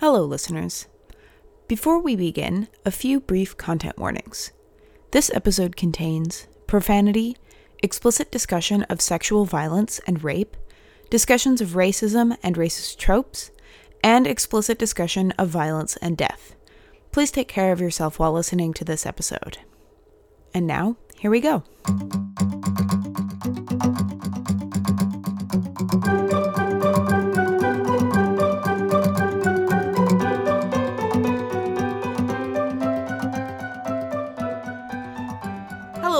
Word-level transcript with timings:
Hello, 0.00 0.26
listeners. 0.26 0.88
Before 1.68 1.98
we 1.98 2.16
begin, 2.16 2.68
a 2.84 2.90
few 2.90 3.18
brief 3.18 3.56
content 3.56 3.96
warnings. 3.96 4.52
This 5.12 5.30
episode 5.32 5.74
contains 5.74 6.46
profanity, 6.66 7.38
explicit 7.82 8.30
discussion 8.30 8.82
of 8.90 9.00
sexual 9.00 9.46
violence 9.46 9.98
and 10.06 10.22
rape, 10.22 10.54
discussions 11.08 11.62
of 11.62 11.70
racism 11.70 12.36
and 12.42 12.56
racist 12.56 12.98
tropes, 12.98 13.50
and 14.04 14.26
explicit 14.26 14.78
discussion 14.78 15.32
of 15.38 15.48
violence 15.48 15.96
and 15.96 16.18
death. 16.18 16.54
Please 17.10 17.30
take 17.30 17.48
care 17.48 17.72
of 17.72 17.80
yourself 17.80 18.18
while 18.18 18.32
listening 18.32 18.74
to 18.74 18.84
this 18.84 19.06
episode. 19.06 19.60
And 20.52 20.66
now, 20.66 20.96
here 21.18 21.30
we 21.30 21.40
go. 21.40 21.62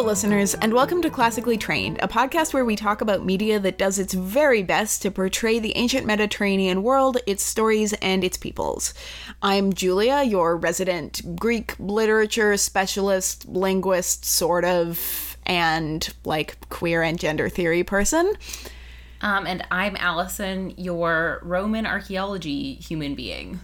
Listeners, 0.07 0.55
and 0.55 0.73
welcome 0.73 1.03
to 1.03 1.11
Classically 1.11 1.57
Trained, 1.57 1.99
a 2.01 2.07
podcast 2.07 2.55
where 2.55 2.65
we 2.65 2.77
talk 2.77 3.01
about 3.01 3.25
media 3.25 3.59
that 3.59 3.77
does 3.77 3.99
its 3.99 4.15
very 4.15 4.63
best 4.63 5.03
to 5.03 5.11
portray 5.11 5.59
the 5.59 5.77
ancient 5.77 6.07
Mediterranean 6.07 6.85
world, 6.85 7.19
its 7.27 7.43
stories, 7.43 7.93
and 7.95 8.23
its 8.23 8.37
peoples. 8.37 8.95
I'm 9.43 9.73
Julia, 9.73 10.23
your 10.23 10.57
resident 10.57 11.35
Greek 11.35 11.75
literature 11.81 12.57
specialist, 12.57 13.49
linguist, 13.49 14.25
sort 14.25 14.65
of, 14.65 15.37
and 15.45 16.09
like 16.25 16.69
queer 16.69 17.03
and 17.03 17.19
gender 17.19 17.49
theory 17.49 17.83
person. 17.83 18.33
Um, 19.23 19.45
and 19.45 19.67
I'm 19.73 19.97
Allison, 19.97 20.73
your 20.77 21.41
Roman 21.43 21.85
archaeology 21.85 22.75
human 22.75 23.17
being. 23.17 23.59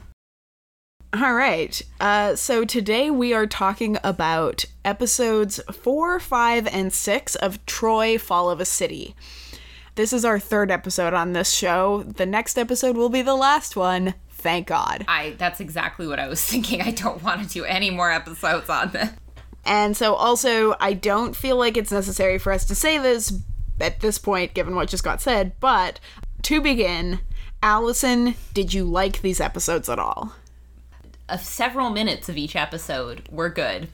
All 1.15 1.35
right. 1.35 1.81
Uh, 2.01 2.37
so 2.37 2.65
today 2.65 3.11
we 3.11 3.35
are 3.35 3.47
talking 3.47 3.99
about 4.03 4.65
episodes 4.83 5.61
four, 5.71 6.19
five, 6.19 6.67
and 6.67 6.91
six 6.91 7.35
of 7.35 7.65
Troy 7.67 8.17
Fall 8.17 8.49
of 8.49 8.61
a 8.61 8.65
City. 8.65 9.15
This 9.95 10.15
is 10.15 10.25
our 10.25 10.39
third 10.39 10.71
episode 10.71 11.13
on 11.13 11.35
this 11.35 11.53
show. 11.53 12.03
The 12.03 12.25
next 12.25 12.57
episode 12.57 12.97
will 12.97 13.11
be 13.11 13.21
the 13.21 13.35
last 13.35 13.77
one. 13.77 14.15
Thank 14.31 14.69
God. 14.69 15.05
I 15.07 15.35
that's 15.37 15.61
exactly 15.61 16.07
what 16.07 16.19
I 16.19 16.29
was 16.29 16.43
thinking. 16.47 16.81
I 16.81 16.93
don't 16.93 17.23
want 17.23 17.43
to 17.43 17.49
do 17.49 17.65
any 17.65 17.91
more 17.91 18.11
episodes 18.11 18.71
on 18.71 18.93
this. 18.93 19.11
And 19.67 19.95
so, 19.95 20.15
also, 20.15 20.75
I 20.81 20.95
don't 20.95 21.37
feel 21.37 21.57
like 21.57 21.77
it's 21.77 21.93
necessary 21.93 22.39
for 22.39 22.53
us 22.53 22.65
to 22.65 22.75
say 22.75 22.97
this 22.97 23.39
at 23.81 24.01
this 24.01 24.19
point, 24.19 24.55
given 24.55 24.75
what 24.75 24.89
just 24.89 25.05
got 25.05 25.21
said, 25.21 25.53
but 25.61 26.01
to 26.43 26.63
begin, 26.63 27.21
Allison, 27.63 28.35
did 28.55 28.73
you 28.73 28.85
like 28.85 29.21
these 29.21 29.41
episodes 29.41 29.91
at 29.91 29.99
all? 29.99 30.33
Uh, 31.33 31.37
several 31.39 31.89
minutes 31.89 32.29
of 32.29 32.37
each 32.37 32.55
episode 32.55 33.27
were 33.31 33.49
good. 33.49 33.89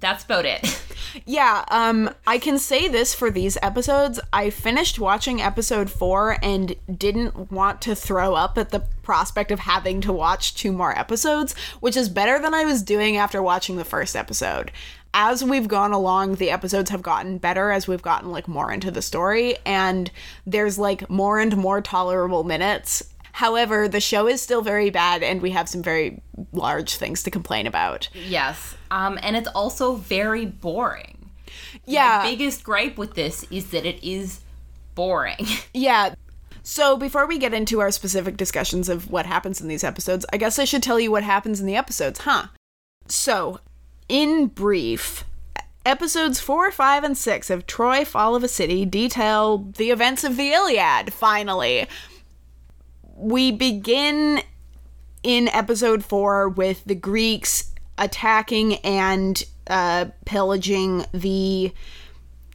That's 0.00 0.24
about 0.24 0.44
it. 0.44 0.80
Yeah, 1.26 1.64
um, 1.68 2.10
I 2.26 2.38
can 2.38 2.58
say 2.58 2.88
this 2.88 3.14
for 3.14 3.30
these 3.30 3.56
episodes. 3.62 4.18
I 4.32 4.50
finished 4.50 4.98
watching 4.98 5.40
episode 5.40 5.88
four 5.88 6.38
and 6.42 6.74
didn't 6.92 7.52
want 7.52 7.80
to 7.82 7.94
throw 7.94 8.34
up 8.34 8.58
at 8.58 8.70
the 8.70 8.80
prospect 9.04 9.52
of 9.52 9.60
having 9.60 10.00
to 10.00 10.12
watch 10.12 10.56
two 10.56 10.72
more 10.72 10.98
episodes, 10.98 11.54
which 11.78 11.96
is 11.96 12.08
better 12.08 12.40
than 12.40 12.52
I 12.52 12.64
was 12.64 12.82
doing 12.82 13.16
after 13.16 13.40
watching 13.40 13.76
the 13.76 13.84
first 13.84 14.16
episode. 14.16 14.72
As 15.12 15.44
we've 15.44 15.68
gone 15.68 15.92
along, 15.92 16.36
the 16.36 16.50
episodes 16.50 16.90
have 16.90 17.02
gotten 17.02 17.38
better 17.38 17.70
as 17.70 17.86
we've 17.86 18.02
gotten 18.02 18.32
like 18.32 18.48
more 18.48 18.72
into 18.72 18.90
the 18.90 19.02
story, 19.02 19.56
and 19.64 20.10
there's 20.44 20.80
like 20.80 21.08
more 21.08 21.38
and 21.38 21.56
more 21.56 21.80
tolerable 21.80 22.42
minutes. 22.42 23.13
However, 23.34 23.88
the 23.88 24.00
show 24.00 24.28
is 24.28 24.40
still 24.40 24.62
very 24.62 24.90
bad, 24.90 25.24
and 25.24 25.42
we 25.42 25.50
have 25.50 25.68
some 25.68 25.82
very 25.82 26.22
large 26.52 26.94
things 26.98 27.24
to 27.24 27.32
complain 27.32 27.66
about. 27.66 28.08
yes. 28.14 28.76
Um, 28.92 29.18
and 29.24 29.36
it's 29.36 29.48
also 29.48 29.96
very 29.96 30.46
boring. 30.46 31.30
Yeah. 31.84 32.20
My 32.22 32.30
biggest 32.30 32.62
gripe 32.62 32.96
with 32.96 33.14
this 33.14 33.44
is 33.50 33.70
that 33.70 33.84
it 33.84 33.98
is 34.04 34.40
boring. 34.94 35.46
Yeah. 35.74 36.14
So 36.62 36.96
before 36.96 37.26
we 37.26 37.38
get 37.38 37.52
into 37.52 37.80
our 37.80 37.90
specific 37.90 38.36
discussions 38.36 38.88
of 38.88 39.10
what 39.10 39.26
happens 39.26 39.60
in 39.60 39.66
these 39.66 39.82
episodes, 39.82 40.24
I 40.32 40.36
guess 40.36 40.60
I 40.60 40.64
should 40.64 40.82
tell 40.84 41.00
you 41.00 41.10
what 41.10 41.24
happens 41.24 41.60
in 41.60 41.66
the 41.66 41.74
episodes, 41.74 42.20
huh? 42.20 42.46
So, 43.08 43.58
in 44.08 44.46
brief, 44.46 45.24
episodes 45.84 46.38
4, 46.38 46.70
5, 46.70 47.02
and 47.04 47.18
6 47.18 47.50
of 47.50 47.66
Troy 47.66 48.04
Fall 48.04 48.36
of 48.36 48.44
a 48.44 48.48
City 48.48 48.84
detail 48.86 49.58
the 49.76 49.90
events 49.90 50.22
of 50.22 50.36
the 50.36 50.52
Iliad, 50.52 51.12
finally. 51.12 51.88
We 53.16 53.52
begin 53.52 54.42
in 55.22 55.48
episode 55.48 56.04
4 56.04 56.48
with 56.48 56.84
the 56.84 56.96
Greeks 56.96 57.72
attacking 57.96 58.74
and 58.76 59.42
uh, 59.68 60.06
pillaging 60.24 61.06
the 61.12 61.72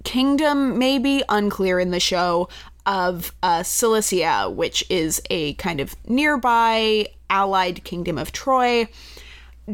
kingdom, 0.04 0.78
maybe 0.78 1.24
unclear 1.30 1.80
in 1.80 1.92
the 1.92 2.00
show, 2.00 2.50
of 2.86 3.34
uh, 3.42 3.64
Cilicia, 3.64 4.50
which 4.50 4.84
is 4.90 5.22
a 5.30 5.54
kind 5.54 5.80
of 5.80 5.96
nearby 6.08 7.08
allied 7.30 7.84
kingdom 7.84 8.18
of 8.18 8.32
Troy. 8.32 8.88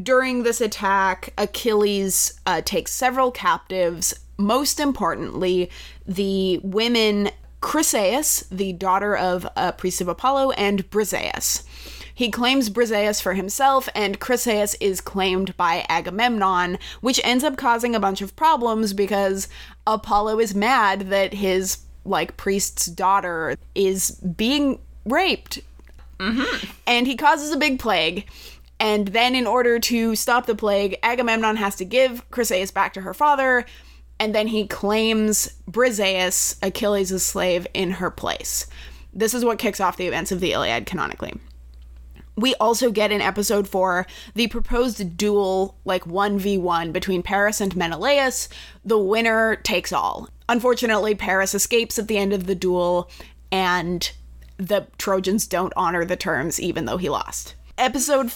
During 0.03 0.43
this 0.43 0.61
attack, 0.61 1.33
Achilles 1.37 2.39
uh, 2.45 2.61
takes 2.61 2.91
several 2.91 3.31
captives. 3.31 4.13
Most 4.37 4.79
importantly, 4.79 5.69
the 6.05 6.59
women 6.59 7.31
Chryseis, 7.65 8.47
the 8.49 8.73
daughter 8.73 9.17
of 9.17 9.47
a 9.55 9.73
priest 9.73 9.99
of 9.99 10.07
Apollo, 10.07 10.51
and 10.51 10.87
Briseis. 10.91 11.63
He 12.13 12.29
claims 12.29 12.69
Briseis 12.69 13.19
for 13.19 13.33
himself, 13.33 13.89
and 13.95 14.19
Chryseis 14.19 14.75
is 14.79 15.01
claimed 15.01 15.57
by 15.57 15.83
Agamemnon, 15.89 16.77
which 17.01 17.19
ends 17.23 17.43
up 17.43 17.57
causing 17.57 17.95
a 17.95 17.99
bunch 17.99 18.21
of 18.21 18.35
problems 18.35 18.93
because 18.93 19.49
Apollo 19.87 20.39
is 20.41 20.53
mad 20.53 21.09
that 21.09 21.33
his 21.33 21.79
like 22.05 22.37
priest's 22.37 22.85
daughter 22.85 23.57
is 23.73 24.11
being 24.11 24.79
raped, 25.03 25.59
mm-hmm. 26.19 26.67
and 26.85 27.07
he 27.07 27.17
causes 27.17 27.51
a 27.51 27.57
big 27.57 27.79
plague. 27.79 28.29
And 28.79 29.07
then, 29.07 29.33
in 29.33 29.47
order 29.47 29.79
to 29.79 30.15
stop 30.15 30.45
the 30.45 30.53
plague, 30.53 30.99
Agamemnon 31.01 31.55
has 31.55 31.75
to 31.77 31.85
give 31.85 32.29
Chryseis 32.29 32.71
back 32.71 32.93
to 32.93 33.01
her 33.01 33.13
father, 33.15 33.65
and 34.19 34.33
then 34.33 34.47
he 34.47 34.67
claims 34.67 35.53
Briseis, 35.69 36.57
Achilles' 36.61 37.23
slave, 37.23 37.67
in 37.73 37.91
her 37.91 38.09
place. 38.09 38.67
This 39.13 39.33
is 39.33 39.45
what 39.45 39.59
kicks 39.59 39.79
off 39.79 39.97
the 39.97 40.07
events 40.07 40.31
of 40.31 40.39
the 40.39 40.51
Iliad 40.51 40.85
canonically. 40.85 41.33
We 42.37 42.53
also 42.55 42.91
get 42.91 43.11
in 43.11 43.21
episode 43.21 43.67
4 43.67 44.05
the 44.33 44.47
proposed 44.47 45.15
duel, 45.15 45.77
like 45.85 46.03
1v1, 46.03 46.91
between 46.91 47.23
Paris 47.23 47.61
and 47.61 47.75
Menelaus. 47.75 48.49
The 48.83 48.99
winner 48.99 49.55
takes 49.57 49.93
all. 49.93 50.29
Unfortunately, 50.49 51.15
Paris 51.15 51.55
escapes 51.55 51.97
at 51.97 52.07
the 52.07 52.17
end 52.17 52.33
of 52.33 52.45
the 52.45 52.55
duel, 52.55 53.09
and 53.51 54.11
the 54.57 54.87
Trojans 54.97 55.47
don't 55.47 55.73
honor 55.77 56.03
the 56.03 56.17
terms, 56.17 56.59
even 56.59 56.85
though 56.85 56.97
he 56.97 57.09
lost. 57.09 57.55
Episode 57.77 58.31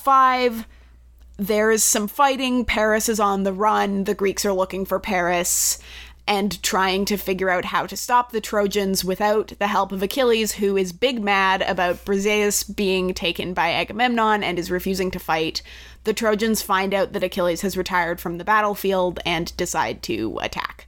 5 1.40 1.48
there's 1.48 1.84
some 1.84 2.08
fighting. 2.08 2.66
Paris 2.66 3.10
is 3.10 3.20
on 3.20 3.44
the 3.44 3.54
run. 3.54 4.04
The 4.04 4.14
Greeks 4.14 4.46
are 4.46 4.54
looking 4.54 4.86
for 4.86 5.00
Paris 5.00 5.80
and 6.28 6.62
trying 6.62 7.06
to 7.06 7.18
figure 7.18 7.50
out 7.50 7.66
how 7.66 7.88
to 7.88 7.98
stop 7.98 8.32
the 8.32 8.42
Trojans 8.42 9.04
without 9.04 9.54
the 9.58 9.68
help 9.68 9.92
of 9.92 10.04
Achilles, 10.04 10.54
who 10.54 10.78
is 10.78 10.94
big 10.94 11.24
mad 11.24 11.64
about 11.64 12.06
Briseis 12.06 12.64
being 12.76 13.16
taken 13.16 13.54
by 13.56 13.72
Agamemnon 13.72 14.44
and 14.44 14.60
is 14.60 14.70
refusing 14.70 15.10
to 15.10 15.20
fight. 15.20 15.64
The 16.04 16.14
Trojans 16.14 16.62
find 16.62 16.94
out 16.94 17.14
that 17.14 17.24
Achilles 17.24 17.62
has 17.62 17.76
retired 17.76 18.22
from 18.22 18.38
the 18.38 18.46
battlefield 18.46 19.20
and 19.26 19.56
decide 19.58 20.04
to 20.04 20.38
attack. 20.42 20.88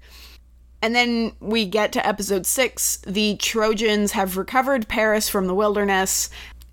And 0.84 0.96
then 0.96 1.34
we 1.40 1.66
get 1.66 1.92
to 1.94 2.06
episode 2.06 2.46
six. 2.46 2.98
The 3.08 3.36
Trojans 3.38 4.14
have 4.14 4.38
recovered 4.38 4.88
Paris 4.88 5.30
from 5.30 5.48
the 5.48 5.56
wilderness. 5.56 6.30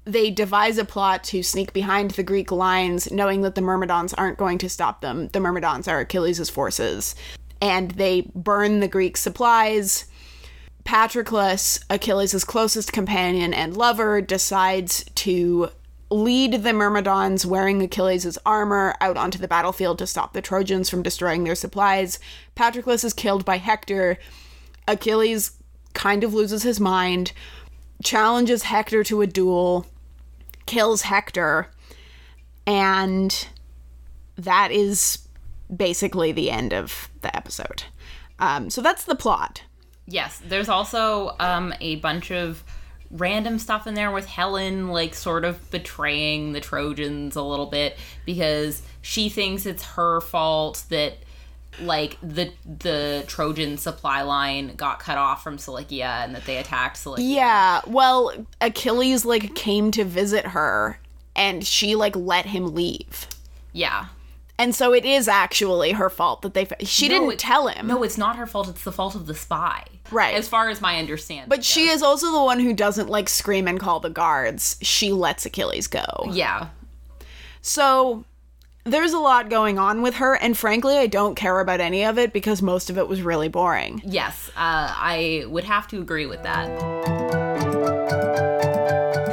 They 0.08 0.30
devise 0.30 0.78
a 0.78 0.86
plot 0.86 1.22
to 1.24 1.42
sneak 1.42 1.74
behind 1.74 2.12
the 2.12 2.22
Greek 2.22 2.50
lines, 2.50 3.12
knowing 3.12 3.42
that 3.42 3.56
the 3.56 3.60
Myrmidons 3.60 4.15
aren't 4.15 4.38
going 4.38 4.56
to 4.56 4.68
stop 4.71 5.03
them. 5.03 5.28
The 5.28 5.38
Myrmidons 5.38 5.86
are 5.86 6.00
Achilles' 6.00 6.48
forces. 6.48 7.15
And 7.60 7.91
they 7.91 8.22
burn 8.34 8.80
the 8.80 8.88
Greek 8.88 9.18
supplies. 9.18 10.06
Patroclus, 10.83 11.84
Achilles' 11.91 12.42
closest 12.44 12.91
companion 12.91 13.53
and 13.53 13.77
lover, 13.77 14.22
decides 14.22 15.04
to 15.16 15.68
lead 16.10 16.62
the 16.62 16.72
Myrmidons 16.72 17.44
wearing 17.44 17.83
Achilles' 17.83 18.38
armor 18.47 18.94
out 19.03 19.18
onto 19.18 19.36
the 19.36 19.47
battlefield 19.47 19.98
to 19.98 20.06
stop 20.06 20.33
the 20.33 20.41
Trojans 20.41 20.88
from 20.88 21.03
destroying 21.03 21.44
their 21.44 21.54
supplies. 21.54 22.18
Patroclus 22.54 23.04
is 23.04 23.12
killed 23.12 23.44
by 23.44 23.59
Hector. 23.59 24.16
Achilles 24.86 25.53
kind 25.92 26.24
of 26.24 26.33
loses 26.33 26.62
his 26.62 26.80
mind, 26.80 27.33
challenges 28.03 28.62
Hector 28.62 29.04
to 29.04 29.21
a 29.21 29.27
duel, 29.27 29.84
kills 30.68 31.03
Hector, 31.03 31.70
and 32.66 33.48
that 34.36 34.70
is 34.70 35.26
basically 35.74 36.30
the 36.30 36.50
end 36.50 36.72
of 36.72 37.09
the 37.22 37.34
episode. 37.34 37.84
Um, 38.38 38.70
so 38.70 38.82
that's 38.82 39.04
the 39.04 39.16
plot. 39.16 39.62
Yes, 40.06 40.41
there's 40.44 40.68
also 40.68 41.34
um, 41.41 41.74
a 41.80 41.97
bunch 41.97 42.30
of 42.30 42.62
random 43.10 43.59
stuff 43.59 43.86
in 43.86 43.94
there 43.94 44.10
with 44.10 44.26
Helen, 44.26 44.88
like, 44.88 45.15
sort 45.15 45.44
of 45.44 45.70
betraying 45.70 46.53
the 46.53 46.60
Trojans 46.60 47.36
a 47.36 47.42
little 47.42 47.66
bit 47.66 47.97
because 48.26 48.82
she 49.00 49.30
thinks 49.30 49.64
it's 49.64 49.82
her 49.82 50.21
fault 50.21 50.84
that 50.91 51.14
like 51.80 52.16
the 52.22 52.53
the 52.65 53.25
Trojan 53.27 53.78
supply 53.78 54.22
line 54.22 54.75
got 54.77 54.98
cut 55.01 55.19
off 55.19 55.42
from 55.42 55.59
Cilicia 55.59 56.04
and 56.25 56.34
that 56.34 56.45
they 56.45 56.57
attacked 56.59 56.97
Cilicia. 56.97 57.22
Yeah, 57.22 57.80
well, 57.86 58.33
Achilles 58.60 59.25
like 59.25 59.54
came 59.54 59.91
to 59.92 60.04
visit 60.04 60.47
her 60.48 60.98
and 61.36 61.66
she 61.66 61.95
like 61.95 62.16
let 62.16 62.47
him 62.47 62.75
leave. 62.75 63.27
Yeah. 63.72 64.07
And 64.60 64.75
so 64.75 64.92
it 64.92 65.04
is 65.04 65.28
actually 65.28 65.92
her 65.92 66.10
fault 66.10 66.42
that 66.42 66.53
they 66.53 66.65
fa- 66.65 66.84
she 66.84 67.07
No, 67.09 67.15
didn't 67.15 67.33
it- 67.34 67.39
tell 67.39 67.69
him. 67.69 67.86
No, 67.86 68.03
it's 68.03 68.19
not 68.19 68.34
her 68.34 68.47
fault. 68.47 68.69
It's 68.69 68.83
the 68.83 68.91
fault 68.91 69.15
of 69.15 69.27
the 69.27 69.34
spy. 69.34 69.84
Right. 70.10 70.34
As 70.34 70.48
far 70.48 70.69
as 70.69 70.81
my 70.81 70.98
understanding. 70.98 71.48
But 71.48 71.65
she 71.65 71.86
is 71.89 72.03
also 72.03 72.33
the 72.33 72.42
one 72.42 72.59
who 72.59 72.72
doesn't 72.74 73.09
like 73.09 73.28
scream 73.28 73.69
and 73.69 73.78
call 73.78 74.01
the 74.01 74.10
guards. 74.10 74.77
She 74.83 75.13
lets 75.13 75.47
Achilles 75.47 75.86
go. 75.86 76.04
Yeah. 76.33 76.69
So 77.63 78.24
there's 78.88 79.12
a 79.12 79.18
lot 79.18 79.48
going 79.50 79.78
on 79.78 80.02
with 80.02 80.14
her, 80.16 80.34
and 80.36 80.56
frankly, 80.56 80.96
I 80.96 81.06
don't 81.06 81.34
care 81.34 81.60
about 81.60 81.80
any 81.80 82.04
of 82.04 82.18
it 82.18 82.32
because 82.32 82.62
most 82.62 82.90
of 82.90 82.98
it 82.98 83.08
was 83.08 83.22
really 83.22 83.48
boring. 83.48 84.02
Yes. 84.04 84.48
Uh, 84.50 84.92
I 84.96 85.44
would 85.48 85.64
have 85.64 85.86
to 85.88 86.00
agree 86.00 86.26
with 86.26 86.42
that. 86.42 86.66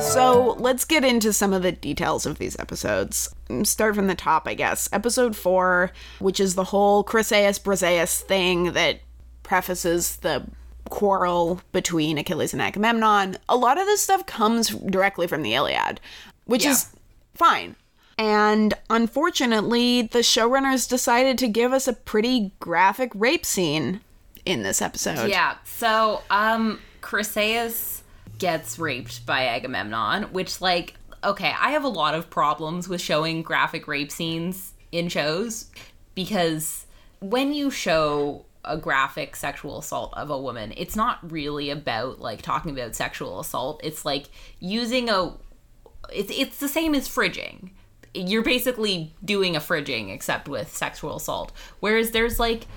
So 0.02 0.56
let's 0.60 0.86
get 0.86 1.04
into 1.04 1.34
some 1.34 1.52
of 1.52 1.62
the 1.64 1.72
details 1.72 2.26
of 2.26 2.38
these 2.38 2.58
episodes. 2.60 3.34
Mm, 3.50 3.66
Start 3.66 3.96
from 3.96 4.08
the 4.08 4.16
top, 4.16 4.48
I 4.48 4.54
guess. 4.54 4.88
Episode 4.94 5.36
four, 5.36 5.92
which 6.20 6.40
is 6.40 6.56
the 6.56 6.66
whole 6.66 7.04
Chryseis 7.04 7.60
Briseis 7.62 8.22
thing 8.22 8.74
that 8.74 9.00
prefaces 9.44 10.18
the 10.18 10.46
quarrel 10.90 11.60
between 11.72 12.18
Achilles 12.18 12.54
and 12.54 12.62
Agamemnon. 12.62 13.38
A 13.50 13.56
lot 13.58 13.78
of 13.80 13.86
this 13.88 14.02
stuff 14.02 14.26
comes 14.26 14.70
directly 14.70 15.28
from 15.28 15.42
the 15.42 15.54
Iliad, 15.56 16.00
which 16.46 16.64
Yeah. 16.66 16.72
is 16.72 16.88
fine. 17.34 17.76
And 18.18 18.74
unfortunately, 18.90 20.04
the 20.04 20.20
showrunners 20.20 20.88
decided 20.88 21.38
to 21.40 21.48
give 21.48 21.74
us 21.74 21.88
a 21.88 21.94
pretty 21.94 22.54
graphic 22.60 23.12
rape 23.14 23.46
scene 23.46 24.02
in 24.46 24.64
this 24.64 24.82
episode. 24.82 25.30
Yeah. 25.30 25.58
So, 25.66 26.22
um, 26.30 26.80
Chryseis 27.02 28.02
gets 28.38 28.80
raped 28.80 29.26
by 29.26 29.46
Agamemnon, 29.46 30.24
which, 30.32 30.62
like, 30.62 30.96
okay, 31.24 31.54
I 31.60 31.72
have 31.72 31.84
a 31.84 31.90
lot 31.90 32.14
of 32.14 32.30
problems 32.30 32.88
with 32.88 33.02
showing 33.02 33.42
graphic 33.42 33.88
rape 33.88 34.12
scenes 34.12 34.74
in 34.92 35.10
shows 35.10 35.72
because 36.14 36.86
when 37.20 37.54
you 37.54 37.70
show 37.70 38.46
a 38.64 38.78
graphic 38.78 39.36
sexual 39.36 39.80
assault 39.80 40.14
of 40.16 40.30
a 40.30 40.40
woman, 40.40 40.74
it's 40.78 40.96
not 40.96 41.20
really 41.32 41.70
about 41.70 42.20
like 42.20 42.42
talking 42.42 42.72
about 42.72 42.96
sexual 42.96 43.40
assault. 43.40 43.82
It's 43.84 44.06
like 44.06 44.26
using 44.60 45.10
a 45.10 45.34
it's 46.14 46.32
it's 46.32 46.58
the 46.60 46.68
same 46.68 46.96
as 46.96 47.08
fridging. 47.08 47.72
You're 48.16 48.44
basically 48.44 49.14
doing 49.24 49.56
a 49.56 49.60
fridging 49.60 50.14
except 50.14 50.48
with 50.48 50.76
sexual 50.76 51.18
assault. 51.18 51.52
Whereas 51.80 52.12
there's 52.12 52.40
like 52.40 52.68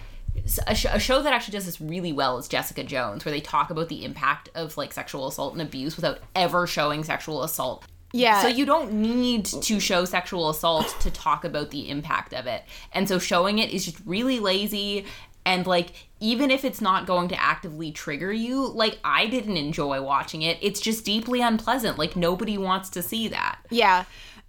a, 0.66 0.74
sh- 0.74 0.86
a 0.90 0.98
show 0.98 1.22
that 1.22 1.32
actually 1.32 1.52
does 1.52 1.66
this 1.66 1.80
really 1.80 2.12
well 2.12 2.38
is 2.38 2.48
Jessica 2.48 2.84
Jones, 2.84 3.24
where 3.24 3.32
they 3.32 3.40
talk 3.40 3.70
about 3.70 3.88
the 3.88 4.04
impact 4.04 4.50
of 4.54 4.76
like 4.76 4.92
sexual 4.92 5.26
assault 5.26 5.52
and 5.52 5.62
abuse 5.62 5.96
without 5.96 6.20
ever 6.34 6.66
showing 6.66 7.04
sexual 7.04 7.42
assault. 7.42 7.84
Yeah. 8.12 8.40
So 8.40 8.48
you 8.48 8.64
don't 8.64 8.92
need 8.92 9.44
to 9.44 9.80
show 9.80 10.04
sexual 10.04 10.48
assault 10.48 10.96
to 11.00 11.10
talk 11.10 11.44
about 11.44 11.70
the 11.70 11.90
impact 11.90 12.32
of 12.32 12.46
it. 12.46 12.62
And 12.92 13.06
so 13.06 13.18
showing 13.18 13.58
it 13.58 13.70
is 13.70 13.84
just 13.84 13.98
really 14.06 14.40
lazy 14.40 15.04
and 15.44 15.66
like 15.66 16.08
even 16.20 16.50
if 16.50 16.64
it's 16.64 16.80
not 16.80 17.06
going 17.06 17.28
to 17.28 17.40
actively 17.40 17.92
trigger 17.92 18.32
you, 18.32 18.66
like 18.66 18.98
I 19.04 19.26
didn't 19.26 19.56
enjoy 19.56 20.02
watching 20.02 20.42
it. 20.42 20.58
It's 20.60 20.80
just 20.80 21.04
deeply 21.04 21.40
unpleasant. 21.40 21.98
Like 21.98 22.16
nobody 22.16 22.58
wants 22.58 22.90
to 22.90 23.02
see 23.02 23.28
that. 23.28 23.58
Yeah. 23.70 24.04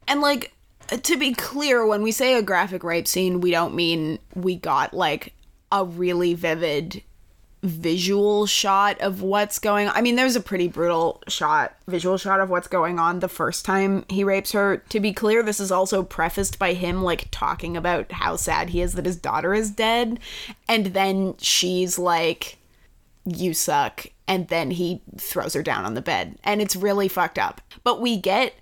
And 0.07 0.21
like 0.21 0.53
to 0.89 1.17
be 1.17 1.33
clear, 1.33 1.85
when 1.85 2.01
we 2.01 2.11
say 2.11 2.35
a 2.35 2.41
graphic 2.41 2.83
rape 2.83 3.07
scene, 3.07 3.41
we 3.41 3.51
don't 3.51 3.75
mean 3.75 4.19
we 4.35 4.55
got 4.55 4.93
like 4.93 5.33
a 5.71 5.85
really 5.85 6.33
vivid 6.33 7.03
visual 7.61 8.45
shot 8.45 8.99
of 9.01 9.21
what's 9.21 9.59
going 9.59 9.87
on. 9.87 9.95
I 9.95 10.01
mean, 10.01 10.15
there's 10.15 10.37
a 10.37 10.41
pretty 10.41 10.67
brutal 10.67 11.21
shot, 11.27 11.75
visual 11.87 12.17
shot 12.17 12.39
of 12.39 12.49
what's 12.49 12.69
going 12.69 12.99
on 12.99 13.19
the 13.19 13.27
first 13.27 13.65
time 13.65 14.05
he 14.09 14.23
rapes 14.23 14.53
her. 14.53 14.77
To 14.77 14.99
be 14.99 15.11
clear, 15.11 15.43
this 15.43 15.59
is 15.59 15.71
also 15.71 16.01
prefaced 16.03 16.57
by 16.57 16.73
him 16.73 17.03
like 17.03 17.27
talking 17.31 17.75
about 17.75 18.11
how 18.13 18.37
sad 18.37 18.69
he 18.69 18.81
is 18.81 18.93
that 18.93 19.05
his 19.05 19.17
daughter 19.17 19.53
is 19.53 19.71
dead. 19.71 20.19
And 20.69 20.87
then 20.87 21.35
she's 21.37 21.99
like, 21.99 22.57
you 23.25 23.53
suck. 23.53 24.07
And 24.27 24.47
then 24.47 24.71
he 24.71 25.01
throws 25.17 25.53
her 25.53 25.63
down 25.63 25.85
on 25.85 25.95
the 25.95 26.01
bed. 26.01 26.37
And 26.43 26.61
it's 26.61 26.75
really 26.75 27.09
fucked 27.09 27.37
up. 27.37 27.61
But 27.83 27.99
we 27.99 28.15
get 28.15 28.53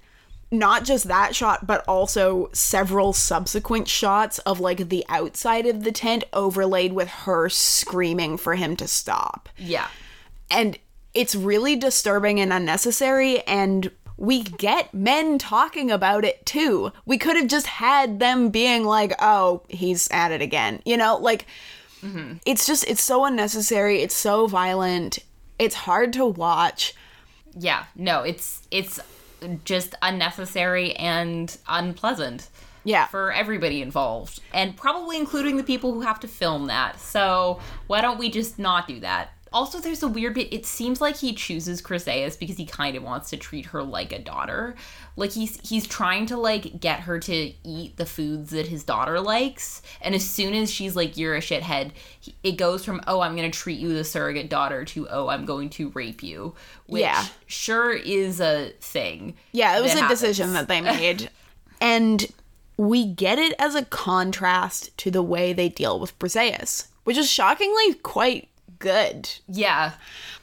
not 0.51 0.85
just 0.85 1.07
that 1.07 1.35
shot, 1.35 1.67
but 1.67 1.83
also 1.87 2.49
several 2.53 3.11
subsequent 3.13 3.87
shots 3.87 4.39
of 4.39 4.59
like 4.59 4.89
the 4.89 5.05
outside 5.09 5.65
of 5.65 5.83
the 5.83 5.91
tent 5.91 6.23
overlaid 6.31 6.93
with 6.93 7.09
her 7.09 7.49
screaming 7.49 8.37
for 8.37 8.55
him 8.55 8.75
to 8.77 8.87
stop. 8.87 9.49
Yeah. 9.57 9.87
And 10.49 10.77
it's 11.13 11.35
really 11.35 11.75
disturbing 11.75 12.39
and 12.39 12.53
unnecessary. 12.53 13.41
And 13.41 13.91
we 14.15 14.43
get 14.43 14.93
men 14.93 15.37
talking 15.37 15.91
about 15.91 16.23
it 16.23 16.45
too. 16.45 16.91
We 17.05 17.17
could 17.17 17.35
have 17.35 17.47
just 17.47 17.67
had 17.67 18.19
them 18.19 18.49
being 18.49 18.85
like, 18.85 19.13
oh, 19.19 19.63
he's 19.67 20.07
at 20.11 20.31
it 20.31 20.41
again. 20.41 20.81
You 20.85 20.95
know, 20.95 21.17
like, 21.17 21.45
mm-hmm. 22.01 22.35
it's 22.45 22.65
just, 22.65 22.87
it's 22.87 23.03
so 23.03 23.25
unnecessary. 23.25 24.01
It's 24.01 24.15
so 24.15 24.47
violent. 24.47 25.19
It's 25.59 25.75
hard 25.75 26.13
to 26.13 26.25
watch. 26.25 26.95
Yeah. 27.59 27.85
No, 27.95 28.21
it's 28.21 28.61
it's 28.71 28.99
just 29.65 29.95
unnecessary 30.01 30.93
and 30.95 31.57
unpleasant. 31.67 32.49
Yeah. 32.83 33.07
for 33.07 33.33
everybody 33.33 33.81
involved, 33.81 34.39
and 34.53 34.77
probably 34.77 35.17
including 35.17 35.57
the 35.57 35.63
people 35.63 35.93
who 35.93 35.99
have 36.01 36.21
to 36.21 36.27
film 36.29 36.67
that. 36.67 37.01
So 37.01 37.59
why 37.87 37.99
don't 37.99 38.17
we 38.17 38.29
just 38.29 38.57
not 38.59 38.87
do 38.87 39.01
that? 39.01 39.31
Also, 39.53 39.79
there's 39.79 40.03
a 40.03 40.07
weird 40.07 40.33
bit. 40.33 40.51
It 40.53 40.65
seems 40.65 40.99
like 41.01 41.17
he 41.17 41.33
chooses 41.33 41.81
Chryseis 41.81 42.37
because 42.37 42.57
he 42.57 42.65
kind 42.65 42.95
of 42.95 43.03
wants 43.03 43.29
to 43.29 43.37
treat 43.37 43.67
her 43.67 43.81
like 43.83 44.11
a 44.11 44.19
daughter. 44.19 44.75
Like 45.15 45.31
he's 45.31 45.59
he's 45.67 45.87
trying 45.87 46.25
to 46.27 46.37
like 46.37 46.79
get 46.79 47.01
her 47.01 47.19
to 47.19 47.53
eat 47.63 47.97
the 47.97 48.05
foods 48.05 48.51
that 48.51 48.67
his 48.67 48.83
daughter 48.83 49.19
likes. 49.19 49.81
And 50.01 50.13
as 50.13 50.27
soon 50.29 50.53
as 50.53 50.71
she's 50.71 50.95
like, 50.95 51.17
"You're 51.17 51.35
a 51.35 51.39
shithead," 51.41 51.91
he, 52.19 52.35
it 52.43 52.53
goes 52.53 52.83
from 52.85 53.01
"Oh, 53.07 53.21
I'm 53.21 53.35
gonna 53.35 53.49
treat 53.51 53.79
you 53.79 53.93
the 53.93 54.03
surrogate 54.03 54.49
daughter" 54.49 54.85
to 54.85 55.07
"Oh, 55.09 55.27
I'm 55.29 55.45
going 55.45 55.69
to 55.71 55.89
rape 55.89 56.21
you." 56.23 56.53
Which 56.85 57.01
Yeah. 57.01 57.25
sure 57.45 57.91
is 57.93 58.39
a 58.39 58.73
thing. 58.81 59.35
Yeah, 59.51 59.77
it 59.77 59.81
was 59.81 59.95
a 59.95 60.07
decision 60.07 60.53
that 60.53 60.67
they 60.67 60.81
made. 60.81 61.29
and 61.81 62.27
we 62.77 63.05
get 63.05 63.39
it 63.39 63.55
as 63.57 63.73
a 63.75 63.85
contrast 63.85 64.95
to 64.99 65.09
the 65.09 65.23
way 65.23 65.51
they 65.51 65.67
deal 65.69 65.99
with 65.99 66.17
Briseis, 66.19 66.87
which 67.05 67.17
is 67.17 67.29
shockingly 67.29 67.95
quite 67.95 68.49
good. 68.79 69.29
Yeah. 69.47 69.93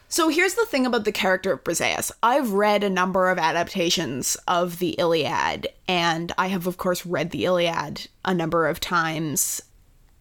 So 0.08 0.28
here's 0.28 0.54
the 0.54 0.66
thing 0.66 0.86
about 0.86 1.04
the 1.04 1.12
character 1.12 1.52
of 1.52 1.64
Briseis. 1.64 2.12
I've 2.22 2.52
read 2.52 2.84
a 2.84 2.90
number 2.90 3.30
of 3.30 3.38
adaptations 3.38 4.36
of 4.46 4.78
the 4.78 4.90
Iliad, 4.90 5.66
and 5.88 6.30
I 6.38 6.46
have, 6.48 6.66
of 6.66 6.76
course, 6.76 7.04
read 7.04 7.30
the 7.30 7.44
Iliad 7.44 8.06
a 8.24 8.32
number 8.32 8.68
of 8.68 8.78
times. 8.78 9.62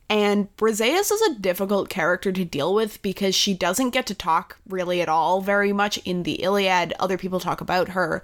And 0.10 0.56
Briseis 0.58 1.12
is 1.12 1.22
a 1.22 1.40
difficult 1.40 1.90
character 1.90 2.32
to 2.32 2.46
deal 2.46 2.74
with 2.74 3.02
because 3.02 3.36
she 3.36 3.54
doesn't 3.54 3.92
get 3.92 4.08
to 4.08 4.16
talk 4.16 4.58
really 4.68 5.02
at 5.02 5.10
all 5.10 5.42
very 5.42 5.74
much 5.74 5.98
in 6.00 6.24
the 6.24 6.42
Iliad. 6.42 6.94
Other 7.00 7.18
people 7.18 7.40
talk 7.40 7.62
about 7.62 7.90
her. 7.90 8.24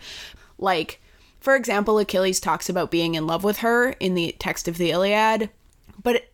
Like, 0.58 1.02
for 1.40 1.56
example, 1.56 2.00
Achilles 2.00 2.40
talks 2.40 2.68
about 2.68 2.92
being 2.92 3.16
in 3.16 3.28
love 3.28 3.44
with 3.44 3.60
her 3.60 3.92
in 4.00 4.14
the 4.14 4.36
text 4.40 4.68
of 4.68 4.78
the 4.78 4.92
Iliad, 4.92 5.50
but 6.02 6.29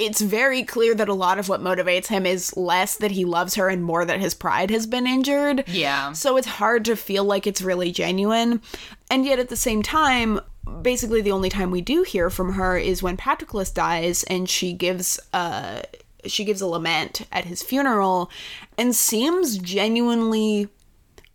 it's 0.00 0.20
very 0.20 0.62
clear 0.62 0.94
that 0.94 1.08
a 1.08 1.14
lot 1.14 1.38
of 1.38 1.48
what 1.48 1.60
motivates 1.60 2.06
him 2.06 2.24
is 2.24 2.56
less 2.56 2.96
that 2.96 3.10
he 3.10 3.24
loves 3.24 3.54
her 3.56 3.68
and 3.68 3.84
more 3.84 4.04
that 4.04 4.20
his 4.20 4.34
pride 4.34 4.70
has 4.70 4.86
been 4.86 5.06
injured. 5.06 5.64
Yeah. 5.68 6.12
So 6.12 6.36
it's 6.36 6.46
hard 6.46 6.84
to 6.86 6.96
feel 6.96 7.24
like 7.24 7.46
it's 7.46 7.60
really 7.60 7.92
genuine. 7.92 8.62
And 9.10 9.26
yet 9.26 9.38
at 9.38 9.50
the 9.50 9.56
same 9.56 9.82
time, 9.82 10.40
basically 10.82 11.20
the 11.20 11.32
only 11.32 11.50
time 11.50 11.70
we 11.70 11.82
do 11.82 12.02
hear 12.02 12.30
from 12.30 12.54
her 12.54 12.78
is 12.78 13.02
when 13.02 13.16
Patroclus 13.16 13.72
dies 13.72 14.24
and 14.24 14.48
she 14.48 14.72
gives 14.72 15.20
uh 15.32 15.82
she 16.26 16.44
gives 16.44 16.60
a 16.60 16.66
lament 16.66 17.26
at 17.32 17.46
his 17.46 17.62
funeral 17.62 18.30
and 18.76 18.94
seems 18.94 19.56
genuinely 19.58 20.68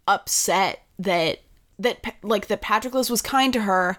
upset 0.08 0.84
that 1.00 1.40
that 1.80 2.16
like 2.24 2.48
that 2.48 2.62
Patroclus 2.62 3.10
was 3.10 3.22
kind 3.22 3.52
to 3.54 3.62
her 3.62 3.98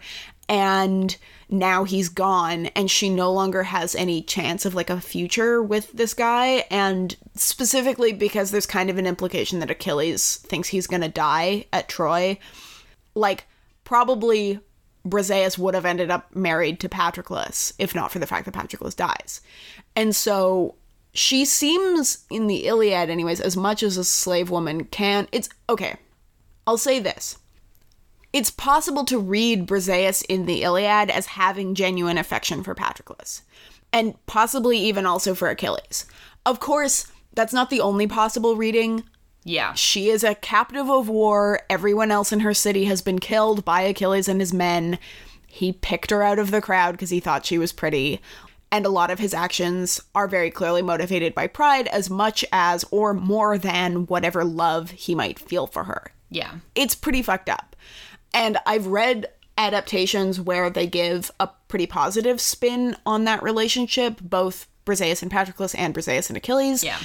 and 0.48 1.16
now 1.48 1.84
he's 1.84 2.08
gone 2.08 2.66
and 2.66 2.90
she 2.90 3.08
no 3.08 3.32
longer 3.32 3.62
has 3.64 3.94
any 3.94 4.22
chance 4.22 4.64
of 4.64 4.74
like 4.74 4.90
a 4.90 5.00
future 5.00 5.62
with 5.62 5.92
this 5.92 6.14
guy 6.14 6.64
and 6.70 7.16
specifically 7.34 8.12
because 8.12 8.50
there's 8.50 8.66
kind 8.66 8.90
of 8.90 8.98
an 8.98 9.06
implication 9.06 9.60
that 9.60 9.70
Achilles 9.70 10.36
thinks 10.36 10.68
he's 10.68 10.86
going 10.86 11.02
to 11.02 11.08
die 11.08 11.66
at 11.72 11.88
Troy 11.88 12.38
like 13.14 13.46
probably 13.84 14.58
Briseis 15.06 15.56
would 15.56 15.74
have 15.74 15.86
ended 15.86 16.10
up 16.10 16.34
married 16.34 16.80
to 16.80 16.88
Patroclus 16.88 17.72
if 17.78 17.94
not 17.94 18.10
for 18.10 18.18
the 18.18 18.26
fact 18.26 18.44
that 18.46 18.54
Patroclus 18.54 18.96
dies. 18.96 19.40
And 19.94 20.16
so 20.16 20.74
she 21.14 21.44
seems 21.44 22.24
in 22.28 22.48
the 22.48 22.66
Iliad 22.66 23.08
anyways 23.08 23.40
as 23.40 23.56
much 23.56 23.84
as 23.84 23.96
a 23.96 24.04
slave 24.04 24.50
woman 24.50 24.84
can 24.84 25.28
it's 25.30 25.48
okay 25.68 25.96
I'll 26.66 26.78
say 26.78 26.98
this. 26.98 27.38
It's 28.32 28.50
possible 28.50 29.04
to 29.06 29.18
read 29.18 29.66
Briseis 29.66 30.24
in 30.28 30.46
the 30.46 30.62
Iliad 30.62 31.10
as 31.10 31.26
having 31.26 31.74
genuine 31.74 32.18
affection 32.18 32.62
for 32.62 32.74
Patroclus, 32.74 33.42
and 33.92 34.14
possibly 34.26 34.78
even 34.78 35.06
also 35.06 35.34
for 35.34 35.48
Achilles. 35.48 36.06
Of 36.44 36.60
course, 36.60 37.10
that's 37.32 37.52
not 37.52 37.70
the 37.70 37.80
only 37.80 38.06
possible 38.06 38.56
reading. 38.56 39.04
Yeah. 39.44 39.74
She 39.74 40.08
is 40.08 40.24
a 40.24 40.34
captive 40.34 40.90
of 40.90 41.08
war. 41.08 41.60
Everyone 41.70 42.10
else 42.10 42.32
in 42.32 42.40
her 42.40 42.52
city 42.52 42.86
has 42.86 43.00
been 43.00 43.20
killed 43.20 43.64
by 43.64 43.82
Achilles 43.82 44.28
and 44.28 44.40
his 44.40 44.52
men. 44.52 44.98
He 45.46 45.72
picked 45.72 46.10
her 46.10 46.22
out 46.22 46.38
of 46.38 46.50
the 46.50 46.60
crowd 46.60 46.92
because 46.92 47.10
he 47.10 47.20
thought 47.20 47.46
she 47.46 47.56
was 47.56 47.72
pretty. 47.72 48.20
And 48.72 48.84
a 48.84 48.90
lot 48.90 49.10
of 49.10 49.20
his 49.20 49.32
actions 49.32 50.00
are 50.14 50.26
very 50.26 50.50
clearly 50.50 50.82
motivated 50.82 51.34
by 51.34 51.46
pride 51.46 51.86
as 51.86 52.10
much 52.10 52.44
as 52.52 52.84
or 52.90 53.14
more 53.14 53.56
than 53.56 54.06
whatever 54.06 54.44
love 54.44 54.90
he 54.90 55.14
might 55.14 55.38
feel 55.38 55.68
for 55.68 55.84
her. 55.84 56.10
Yeah. 56.28 56.56
It's 56.74 56.96
pretty 56.96 57.22
fucked 57.22 57.48
up. 57.48 57.76
And 58.36 58.58
I've 58.66 58.86
read 58.86 59.28
adaptations 59.56 60.38
where 60.38 60.68
they 60.68 60.86
give 60.86 61.30
a 61.40 61.48
pretty 61.68 61.86
positive 61.86 62.38
spin 62.38 62.94
on 63.06 63.24
that 63.24 63.42
relationship, 63.42 64.20
both 64.20 64.68
Briseis 64.84 65.22
and 65.22 65.30
Patroclus 65.30 65.74
and 65.76 65.94
Briseis 65.94 66.28
and 66.28 66.36
Achilles. 66.36 66.84
Yeah. 66.84 66.98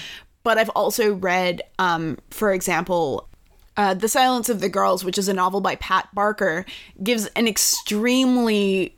But 0.44 0.58
I've 0.58 0.70
also 0.72 1.14
read, 1.14 1.62
um, 1.80 2.18
for 2.32 2.52
example, 2.52 3.30
uh, 3.78 3.94
The 3.94 4.10
Silence 4.10 4.50
of 4.50 4.60
the 4.60 4.68
Girls, 4.68 5.06
which 5.06 5.18
is 5.18 5.30
a 5.30 5.34
novel 5.34 5.62
by 5.62 5.76
Pat 5.76 6.10
Barker, 6.14 6.66
gives 7.02 7.28
an 7.28 7.48
extremely 7.48 8.98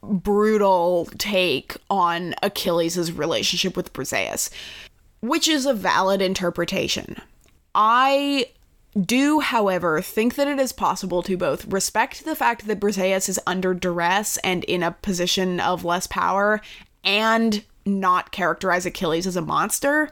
brutal 0.00 1.08
take 1.18 1.76
on 1.90 2.36
Achilles' 2.40 3.10
relationship 3.10 3.76
with 3.76 3.92
Briseis, 3.92 4.48
which 5.22 5.48
is 5.48 5.66
a 5.66 5.74
valid 5.74 6.22
interpretation. 6.22 7.16
I 7.74 8.46
do, 9.00 9.40
however, 9.40 10.00
think 10.00 10.36
that 10.36 10.48
it 10.48 10.58
is 10.58 10.72
possible 10.72 11.22
to 11.24 11.36
both 11.36 11.66
respect 11.66 12.24
the 12.24 12.36
fact 12.36 12.66
that 12.66 12.80
Briseis 12.80 13.28
is 13.28 13.40
under 13.46 13.74
duress 13.74 14.36
and 14.38 14.64
in 14.64 14.82
a 14.82 14.92
position 14.92 15.60
of 15.60 15.84
less 15.84 16.06
power 16.06 16.60
and 17.02 17.64
not 17.86 18.32
characterize 18.32 18.86
Achilles 18.86 19.26
as 19.26 19.36
a 19.36 19.42
monster. 19.42 20.10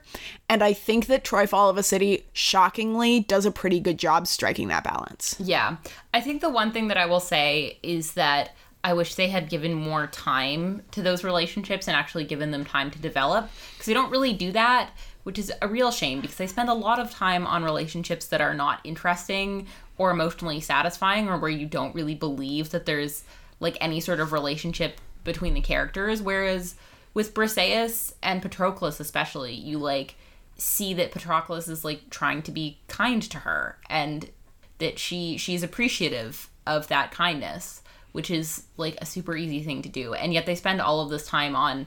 And 0.48 0.62
I 0.62 0.72
think 0.72 1.06
that 1.06 1.24
Troy 1.24 1.46
Fall 1.46 1.70
of 1.70 1.78
a 1.78 1.82
City, 1.82 2.26
shockingly, 2.32 3.20
does 3.20 3.46
a 3.46 3.50
pretty 3.50 3.80
good 3.80 3.98
job 3.98 4.26
striking 4.26 4.68
that 4.68 4.84
balance. 4.84 5.36
Yeah. 5.38 5.76
I 6.12 6.20
think 6.20 6.40
the 6.40 6.50
one 6.50 6.72
thing 6.72 6.88
that 6.88 6.98
I 6.98 7.06
will 7.06 7.20
say 7.20 7.78
is 7.82 8.12
that 8.12 8.54
I 8.84 8.94
wish 8.94 9.14
they 9.14 9.28
had 9.28 9.48
given 9.48 9.74
more 9.74 10.08
time 10.08 10.82
to 10.90 11.02
those 11.02 11.22
relationships 11.22 11.86
and 11.86 11.96
actually 11.96 12.24
given 12.24 12.50
them 12.50 12.64
time 12.64 12.90
to 12.90 12.98
develop 12.98 13.48
because 13.72 13.86
they 13.86 13.94
don't 13.94 14.10
really 14.10 14.32
do 14.32 14.50
that, 14.52 14.90
which 15.24 15.38
is 15.38 15.52
a 15.62 15.68
real 15.68 15.90
shame 15.90 16.20
because 16.20 16.36
they 16.36 16.46
spend 16.46 16.68
a 16.68 16.74
lot 16.74 16.98
of 16.98 17.10
time 17.10 17.46
on 17.46 17.64
relationships 17.64 18.26
that 18.26 18.40
are 18.40 18.54
not 18.54 18.80
interesting 18.84 19.66
or 19.98 20.10
emotionally 20.10 20.60
satisfying 20.60 21.28
or 21.28 21.38
where 21.38 21.50
you 21.50 21.66
don't 21.66 21.94
really 21.94 22.14
believe 22.14 22.70
that 22.70 22.86
there's 22.86 23.24
like 23.60 23.76
any 23.80 24.00
sort 24.00 24.20
of 24.20 24.32
relationship 24.32 25.00
between 25.24 25.54
the 25.54 25.60
characters 25.60 26.20
whereas 26.20 26.74
with 27.14 27.34
Briseis 27.34 28.14
and 28.22 28.42
Patroclus 28.42 29.00
especially, 29.00 29.54
you 29.54 29.78
like 29.78 30.14
see 30.56 30.94
that 30.94 31.12
Patroclus 31.12 31.68
is 31.68 31.84
like 31.84 32.10
trying 32.10 32.42
to 32.42 32.50
be 32.50 32.78
kind 32.88 33.22
to 33.22 33.38
her 33.38 33.78
and 33.88 34.30
that 34.78 34.98
she 34.98 35.36
she's 35.36 35.62
appreciative 35.62 36.48
of 36.66 36.88
that 36.88 37.10
kindness, 37.10 37.82
which 38.12 38.30
is 38.30 38.64
like 38.76 38.96
a 39.00 39.06
super 39.06 39.36
easy 39.36 39.62
thing 39.62 39.82
to 39.82 39.88
do. 39.88 40.14
And 40.14 40.32
yet 40.32 40.46
they 40.46 40.54
spend 40.54 40.80
all 40.80 41.00
of 41.00 41.10
this 41.10 41.26
time 41.26 41.54
on 41.54 41.86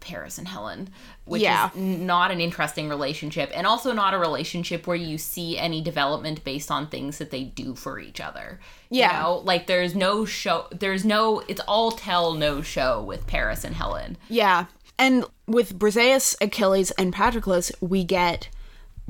Paris 0.00 0.38
and 0.38 0.48
Helen, 0.48 0.90
which 1.24 1.42
Yeah. 1.42 1.70
is 1.70 1.76
not 1.76 2.30
an 2.30 2.40
interesting 2.40 2.88
relationship 2.88 3.50
and 3.54 3.66
also 3.66 3.92
not 3.92 4.14
a 4.14 4.18
relationship 4.18 4.86
where 4.86 4.96
you 4.96 5.18
see 5.18 5.58
any 5.58 5.80
development 5.80 6.44
based 6.44 6.70
on 6.70 6.86
things 6.88 7.18
that 7.18 7.30
they 7.30 7.44
do 7.44 7.74
for 7.74 7.98
each 7.98 8.20
other. 8.20 8.60
Yeah. 8.90 9.16
You 9.16 9.22
know, 9.22 9.36
like 9.44 9.66
there's 9.66 9.94
no 9.94 10.24
show 10.24 10.66
there's 10.70 11.04
no 11.04 11.40
it's 11.48 11.60
all 11.68 11.92
tell 11.92 12.34
no 12.34 12.62
show 12.62 13.02
with 13.02 13.26
Paris 13.26 13.64
and 13.64 13.74
Helen. 13.76 14.16
Yeah. 14.28 14.66
And 14.98 15.24
with 15.46 15.78
Briseis, 15.78 16.34
Achilles, 16.40 16.90
and 16.92 17.14
Patroclus, 17.14 17.70
we 17.80 18.02
get 18.04 18.48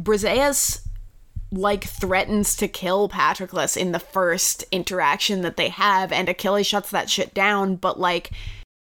Briseis 0.00 0.82
like 1.50 1.84
threatens 1.84 2.54
to 2.56 2.68
kill 2.68 3.08
Patroclus 3.08 3.74
in 3.74 3.92
the 3.92 3.98
first 3.98 4.64
interaction 4.70 5.40
that 5.40 5.56
they 5.56 5.70
have, 5.70 6.12
and 6.12 6.28
Achilles 6.28 6.66
shuts 6.66 6.90
that 6.90 7.08
shit 7.08 7.32
down, 7.32 7.76
but 7.76 7.98
like 7.98 8.30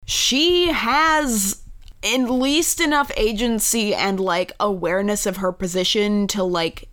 she 0.04 0.68
has 0.68 1.61
at 2.04 2.30
least 2.30 2.80
enough 2.80 3.10
agency 3.16 3.94
and 3.94 4.18
like 4.18 4.52
awareness 4.58 5.26
of 5.26 5.38
her 5.38 5.52
position 5.52 6.26
to 6.28 6.42
like 6.42 6.88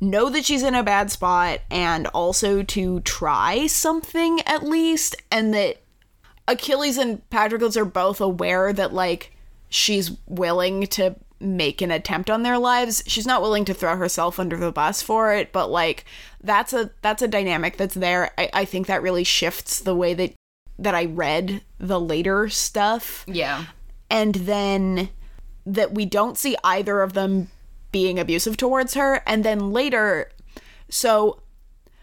know 0.00 0.28
that 0.30 0.44
she's 0.44 0.62
in 0.62 0.74
a 0.74 0.82
bad 0.82 1.10
spot 1.10 1.60
and 1.70 2.06
also 2.08 2.62
to 2.62 3.00
try 3.00 3.66
something 3.66 4.40
at 4.46 4.62
least 4.62 5.16
and 5.30 5.52
that 5.54 5.78
Achilles 6.46 6.96
and 6.96 7.28
Patroclus 7.30 7.76
are 7.76 7.84
both 7.84 8.20
aware 8.20 8.72
that 8.72 8.94
like 8.94 9.32
she's 9.68 10.12
willing 10.26 10.86
to 10.86 11.16
make 11.40 11.80
an 11.82 11.90
attempt 11.90 12.30
on 12.30 12.42
their 12.42 12.58
lives. 12.58 13.02
She's 13.06 13.26
not 13.26 13.42
willing 13.42 13.64
to 13.66 13.74
throw 13.74 13.96
herself 13.96 14.40
under 14.40 14.56
the 14.56 14.72
bus 14.72 15.02
for 15.02 15.32
it, 15.34 15.52
but 15.52 15.70
like 15.70 16.04
that's 16.42 16.72
a 16.72 16.90
that's 17.02 17.22
a 17.22 17.28
dynamic 17.28 17.76
that's 17.76 17.94
there. 17.94 18.32
I, 18.38 18.50
I 18.52 18.64
think 18.64 18.86
that 18.86 19.02
really 19.02 19.24
shifts 19.24 19.80
the 19.80 19.94
way 19.94 20.14
that 20.14 20.34
that 20.78 20.94
I 20.94 21.04
read 21.04 21.62
the 21.78 22.00
later 22.00 22.48
stuff. 22.48 23.24
Yeah. 23.26 23.66
And 24.10 24.34
then 24.34 25.10
that 25.66 25.92
we 25.92 26.06
don't 26.06 26.38
see 26.38 26.56
either 26.64 27.02
of 27.02 27.12
them 27.12 27.48
being 27.92 28.18
abusive 28.18 28.56
towards 28.56 28.94
her. 28.94 29.22
And 29.26 29.44
then 29.44 29.72
later, 29.72 30.30
so 30.88 31.40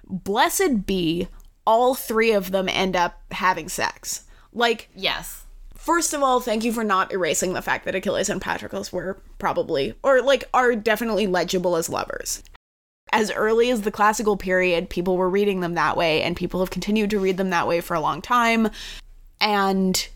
blessed 0.08 0.86
be, 0.86 1.28
all 1.66 1.96
three 1.96 2.32
of 2.32 2.52
them 2.52 2.70
end 2.70 2.96
up 2.96 3.22
having 3.32 3.70
sex. 3.70 4.26
Like, 4.54 4.90
Yes. 4.96 5.42
First 5.86 6.16
of 6.16 6.24
all, 6.24 6.40
thank 6.40 6.64
you 6.64 6.74
for 6.74 6.84
not 6.84 7.12
erasing 7.12 7.54
the 7.54 7.62
fact 7.62 7.86
that 7.86 7.94
Achilles 7.94 8.28
and 8.28 8.42
Patroclus 8.42 8.92
were 8.92 9.22
probably, 9.38 9.94
or 10.02 10.20
like, 10.24 10.50
are 10.52 10.76
definitely 10.76 11.28
legible 11.28 11.76
as 11.76 11.90
lovers. 11.90 12.42
As 13.12 13.30
early 13.30 13.70
as 13.70 13.84
the 13.84 13.92
classical 13.92 14.36
period, 14.36 14.90
people 14.90 15.16
were 15.16 15.30
reading 15.30 15.60
them 15.60 15.76
that 15.76 15.96
way, 15.96 16.24
and 16.24 16.36
people 16.36 16.60
have 16.60 16.72
continued 16.72 17.12
to 17.12 17.20
read 17.20 17.38
them 17.38 17.52
that 17.52 17.68
way 17.68 17.82
for 17.82 17.94
a 17.94 18.00
long 18.00 18.20
time. 18.20 18.72
And 19.40 20.08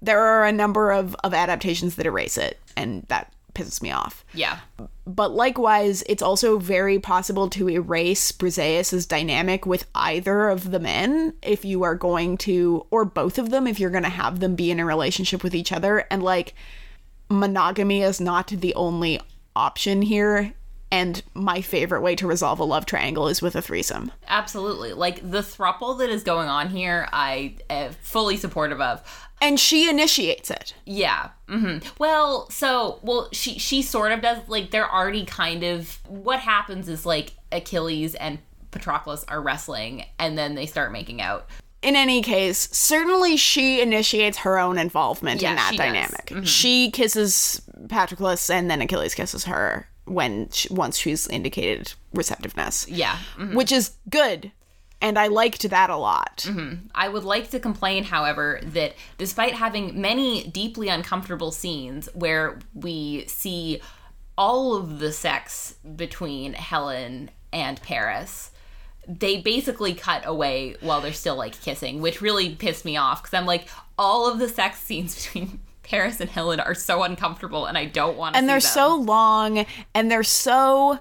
there 0.00 0.20
are 0.20 0.44
a 0.44 0.52
number 0.52 0.92
of, 0.92 1.16
of 1.24 1.34
adaptations 1.34 1.96
that 1.96 2.06
erase 2.06 2.36
it, 2.38 2.58
and 2.76 3.04
that 3.08 3.32
pisses 3.54 3.80
me 3.80 3.90
off. 3.90 4.24
Yeah. 4.34 4.58
But 5.06 5.32
likewise, 5.32 6.02
it's 6.08 6.22
also 6.22 6.58
very 6.58 6.98
possible 6.98 7.48
to 7.50 7.70
erase 7.70 8.30
Briseis' 8.32 9.08
dynamic 9.08 9.64
with 9.64 9.86
either 9.94 10.48
of 10.48 10.70
the 10.70 10.80
men 10.80 11.32
if 11.42 11.64
you 11.64 11.82
are 11.82 11.94
going 11.94 12.36
to, 12.38 12.86
or 12.90 13.04
both 13.04 13.38
of 13.38 13.50
them, 13.50 13.66
if 13.66 13.80
you're 13.80 13.90
going 13.90 14.02
to 14.02 14.10
have 14.10 14.40
them 14.40 14.56
be 14.56 14.70
in 14.70 14.80
a 14.80 14.84
relationship 14.84 15.42
with 15.42 15.54
each 15.54 15.72
other. 15.72 16.06
And 16.10 16.22
like, 16.22 16.54
monogamy 17.30 18.02
is 18.02 18.20
not 18.20 18.48
the 18.48 18.74
only 18.74 19.20
option 19.54 20.02
here. 20.02 20.52
And 20.90 21.22
my 21.34 21.62
favorite 21.62 22.02
way 22.02 22.14
to 22.16 22.26
resolve 22.26 22.60
a 22.60 22.64
love 22.64 22.86
triangle 22.86 23.26
is 23.26 23.42
with 23.42 23.56
a 23.56 23.62
threesome. 23.62 24.12
Absolutely. 24.28 24.92
Like 24.92 25.16
the 25.28 25.40
thruple 25.40 25.98
that 25.98 26.10
is 26.10 26.22
going 26.22 26.48
on 26.48 26.68
here, 26.68 27.08
I 27.12 27.56
am 27.68 27.92
fully 28.02 28.36
supportive 28.36 28.80
of. 28.80 29.25
And 29.40 29.60
she 29.60 29.88
initiates 29.90 30.50
it. 30.50 30.74
Yeah. 30.86 31.30
hmm 31.48 31.78
Well, 31.98 32.48
so 32.50 32.98
well, 33.02 33.28
she 33.32 33.58
she 33.58 33.82
sort 33.82 34.12
of 34.12 34.22
does. 34.22 34.38
Like 34.48 34.70
they're 34.70 34.90
already 34.92 35.24
kind 35.24 35.62
of. 35.62 35.98
What 36.08 36.40
happens 36.40 36.88
is 36.88 37.04
like 37.04 37.34
Achilles 37.52 38.14
and 38.14 38.38
Patroclus 38.72 39.24
are 39.28 39.40
wrestling, 39.40 40.04
and 40.18 40.36
then 40.38 40.54
they 40.54 40.66
start 40.66 40.90
making 40.92 41.20
out. 41.20 41.46
in 41.82 41.94
any 41.96 42.20
case, 42.22 42.68
certainly 42.72 43.36
she 43.36 43.80
initiates 43.80 44.38
her 44.38 44.58
own 44.58 44.76
involvement 44.78 45.40
Yeah, 45.42 45.50
in 45.50 45.56
that 45.56 45.70
she 45.72 45.76
dynamic. 45.76 46.32
She 46.44 46.90
kisses 46.90 47.60
Patroclus, 47.88 48.50
and 48.50 48.68
then 48.70 48.80
Achilles 48.82 49.14
kisses 49.14 49.44
her 49.44 49.86
when 50.06 50.48
she, 50.50 50.72
once 50.72 50.96
she's 50.98 51.26
indicated 51.28 51.92
receptiveness, 52.12 52.88
Yeah. 52.88 53.18
mhm. 53.36 53.54
which 53.54 53.70
is 53.72 53.92
good, 54.10 54.50
and 55.00 55.18
I 55.18 55.26
liked 55.26 55.68
that 55.68 55.90
a 55.90 55.96
lot. 55.96 56.44
Mm-hmm. 56.48 56.86
I 56.94 57.08
would 57.08 57.24
like 57.24 57.50
to 57.50 57.60
complain, 57.60 58.04
however, 58.04 58.60
that 58.62 58.94
despite 59.18 59.54
having 59.54 60.00
many 60.00 60.44
deeply 60.44 60.88
uncomfortable 60.88 61.52
scenes 61.52 62.08
where 62.14 62.58
we 62.74 63.26
see 63.26 63.80
all 64.38 64.74
of 64.74 64.98
the 64.98 65.12
sex 65.12 65.74
between 65.96 66.54
Helen 66.54 67.30
and 67.52 67.80
Paris, 67.82 68.50
they 69.06 69.40
basically 69.40 69.94
cut 69.94 70.22
away 70.26 70.76
while 70.80 71.00
they're 71.00 71.12
still 71.12 71.36
like 71.36 71.60
kissing, 71.60 72.00
which 72.00 72.20
really 72.20 72.54
pissed 72.54 72.84
me 72.84 72.96
off 72.96 73.22
because 73.22 73.34
I'm 73.34 73.46
like, 73.46 73.68
all 73.98 74.30
of 74.30 74.38
the 74.38 74.48
sex 74.48 74.78
scenes 74.80 75.14
between 75.26 75.60
Paris 75.82 76.20
and 76.20 76.28
Helen 76.28 76.58
are 76.58 76.74
so 76.74 77.02
uncomfortable 77.02 77.66
and 77.66 77.78
I 77.78 77.84
don't 77.84 78.16
want 78.16 78.34
to 78.34 78.38
And 78.38 78.48
they're 78.48 78.56
them. 78.56 78.60
so 78.62 78.96
long, 78.96 79.66
and 79.94 80.10
they're 80.10 80.22
so. 80.22 80.98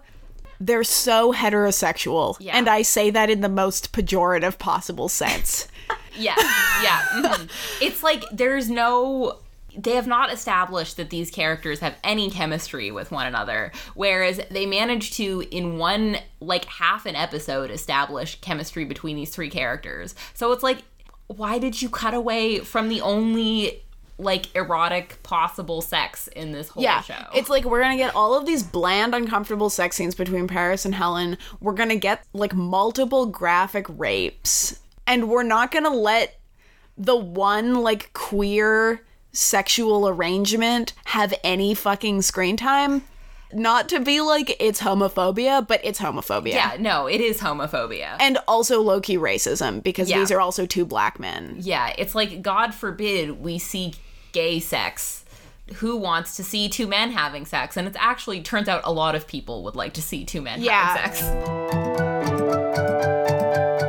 They're 0.65 0.83
so 0.83 1.31
heterosexual. 1.31 2.37
Yeah. 2.39 2.57
And 2.57 2.67
I 2.67 2.81
say 2.81 3.09
that 3.11 3.29
in 3.29 3.41
the 3.41 3.49
most 3.49 3.93
pejorative 3.93 4.57
possible 4.57 5.09
sense. 5.09 5.67
Yeah, 6.17 6.35
yeah. 6.81 7.01
mhm. 7.15 7.49
It's 7.81 8.01
like 8.01 8.23
there's 8.31 8.69
no 8.69 9.39
they 9.77 9.95
have 9.95 10.07
not 10.07 10.31
established 10.31 10.95
that 10.95 11.09
these 11.09 11.29
characters 11.29 11.81
have 11.81 11.95
any 12.05 12.29
chemistry 12.31 12.89
with 12.89 13.11
one 13.11 13.27
another 13.27 13.73
whereas 13.95 14.39
they 14.49 14.65
managed 14.65 15.13
to 15.15 15.43
in 15.51 15.77
one 15.77 16.17
like 16.39 16.63
half 16.65 17.05
an 17.05 17.15
episode 17.17 17.69
establish 17.69 18.39
chemistry 18.39 18.85
between 18.85 19.17
these 19.17 19.29
three 19.29 19.49
characters 19.49 20.15
so 20.33 20.53
it's 20.53 20.63
like 20.63 20.83
why 21.27 21.59
did 21.59 21.81
you 21.81 21.89
cut 21.89 22.13
away 22.13 22.59
from 22.59 22.87
the 22.87 23.01
only 23.01 23.83
like 24.17 24.55
erotic 24.55 25.21
possible 25.23 25.81
sex 25.81 26.27
in 26.29 26.51
this 26.53 26.69
whole 26.69 26.81
yeah, 26.81 27.01
show 27.01 27.25
it's 27.33 27.49
like 27.49 27.65
we're 27.65 27.81
gonna 27.81 27.97
get 27.97 28.15
all 28.15 28.33
of 28.33 28.45
these 28.45 28.63
bland, 28.63 29.13
uncomfortable 29.13 29.69
sex 29.69 29.95
scenes 29.97 30.15
between 30.15 30.47
Paris 30.47 30.85
and 30.85 30.95
Helen. 30.95 31.37
We're 31.59 31.73
gonna 31.73 31.97
get 31.97 32.25
like 32.33 32.53
multiple 32.53 33.25
graphic 33.25 33.85
rapes, 33.89 34.79
and 35.05 35.29
we're 35.29 35.43
not 35.43 35.71
gonna 35.71 35.89
let 35.93 36.39
the 36.97 37.15
one 37.15 37.75
like 37.75 38.13
queer 38.13 39.01
sexual 39.33 40.07
arrangement 40.07 40.93
have 41.05 41.33
any 41.43 41.73
fucking 41.73 42.21
screen 42.21 42.55
time. 42.55 43.03
Not 43.55 43.87
to 43.89 43.99
be 44.01 44.19
like 44.21 44.55
it's 44.59 44.81
homophobia, 44.81 45.65
but 45.65 45.79
it's 45.83 45.99
homophobia. 45.99 46.53
yeah 46.53 46.75
no 46.79 47.07
it 47.07 47.21
is 47.21 47.39
homophobia 47.39 48.17
And 48.19 48.37
also 48.47 48.81
low 48.81 48.99
key 49.01 49.17
racism 49.17 49.81
because 49.81 50.09
Yeah. 50.09 50.19
these 50.19 50.31
are 50.31 50.41
also 50.41 50.65
two 50.65 50.85
black 50.85 51.19
men. 51.19 51.55
Yeah, 51.59 51.93
it's 51.97 52.13
like 52.13 52.41
God 52.41 52.73
forbid 52.73 53.41
we 53.41 53.57
see 53.57 53.93
gay 54.33 54.59
sex. 54.59 55.23
Who 55.75 55.95
wants 55.97 56.35
to 56.35 56.43
see 56.43 56.69
two 56.69 56.85
men 56.85 57.11
having 57.11 57.45
sex? 57.45 57.75
And 57.77 57.87
it's 57.87 57.97
actually 57.99 58.41
turns 58.41 58.67
out 58.67 58.81
a 58.83 58.91
lot 58.91 59.15
of 59.15 59.25
people 59.25 59.63
would 59.63 59.75
like 59.75 59.93
to 59.93 60.01
see 60.01 60.25
two 60.25 60.41
men 60.41 60.61
Yeah. 60.61 60.85
having 60.97 61.13
sex. 61.15 62.35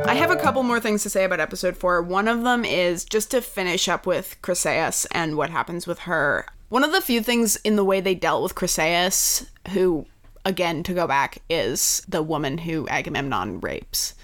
I 0.07 0.13
have 0.13 0.31
a 0.31 0.37
couple 0.37 0.63
more 0.63 0.79
things 0.79 1.03
to 1.03 1.09
say 1.09 1.25
about 1.25 1.39
episode 1.41 1.75
four. 1.77 2.01
One 2.01 2.27
of 2.27 2.41
them 2.43 2.63
is 2.65 3.03
just 3.03 3.29
to 3.31 3.41
finish 3.41 3.87
up 3.89 4.05
with 4.07 4.37
Chryseis 4.41 5.05
and 5.11 5.35
what 5.35 5.49
happens 5.49 5.85
with 5.85 5.99
her. 5.99 6.47
One 6.69 6.83
of 6.83 6.91
the 6.91 7.01
few 7.01 7.21
things 7.21 7.55
in 7.57 7.77
the 7.77 7.85
way 7.85 8.01
they 8.01 8.15
dealt 8.15 8.43
with 8.43 8.55
Chryseis, 8.55 9.47
who, 9.69 10.05
again, 10.43 10.83
to 10.83 10.93
go 10.93 11.07
back, 11.07 11.37
is 11.49 12.03
the 12.09 12.21
woman 12.21 12.57
who 12.57 12.87
Agamemnon 12.89 13.61
rapes, 13.61 14.15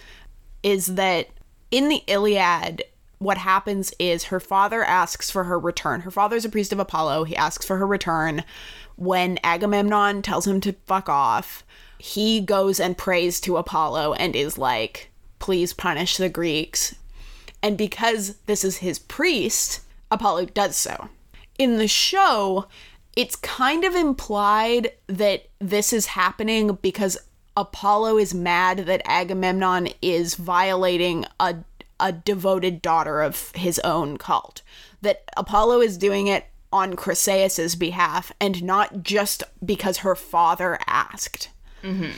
is 0.61 0.87
that 0.87 1.29
in 1.71 1.87
the 1.87 2.03
Iliad, 2.05 2.83
what 3.19 3.37
happens 3.37 3.93
is 3.97 4.25
her 4.25 4.41
father 4.41 4.83
asks 4.83 5.31
for 5.31 5.45
her 5.45 5.57
return. 5.57 6.01
Her 6.01 6.11
father's 6.11 6.43
a 6.43 6.49
priest 6.49 6.73
of 6.73 6.79
Apollo. 6.79 7.23
He 7.23 7.35
asks 7.37 7.65
for 7.65 7.77
her 7.77 7.87
return. 7.87 8.43
When 8.97 9.39
Agamemnon 9.41 10.21
tells 10.21 10.45
him 10.45 10.59
to 10.61 10.75
fuck 10.85 11.07
off, 11.07 11.63
he 11.97 12.41
goes 12.41 12.77
and 12.81 12.97
prays 12.97 13.39
to 13.41 13.55
Apollo 13.55 14.15
and 14.15 14.35
is 14.35 14.57
like, 14.57 15.09
please 15.39 15.71
punish 15.71 16.17
the 16.17 16.27
Greeks. 16.27 16.95
And 17.61 17.77
because 17.77 18.35
this 18.45 18.65
is 18.65 18.77
his 18.77 18.99
priest, 18.99 19.79
Apollo 20.11 20.47
does 20.47 20.75
so. 20.75 21.07
In 21.57 21.77
the 21.77 21.87
show, 21.87 22.67
it's 23.15 23.35
kind 23.35 23.83
of 23.83 23.95
implied 23.95 24.91
that 25.07 25.47
this 25.59 25.93
is 25.93 26.07
happening 26.07 26.77
because 26.81 27.17
Apollo 27.55 28.17
is 28.17 28.33
mad 28.33 28.79
that 28.79 29.03
Agamemnon 29.05 29.89
is 30.01 30.35
violating 30.35 31.25
a 31.39 31.57
a 31.99 32.11
devoted 32.11 32.81
daughter 32.81 33.21
of 33.21 33.51
his 33.55 33.79
own 33.79 34.17
cult. 34.17 34.61
That 35.01 35.23
Apollo 35.37 35.81
is 35.81 35.97
doing 35.97 36.27
it 36.27 36.45
on 36.71 36.95
Chryseis's 36.95 37.75
behalf 37.75 38.31
and 38.41 38.63
not 38.63 39.03
just 39.03 39.43
because 39.63 39.99
her 39.99 40.15
father 40.15 40.77
asked. 40.87 41.49
Mm-hmm. 41.81 42.11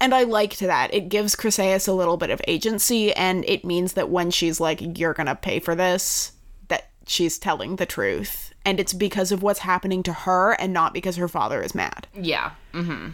And 0.00 0.14
I 0.14 0.24
liked 0.24 0.60
that. 0.60 0.92
It 0.92 1.08
gives 1.08 1.36
Chryseis 1.36 1.88
a 1.88 1.92
little 1.92 2.16
bit 2.16 2.30
of 2.30 2.42
agency, 2.46 3.14
and 3.14 3.44
it 3.46 3.64
means 3.64 3.94
that 3.94 4.10
when 4.10 4.30
she's 4.30 4.60
like, 4.60 4.98
you're 4.98 5.14
gonna 5.14 5.36
pay 5.36 5.60
for 5.60 5.74
this, 5.74 6.32
that 6.68 6.90
she's 7.06 7.38
telling 7.38 7.76
the 7.76 7.86
truth. 7.86 8.52
And 8.64 8.80
it's 8.80 8.94
because 8.94 9.30
of 9.30 9.42
what's 9.42 9.60
happening 9.60 10.02
to 10.04 10.12
her 10.12 10.52
and 10.52 10.72
not 10.72 10.94
because 10.94 11.16
her 11.16 11.28
father 11.28 11.62
is 11.62 11.74
mad. 11.74 12.06
Yeah. 12.14 12.52
Mm-hmm. 12.72 13.10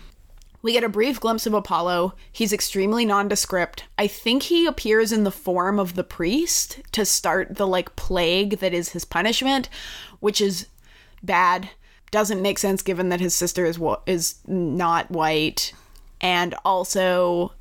We 0.62 0.72
get 0.72 0.84
a 0.84 0.90
brief 0.90 1.18
glimpse 1.18 1.46
of 1.46 1.54
Apollo. 1.54 2.14
He's 2.30 2.52
extremely 2.52 3.06
nondescript. 3.06 3.84
I 3.98 4.06
think 4.06 4.44
he 4.44 4.66
appears 4.66 5.10
in 5.10 5.24
the 5.24 5.30
form 5.30 5.78
of 5.78 5.94
the 5.94 6.04
priest 6.04 6.80
to 6.92 7.04
start 7.06 7.56
the 7.56 7.66
like 7.66 7.96
plague 7.96 8.58
that 8.58 8.74
is 8.74 8.90
his 8.90 9.04
punishment, 9.04 9.70
which 10.20 10.40
is 10.40 10.66
bad. 11.22 11.70
Doesn't 12.10 12.42
make 12.42 12.58
sense 12.58 12.82
given 12.82 13.08
that 13.08 13.20
his 13.20 13.34
sister 13.34 13.64
is 13.64 13.78
wa- 13.78 14.00
is 14.04 14.36
not 14.46 15.10
white, 15.10 15.72
and 16.20 16.54
also 16.64 17.52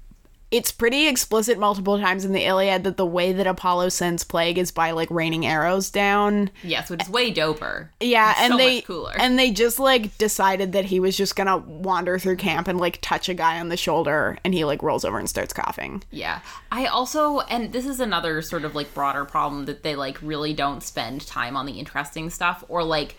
it's 0.52 0.72
pretty 0.72 1.08
explicit 1.08 1.60
multiple 1.60 2.00
times 2.00 2.26
in 2.26 2.32
the 2.34 2.44
Iliad 2.44 2.84
that 2.84 2.98
the 2.98 3.06
way 3.06 3.32
that 3.34 3.46
Apollo 3.46 3.90
sends 3.90 4.24
plague 4.24 4.58
is 4.58 4.72
by 4.72 4.92
like 4.92 5.10
raining 5.12 5.46
arrows 5.46 5.92
down. 5.92 6.50
Yes, 6.64 6.90
which 6.90 7.04
is 7.04 7.10
way 7.10 7.32
doper. 7.32 7.90
Yeah, 8.00 8.32
It's 8.32 8.40
and 8.42 8.52
so 8.54 8.58
they 8.58 8.82
cooler. 8.82 9.14
and 9.20 9.38
they 9.38 9.52
just 9.52 9.80
like 9.80 10.18
decided 10.18 10.72
that 10.72 10.86
he 10.86 11.00
was 11.00 11.16
just 11.16 11.36
gonna 11.36 11.58
wander 11.58 12.18
through 12.18 12.38
camp 12.38 12.68
and 12.68 12.80
like 12.80 12.98
touch 13.02 13.30
a 13.30 13.34
guy 13.36 13.60
on 13.60 13.70
the 13.70 13.78
shoulder, 13.78 14.38
and 14.44 14.54
he 14.56 14.66
like 14.66 14.82
rolls 14.82 15.06
over 15.06 15.20
and 15.20 15.30
starts 15.30 15.54
coughing. 15.54 16.04
Yeah. 16.10 16.40
I 16.72 16.86
also 16.88 17.42
and 17.42 17.72
this 17.72 17.86
is 17.86 18.00
another 18.00 18.42
sort 18.42 18.66
of 18.66 18.74
like 18.74 18.94
broader 18.94 19.26
problem 19.26 19.66
that 19.66 19.84
they 19.84 19.96
like 19.96 20.20
really 20.22 20.54
don't 20.54 20.82
spend 20.82 21.28
time 21.28 21.56
on 21.56 21.66
the 21.68 21.74
interesting 21.74 22.30
stuff 22.32 22.64
or 22.70 22.84
like 22.84 23.16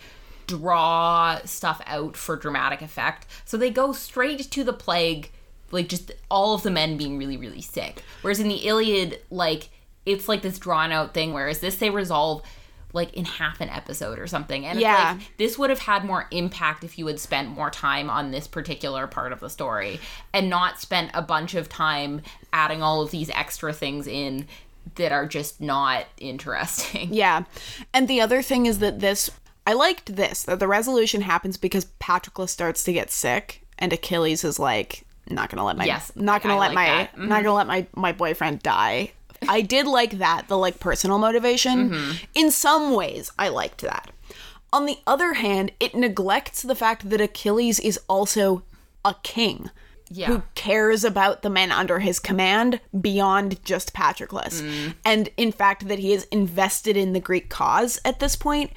draw 0.47 1.39
stuff 1.45 1.81
out 1.85 2.17
for 2.17 2.35
dramatic 2.35 2.81
effect. 2.81 3.25
So 3.45 3.57
they 3.57 3.69
go 3.69 3.93
straight 3.93 4.51
to 4.51 4.63
the 4.63 4.73
plague 4.73 5.31
like 5.71 5.87
just 5.89 6.11
all 6.29 6.53
of 6.55 6.63
the 6.63 6.71
men 6.71 6.97
being 6.97 7.17
really 7.17 7.37
really 7.37 7.61
sick. 7.61 8.03
Whereas 8.21 8.39
in 8.39 8.47
the 8.47 8.67
Iliad 8.67 9.19
like 9.29 9.69
it's 10.05 10.27
like 10.27 10.41
this 10.41 10.57
drawn 10.59 10.91
out 10.91 11.13
thing 11.13 11.33
whereas 11.33 11.59
this 11.59 11.75
they 11.77 11.89
resolve 11.89 12.41
like 12.93 13.13
in 13.13 13.23
half 13.23 13.61
an 13.61 13.69
episode 13.69 14.19
or 14.19 14.27
something. 14.27 14.65
And 14.65 14.79
Yeah. 14.79 15.13
like 15.17 15.37
this 15.37 15.57
would 15.57 15.69
have 15.69 15.79
had 15.79 16.03
more 16.03 16.27
impact 16.31 16.83
if 16.83 16.99
you 16.99 17.07
had 17.07 17.19
spent 17.19 17.47
more 17.49 17.69
time 17.69 18.09
on 18.09 18.31
this 18.31 18.47
particular 18.47 19.07
part 19.07 19.31
of 19.31 19.39
the 19.39 19.49
story 19.49 19.99
and 20.33 20.49
not 20.49 20.81
spent 20.81 21.11
a 21.13 21.21
bunch 21.21 21.53
of 21.55 21.69
time 21.69 22.21
adding 22.51 22.83
all 22.83 23.01
of 23.01 23.11
these 23.11 23.29
extra 23.29 23.71
things 23.71 24.07
in 24.07 24.45
that 24.95 25.11
are 25.13 25.25
just 25.25 25.61
not 25.61 26.05
interesting. 26.17 27.13
Yeah, 27.13 27.43
and 27.93 28.07
the 28.07 28.19
other 28.19 28.41
thing 28.41 28.65
is 28.65 28.79
that 28.79 28.99
this 28.99 29.29
I 29.65 29.73
liked 29.73 30.15
this 30.15 30.43
that 30.43 30.59
the 30.59 30.67
resolution 30.67 31.21
happens 31.21 31.55
because 31.55 31.85
Patroclus 32.01 32.49
starts 32.49 32.83
to 32.85 32.91
get 32.91 33.11
sick, 33.11 33.61
and 33.79 33.93
Achilles 33.93 34.43
is 34.43 34.57
like 34.59 35.03
not 35.35 35.49
gonna 35.49 35.65
let 35.65 35.77
my 35.77 35.85
Yes, 35.85 36.11
not 36.15 36.41
gonna 36.41 36.55
I 36.55 36.59
let 36.59 36.73
like 36.73 36.75
my. 36.75 37.09
Mm-hmm. 37.21 37.27
not 37.27 37.43
gonna 37.43 37.55
let 37.55 37.67
my 37.67 37.87
my 37.95 38.11
boyfriend 38.11 38.61
die. 38.61 39.11
I 39.49 39.61
did 39.61 39.87
like 39.87 40.19
that 40.19 40.47
the 40.47 40.57
like 40.57 40.79
personal 40.79 41.17
motivation. 41.17 41.89
Mm-hmm. 41.89 42.11
In 42.35 42.51
some 42.51 42.93
ways, 42.93 43.31
I 43.39 43.49
liked 43.49 43.81
that. 43.81 44.11
On 44.73 44.85
the 44.85 44.99
other 45.07 45.33
hand, 45.33 45.71
it 45.79 45.95
neglects 45.95 46.61
the 46.61 46.75
fact 46.75 47.09
that 47.09 47.19
Achilles 47.19 47.79
is 47.79 47.99
also 48.07 48.63
a 49.03 49.15
king 49.23 49.69
Yeah. 50.09 50.27
who 50.27 50.43
cares 50.55 51.03
about 51.03 51.41
the 51.41 51.49
men 51.49 51.71
under 51.71 51.99
his 51.99 52.19
command 52.19 52.79
beyond 53.01 53.61
just 53.65 53.93
Patroclus. 53.93 54.61
And 55.03 55.29
in 55.37 55.51
fact, 55.51 55.87
that 55.87 55.99
he 55.99 56.13
is 56.13 56.23
invested 56.25 56.95
in 56.95 57.13
the 57.13 57.19
Greek 57.19 57.49
cause 57.49 57.99
at 58.05 58.19
this 58.19 58.35
point. 58.37 58.71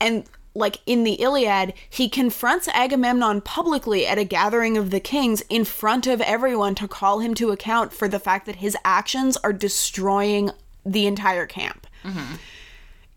And 0.00 0.24
like 0.54 0.78
in 0.86 1.04
the 1.04 1.14
Iliad, 1.14 1.74
he 1.88 2.08
confronts 2.08 2.68
Agamemnon 2.68 3.40
publicly 3.40 4.06
at 4.06 4.18
a 4.18 4.24
gathering 4.24 4.76
of 4.76 4.90
the 4.90 5.00
kings 5.00 5.42
in 5.48 5.64
front 5.64 6.06
of 6.06 6.20
everyone 6.20 6.74
to 6.76 6.88
call 6.88 7.20
him 7.20 7.34
to 7.34 7.50
account 7.50 7.92
for 7.92 8.08
the 8.08 8.18
fact 8.18 8.46
that 8.46 8.56
his 8.56 8.76
actions 8.84 9.36
are 9.38 9.52
destroying 9.52 10.50
the 10.84 11.06
entire 11.06 11.46
camp. 11.46 11.86
Mm-hmm. 12.02 12.36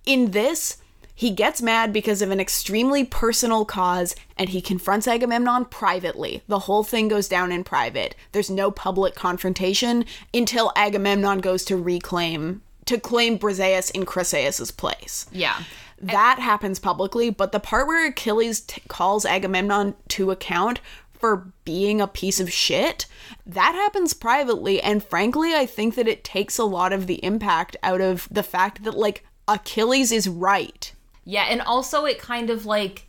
In 0.05 0.31
this, 0.31 0.77
he 1.15 1.31
gets 1.31 1.61
mad 1.61 1.93
because 1.93 2.21
of 2.21 2.31
an 2.31 2.39
extremely 2.39 3.03
personal 3.03 3.65
cause 3.65 4.15
and 4.37 4.49
he 4.49 4.61
confronts 4.61 5.07
Agamemnon 5.07 5.65
privately. 5.65 6.41
The 6.47 6.59
whole 6.59 6.83
thing 6.83 7.07
goes 7.07 7.27
down 7.27 7.51
in 7.51 7.63
private. 7.63 8.15
There's 8.31 8.49
no 8.49 8.71
public 8.71 9.15
confrontation 9.15 10.05
until 10.33 10.71
Agamemnon 10.75 11.39
goes 11.39 11.63
to 11.65 11.77
reclaim 11.77 12.61
to 12.85 12.99
claim 12.99 13.39
Briseis 13.39 13.91
in 13.91 14.05
Chryseis's 14.05 14.71
place. 14.71 15.25
Yeah. 15.31 15.63
That 16.11 16.39
happens 16.39 16.79
publicly, 16.79 17.29
but 17.29 17.51
the 17.51 17.59
part 17.59 17.87
where 17.87 18.07
Achilles 18.07 18.61
t- 18.61 18.81
calls 18.87 19.25
Agamemnon 19.25 19.95
to 20.09 20.31
account 20.31 20.79
for 21.13 21.47
being 21.63 22.01
a 22.01 22.07
piece 22.07 22.39
of 22.39 22.51
shit, 22.51 23.05
that 23.45 23.73
happens 23.73 24.13
privately. 24.13 24.81
And 24.81 25.03
frankly, 25.03 25.53
I 25.55 25.65
think 25.65 25.95
that 25.95 26.07
it 26.07 26.23
takes 26.23 26.57
a 26.57 26.65
lot 26.65 26.91
of 26.91 27.07
the 27.07 27.23
impact 27.23 27.77
out 27.81 28.01
of 28.01 28.27
the 28.29 28.43
fact 28.43 28.83
that, 28.83 28.97
like, 28.97 29.25
Achilles 29.47 30.11
is 30.11 30.27
right. 30.27 30.91
Yeah, 31.25 31.45
and 31.49 31.61
also 31.61 32.05
it 32.05 32.19
kind 32.19 32.49
of 32.49 32.65
like 32.65 33.03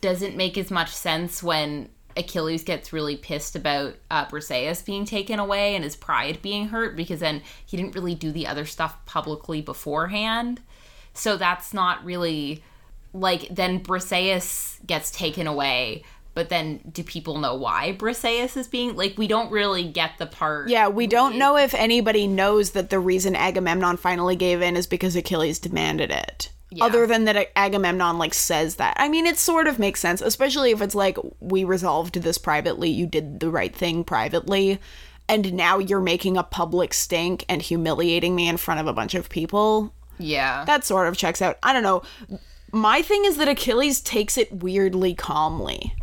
doesn't 0.00 0.36
make 0.36 0.56
as 0.56 0.70
much 0.70 0.90
sense 0.90 1.42
when 1.42 1.88
Achilles 2.16 2.62
gets 2.62 2.92
really 2.92 3.16
pissed 3.16 3.56
about 3.56 3.94
uh, 4.10 4.26
Briseis 4.26 4.84
being 4.84 5.04
taken 5.04 5.38
away 5.38 5.74
and 5.74 5.84
his 5.84 5.96
pride 5.96 6.40
being 6.42 6.68
hurt 6.68 6.96
because 6.96 7.20
then 7.20 7.42
he 7.64 7.76
didn't 7.76 7.94
really 7.94 8.14
do 8.14 8.30
the 8.30 8.46
other 8.46 8.64
stuff 8.64 9.04
publicly 9.06 9.60
beforehand. 9.60 10.60
So 11.14 11.36
that's 11.36 11.72
not 11.72 12.04
really 12.04 12.62
like 13.12 13.48
then 13.50 13.80
Briseis 13.80 14.84
gets 14.86 15.10
taken 15.10 15.46
away, 15.46 16.04
but 16.34 16.48
then 16.48 16.80
do 16.92 17.02
people 17.02 17.38
know 17.38 17.54
why 17.54 17.96
Briseis 17.98 18.56
is 18.56 18.68
being 18.68 18.96
like 18.96 19.16
we 19.16 19.28
don't 19.28 19.50
really 19.50 19.84
get 19.84 20.18
the 20.18 20.26
part. 20.26 20.68
Yeah, 20.68 20.88
we 20.88 21.06
don't 21.06 21.38
know 21.38 21.56
if 21.56 21.72
anybody 21.74 22.26
knows 22.26 22.72
that 22.72 22.90
the 22.90 22.98
reason 22.98 23.36
Agamemnon 23.36 23.96
finally 23.96 24.36
gave 24.36 24.60
in 24.60 24.76
is 24.76 24.86
because 24.86 25.16
Achilles 25.16 25.58
demanded 25.58 26.10
it. 26.10 26.50
Yeah. 26.70 26.86
other 26.86 27.06
than 27.06 27.24
that 27.26 27.52
Agamemnon 27.54 28.18
like 28.18 28.34
says 28.34 28.76
that. 28.76 28.96
I 28.98 29.08
mean, 29.08 29.26
it 29.26 29.38
sort 29.38 29.68
of 29.68 29.78
makes 29.78 30.00
sense, 30.00 30.20
especially 30.20 30.72
if 30.72 30.82
it's 30.82 30.94
like 30.94 31.16
we 31.38 31.62
resolved 31.62 32.14
this 32.16 32.36
privately, 32.36 32.90
you 32.90 33.06
did 33.06 33.38
the 33.38 33.48
right 33.48 33.72
thing 33.74 34.02
privately, 34.02 34.80
and 35.28 35.52
now 35.52 35.78
you're 35.78 36.00
making 36.00 36.36
a 36.36 36.42
public 36.42 36.92
stink 36.92 37.44
and 37.48 37.62
humiliating 37.62 38.34
me 38.34 38.48
in 38.48 38.56
front 38.56 38.80
of 38.80 38.88
a 38.88 38.92
bunch 38.92 39.14
of 39.14 39.28
people. 39.28 39.94
Yeah. 40.18 40.64
That 40.64 40.84
sort 40.84 41.08
of 41.08 41.16
checks 41.16 41.42
out. 41.42 41.58
I 41.62 41.72
don't 41.72 41.82
know. 41.82 42.02
My 42.72 43.02
thing 43.02 43.24
is 43.24 43.36
that 43.36 43.48
Achilles 43.48 44.00
takes 44.00 44.36
it 44.36 44.52
weirdly 44.62 45.14
calmly. 45.14 45.94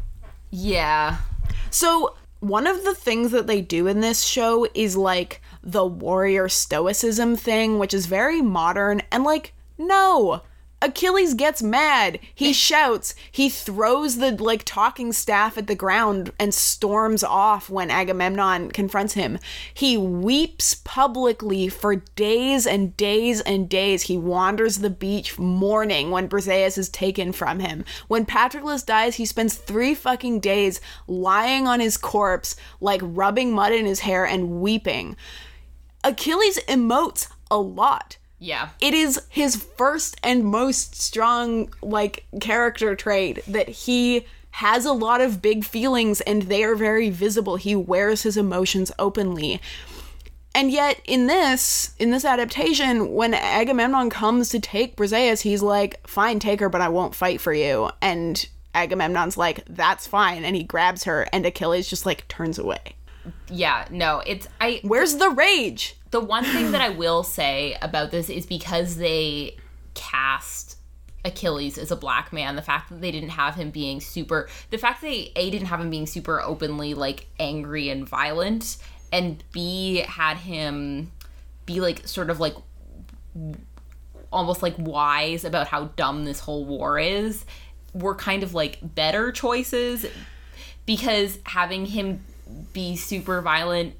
yeah. 0.49 1.17
So, 1.69 2.15
one 2.41 2.65
of 2.67 2.83
the 2.83 2.95
things 2.95 3.31
that 3.31 3.47
they 3.47 3.61
do 3.61 3.87
in 3.87 4.01
this 4.01 4.23
show 4.23 4.67
is 4.73 4.97
like 4.97 5.41
the 5.63 5.85
warrior 5.85 6.49
stoicism 6.49 7.35
thing, 7.35 7.77
which 7.77 7.93
is 7.93 8.07
very 8.07 8.41
modern 8.41 9.01
and 9.11 9.23
like, 9.23 9.53
no. 9.77 10.41
Achilles 10.83 11.35
gets 11.35 11.61
mad. 11.61 12.19
He 12.33 12.53
shouts. 12.53 13.13
He 13.31 13.49
throws 13.49 14.17
the 14.17 14.31
like 14.31 14.63
talking 14.65 15.13
staff 15.13 15.55
at 15.57 15.67
the 15.67 15.75
ground 15.75 16.31
and 16.39 16.53
storms 16.53 17.23
off 17.23 17.69
when 17.69 17.91
Agamemnon 17.91 18.71
confronts 18.71 19.13
him. 19.13 19.37
He 19.73 19.95
weeps 19.95 20.73
publicly 20.73 21.69
for 21.69 21.97
days 21.97 22.65
and 22.65 22.97
days 22.97 23.41
and 23.41 23.69
days. 23.69 24.03
He 24.03 24.17
wanders 24.17 24.79
the 24.79 24.89
beach 24.89 25.37
mourning 25.37 26.09
when 26.09 26.27
Briseis 26.27 26.79
is 26.79 26.89
taken 26.89 27.31
from 27.31 27.59
him. 27.59 27.85
When 28.07 28.25
Patroclus 28.25 28.83
dies, 28.83 29.15
he 29.15 29.25
spends 29.25 29.53
three 29.53 29.93
fucking 29.93 30.39
days 30.39 30.81
lying 31.05 31.67
on 31.67 31.79
his 31.79 31.95
corpse, 31.95 32.55
like 32.79 33.01
rubbing 33.03 33.53
mud 33.53 33.71
in 33.71 33.85
his 33.85 33.99
hair 33.99 34.25
and 34.25 34.61
weeping. 34.61 35.15
Achilles 36.03 36.57
emotes 36.67 37.27
a 37.51 37.57
lot 37.59 38.17
Yeah. 38.41 38.69
it 38.81 38.95
is 38.95 39.21
his 39.29 39.55
first 39.55 40.19
and 40.23 40.43
most 40.43 40.99
strong 40.99 41.71
like 41.83 42.25
character 42.41 42.95
trait 42.95 43.45
that 43.45 43.69
he 43.69 44.25
has 44.49 44.83
a 44.83 44.93
lot 44.93 45.21
of 45.21 45.43
big 45.43 45.63
feelings 45.63 46.21
and 46.21 46.43
they 46.43 46.63
are 46.63 46.75
very 46.75 47.11
visible. 47.11 47.55
He 47.55 47.75
wears 47.75 48.23
his 48.23 48.37
emotions 48.37 48.91
openly. 48.97 49.61
And 50.55 50.71
yet 50.71 50.99
in 51.05 51.27
this 51.27 51.93
in 51.99 52.09
this 52.09 52.25
adaptation 52.25 53.13
when 53.13 53.35
agamemnon 53.35 54.09
comes 54.09 54.49
to 54.49 54.59
take 54.59 54.97
briseis 54.97 55.41
he's 55.41 55.61
like 55.61 56.05
fine 56.05 56.39
take 56.39 56.59
her 56.59 56.67
but 56.67 56.81
i 56.81 56.89
won't 56.89 57.15
fight 57.15 57.39
for 57.39 57.53
you. 57.53 57.91
And 58.01 58.43
agamemnon's 58.73 59.37
like 59.37 59.63
that's 59.69 60.07
fine. 60.07 60.43
And 60.43 60.55
he 60.55 60.63
grabs 60.63 61.03
her 61.03 61.27
and 61.31 61.45
achilles 61.45 61.87
just 61.87 62.07
like 62.07 62.27
turns 62.27 62.57
away 62.57 62.95
Yeah. 63.49 63.85
No, 63.91 64.21
it's 64.25 64.47
I 64.59 64.79
where's 64.83 65.15
the 65.15 65.29
rage 65.29 65.95
the 66.11 66.19
one 66.19 66.43
thing 66.43 66.71
that 66.71 66.81
I 66.81 66.89
will 66.89 67.23
say 67.23 67.77
about 67.81 68.11
this 68.11 68.29
is 68.29 68.45
because 68.45 68.97
they 68.97 69.57
cast 69.93 70.77
Achilles 71.23 71.77
as 71.77 71.91
a 71.91 71.95
black 71.95 72.33
man, 72.33 72.55
the 72.55 72.61
fact 72.61 72.89
that 72.89 72.99
they 72.99 73.11
didn't 73.11 73.29
have 73.29 73.55
him 73.55 73.71
being 73.71 74.01
super 74.01 74.49
the 74.69 74.77
fact 74.77 75.01
that 75.01 75.07
they 75.07 75.31
A 75.35 75.49
didn't 75.49 75.67
have 75.67 75.79
him 75.79 75.89
being 75.89 76.07
super 76.07 76.41
openly 76.41 76.93
like 76.93 77.27
angry 77.39 77.89
and 77.89 78.07
violent 78.07 78.77
and 79.11 79.43
B 79.51 79.97
had 79.97 80.37
him 80.37 81.11
be 81.65 81.79
like 81.79 82.07
sort 82.07 82.29
of 82.29 82.39
like 82.39 82.55
almost 84.31 84.61
like 84.61 84.75
wise 84.77 85.43
about 85.43 85.67
how 85.67 85.85
dumb 85.95 86.25
this 86.25 86.39
whole 86.39 86.65
war 86.65 86.97
is 86.97 87.45
were 87.93 88.15
kind 88.15 88.43
of 88.43 88.53
like 88.53 88.79
better 88.81 89.31
choices 89.31 90.05
because 90.85 91.39
having 91.45 91.85
him 91.85 92.23
be 92.73 92.95
super 92.95 93.41
violent 93.41 93.93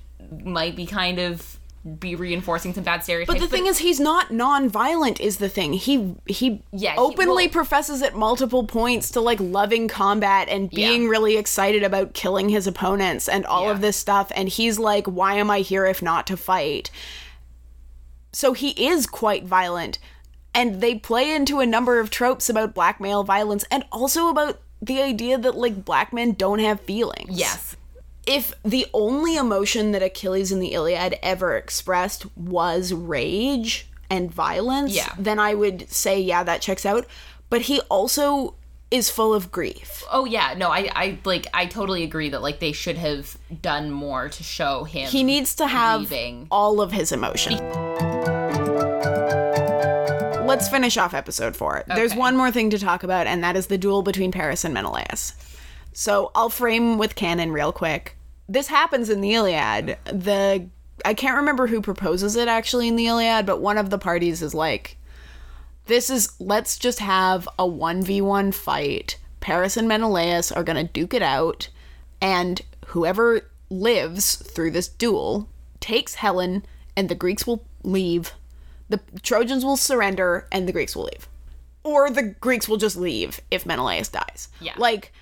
might 0.44 0.76
be 0.76 0.86
kind 0.86 1.20
of 1.20 1.58
be 2.00 2.14
reinforcing 2.16 2.76
some 2.76 2.84
bad 2.84 3.04
stereotypes. 3.04 3.40
But 3.40 3.44
the 3.44 3.50
thing 3.50 3.66
is, 3.66 3.80
he's 3.80 4.00
not 4.00 4.30
non-violent. 4.32 5.20
Is 5.20 5.38
the 5.38 5.50
thing 5.50 5.74
he 5.74 6.14
he 6.28 6.62
Yeah, 6.72 6.92
he- 6.94 6.98
openly 7.00 7.46
well- 7.48 7.52
professes 7.54 8.04
at 8.04 8.16
multiple 8.16 8.66
points 8.66 9.10
to 9.12 9.20
like 9.22 9.40
loving 9.40 9.88
combat 9.88 10.48
and 10.48 10.70
being 10.70 11.04
Yeah. 11.04 11.10
really 11.10 11.38
excited 11.38 11.82
about 11.82 12.14
killing 12.14 12.50
his 12.50 12.68
opponents 12.68 13.28
and 13.28 13.48
all 13.48 13.66
Yeah. 13.66 13.72
of 13.72 13.82
this 13.82 13.98
stuff. 13.98 14.32
And 14.36 14.48
he's 14.48 14.78
like, 14.78 15.08
"Why 15.08 15.34
am 15.36 15.50
I 15.50 15.60
here 15.62 15.88
if 15.88 16.04
not 16.04 16.28
to 16.28 16.38
fight?" 16.38 16.92
So 18.32 18.54
he 18.54 18.70
is 18.72 19.08
quite 19.08 19.46
violent, 19.46 19.98
and 20.54 20.82
they 20.82 20.96
play 20.96 21.34
into 21.34 21.60
a 21.60 21.66
number 21.66 22.00
of 22.00 22.10
tropes 22.10 22.48
about 22.50 22.74
black 22.76 23.02
male 23.02 23.24
violence 23.24 23.66
and 23.72 23.84
also 23.92 24.30
about 24.30 24.60
the 24.82 25.02
idea 25.02 25.38
that 25.38 25.56
like 25.58 25.84
black 25.84 26.14
men 26.14 26.34
don't 26.34 26.60
have 26.60 26.80
feelings 26.82 27.38
yes, 27.40 27.76
if 28.32 28.54
the 28.64 28.86
only 28.94 29.36
emotion 29.36 29.92
that 29.92 30.02
Achilles 30.02 30.52
in 30.52 30.60
the 30.60 30.70
Iliad 30.74 31.18
ever 31.22 31.56
expressed 31.58 32.26
was 32.38 32.94
rage 32.94 33.88
and 34.10 34.32
violence, 34.32 34.96
Yeah. 34.96 35.14
then 35.18 35.38
I 35.40 35.54
would 35.54 35.90
say, 35.90 36.20
yeah, 36.20 36.44
that 36.44 36.62
checks 36.62 36.86
out. 36.86 37.06
But 37.50 37.62
he 37.64 37.82
also 37.90 38.56
is 38.90 39.10
full 39.10 39.34
of 39.34 39.52
grief. 39.52 40.04
oh 40.12 40.26
yeah, 40.26 40.54
no, 40.58 40.70
I 40.70 40.90
I 40.94 41.18
like 41.24 41.48
I 41.54 41.66
totally 41.66 42.04
agree 42.04 42.30
that 42.30 42.42
like 42.42 42.60
they 42.60 42.74
should 42.74 42.98
have 42.98 43.38
done 43.62 43.90
more 43.90 44.28
to 44.28 44.44
show 44.44 44.84
him. 44.84 45.10
He 45.10 45.24
needs 45.24 45.56
to 45.56 45.68
have 45.68 46.02
grieving. 46.10 46.48
all 46.52 46.82
of 46.82 46.92
his 46.92 47.12
emotion. 47.14 47.54
Let's 50.46 50.68
finish 50.68 50.98
off 50.98 51.14
episode 51.14 51.56
four. 51.56 51.84
There's 51.88 52.14
one 52.14 52.36
more 52.36 52.52
thing 52.52 52.70
to 52.72 52.80
talk 52.80 53.04
about, 53.04 53.26
and 53.28 53.42
that 53.44 53.56
is 53.56 53.68
the 53.68 53.78
duel 53.78 54.02
between 54.02 54.34
Paris 54.34 54.66
and 54.66 54.74
Menelaus. 54.74 55.34
So 55.94 56.32
I'll 56.36 56.50
frame 56.50 56.98
with 56.98 57.16
canon 57.16 57.54
real 57.54 57.72
quick. 57.72 58.18
This 58.52 58.68
happens 58.68 59.10
in 59.10 59.22
the 59.22 59.34
Iliad. 59.34 59.98
The 60.06 60.68
I 61.06 61.14
can't 61.14 61.38
remember 61.38 61.68
who 61.68 61.82
proposes 61.82 62.36
it 62.36 62.50
actually 62.50 62.90
in 62.90 62.98
the 62.98 63.08
Iliad, 63.08 63.46
but 63.46 63.62
one 63.62 63.78
of 63.78 63.90
the 63.90 63.98
parties 63.98 64.42
is 64.42 64.54
like, 64.54 64.98
this 65.86 66.10
is 66.10 66.34
let's 66.38 66.78
just 66.78 67.00
have 67.00 67.48
a 67.58 67.64
1v1 67.64 68.54
fight. 68.54 69.18
Paris 69.40 69.78
and 69.78 69.88
Menelaus 69.88 70.52
are 70.52 70.66
going 70.66 70.86
to 70.86 70.92
duke 70.92 71.14
it 71.14 71.22
out, 71.22 71.70
and 72.20 72.62
whoever 72.88 73.50
lives 73.70 74.36
through 74.36 74.72
this 74.72 74.90
duel 74.90 75.48
takes 75.80 76.16
Helen, 76.16 76.66
and 76.98 77.08
the 77.08 77.16
Greeks 77.16 77.48
will 77.48 77.64
leave. 77.84 78.34
The 78.90 79.00
Trojans 79.24 79.64
will 79.64 79.78
surrender, 79.78 80.46
and 80.52 80.68
the 80.68 80.74
Greeks 80.74 80.94
will 80.94 81.06
leave. 81.06 81.30
Or 81.84 82.12
the 82.12 82.24
Greeks 82.24 82.68
will 82.68 82.78
just 82.78 82.98
leave 82.98 83.40
if 83.50 83.66
Menelaus 83.66 84.10
dies. 84.10 84.50
Yeah. 84.60 84.74
Like, 84.78 85.14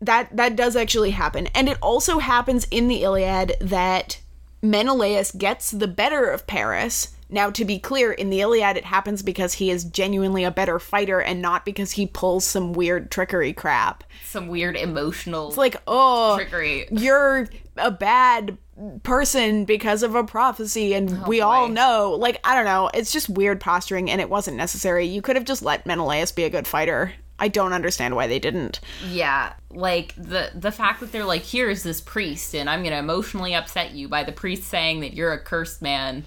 that 0.00 0.36
that 0.36 0.56
does 0.56 0.76
actually 0.76 1.10
happen. 1.10 1.46
And 1.48 1.68
it 1.68 1.78
also 1.80 2.18
happens 2.18 2.66
in 2.70 2.88
the 2.88 3.02
iliad 3.02 3.56
that 3.60 4.20
menelaus 4.62 5.32
gets 5.32 5.70
the 5.70 5.88
better 5.88 6.26
of 6.26 6.46
paris. 6.46 7.14
Now 7.30 7.50
to 7.50 7.64
be 7.64 7.78
clear 7.78 8.12
in 8.12 8.30
the 8.30 8.40
iliad 8.40 8.76
it 8.76 8.84
happens 8.84 9.22
because 9.22 9.54
he 9.54 9.70
is 9.70 9.84
genuinely 9.84 10.44
a 10.44 10.50
better 10.50 10.78
fighter 10.78 11.20
and 11.20 11.42
not 11.42 11.64
because 11.64 11.92
he 11.92 12.06
pulls 12.06 12.44
some 12.44 12.72
weird 12.72 13.10
trickery 13.10 13.52
crap. 13.52 14.04
Some 14.24 14.48
weird 14.48 14.76
emotional 14.76 15.48
it's 15.48 15.56
like 15.56 15.80
oh 15.86 16.36
trickery. 16.36 16.88
you're 16.90 17.48
a 17.76 17.90
bad 17.90 18.56
person 19.02 19.64
because 19.64 20.04
of 20.04 20.14
a 20.14 20.22
prophecy 20.22 20.94
and 20.94 21.10
oh, 21.10 21.24
we 21.26 21.40
all 21.40 21.68
know. 21.68 22.12
Like 22.12 22.40
i 22.44 22.54
don't 22.54 22.64
know. 22.64 22.88
It's 22.94 23.12
just 23.12 23.28
weird 23.28 23.60
posturing 23.60 24.10
and 24.10 24.20
it 24.20 24.30
wasn't 24.30 24.56
necessary. 24.56 25.06
You 25.06 25.22
could 25.22 25.36
have 25.36 25.44
just 25.44 25.62
let 25.62 25.86
menelaus 25.86 26.30
be 26.30 26.44
a 26.44 26.50
good 26.50 26.68
fighter 26.68 27.12
i 27.38 27.48
don't 27.48 27.72
understand 27.72 28.16
why 28.16 28.26
they 28.26 28.38
didn't 28.38 28.80
Yeah, 29.08 29.52
like 29.70 30.14
the 30.16 30.50
the 30.54 30.72
fact 30.72 31.00
that 31.00 31.12
they're 31.12 31.24
like, 31.24 31.42
here's 31.42 31.82
this 31.82 32.00
priest, 32.00 32.54
and 32.54 32.68
I'm 32.68 32.82
gonna 32.82 32.98
emotionally 32.98 33.54
upset 33.54 33.92
you 33.92 34.08
by 34.08 34.24
the 34.24 34.32
priest 34.32 34.64
saying 34.64 35.00
that 35.00 35.12
you're 35.14 35.32
a 35.32 35.38
cursed 35.38 35.82
man. 35.82 36.24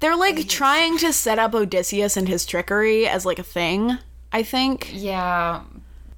They're 0.00 0.16
like 0.16 0.48
trying 0.48 0.96
to 0.98 1.12
set 1.12 1.38
up 1.38 1.54
Odysseus 1.54 2.16
and 2.16 2.26
his 2.26 2.46
trickery 2.46 3.06
as 3.06 3.26
like 3.26 3.38
a 3.38 3.42
thing, 3.42 3.98
I 4.32 4.42
think. 4.42 4.90
Yeah, 4.92 5.62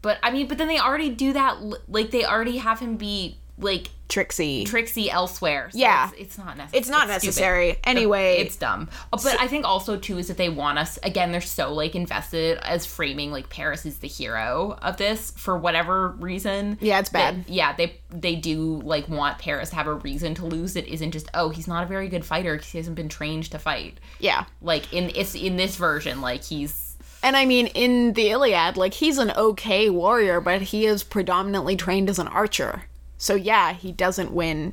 but 0.02 0.18
I 0.22 0.30
mean, 0.30 0.46
but 0.46 0.58
then 0.58 0.68
they 0.68 0.78
already 0.78 1.10
do 1.10 1.32
that. 1.32 1.60
Like 1.88 2.10
they 2.10 2.24
already 2.24 2.58
have 2.58 2.78
him 2.80 2.96
be 2.96 3.38
like 3.58 3.88
Tricksy. 4.08 4.64
tricksy 4.64 5.10
elsewhere. 5.10 5.70
So 5.72 5.78
Yeah. 5.78 6.10
it's, 6.12 6.20
it's 6.20 6.38
not 6.38 6.56
necessary. 6.56 6.78
It's 6.80 6.88
not 6.88 7.08
necessary. 7.08 7.76
Anyway, 7.84 8.36
It's 8.38 8.56
dumb. 8.56 8.88
Oh, 9.12 9.18
But 9.22 9.40
I 9.40 9.46
think 9.48 9.64
also 9.64 9.96
too 9.96 10.18
is 10.18 10.28
that 10.28 10.36
they 10.36 10.48
want 10.50 10.78
us 10.78 10.98
again. 11.02 11.32
They're 11.32 11.40
so 11.40 11.72
like 11.72 11.94
invested 11.94 12.58
as 12.62 12.84
framing 12.84 13.30
like 13.30 13.48
Paris 13.48 13.86
is 13.86 13.98
the 13.98 14.08
hero 14.08 14.76
of 14.82 14.96
this 14.98 15.32
for 15.36 15.56
whatever 15.56 16.08
reason. 16.18 16.76
Yeah, 16.80 16.98
it's 16.98 17.08
bad. 17.08 17.46
They- 17.46 17.54
yeah, 17.54 17.74
they 17.74 18.00
they 18.10 18.36
do 18.36 18.80
like 18.84 19.08
want 19.08 19.38
Paris 19.38 19.70
to 19.70 19.76
have 19.76 19.86
a 19.86 19.94
reason 19.94 20.34
to 20.36 20.46
lose. 20.46 20.76
It 20.76 20.86
isn't 20.88 21.12
just 21.12 21.28
oh 21.32 21.48
he's 21.48 21.68
not 21.68 21.82
a 21.84 21.86
very 21.86 22.08
good 22.08 22.24
fighter 22.24 22.54
because 22.56 22.68
he 22.70 22.78
hasn't 22.78 22.96
been 22.96 23.08
trained 23.08 23.50
to 23.50 23.58
fight. 23.58 23.98
yeah. 24.18 24.44
Like 24.60 24.92
in 24.92 25.10
it's 25.14 25.34
in 25.34 25.56
this 25.56 25.76
version 25.76 26.20
like 26.20 26.44
he's 26.44 26.96
And 27.22 27.34
I 27.36 27.44
mean, 27.46 27.68
in 27.68 28.12
the 28.14 28.28
Iliad, 28.30 28.76
like 28.76 28.92
he's 28.94 29.16
an 29.18 29.30
okay 29.30 29.88
warrior, 29.88 30.40
but 30.40 30.60
he 30.60 30.84
is 30.86 31.02
predominantly 31.02 31.76
trained 31.76 32.10
as 32.10 32.18
an 32.18 32.28
archer. 32.28 32.82
So 33.22 33.36
yeah, 33.36 33.72
he 33.72 33.92
doesn't 33.92 34.32
win 34.32 34.72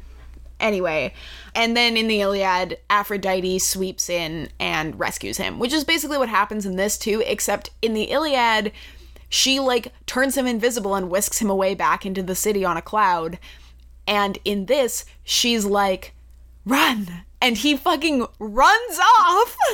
anyway. 0.60 1.14
And 1.54 1.78
then 1.78 1.96
in 1.96 2.08
the 2.08 2.22
Iliad, 2.22 2.80
Aphrodite 2.90 3.60
sweeps 3.60 4.10
in 4.10 4.50
and 4.60 5.00
rescues 5.00 5.38
him, 5.38 5.60
which 5.60 5.72
is 5.72 5.84
basically 5.84 6.18
what 6.18 6.30
happens 6.30 6.66
in 6.66 6.76
this 6.76 6.98
too, 6.98 7.22
except 7.28 7.70
in 7.84 7.94
the 7.94 8.06
Iliad, 8.06 8.72
she 9.30 9.60
like 9.60 9.94
turns 10.08 10.36
him 10.36 10.48
invisible 10.48 10.96
and 10.96 11.12
whisks 11.12 11.38
him 11.38 11.52
away 11.52 11.76
back 11.76 12.08
into 12.08 12.24
the 12.24 12.34
city 12.34 12.66
on 12.66 12.76
a 12.76 12.82
cloud. 12.82 13.38
And 14.08 14.40
in 14.44 14.66
this, 14.66 15.06
she's 15.24 15.64
like, 15.64 16.16
run 16.66 17.26
and 17.42 17.58
he 17.58 17.76
fucking 17.76 18.26
runs 18.40 19.00
off. 19.00 19.58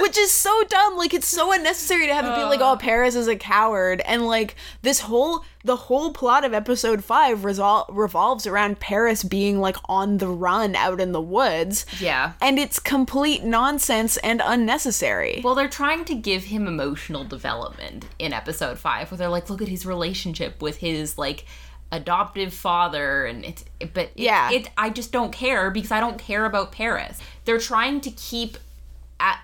Which 0.00 0.18
is 0.18 0.32
so 0.32 0.64
dumb. 0.68 0.96
Like 0.96 1.14
it's 1.14 1.28
so 1.28 1.52
unnecessary 1.52 2.08
to 2.08 2.14
have 2.14 2.24
it 2.24 2.34
be 2.34 2.42
like, 2.42 2.60
oh, 2.60 2.76
Paris 2.76 3.14
is 3.14 3.28
a 3.28 3.36
coward. 3.36 4.00
And 4.00 4.26
like 4.26 4.56
this 4.82 5.00
whole 5.00 5.44
the 5.64 5.76
whole 5.76 6.12
plot 6.12 6.44
of 6.44 6.52
episode 6.52 7.04
five 7.04 7.40
resol- 7.40 7.86
revolves 7.88 8.46
around 8.46 8.80
Paris 8.80 9.22
being 9.22 9.60
like 9.60 9.76
on 9.84 10.18
the 10.18 10.26
run 10.26 10.74
out 10.74 11.00
in 11.00 11.12
the 11.12 11.20
woods. 11.20 11.86
Yeah. 12.00 12.32
And 12.40 12.58
it's 12.58 12.80
complete 12.80 13.44
nonsense 13.44 14.16
and 14.18 14.42
unnecessary. 14.44 15.40
Well, 15.44 15.54
they're 15.54 15.68
trying 15.68 16.04
to 16.06 16.14
give 16.16 16.44
him 16.44 16.66
emotional 16.66 17.22
development 17.22 18.06
in 18.18 18.32
episode 18.32 18.80
five, 18.80 19.10
where 19.10 19.18
they're 19.18 19.28
like, 19.28 19.48
look 19.48 19.62
at 19.62 19.68
his 19.68 19.86
relationship 19.86 20.60
with 20.60 20.78
his 20.78 21.16
like 21.16 21.46
adoptive 21.92 22.52
father, 22.52 23.26
and 23.26 23.44
it's 23.44 23.64
but 23.92 24.06
it, 24.06 24.12
Yeah. 24.16 24.50
it 24.50 24.68
I 24.76 24.90
just 24.90 25.12
don't 25.12 25.32
care 25.32 25.70
because 25.70 25.92
I 25.92 26.00
don't 26.00 26.18
care 26.18 26.46
about 26.46 26.72
Paris. 26.72 27.20
They're 27.44 27.58
trying 27.58 28.00
to 28.00 28.10
keep 28.10 28.56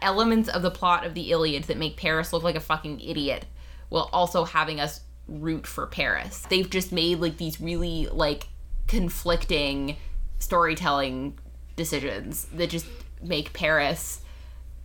elements 0.03 0.49
of 0.49 0.63
the 0.63 0.71
plot 0.73 1.07
of 1.07 1.15
the 1.15 1.31
Iliad 1.31 1.65
that 1.65 1.77
make 1.77 1.97
Paris 1.97 2.33
look 2.33 2.43
like 2.43 2.57
a 2.57 2.61
fucking 2.61 3.01
idiot, 3.01 3.45
while 3.91 4.11
also 4.13 4.45
having 4.45 4.81
us 4.81 5.03
root 5.29 5.67
for 5.67 5.87
Paris. 5.87 6.47
They've 6.49 6.69
just 6.69 6.91
made 6.91 7.21
like 7.21 7.37
these 7.37 7.61
really 7.61 8.09
like 8.11 8.49
conflicting 8.89 9.97
storytelling 10.39 11.39
decisions 11.77 12.47
that 12.55 12.71
just 12.71 12.87
make 13.23 13.53
Paris 13.53 14.21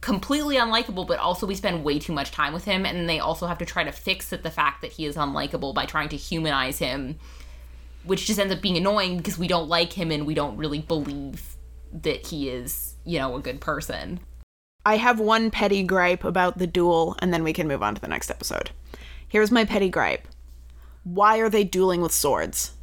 completely 0.01 0.57
unlikable, 0.57 1.07
but 1.07 1.17
also 1.17 1.47
we 1.47 1.55
spend 1.55 1.83
way 1.83 1.97
too 1.97 2.11
much 2.11 2.29
time 2.31 2.53
with 2.53 2.65
him, 2.65 2.85
and 2.85 3.09
they 3.09 3.19
also 3.19 3.47
have 3.47 3.57
to 3.57 3.65
try 3.65 3.85
to 3.85 3.91
fix 3.91 4.33
it 4.33 4.43
the 4.43 4.51
fact 4.51 4.81
that 4.81 4.91
he 4.91 5.05
is 5.05 5.15
unlikable 5.15 5.73
by 5.73 5.85
trying 5.85 6.09
to 6.09 6.17
humanize 6.17 6.77
him, 6.79 7.17
which 8.03 8.25
just 8.25 8.39
ends 8.39 8.53
up 8.53 8.61
being 8.61 8.77
annoying 8.77 9.17
because 9.17 9.37
we 9.37 9.47
don't 9.47 9.67
like 9.67 9.93
him 9.93 10.11
and 10.11 10.25
we 10.25 10.33
don't 10.33 10.57
really 10.57 10.79
believe 10.79 11.55
that 11.91 12.27
he 12.27 12.49
is, 12.49 12.95
you 13.05 13.19
know, 13.19 13.35
a 13.35 13.39
good 13.39 13.61
person. 13.61 14.19
I 14.85 14.97
have 14.97 15.19
one 15.19 15.49
petty 15.51 15.83
gripe 15.83 16.23
about 16.23 16.57
the 16.57 16.67
duel, 16.67 17.15
and 17.19 17.33
then 17.33 17.43
we 17.43 17.53
can 17.53 17.67
move 17.67 17.81
on 17.81 17.95
to 17.95 18.01
the 18.01 18.07
next 18.07 18.29
episode. 18.29 18.71
Here's 19.27 19.51
my 19.51 19.63
petty 19.63 19.89
gripe. 19.89 20.27
Why 21.03 21.37
are 21.37 21.49
they 21.49 21.63
dueling 21.63 22.01
with 22.01 22.11
swords? 22.11 22.73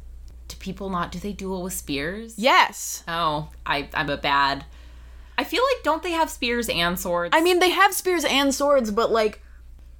Do 0.47 0.55
people 0.57 0.89
not 0.89 1.11
do 1.11 1.19
they 1.19 1.33
duel 1.33 1.63
with 1.63 1.73
spears? 1.73 2.35
Yes. 2.37 3.03
Oh, 3.07 3.49
I 3.65 3.89
I'm 3.93 4.09
a 4.09 4.17
bad. 4.17 4.65
I 5.37 5.43
feel 5.43 5.63
like 5.63 5.83
don't 5.83 6.03
they 6.03 6.11
have 6.11 6.29
spears 6.29 6.69
and 6.69 6.99
swords? 6.99 7.35
I 7.35 7.41
mean, 7.41 7.59
they 7.59 7.69
have 7.69 7.93
spears 7.93 8.25
and 8.25 8.53
swords, 8.53 8.91
but 8.91 9.11
like, 9.11 9.41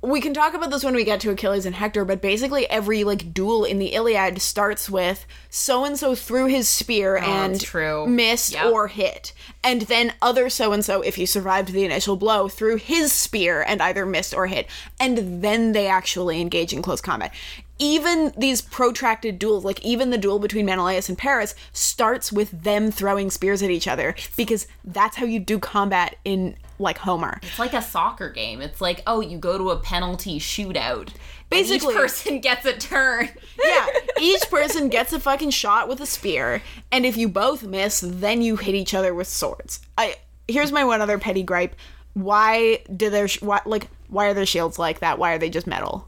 we 0.04 0.20
can 0.20 0.34
talk 0.34 0.56
about 0.56 0.72
this 0.72 0.84
when 0.84 0.96
we 0.96 1.04
get 1.04 1.20
to 1.22 1.30
Achilles 1.30 1.66
and 1.66 1.76
Hector, 1.76 2.04
but 2.06 2.22
basically 2.22 2.68
every 2.70 3.04
like 3.04 3.34
duel 3.34 3.64
in 3.64 3.78
the 3.78 3.94
Iliad 3.94 4.42
starts 4.42 4.90
with 4.90 5.28
so 5.50 5.86
and 5.86 5.98
so 5.98 6.16
threw 6.16 6.48
his 6.48 6.68
spear 6.68 7.18
oh, 7.18 7.22
and 7.22 7.32
Oh, 7.32 7.54
that's 7.54 7.64
true. 7.64 8.08
missed 8.08 8.54
Yep. 8.54 8.66
or 8.66 8.88
hit. 8.88 9.32
And 9.64 9.84
then 9.84 10.14
other 10.22 10.50
so 10.50 10.74
and 10.74 10.84
so, 10.84 11.02
if 11.02 11.16
he 11.16 11.26
survived 11.28 11.72
the 11.72 11.86
initial 11.86 12.16
blow, 12.16 12.48
threw 12.48 12.78
his 12.78 13.12
spear 13.14 13.62
and 13.62 13.80
either 13.82 14.06
missed 14.06 14.34
or 14.34 14.48
hit. 14.48 14.68
And 15.00 15.44
then 15.44 15.74
they 15.74 15.88
actually 15.88 16.42
engage 16.42 16.74
in 16.74 16.82
close 16.82 17.02
combat. 17.02 17.32
Even 17.78 18.32
these 18.38 18.62
protracted 18.62 19.38
duels, 19.40 19.66
like 19.66 19.84
even 19.84 20.10
the 20.10 20.18
duel 20.18 20.40
between 20.40 20.66
Menelaus 20.66 21.10
and 21.10 21.18
Paris, 21.18 21.54
starts 21.74 22.32
with 22.32 22.64
them 22.64 22.92
throwing 22.92 23.30
spears 23.32 23.62
at 23.64 23.72
each 23.72 23.88
other 23.88 24.16
because 24.36 24.68
that's 24.84 25.18
how 25.18 25.26
you 25.26 25.40
do 25.40 25.60
combat 25.60 26.16
in 26.26 26.56
like 26.82 26.98
Homer. 26.98 27.40
It's 27.44 27.60
like 27.60 27.74
a 27.74 27.82
soccer 27.82 28.30
game. 28.30 28.62
It's 28.62 28.82
like, 28.82 29.02
oh, 29.08 29.22
you 29.22 29.38
go 29.38 29.58
to 29.58 29.70
a 29.70 29.78
penalty 29.80 30.40
shootout. 30.40 31.10
Basically- 31.50 31.94
each 31.94 31.98
person 32.00 32.40
gets 32.42 32.66
a 32.66 32.74
turn. 32.78 33.30
yeah, 33.64 33.88
each 34.22 34.50
person 34.50 34.90
gets 34.90 35.14
a 35.14 35.20
fucking 35.20 35.52
shot 35.52 35.88
with 35.88 36.02
a 36.02 36.06
spear, 36.06 36.62
and 36.92 37.06
if 37.06 37.16
you 37.18 37.28
both 37.30 37.64
miss, 37.64 38.02
then 38.06 38.42
you 38.42 38.56
hit 38.58 38.76
each 38.76 38.94
other 38.94 39.14
with 39.14 39.28
swords. 39.28 39.80
I 39.98 40.16
here's 40.48 40.72
my 40.72 40.84
one 40.84 41.02
other 41.02 41.18
petty 41.20 41.44
gripe: 41.44 41.76
why 42.14 42.80
do 42.96 43.10
their 43.10 43.28
sh- 43.28 43.42
why, 43.42 43.62
like 43.66 43.88
why 44.08 44.28
are 44.28 44.34
their 44.34 44.46
shields 44.46 44.80
like 44.80 45.00
that? 45.00 45.18
Why 45.20 45.34
are 45.34 45.38
they 45.38 45.50
just 45.50 45.68
metal? 45.68 46.08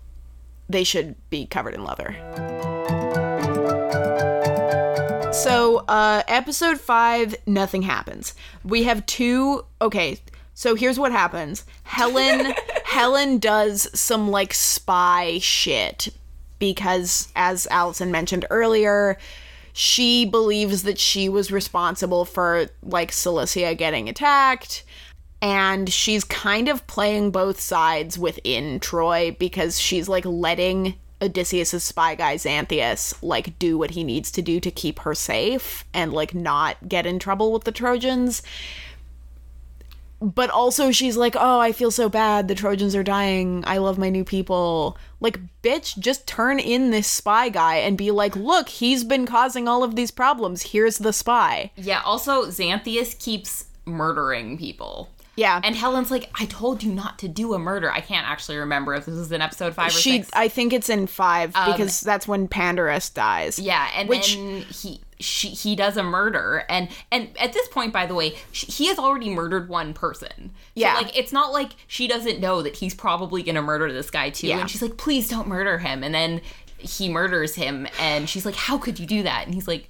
They 0.70 0.84
should 0.86 1.16
be 1.30 1.46
covered 1.46 1.74
in 1.74 1.84
leather. 1.84 2.16
So, 5.34 5.80
uh, 5.88 6.22
episode 6.28 6.80
five, 6.80 7.36
nothing 7.48 7.82
happens. 7.82 8.34
We 8.64 8.84
have 8.84 9.06
two. 9.08 9.66
Okay, 9.82 10.20
so 10.54 10.76
here's 10.76 11.00
what 11.00 11.12
happens. 11.12 11.66
Helen, 11.84 12.54
Helen 12.86 13.40
does 13.40 13.88
some 14.00 14.30
like 14.30 14.54
spy 14.54 15.40
shit 15.40 16.10
because, 16.60 17.32
as 17.36 17.68
Allison 17.72 18.12
mentioned 18.12 18.46
earlier, 18.50 19.18
she 19.74 20.24
believes 20.26 20.84
that 20.84 21.00
she 21.00 21.28
was 21.28 21.52
responsible 21.52 22.26
for 22.26 22.68
like 22.84 23.12
Cilicia 23.12 23.76
getting 23.76 24.08
attacked. 24.08 24.84
And 25.42 25.92
she's 25.92 26.24
kind 26.24 26.70
of 26.70 26.88
playing 26.88 27.32
both 27.32 27.60
sides 27.60 28.18
within 28.18 28.80
Troy 28.80 29.36
because 29.38 29.78
she's 29.78 30.08
like 30.08 30.24
letting 30.24 30.94
Odysseus' 31.22 31.84
spy 31.84 32.16
guy 32.16 32.36
Xanthias 32.36 33.16
like 33.22 33.58
do 33.60 33.78
what 33.78 33.92
he 33.92 34.04
needs 34.04 34.32
to 34.32 34.42
do 34.42 34.60
to 34.60 34.72
keep 34.72 35.00
her 35.00 35.16
safe 35.16 35.84
and 35.94 36.14
like 36.14 36.34
not 36.34 36.88
get 36.88 37.06
in 37.06 37.20
trouble 37.20 37.52
with 37.52 37.64
the 37.64 37.72
Trojans. 37.72 38.42
But 40.24 40.50
also 40.50 40.92
she's 40.92 41.18
like, 41.18 41.36
"Oh, 41.38 41.60
I 41.60 41.74
feel 41.74 41.92
so 41.92 42.08
bad. 42.08 42.48
The 42.48 42.56
Trojans 42.56 42.96
are 42.96 43.04
dying. 43.04 43.62
I 43.68 43.78
love 43.78 43.98
my 43.98 44.10
new 44.10 44.24
people." 44.24 44.98
Like, 45.20 45.40
bitch, 45.62 46.00
just 46.00 46.26
turn 46.26 46.60
in 46.60 46.92
this 46.92 47.08
spy 47.08 47.50
guy 47.50 47.76
and 47.76 47.98
be 47.98 48.10
like, 48.10 48.34
"Look, 48.38 48.70
he's 48.70 49.04
been 49.04 49.26
causing 49.26 49.68
all 49.68 49.84
of 49.84 49.96
these 49.96 50.12
problems. 50.12 50.72
Here's 50.72 50.98
the 50.98 51.12
spy." 51.12 51.72
Yeah, 51.76 52.02
also, 52.06 52.46
Xanthias 52.46 53.20
keeps 53.20 53.66
murdering 53.86 54.58
people. 54.58 55.10
Yeah. 55.36 55.60
And 55.64 55.76
Helen's 55.76 56.12
like, 56.12 56.30
I 56.40 56.46
told 56.46 56.84
you 56.84 56.94
not 56.94 57.18
to 57.20 57.28
do 57.28 57.54
a 57.54 57.60
murder. 57.60 57.92
I 57.92 58.02
can't 58.02 58.28
actually 58.28 58.58
remember 58.58 58.94
if 58.94 59.06
this 59.06 59.16
is 59.16 59.32
in 59.32 59.42
episode 59.42 59.74
five 59.74 59.88
or 59.88 59.92
she 59.92 60.18
six. 60.20 60.30
I 60.34 60.48
think 60.48 60.74
it's 60.74 60.90
in 60.90 61.08
5 61.08 61.56
um, 61.56 61.72
because 61.72 62.02
that's 62.02 62.28
when 62.28 62.48
Pandarus 62.48 63.14
dies. 63.14 63.58
yeah, 63.58 63.90
and 63.96 64.08
Which- 64.10 64.36
then 64.36 64.62
he 64.62 65.02
she 65.20 65.48
he 65.50 65.74
does 65.76 65.96
a 65.96 66.04
murder, 66.04 66.66
and 66.68 66.90
and 67.10 67.30
at 67.40 67.54
this 67.54 67.68
point, 67.70 67.94
by 67.94 68.06
the 68.06 68.14
way, 68.14 68.36
sh 68.52 68.66
he 68.66 68.88
has 68.88 69.00
already 69.00 69.30
murdered 69.30 69.70
one 69.70 69.94
person. 69.94 70.52
Yeah. 70.76 70.98
so, 70.98 71.04
like 71.04 71.18
it's 71.18 71.32
not 71.32 71.54
like 71.54 71.72
she 71.88 72.08
doesn't 72.10 72.42
know 72.42 72.62
that 72.62 72.76
he's 72.76 72.94
probably 72.94 73.42
gonna 73.42 73.62
murder 73.62 73.92
this 73.94 74.10
guy 74.12 74.30
too, 74.32 74.48
Yeah. 74.48 74.60
and 74.60 74.70
she's 74.70 74.82
like, 74.82 74.98
please 74.98 75.30
don't 75.30 75.48
murder 75.48 75.78
him, 75.78 76.04
and 76.04 76.14
then 76.14 76.42
he 76.78 77.08
murders 77.08 77.56
him, 77.56 77.88
and 78.00 78.28
she's 78.30 78.46
like, 78.46 78.56
how 78.56 78.78
could 78.78 79.00
you 79.00 79.06
do 79.06 79.24
that? 79.24 79.46
And 79.46 79.56
he's 79.56 79.68
like, 79.68 79.90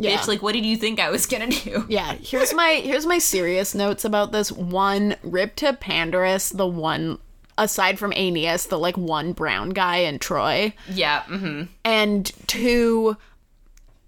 bitch, 0.00 0.04
Yeah. 0.04 0.24
like 0.26 0.42
what 0.42 0.52
did 0.52 0.64
you 0.66 0.76
think 0.76 0.98
I 1.00 1.10
was 1.10 1.26
gonna 1.26 1.48
do? 1.48 1.84
Yeah, 1.88 2.14
here's 2.14 2.52
my 2.54 2.80
here's 2.82 3.06
my 3.06 3.18
serious 3.18 3.74
notes 3.74 4.04
about 4.04 4.32
this. 4.32 4.50
One, 4.50 5.16
rip 5.22 5.56
to 5.56 5.72
Pandarus, 5.74 6.56
the 6.56 6.66
one 6.66 7.18
aside 7.58 7.98
from 7.98 8.12
Aeneas, 8.14 8.66
the 8.66 8.78
like 8.78 8.96
one 8.96 9.32
brown 9.32 9.70
guy 9.70 9.98
in 9.98 10.18
Troy. 10.18 10.72
Yeah, 10.88 11.22
mm-hmm. 11.22 11.64
And 11.84 12.26
two, 12.46 13.16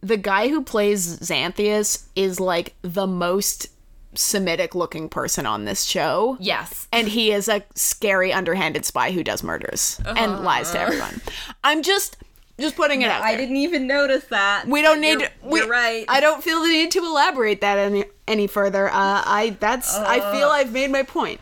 the 0.00 0.16
guy 0.16 0.48
who 0.48 0.62
plays 0.62 1.18
Xanthias 1.20 2.04
is 2.16 2.40
like 2.40 2.74
the 2.82 3.06
most 3.06 3.68
Semitic 4.14 4.74
looking 4.74 5.08
person 5.08 5.46
on 5.46 5.64
this 5.64 5.84
show. 5.84 6.36
Yes. 6.38 6.86
And 6.92 7.08
he 7.08 7.32
is 7.32 7.48
a 7.48 7.62
scary 7.74 8.30
underhanded 8.30 8.84
spy 8.84 9.10
who 9.10 9.24
does 9.24 9.42
murders 9.42 9.98
and 10.04 10.44
lies 10.44 10.70
to 10.72 10.80
everyone. 10.80 11.22
I'm 11.64 11.82
just 11.82 12.18
just 12.60 12.76
putting 12.76 13.02
it 13.02 13.06
out 13.06 13.20
there. 13.20 13.28
I 13.28 13.36
didn't 13.36 13.56
even 13.56 13.86
notice 13.86 14.24
that. 14.26 14.66
we 14.66 14.82
don't 14.82 15.00
need. 15.00 15.20
You're, 15.20 15.28
we, 15.42 15.60
you're 15.60 15.68
right. 15.68 16.04
I 16.08 16.20
don't 16.20 16.42
feel 16.42 16.60
the 16.62 16.68
need 16.68 16.90
to 16.92 17.00
elaborate 17.00 17.60
that 17.60 17.78
any 17.78 18.04
any 18.28 18.46
further. 18.46 18.88
Uh, 18.88 19.22
I 19.24 19.56
that's. 19.60 19.96
I 19.96 20.20
feel 20.32 20.48
I've 20.48 20.72
made 20.72 20.90
my 20.90 21.02
point. 21.02 21.40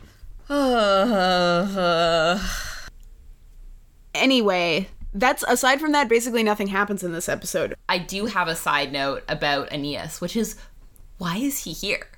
Anyway, 4.12 4.88
that's 5.14 5.44
aside 5.46 5.80
from 5.80 5.92
that. 5.92 6.08
Basically, 6.08 6.42
nothing 6.42 6.66
happens 6.66 7.04
in 7.04 7.12
this 7.12 7.28
episode. 7.28 7.74
I 7.88 7.98
do 7.98 8.26
have 8.26 8.48
a 8.48 8.56
side 8.56 8.92
note 8.92 9.22
about 9.28 9.72
Aeneas, 9.72 10.20
which 10.20 10.34
is 10.36 10.56
why 11.18 11.36
is 11.36 11.58
he 11.64 11.72
here? 11.72 12.08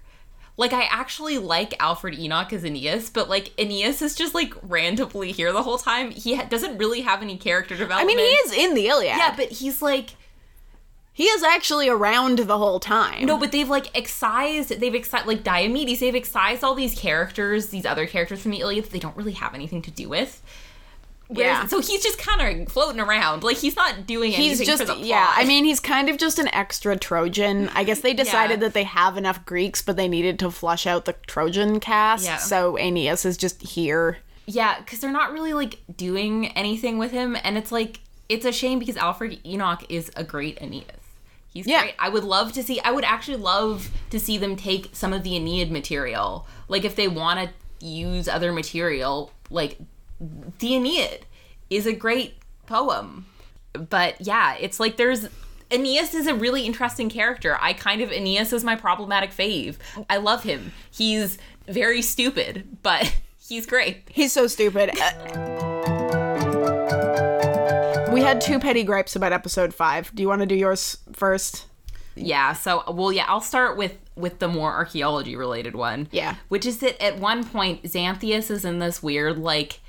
Like, 0.57 0.73
I 0.73 0.83
actually 0.85 1.39
like 1.39 1.75
Alfred 1.81 2.19
Enoch 2.19 2.53
as 2.53 2.63
Aeneas, 2.65 3.09
but 3.11 3.29
like 3.29 3.53
Aeneas 3.59 4.03
is 4.03 4.15
just 4.15 4.35
like 4.35 4.53
randomly 4.63 5.33
here 5.33 5.53
the 5.53 5.63
whole 5.63 5.79
time. 5.79 6.11
He 6.11 6.35
ha- 6.35 6.45
doesn't 6.45 6.77
really 6.79 7.01
have 7.01 7.23
any 7.23 7.39
character 7.39 7.75
development. 7.77 8.03
I 8.03 8.15
mean, 8.15 8.19
he 8.19 8.25
is 8.25 8.53
in 8.53 8.75
the 8.75 8.87
Iliad. 8.89 9.17
Yeah, 9.17 9.35
but 9.37 9.49
he's 9.51 9.81
like 9.81 10.11
he 11.15 11.25
is 11.25 11.43
actually 11.43 11.89
around 11.89 12.39
the 12.39 12.57
whole 12.57 12.81
time. 12.81 13.27
no, 13.27 13.37
but 13.39 13.53
they've 13.53 13.69
like 13.69 13.97
excised. 13.97 14.71
They've 14.81 14.95
excised 14.95 15.27
like 15.27 15.43
Diomedes. 15.45 16.01
They've 16.01 16.15
excised 16.15 16.65
all 16.65 16.75
these 16.75 16.95
characters, 16.99 17.67
these 17.67 17.85
other 17.85 18.07
characters 18.07 18.41
from 18.41 18.51
the 18.53 18.61
Iliad. 18.61 18.85
That 18.85 18.93
they 18.93 18.99
don't 18.99 19.17
really 19.17 19.33
have 19.33 19.55
anything 19.55 19.83
to 19.83 19.91
do 19.91 20.09
with. 20.09 20.43
Yeah. 21.41 21.67
So 21.67 21.81
he's 21.81 22.03
just 22.03 22.19
kind 22.19 22.63
of 22.63 22.69
floating 22.73 23.01
around. 23.01 23.43
Like 23.43 23.57
he's 23.57 23.77
not 23.77 24.07
doing 24.07 24.35
anything 24.35 24.59
He's 24.59 24.67
just 24.67 24.83
for 24.83 24.87
the 24.87 24.95
plot. 24.95 25.07
yeah. 25.07 25.33
I 25.35 25.45
mean, 25.45 25.65
he's 25.65 25.81
kind 25.81 26.09
of 26.09 26.19
just 26.19 26.39
an 26.39 26.49
extra 26.49 26.97
Trojan. 26.97 27.69
I 27.75 27.85
guess 27.85 28.01
they 28.01 28.15
decided 28.25 28.55
Yeah. 28.61 28.67
that 28.67 28.75
they 28.75 28.85
have 28.85 29.17
enough 29.17 29.45
Greeks, 29.45 29.83
but 29.83 29.97
they 29.97 30.09
needed 30.09 30.39
to 30.41 30.51
flush 30.51 30.87
out 30.87 31.05
the 31.05 31.15
Trojan 31.27 31.81
cast. 31.81 32.25
Yeah. 32.25 32.37
So 32.39 32.77
Aeneas 32.79 33.25
is 33.25 33.37
just 33.37 33.63
here. 33.63 34.19
Yeah, 34.47 34.79
because 34.81 35.01
they're 35.01 35.13
not 35.13 35.33
really 35.33 35.53
like 35.53 35.79
doing 35.97 36.49
anything 36.49 36.99
with 36.99 37.13
him, 37.13 37.37
and 37.45 37.57
it's 37.57 37.71
like 37.73 38.01
it's 38.29 38.45
a 38.45 38.53
shame 38.53 38.79
because 38.79 38.97
Alfred 38.97 39.39
Enoch 39.47 39.85
is 39.89 40.11
a 40.17 40.25
great 40.25 40.59
Aeneas. 40.61 40.87
He's 41.53 41.67
Yeah. 41.67 41.83
great. 41.83 41.95
I 41.99 42.09
would 42.09 42.25
love 42.25 42.53
to 42.55 42.63
see. 42.63 42.81
I 42.81 42.91
would 42.91 43.05
actually 43.05 43.37
love 43.37 43.91
to 44.11 44.19
see 44.19 44.39
them 44.39 44.57
take 44.57 44.89
some 44.93 45.13
of 45.13 45.23
the 45.23 45.37
Aeneid 45.37 45.71
material. 45.71 46.47
Like 46.67 46.85
if 46.85 46.97
they 46.97 47.09
want 47.09 47.41
to 47.41 47.87
use 47.87 48.27
other 48.27 48.53
material, 48.53 49.33
like 49.51 49.79
the 50.59 50.75
Aeneid 50.77 51.27
is 51.71 51.87
a 51.87 51.93
great 51.93 52.35
poem. 52.67 53.27
But 53.73 54.21
yeah, 54.21 54.57
it's 54.61 54.79
like 54.79 54.97
there's 54.97 55.29
Aeneas 55.71 56.15
is 56.15 56.27
a 56.27 56.35
really 56.35 56.67
interesting 56.67 57.09
character. 57.09 57.57
I 57.61 57.73
kind 57.73 58.03
of 58.03 58.13
Aeneas 58.13 58.53
is 58.53 58.63
my 58.63 58.77
problematic 58.77 59.31
fave. 59.31 59.77
I 60.11 60.19
love 60.19 60.43
him. 60.43 60.73
He's 60.91 61.39
very 61.67 62.03
stupid, 62.03 62.79
but 62.83 63.15
he's 63.39 63.67
great. 63.67 64.03
He's 64.11 64.33
so 64.33 64.47
stupid. 64.47 64.91
Uh, 65.01 65.53
we 68.13 68.21
had 68.21 68.43
two 68.43 68.59
petty 68.59 68.85
gripes 68.85 69.17
about 69.17 69.33
episode 69.33 69.73
five. 69.73 70.15
Do 70.15 70.23
you 70.23 70.29
want 70.29 70.41
to 70.41 70.47
do 70.47 70.55
yours 70.55 70.99
first? 71.13 71.67
Yeah, 72.15 72.53
so 72.53 72.85
well 72.93 73.11
yeah, 73.11 73.25
I'll 73.27 73.41
start 73.41 73.79
with 73.79 73.97
with 74.15 74.39
the 74.39 74.49
more 74.49 74.71
archaeology 74.73 75.37
related 75.37 75.75
one. 75.75 76.09
Yeah. 76.11 76.37
Which 76.49 76.67
is 76.67 76.79
that 76.81 77.03
at 77.03 77.19
one 77.19 77.45
point 77.45 77.83
Xanthias 77.85 78.51
is 78.51 78.67
in 78.67 78.79
this 78.79 79.03
weird 79.03 79.39
like 79.39 79.81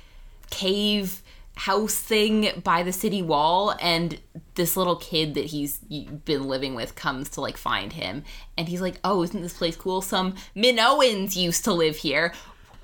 cave 0.54 1.22
house 1.56 1.94
thing 1.94 2.50
by 2.64 2.82
the 2.82 2.92
city 2.92 3.22
wall 3.22 3.74
and 3.80 4.20
this 4.54 4.76
little 4.76 4.96
kid 4.96 5.34
that 5.34 5.46
he's 5.46 5.78
been 5.78 6.48
living 6.48 6.74
with 6.74 6.96
comes 6.96 7.28
to 7.28 7.40
like 7.40 7.56
find 7.56 7.92
him 7.92 8.24
and 8.56 8.68
he's 8.68 8.80
like, 8.80 8.98
"Oh, 9.04 9.22
isn't 9.22 9.42
this 9.42 9.58
place 9.58 9.76
cool? 9.76 10.00
Some 10.00 10.34
Minoans 10.56 11.36
used 11.36 11.64
to 11.64 11.72
live 11.72 11.96
here." 11.96 12.32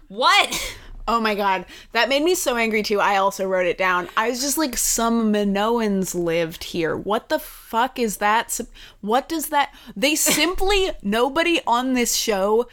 What? 0.09 0.77
Oh 1.09 1.21
my 1.21 1.35
god, 1.35 1.67
that 1.93 2.09
made 2.09 2.23
me 2.23 2.35
so 2.35 2.57
angry 2.57 2.83
too. 2.83 3.01
I 3.01 3.17
also 3.17 3.45
wrote 3.45 3.67
it 3.67 3.79
down. 3.79 4.09
I 4.17 4.29
was 4.29 4.41
just 4.41 4.59
like, 4.59 4.77
some 4.77 5.33
Minoans 5.33 6.15
lived 6.15 6.63
here. 6.63 6.97
What 6.97 7.29
the 7.29 7.39
fuck 7.39 7.99
is 7.99 8.19
that? 8.19 8.61
What 9.01 9.29
does 9.29 9.49
that? 9.49 9.75
They 9.97 10.15
simply 10.17 10.91
nobody 11.03 11.61
on 11.67 11.95
this 11.95 12.15
show 12.15 12.69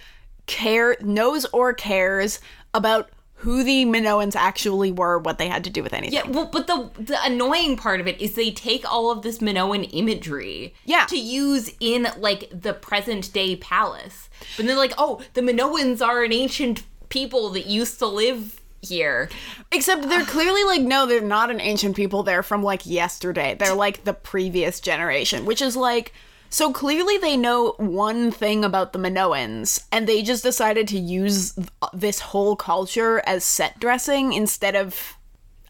care 0.45 0.97
knows 1.01 1.45
or 1.45 1.73
cares 1.73 2.39
about 2.73 3.09
who 3.41 3.63
the 3.63 3.85
Minoans 3.85 4.35
actually 4.35 4.91
were, 4.91 5.19
what 5.19 5.37
they 5.37 5.47
had 5.47 5.63
to 5.63 5.69
do 5.69 5.83
with 5.83 5.93
anything. 5.93 6.13
Yeah, 6.17 6.27
well, 6.27 6.47
but 6.51 6.65
the 6.67 6.89
the 6.99 7.17
annoying 7.23 7.77
part 7.77 7.99
of 8.01 8.07
it 8.07 8.19
is 8.19 8.33
they 8.33 8.51
take 8.51 8.89
all 8.91 9.11
of 9.11 9.21
this 9.21 9.39
Minoan 9.39 9.83
imagery, 9.93 10.73
Yeah. 10.85 11.05
to 11.05 11.17
use 11.17 11.71
in 11.79 12.07
like 12.17 12.49
the 12.51 12.73
present 12.73 13.31
day 13.33 13.55
palace. 13.55 14.29
But 14.55 14.65
they're 14.65 14.75
like, 14.75 14.93
oh, 14.97 15.21
the 15.33 15.41
Minoans 15.41 16.01
are 16.05 16.23
an 16.23 16.33
ancient 16.33 16.83
people 17.09 17.49
that 17.51 17.67
used 17.67 17.99
to 17.99 18.07
live 18.07 18.59
here. 18.81 19.29
Except 19.71 20.07
they're 20.09 20.25
clearly 20.25 20.63
like, 20.63 20.81
no, 20.81 21.05
they're 21.05 21.21
not 21.21 21.51
an 21.51 21.61
ancient 21.61 21.95
people. 21.95 22.23
They're 22.23 22.43
from 22.43 22.63
like 22.63 22.85
yesterday. 22.85 23.55
They're 23.57 23.73
like 23.75 24.03
the 24.03 24.13
previous 24.13 24.79
generation, 24.79 25.45
which 25.45 25.61
is 25.61 25.75
like, 25.75 26.11
so 26.49 26.71
clearly 26.71 27.17
they 27.17 27.37
know 27.37 27.73
one 27.77 28.31
thing 28.31 28.63
about 28.63 28.93
the 28.93 28.99
Minoans, 28.99 29.83
and 29.91 30.07
they 30.07 30.21
just 30.21 30.43
decided 30.43 30.87
to 30.89 30.99
use 30.99 31.53
th- 31.53 31.67
this 31.93 32.19
whole 32.19 32.55
culture 32.55 33.21
as 33.25 33.43
set 33.43 33.79
dressing 33.79 34.33
instead 34.33 34.75
of 34.75 35.16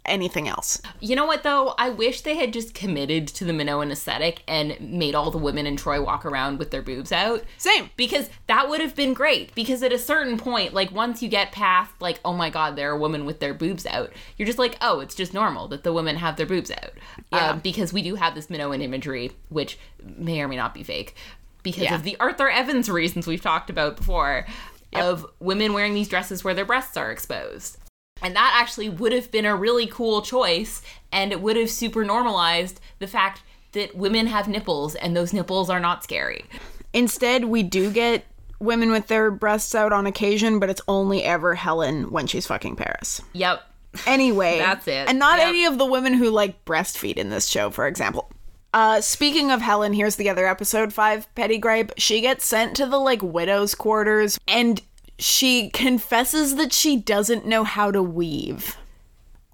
anything 0.08 0.48
else. 0.48 0.82
You 1.00 1.16
know 1.16 1.26
what 1.26 1.44
though? 1.44 1.74
I 1.78 1.90
wish 1.90 2.22
they 2.22 2.36
had 2.36 2.54
just 2.54 2.74
committed 2.74 3.28
to 3.30 3.44
the 3.46 3.54
Minoan 3.54 3.92
aesthetic 3.92 4.44
and 4.48 4.80
made 4.80 5.16
all 5.16 5.32
the 5.32 5.38
women 5.38 5.66
in 5.68 5.76
Troy 5.76 6.02
walk 6.02 6.26
around 6.26 6.60
with 6.60 6.72
their 6.72 6.82
boobs 6.82 7.12
out. 7.12 7.44
Same. 7.58 7.90
Because 7.96 8.30
that 8.48 8.70
would 8.70 8.82
have 8.82 8.96
been 8.96 9.14
great. 9.14 9.54
Because 9.56 9.84
at 9.84 9.92
a 9.94 10.00
certain 10.00 10.38
point, 10.38 10.74
like 10.74 10.92
once 10.92 11.22
you 11.22 11.30
get 11.30 11.52
past, 11.52 11.92
like, 12.00 12.20
oh 12.26 12.34
my 12.34 12.50
god, 12.50 12.76
there 12.76 12.92
are 12.92 12.98
women 12.98 13.26
with 13.26 13.40
their 13.40 13.54
boobs 13.54 13.86
out, 13.86 14.12
you're 14.38 14.46
just 14.46 14.60
like, 14.60 14.78
oh, 14.82 15.00
it's 15.00 15.16
just 15.16 15.34
normal 15.34 15.68
that 15.68 15.84
the 15.84 15.94
women 15.94 16.16
have 16.18 16.38
their 16.38 16.46
boobs 16.46 16.72
out. 16.72 16.92
Yeah. 17.32 17.50
Um, 17.52 17.60
because 17.60 17.92
we 17.94 18.02
do 18.02 18.16
have 18.16 18.36
this 18.36 18.50
Minoan 18.50 18.82
imagery, 18.82 19.32
which 19.50 19.78
may 20.04 20.42
or 20.42 20.48
may 20.48 20.56
not 20.56 20.74
be 20.74 20.84
fake, 20.84 21.16
because 21.64 21.84
Yeah. 21.84 21.96
of 21.96 22.04
the 22.04 22.16
Arthur 22.20 22.50
Evans 22.50 22.90
reasons 22.90 23.28
we've 23.28 23.42
talked 23.42 23.70
about 23.70 23.98
before, 23.98 24.46
of 24.94 25.26
women 25.40 25.74
wearing 25.74 25.94
these 25.94 26.08
dresses 26.08 26.44
where 26.44 26.54
their 26.54 26.66
breasts 26.66 26.96
are 26.96 27.12
exposed. 27.12 27.78
And 28.22 28.36
that 28.36 28.58
actually 28.60 28.90
would 28.90 29.12
have 29.12 29.32
been 29.32 29.46
a 29.46 29.56
really 29.56 29.88
cool 29.88 30.22
choice, 30.22 30.82
and 31.12 31.32
it 31.32 31.42
would 31.42 31.56
have 31.58 31.70
super 31.70 32.04
normalized 32.04 32.80
the 33.00 33.08
fact 33.08 33.42
that 33.74 33.96
women 33.96 34.28
have 34.28 34.48
nipples 34.48 34.96
and 34.96 35.16
those 35.16 35.34
nipples 35.34 35.70
are 35.70 35.80
not 35.80 36.04
scary. 36.04 36.46
Instead, 36.94 37.46
we 37.46 37.64
do 37.64 37.92
get 37.92 38.26
women 38.60 38.90
with 38.92 39.08
their 39.08 39.30
breasts 39.30 39.76
out 39.76 39.94
on 39.94 40.08
occasion, 40.08 40.58
but 40.60 40.70
it's 40.70 40.82
only 40.88 41.24
ever 41.24 41.54
Helen 41.54 42.10
when 42.12 42.26
she's 42.26 42.48
fucking 42.48 42.76
Paris. 42.76 43.22
Yep. 43.34 43.62
Anyway, 44.08 44.58
That's 44.60 44.88
it. 44.88 45.08
And 45.08 45.20
not 45.20 45.38
Yep. 45.40 45.48
any 45.48 45.66
of 45.66 45.78
the 45.78 45.86
women 45.86 46.14
who 46.14 46.30
like 46.32 46.66
breastfeed 46.66 47.18
in 47.18 47.30
this 47.30 47.48
show, 47.48 47.70
for 47.70 47.86
example. 47.88 48.30
Uh, 48.74 49.00
speaking 49.02 49.52
of 49.52 49.62
Helen, 49.62 49.94
here's 49.94 50.16
the 50.18 50.30
other 50.30 50.48
episode 50.48 50.92
five 50.94 51.34
petty 51.36 51.58
gripe. 51.58 51.92
She 51.98 52.22
gets 52.22 52.46
sent 52.46 52.76
to 52.78 52.86
the 52.86 52.98
like 52.98 53.22
widow's 53.22 53.76
quarters, 53.76 54.38
and 54.48 54.82
she 55.20 55.70
confesses 55.70 56.56
that 56.56 56.74
she 56.74 56.96
doesn't 56.98 57.46
know 57.46 57.64
how 57.64 57.92
to 57.92 58.02
weave. 58.04 58.78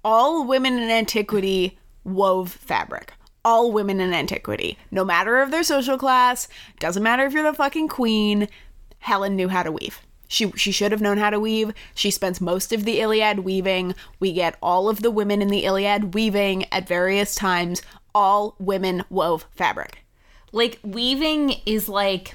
All 0.04 0.46
women 0.46 0.74
in 0.78 0.90
antiquity 0.90 1.78
wove 2.04 2.52
fabric. 2.52 3.14
All 3.44 3.72
women 3.72 4.00
in 4.00 4.14
antiquity, 4.14 4.78
no 4.90 5.04
matter 5.04 5.40
of 5.40 5.50
their 5.50 5.62
social 5.62 5.98
class, 5.98 6.48
doesn't 6.78 7.02
matter 7.02 7.26
if 7.26 7.32
you're 7.32 7.42
the 7.42 7.52
fucking 7.52 7.88
queen. 7.88 8.48
Helen 8.98 9.36
knew 9.36 9.48
how 9.48 9.62
to 9.62 9.72
weave. 9.72 10.00
She 10.28 10.50
she 10.52 10.72
should 10.72 10.92
have 10.92 11.02
known 11.02 11.18
how 11.18 11.28
to 11.30 11.38
weave. 11.40 11.72
She 11.94 12.10
spends 12.10 12.40
most 12.40 12.72
of 12.72 12.84
the 12.84 13.00
Iliad 13.00 13.40
weaving. 13.40 13.94
We 14.18 14.32
get 14.32 14.56
all 14.62 14.88
of 14.88 15.02
the 15.02 15.10
women 15.10 15.42
in 15.42 15.48
the 15.48 15.64
Iliad 15.64 16.14
weaving 16.14 16.64
at 16.72 16.88
various 16.88 17.34
times. 17.34 17.82
All 18.14 18.54
women 18.58 19.04
wove 19.10 19.46
fabric. 19.54 19.98
like 20.52 20.78
weaving 20.82 21.56
is 21.66 21.88
like 21.88 22.34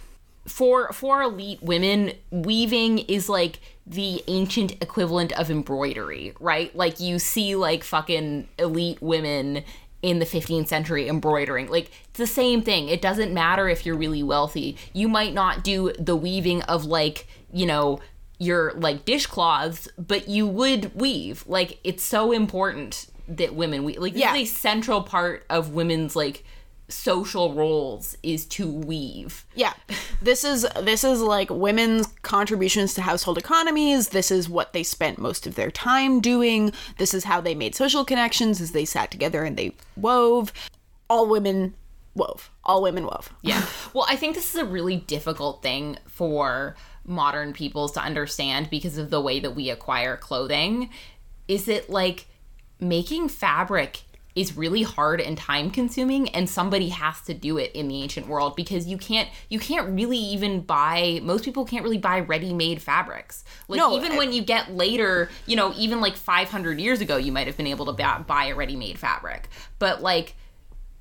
for 0.49 0.91
for 0.91 1.21
elite 1.21 1.61
women 1.61 2.11
weaving 2.31 2.99
is 2.99 3.29
like 3.29 3.59
the 3.85 4.23
ancient 4.27 4.71
equivalent 4.81 5.31
of 5.33 5.49
embroidery 5.49 6.33
right? 6.39 6.75
Like 6.75 6.99
you 6.99 7.19
see 7.19 7.55
like 7.55 7.83
fucking 7.83 8.47
elite 8.57 9.01
women 9.01 9.63
in 10.01 10.19
the 10.19 10.25
15th 10.25 10.67
century 10.67 11.09
embroidering. 11.09 11.67
Like 11.69 11.91
it's 12.09 12.17
the 12.17 12.27
same 12.27 12.61
thing. 12.61 12.87
It 12.87 13.01
doesn't 13.01 13.33
matter 13.33 13.67
if 13.67 13.85
you're 13.85 13.97
really 13.97 14.23
wealthy. 14.23 14.77
You 14.93 15.07
might 15.07 15.33
not 15.33 15.63
do 15.63 15.91
the 15.99 16.15
weaving 16.15 16.61
of 16.63 16.85
like 16.85 17.27
you 17.51 17.65
know 17.65 17.99
your 18.39 18.73
like 18.73 19.05
dishcloths 19.05 19.87
but 19.97 20.27
you 20.27 20.47
would 20.47 20.95
weave. 20.95 21.43
Like 21.47 21.79
it's 21.83 22.03
so 22.03 22.31
important 22.31 23.07
that 23.27 23.53
women 23.53 23.83
we 23.83 23.97
like 23.97 24.13
this 24.13 24.23
is 24.23 24.35
a 24.35 24.45
central 24.45 25.03
part 25.03 25.45
of 25.49 25.73
women's 25.73 26.15
like 26.15 26.43
social 26.89 27.53
roles 27.53 28.17
is 28.23 28.45
to 28.45 28.69
weave. 28.69 29.45
Yeah. 29.55 29.73
This 30.21 30.43
is 30.43 30.67
this 30.81 31.03
is 31.03 31.21
like 31.21 31.49
women's 31.49 32.07
contributions 32.23 32.93
to 32.95 33.01
household 33.01 33.37
economies. 33.37 34.09
This 34.09 34.31
is 34.31 34.49
what 34.49 34.73
they 34.73 34.83
spent 34.83 35.17
most 35.17 35.47
of 35.47 35.55
their 35.55 35.71
time 35.71 36.19
doing. 36.19 36.73
This 36.97 37.13
is 37.13 37.23
how 37.23 37.41
they 37.41 37.55
made 37.55 37.75
social 37.75 38.03
connections 38.03 38.59
as 38.59 38.71
they 38.71 38.85
sat 38.85 39.11
together 39.11 39.43
and 39.43 39.55
they 39.55 39.75
wove. 39.95 40.51
All 41.09 41.27
women 41.27 41.75
wove. 42.15 42.51
All 42.63 42.81
women 42.81 43.05
wove. 43.05 43.33
Yeah. 43.41 43.65
well, 43.93 44.05
I 44.09 44.15
think 44.15 44.35
this 44.35 44.53
is 44.53 44.61
a 44.61 44.65
really 44.65 44.97
difficult 44.97 45.61
thing 45.61 45.97
for 46.07 46.75
modern 47.05 47.53
peoples 47.53 47.91
to 47.93 48.01
understand 48.01 48.69
because 48.69 48.97
of 48.97 49.09
the 49.09 49.21
way 49.21 49.39
that 49.39 49.51
we 49.51 49.69
acquire 49.69 50.17
clothing. 50.17 50.89
Is 51.47 51.67
it 51.67 51.89
like 51.89 52.27
making 52.79 53.29
fabric 53.29 54.03
is 54.35 54.55
really 54.55 54.83
hard 54.83 55.19
and 55.19 55.37
time 55.37 55.71
consuming 55.71 56.29
and 56.29 56.49
somebody 56.49 56.89
has 56.89 57.19
to 57.21 57.33
do 57.33 57.57
it 57.57 57.71
in 57.73 57.87
the 57.87 58.01
ancient 58.01 58.27
world 58.27 58.55
because 58.55 58.87
you 58.87 58.97
can't 58.97 59.27
you 59.49 59.59
can't 59.59 59.89
really 59.89 60.17
even 60.17 60.61
buy 60.61 61.19
most 61.23 61.43
people 61.43 61.65
can't 61.65 61.83
really 61.83 61.97
buy 61.97 62.19
ready-made 62.19 62.81
fabrics 62.81 63.43
like 63.67 63.77
No, 63.79 63.97
even 63.97 64.13
I- 64.13 64.17
when 64.17 64.31
you 64.31 64.41
get 64.41 64.71
later 64.71 65.29
you 65.45 65.55
know 65.55 65.73
even 65.75 65.99
like 65.99 66.15
500 66.15 66.79
years 66.79 67.01
ago 67.01 67.17
you 67.17 67.31
might 67.31 67.47
have 67.47 67.57
been 67.57 67.67
able 67.67 67.85
to 67.87 67.93
ba- 67.93 68.23
buy 68.27 68.45
a 68.45 68.55
ready-made 68.55 68.99
fabric 68.99 69.49
but 69.79 70.01
like 70.01 70.35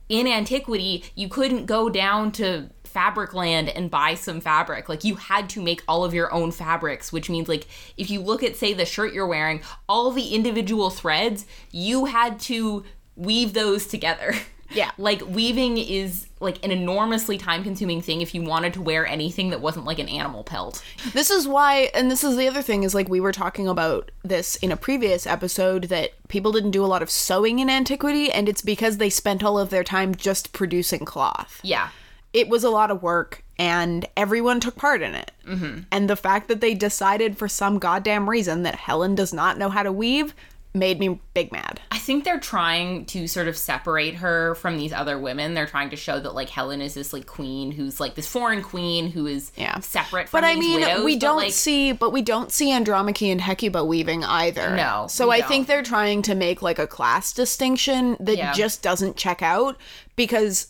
in 0.08 0.26
antiquity, 0.26 1.04
you 1.14 1.28
couldn't 1.28 1.66
go 1.66 1.90
down 1.90 2.32
to 2.32 2.70
fabric 2.84 3.34
land 3.34 3.68
and 3.68 3.90
buy 3.90 4.14
some 4.14 4.40
fabric. 4.40 4.88
Like 4.88 5.04
you 5.04 5.16
had 5.16 5.50
to 5.50 5.60
make 5.62 5.82
all 5.86 6.04
of 6.04 6.14
your 6.14 6.32
own 6.32 6.50
fabrics, 6.50 7.12
which 7.12 7.28
means 7.28 7.46
like 7.48 7.66
if 7.98 8.10
you 8.10 8.20
look 8.20 8.42
at 8.42 8.56
say 8.56 8.72
the 8.72 8.86
shirt 8.86 9.12
you're 9.12 9.26
wearing, 9.26 9.60
all 9.88 10.10
the 10.10 10.34
individual 10.34 10.88
threads, 10.88 11.44
you 11.70 12.06
had 12.06 12.40
to 12.40 12.84
weave 13.18 13.52
those 13.52 13.86
together. 13.86 14.34
Yeah. 14.70 14.90
like 14.98 15.20
weaving 15.26 15.76
is 15.76 16.26
like 16.40 16.64
an 16.64 16.70
enormously 16.70 17.36
time 17.36 17.64
consuming 17.64 18.00
thing 18.00 18.20
if 18.20 18.34
you 18.34 18.42
wanted 18.42 18.74
to 18.74 18.82
wear 18.82 19.06
anything 19.06 19.50
that 19.50 19.60
wasn't 19.60 19.84
like 19.84 19.98
an 19.98 20.08
animal 20.08 20.44
pelt. 20.44 20.82
This 21.12 21.30
is 21.30 21.48
why, 21.48 21.90
and 21.94 22.10
this 22.10 22.22
is 22.22 22.36
the 22.36 22.46
other 22.46 22.62
thing, 22.62 22.84
is 22.84 22.94
like 22.94 23.08
we 23.08 23.20
were 23.20 23.32
talking 23.32 23.66
about 23.66 24.10
this 24.22 24.56
in 24.56 24.70
a 24.70 24.76
previous 24.76 25.26
episode 25.26 25.84
that 25.84 26.12
people 26.28 26.52
didn't 26.52 26.70
do 26.70 26.84
a 26.84 26.86
lot 26.86 27.02
of 27.02 27.10
sewing 27.10 27.58
in 27.58 27.68
antiquity, 27.68 28.30
and 28.30 28.48
it's 28.48 28.62
because 28.62 28.98
they 28.98 29.10
spent 29.10 29.42
all 29.42 29.58
of 29.58 29.70
their 29.70 29.84
time 29.84 30.14
just 30.14 30.52
producing 30.52 31.04
cloth. 31.04 31.60
Yeah. 31.62 31.88
It 32.32 32.48
was 32.48 32.62
a 32.62 32.70
lot 32.70 32.90
of 32.90 33.02
work, 33.02 33.42
and 33.58 34.06
everyone 34.16 34.60
took 34.60 34.76
part 34.76 35.02
in 35.02 35.14
it. 35.14 35.32
Mm-hmm. 35.46 35.80
And 35.90 36.10
the 36.10 36.14
fact 36.14 36.46
that 36.48 36.60
they 36.60 36.74
decided 36.74 37.38
for 37.38 37.48
some 37.48 37.78
goddamn 37.78 38.28
reason 38.28 38.62
that 38.62 38.76
Helen 38.76 39.14
does 39.14 39.32
not 39.32 39.58
know 39.58 39.70
how 39.70 39.82
to 39.82 39.90
weave 39.90 40.34
made 40.78 40.98
me 41.00 41.20
big 41.34 41.52
mad. 41.52 41.80
I 41.90 41.98
think 41.98 42.24
they're 42.24 42.40
trying 42.40 43.04
to 43.06 43.26
sort 43.26 43.48
of 43.48 43.56
separate 43.56 44.14
her 44.16 44.54
from 44.54 44.76
these 44.78 44.92
other 44.92 45.18
women. 45.18 45.54
They're 45.54 45.66
trying 45.66 45.90
to 45.90 45.96
show 45.96 46.18
that 46.20 46.34
like 46.34 46.48
Helen 46.48 46.80
is 46.80 46.94
this 46.94 47.12
like 47.12 47.26
queen 47.26 47.70
who's 47.72 48.00
like 48.00 48.14
this 48.14 48.26
foreign 48.26 48.62
queen 48.62 49.10
who 49.10 49.26
is 49.26 49.52
Yeah. 49.56 49.78
separate 49.80 50.28
from 50.28 50.40
But 50.40 50.44
I 50.46 50.54
mean, 50.54 50.80
widows, 50.80 51.04
we 51.04 51.16
don't 51.18 51.36
like, 51.36 51.52
see, 51.52 51.92
but 51.92 52.12
we 52.12 52.22
don't 52.22 52.50
see 52.52 52.70
Andromache 52.72 53.22
and 53.30 53.40
Hecuba 53.40 53.84
weaving 53.84 54.24
either. 54.24 54.74
No, 54.74 55.06
So 55.08 55.30
I 55.30 55.40
don't. 55.40 55.48
think 55.48 55.66
they're 55.66 55.82
trying 55.82 56.22
to 56.22 56.34
make 56.34 56.62
like 56.62 56.78
a 56.78 56.86
class 56.86 57.32
distinction 57.32 58.16
that 58.20 58.36
Yeah. 58.36 58.52
just 58.52 58.82
doesn't 58.82 59.16
check 59.16 59.42
out 59.42 59.76
because, 60.16 60.68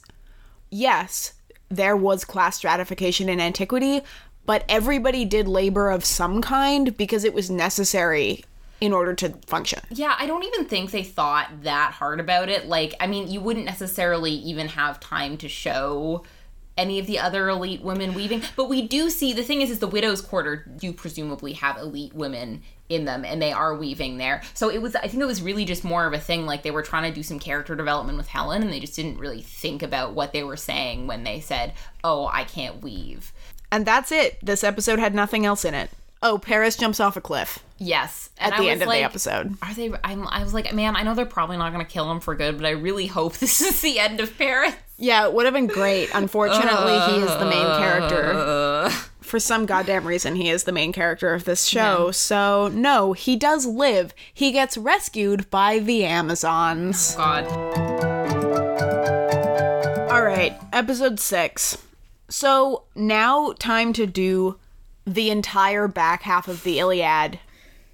yes, 0.70 1.32
there 1.68 1.96
was 1.96 2.24
class 2.24 2.56
stratification 2.56 3.28
in 3.28 3.40
antiquity, 3.40 4.00
but 4.46 4.64
everybody 4.68 5.24
did 5.24 5.46
labor 5.46 5.90
of 5.90 6.04
some 6.04 6.40
kind 6.40 6.96
because 6.96 7.24
it 7.24 7.34
was 7.34 7.50
necessary 7.50 8.44
in 8.80 8.92
order 8.92 9.14
to 9.14 9.30
function. 9.46 9.80
Yeah, 9.90 10.14
I 10.18 10.26
don't 10.26 10.44
even 10.44 10.66
think 10.66 10.90
they 10.90 11.02
thought 11.02 11.62
that 11.62 11.92
hard 11.92 12.20
about 12.20 12.48
it. 12.48 12.66
Like, 12.66 12.94
I 13.00 13.06
mean, 13.06 13.28
you 13.28 13.40
wouldn't 13.40 13.66
necessarily 13.66 14.32
even 14.32 14.68
have 14.68 15.00
time 15.00 15.36
to 15.38 15.48
show 15.48 16.24
any 16.78 17.00
of 17.00 17.06
the 17.06 17.18
other 17.18 17.48
elite 17.48 17.82
women 17.82 18.14
weaving, 18.14 18.42
but 18.56 18.68
we 18.68 18.86
do 18.86 19.10
see 19.10 19.32
the 19.32 19.42
thing 19.42 19.60
is 19.60 19.70
is 19.70 19.80
the 19.80 19.88
widow's 19.88 20.20
quarter 20.20 20.64
do 20.78 20.92
presumably 20.92 21.54
have 21.54 21.76
elite 21.76 22.14
women 22.14 22.62
in 22.88 23.04
them 23.04 23.24
and 23.24 23.42
they 23.42 23.52
are 23.52 23.74
weaving 23.74 24.16
there. 24.16 24.42
So 24.54 24.70
it 24.70 24.80
was 24.80 24.94
I 24.94 25.08
think 25.08 25.22
it 25.22 25.26
was 25.26 25.42
really 25.42 25.64
just 25.64 25.84
more 25.84 26.06
of 26.06 26.12
a 26.12 26.20
thing 26.20 26.46
like 26.46 26.62
they 26.62 26.70
were 26.70 26.82
trying 26.82 27.10
to 27.10 27.14
do 27.14 27.24
some 27.24 27.38
character 27.38 27.74
development 27.74 28.16
with 28.16 28.28
Helen 28.28 28.62
and 28.62 28.72
they 28.72 28.80
just 28.80 28.96
didn't 28.96 29.18
really 29.18 29.42
think 29.42 29.82
about 29.82 30.14
what 30.14 30.32
they 30.32 30.44
were 30.44 30.56
saying 30.56 31.06
when 31.08 31.24
they 31.24 31.40
said, 31.40 31.74
"Oh, 32.04 32.28
I 32.32 32.44
can't 32.44 32.80
weave." 32.80 33.32
And 33.70 33.84
that's 33.84 34.12
it. 34.12 34.38
This 34.40 34.64
episode 34.64 34.98
had 34.98 35.14
nothing 35.14 35.44
else 35.44 35.64
in 35.64 35.74
it. 35.74 35.90
Oh, 36.22 36.38
Paris 36.38 36.76
jumps 36.76 37.00
off 37.00 37.16
a 37.16 37.20
cliff 37.20 37.62
Yes, 37.78 38.30
and 38.38 38.52
at 38.52 38.60
the 38.60 38.68
end 38.68 38.82
of 38.82 38.88
like, 38.88 38.98
the 38.98 39.04
episode. 39.04 39.56
Are 39.62 39.72
they? 39.72 39.92
I'm, 40.02 40.26
I 40.26 40.42
was 40.42 40.52
like, 40.52 40.74
man, 40.74 40.96
I 40.96 41.04
know 41.04 41.14
they're 41.14 41.24
probably 41.24 41.56
not 41.56 41.72
going 41.72 41.84
to 41.84 41.90
kill 41.90 42.10
him 42.10 42.18
for 42.18 42.34
good, 42.34 42.56
but 42.56 42.66
I 42.66 42.70
really 42.70 43.06
hope 43.06 43.36
this 43.38 43.60
is 43.60 43.80
the 43.80 44.00
end 44.00 44.18
of 44.20 44.36
Paris. 44.36 44.74
Yeah, 44.98 45.26
it 45.26 45.32
would 45.32 45.44
have 45.44 45.54
been 45.54 45.68
great. 45.68 46.10
Unfortunately, 46.12 46.98
he 47.12 47.22
is 47.22 47.30
the 47.38 47.46
main 47.46 47.66
character. 47.78 48.32
Uh. 48.32 48.90
For 49.20 49.38
some 49.38 49.64
goddamn 49.66 50.06
reason, 50.06 50.34
he 50.34 50.48
is 50.48 50.64
the 50.64 50.72
main 50.72 50.92
character 50.92 51.34
of 51.34 51.44
this 51.44 51.66
show. 51.66 52.10
So, 52.10 52.68
no, 52.68 53.12
he 53.12 53.36
does 53.36 53.66
live. 53.66 54.12
He 54.32 54.50
gets 54.52 54.76
rescued 54.78 55.50
by 55.50 55.78
the 55.78 56.04
Amazons. 56.04 57.14
Oh, 57.16 57.18
God. 57.18 57.46
All 60.10 60.22
right, 60.22 60.58
episode 60.72 61.20
six. 61.20 61.76
So, 62.28 62.84
now 62.96 63.52
time 63.58 63.92
to 63.92 64.06
do 64.06 64.56
the 65.14 65.30
entire 65.30 65.88
back 65.88 66.22
half 66.22 66.48
of 66.48 66.62
the 66.62 66.78
Iliad 66.78 67.38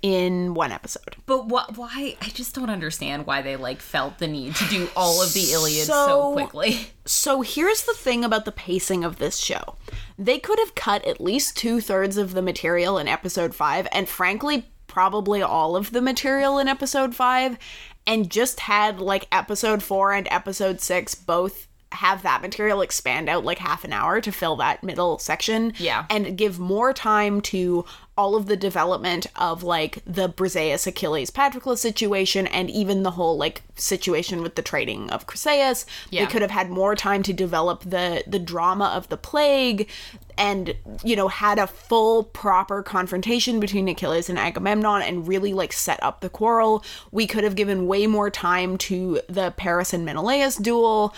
in 0.03 0.53
one 0.53 0.71
episode. 0.71 1.17
But 1.25 1.47
what? 1.47 1.79
Why? 1.79 2.17
I 2.21 2.29
just 2.29 2.55
don't 2.55 2.69
understand 2.69 3.27
why 3.27 3.41
they 3.41 3.57
like 3.57 3.81
felt 3.81 4.19
the 4.19 4.27
need 4.27 4.55
to 4.57 4.69
do 4.69 4.89
all 4.95 5.23
of 5.23 5.33
the 5.33 5.53
Iliad 5.53 5.87
so, 5.87 6.07
So- 6.07 6.33
quickly. 6.35 6.89
So 7.07 7.43
here's 7.43 7.85
the 7.85 7.95
thing 7.95 8.25
about 8.25 8.45
the 8.45 8.53
pacing 8.53 9.05
of 9.05 9.19
this 9.19 9.39
show. 9.39 9.77
They 10.19 10.39
could 10.39 10.59
have 10.59 10.75
cut 10.75 11.07
at 11.07 11.21
least 11.21 11.57
two 11.57 11.81
thirds 11.81 12.17
of 12.17 12.35
the 12.35 12.43
material 12.43 12.99
in 12.99 13.09
episode 13.09 13.55
five, 13.55 13.87
and 13.93 14.09
frankly, 14.09 14.67
probably 14.87 15.41
all 15.43 15.77
of 15.77 15.91
the 15.93 16.03
material 16.03 16.59
in 16.59 16.69
episode 16.69 17.15
five, 17.15 17.59
and 18.07 18.31
just 18.31 18.61
had 18.61 19.01
like 19.01 19.27
episode 19.33 19.83
four 19.83 20.13
and 20.13 20.29
episode 20.31 20.81
six 20.81 21.15
both 21.15 21.67
have 21.95 22.23
that 22.23 22.43
material 22.43 22.81
expand 22.81 23.29
out 23.29 23.45
like 23.45 23.59
half 23.59 23.85
an 23.85 23.93
hour 23.93 24.21
to 24.21 24.33
fill 24.33 24.57
that 24.57 24.83
middle 24.83 25.19
section. 25.19 25.73
Yeah. 25.79 26.07
And 26.11 26.37
give 26.37 26.59
more 26.59 26.93
time 26.93 27.41
to 27.43 27.85
all 28.17 28.37
of 28.37 28.47
the 28.47 28.57
development 28.57 29.27
of 29.37 29.63
like 29.63 29.99
the 30.07 30.29
Briseis 30.29 30.87
Achilles 30.87 31.31
Patroclus 31.31 31.79
situation 31.79 32.47
and 32.47 32.71
even 32.71 33.03
the 33.03 33.13
whole 33.13 33.37
like 33.37 33.63
situation 33.75 34.43
with 34.43 34.55
the 34.55 34.63
trading 34.63 35.11
of 35.11 35.27
Chryseis. 35.27 35.85
Yeah. 36.11 36.25
They 36.25 36.31
could 36.31 36.43
have 36.43 36.51
had 36.51 36.71
more 36.71 36.95
time 36.95 37.23
to 37.25 37.33
develop 37.33 37.83
the 37.83 38.23
the 38.27 38.39
drama 38.39 38.87
of 38.95 39.09
the 39.09 39.17
plague 39.17 39.89
and 40.37 40.75
you 41.03 41.17
know 41.17 41.29
had 41.29 41.59
a 41.59 41.67
full 41.67 42.25
proper 42.25 42.83
confrontation 42.83 43.59
between 43.61 43.89
Achilles 43.89 44.29
and 44.29 44.39
Agamemnon 44.39 45.03
and 45.03 45.27
really 45.27 45.53
like 45.53 45.73
set 45.73 46.01
up 46.03 46.21
the 46.21 46.29
quarrel. 46.31 46.85
We 47.11 47.27
could 47.27 47.45
have 47.45 47.57
given 47.57 47.87
way 47.87 48.07
more 48.07 48.31
time 48.31 48.79
to 48.79 49.21
the 49.29 49.53
Paris 49.53 49.93
and 49.93 50.05
Menelaus 50.05 50.57
duel. 50.57 51.15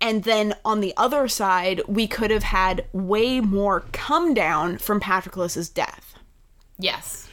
And 0.00 0.24
then 0.24 0.54
on 0.64 0.80
the 0.80 0.94
other 0.96 1.26
side, 1.28 1.82
we 1.88 2.06
could 2.06 2.30
have 2.30 2.44
had 2.44 2.86
way 2.92 3.40
more 3.40 3.80
come 3.92 4.32
down 4.34 4.78
from 4.78 5.00
Patroclus's 5.00 5.68
death 5.68 6.14
Yes. 6.78 7.28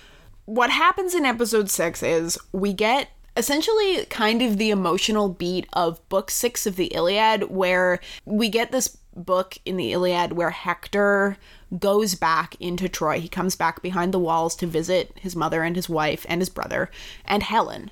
what 0.46 0.72
happens 0.72 1.14
in 1.14 1.26
episode 1.26 1.70
six 1.70 2.02
is 2.02 2.38
we 2.52 2.74
get 2.74 3.10
essentially 3.38 4.06
kind 4.06 4.42
of 4.42 4.58
the 4.58 4.70
emotional 4.72 5.30
beat 5.30 5.68
of 5.74 6.08
book 6.10 6.32
six 6.32 6.66
of 6.66 6.76
the 6.78 6.86
Iliad, 6.88 7.52
where 7.52 8.00
we 8.26 8.50
get 8.50 8.72
this 8.72 8.98
book 9.16 9.58
in 9.66 9.78
the 9.78 9.92
Iliad 9.92 10.34
where 10.34 10.50
Hector 10.50 11.38
goes 11.78 12.16
back 12.16 12.56
into 12.60 12.88
Troy. 12.90 13.20
He 13.20 13.28
comes 13.28 13.56
back 13.56 13.82
behind 13.82 14.14
the 14.14 14.20
walls 14.20 14.56
to 14.58 14.68
visit 14.68 15.12
his 15.20 15.36
mother 15.36 15.64
and 15.64 15.76
his 15.76 15.90
wife 15.90 16.26
and 16.30 16.42
his 16.42 16.50
brother 16.50 16.90
and 17.26 17.44
Helen. 17.44 17.92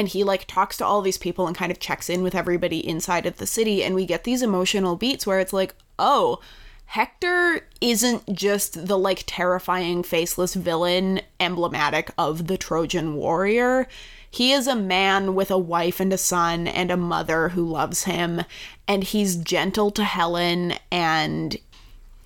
And 0.00 0.08
he 0.08 0.24
like 0.24 0.46
talks 0.46 0.78
to 0.78 0.86
all 0.86 1.02
these 1.02 1.18
people 1.18 1.46
and 1.46 1.54
kind 1.54 1.70
of 1.70 1.78
checks 1.78 2.08
in 2.08 2.22
with 2.22 2.34
everybody 2.34 2.78
inside 2.88 3.26
of 3.26 3.36
the 3.36 3.46
city. 3.46 3.84
And 3.84 3.94
we 3.94 4.06
get 4.06 4.24
these 4.24 4.40
emotional 4.40 4.96
beats 4.96 5.26
where 5.26 5.40
it's 5.40 5.52
like, 5.52 5.74
oh, 5.98 6.40
Hector 6.86 7.68
isn't 7.82 8.32
just 8.32 8.86
the 8.86 8.96
like 8.96 9.24
terrifying 9.26 10.02
faceless 10.02 10.54
villain 10.54 11.20
emblematic 11.38 12.12
of 12.16 12.46
the 12.46 12.56
Trojan 12.56 13.14
warrior. 13.14 13.88
He 14.30 14.52
is 14.52 14.66
a 14.66 14.74
man 14.74 15.34
with 15.34 15.50
a 15.50 15.58
wife 15.58 16.00
and 16.00 16.14
a 16.14 16.18
son 16.18 16.66
and 16.66 16.90
a 16.90 16.96
mother 16.96 17.50
who 17.50 17.62
loves 17.62 18.04
him, 18.04 18.44
and 18.88 19.04
he's 19.04 19.36
gentle 19.36 19.90
to 19.90 20.04
Helen 20.04 20.76
and 20.90 21.58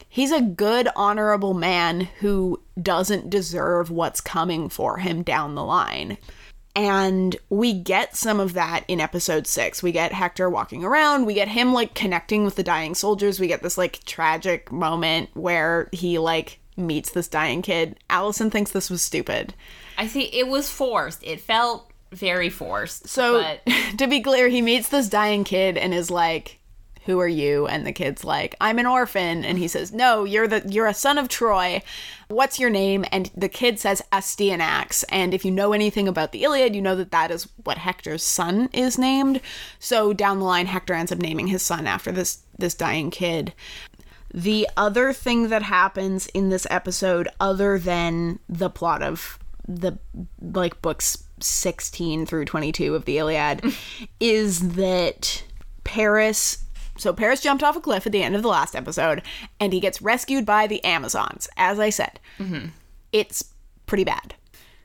he's 0.08 0.30
a 0.30 0.40
good, 0.40 0.86
honorable 0.94 1.54
man 1.54 2.02
who 2.20 2.60
doesn't 2.80 3.30
deserve 3.30 3.90
what's 3.90 4.20
coming 4.20 4.68
for 4.68 4.98
him 4.98 5.24
down 5.24 5.56
the 5.56 5.64
line. 5.64 6.18
And 6.76 7.36
we 7.50 7.72
get 7.72 8.16
some 8.16 8.40
of 8.40 8.54
that 8.54 8.84
in 8.88 9.00
episode 9.00 9.46
six. 9.46 9.82
We 9.82 9.92
get 9.92 10.12
Hector 10.12 10.50
walking 10.50 10.84
around. 10.84 11.24
We 11.24 11.34
get 11.34 11.48
him 11.48 11.72
like 11.72 11.94
connecting 11.94 12.44
with 12.44 12.56
the 12.56 12.64
dying 12.64 12.94
soldiers. 12.96 13.38
We 13.38 13.46
get 13.46 13.62
this 13.62 13.78
like 13.78 14.04
tragic 14.04 14.72
moment 14.72 15.30
where 15.34 15.88
he 15.92 16.18
like 16.18 16.58
meets 16.76 17.10
this 17.10 17.28
dying 17.28 17.62
kid. 17.62 17.98
Allison 18.10 18.50
thinks 18.50 18.72
this 18.72 18.90
was 18.90 19.02
stupid. 19.02 19.54
I 19.96 20.06
see 20.08 20.22
it 20.22 20.48
was 20.48 20.70
forced. 20.70 21.22
It 21.22 21.40
felt 21.40 21.90
very 22.10 22.50
forced. 22.50 23.08
So, 23.08 23.40
but 23.64 23.98
to 23.98 24.06
be 24.06 24.20
clear, 24.20 24.48
he 24.48 24.62
meets 24.62 24.88
this 24.88 25.08
dying 25.08 25.44
kid 25.44 25.76
and 25.76 25.94
is 25.94 26.10
like, 26.10 26.58
"Who 27.04 27.20
are 27.20 27.28
you?" 27.28 27.66
And 27.66 27.86
the 27.86 27.92
kid's 27.92 28.24
like, 28.24 28.56
"I'm 28.60 28.78
an 28.78 28.86
orphan." 28.86 29.44
And 29.44 29.58
he 29.58 29.68
says, 29.68 29.92
"No, 29.92 30.24
you're 30.24 30.48
the 30.48 30.62
you're 30.68 30.86
a 30.86 30.94
son 30.94 31.18
of 31.18 31.28
Troy. 31.28 31.82
What's 32.34 32.58
your 32.58 32.70
name?" 32.70 33.04
And 33.12 33.30
the 33.36 33.48
kid 33.48 33.78
says 33.78 34.02
Astyanax. 34.12 35.04
And 35.08 35.32
if 35.32 35.44
you 35.44 35.50
know 35.50 35.72
anything 35.72 36.08
about 36.08 36.32
the 36.32 36.44
Iliad, 36.44 36.74
you 36.74 36.82
know 36.82 36.96
that 36.96 37.10
that 37.12 37.30
is 37.30 37.48
what 37.62 37.78
Hector's 37.78 38.22
son 38.22 38.68
is 38.72 38.98
named. 38.98 39.40
So 39.78 40.12
down 40.12 40.38
the 40.38 40.44
line, 40.44 40.66
Hector 40.66 40.94
ends 40.94 41.12
up 41.12 41.18
naming 41.18 41.46
his 41.46 41.62
son 41.62 41.86
after 41.86 42.12
this 42.12 42.42
this 42.58 42.74
dying 42.74 43.10
kid. 43.10 43.52
The 44.34 44.68
other 44.76 45.12
thing 45.12 45.48
that 45.50 45.62
happens 45.62 46.26
in 46.26 46.48
this 46.48 46.66
episode, 46.68 47.28
other 47.38 47.78
than 47.78 48.40
the 48.48 48.68
plot 48.68 49.00
of 49.00 49.38
the 49.68 49.96
like 50.42 50.82
books 50.82 51.24
16 51.40 52.26
through 52.26 52.44
22 52.44 52.96
of 52.96 53.04
the 53.04 53.18
Iliad, 53.18 53.64
is 54.20 54.74
that 54.74 55.44
Paris. 55.84 56.63
So 56.96 57.12
Paris 57.12 57.40
jumped 57.40 57.62
off 57.64 57.76
a 57.76 57.80
cliff 57.80 58.06
at 58.06 58.12
the 58.12 58.22
end 58.22 58.36
of 58.36 58.42
the 58.42 58.48
last 58.48 58.76
episode, 58.76 59.22
and 59.58 59.72
he 59.72 59.80
gets 59.80 60.00
rescued 60.02 60.46
by 60.46 60.66
the 60.66 60.84
Amazons. 60.84 61.48
As 61.56 61.78
I 61.80 61.90
said, 61.90 62.20
mm-hmm. 62.38 62.68
it's 63.12 63.52
pretty 63.86 64.04
bad. 64.04 64.34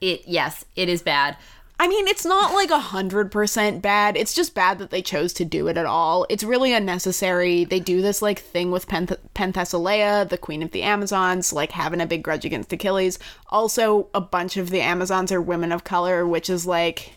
it 0.02 0.22
yes, 0.26 0.66
it 0.76 0.90
is 0.90 1.02
bad. 1.02 1.38
I 1.82 1.88
mean, 1.88 2.08
it's 2.10 2.26
not 2.26 2.54
like 2.54 2.72
a 2.72 2.80
hundred 2.80 3.32
percent 3.32 3.82
bad. 3.82 4.18
It's 4.18 4.34
just 4.34 4.54
bad 4.54 4.80
that 4.80 4.90
they 4.90 5.02
chose 5.02 5.32
to 5.34 5.46
do 5.46 5.70
it 5.70 5.78
at 5.78 5.86
all. 5.86 6.26
It's 6.28 6.44
really 6.44 6.74
unnecessary. 6.74 7.64
They 7.64 7.80
do 7.80 8.02
this 8.02 8.22
like 8.22 8.40
thing 8.40 8.70
with 8.70 8.90
Penth- 8.90 9.18
Penthesilea, 9.34 10.28
the 10.28 10.38
queen 10.38 10.62
of 10.62 10.72
the 10.72 10.82
Amazons, 10.82 11.54
like 11.54 11.72
having 11.72 12.02
a 12.02 12.06
big 12.06 12.22
grudge 12.22 12.44
against 12.44 12.74
Achilles. 12.74 13.18
Also, 13.48 14.10
a 14.14 14.20
bunch 14.20 14.58
of 14.58 14.72
the 14.72 14.82
Amazons 14.82 15.32
are 15.32 15.42
women 15.42 15.72
of 15.72 15.86
color, 15.86 16.28
which 16.28 16.50
is 16.50 16.66
like, 16.68 17.14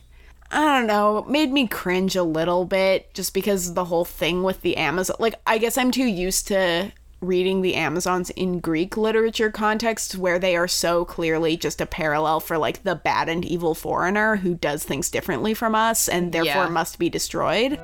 I 0.55 0.79
don't 0.79 0.87
know, 0.87 1.25
made 1.29 1.51
me 1.51 1.67
cringe 1.67 2.15
a 2.15 2.23
little 2.23 2.65
bit 2.67 3.13
just 3.15 3.33
because 3.33 3.73
the 3.75 3.87
whole 3.87 4.05
thing 4.05 4.43
with 4.43 4.61
the 4.61 4.77
Amazon. 4.77 5.17
Like, 5.19 5.35
I 5.47 5.57
guess 5.59 5.79
I'm 5.79 5.91
too 5.91 6.05
used 6.05 6.47
to 6.49 6.93
reading 7.23 7.63
the 7.63 7.75
Amazons 7.75 8.29
in 8.31 8.59
Greek 8.61 8.97
literature 8.97 9.51
contexts 9.51 10.15
where 10.17 10.39
they 10.39 10.55
are 10.57 10.69
so 10.69 11.05
clearly 11.05 11.57
just 11.57 11.81
a 11.81 11.87
parallel 11.87 12.41
for 12.41 12.59
like 12.59 12.83
the 12.83 12.97
bad 12.97 13.29
and 13.29 13.45
evil 13.45 13.75
foreigner 13.75 14.37
who 14.37 14.55
does 14.55 14.83
things 14.85 15.09
differently 15.09 15.55
from 15.55 15.75
us 15.75 16.09
and 16.09 16.33
therefore 16.33 16.65
Yeah. 16.65 16.69
must 16.69 16.99
be 16.99 17.09
destroyed. 17.09 17.79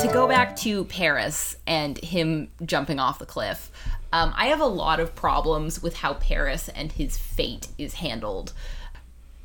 to 0.00 0.08
go 0.12 0.26
back 0.26 0.56
to 0.56 0.84
Paris 0.86 1.56
and 1.66 1.98
him 1.98 2.48
jumping 2.64 2.98
off 2.98 3.18
the 3.18 3.26
cliff, 3.26 3.70
um, 4.12 4.32
I 4.36 4.46
have 4.46 4.60
a 4.60 4.66
lot 4.66 4.98
of 4.98 5.14
problems 5.14 5.82
with 5.82 5.96
how 5.98 6.14
Paris 6.14 6.68
and 6.70 6.90
his 6.90 7.16
fate 7.16 7.68
is 7.78 7.94
handled. 7.94 8.52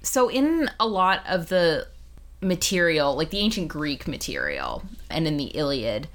So, 0.05 0.29
in 0.29 0.69
a 0.79 0.87
lot 0.87 1.23
of 1.27 1.49
the 1.49 1.87
material, 2.41 3.15
like 3.15 3.31
the 3.31 3.39
ancient 3.39 3.67
Greek 3.67 4.07
material 4.07 4.83
and 5.09 5.27
in 5.27 5.37
the 5.37 5.45
Iliad, 5.45 6.07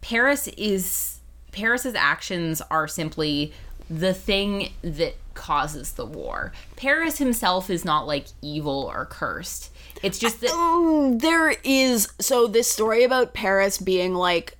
Paris 0.00 0.48
is 0.48 1.20
Paris's 1.52 1.94
actions 1.94 2.60
are 2.70 2.88
simply 2.88 3.52
the 3.88 4.12
thing 4.12 4.72
that 4.82 5.14
causes 5.34 5.92
the 5.92 6.06
war. 6.06 6.52
Paris 6.76 7.18
himself 7.18 7.70
is 7.70 7.84
not 7.84 8.06
like 8.06 8.26
evil 8.42 8.90
or 8.92 9.06
cursed. 9.06 9.70
It's 10.02 10.18
just 10.18 10.40
that 10.40 10.50
Mm, 10.50 11.20
there 11.20 11.50
is 11.62 12.08
so 12.20 12.46
this 12.46 12.68
story 12.70 13.04
about 13.04 13.34
Paris 13.34 13.78
being 13.78 14.14
like 14.14 14.56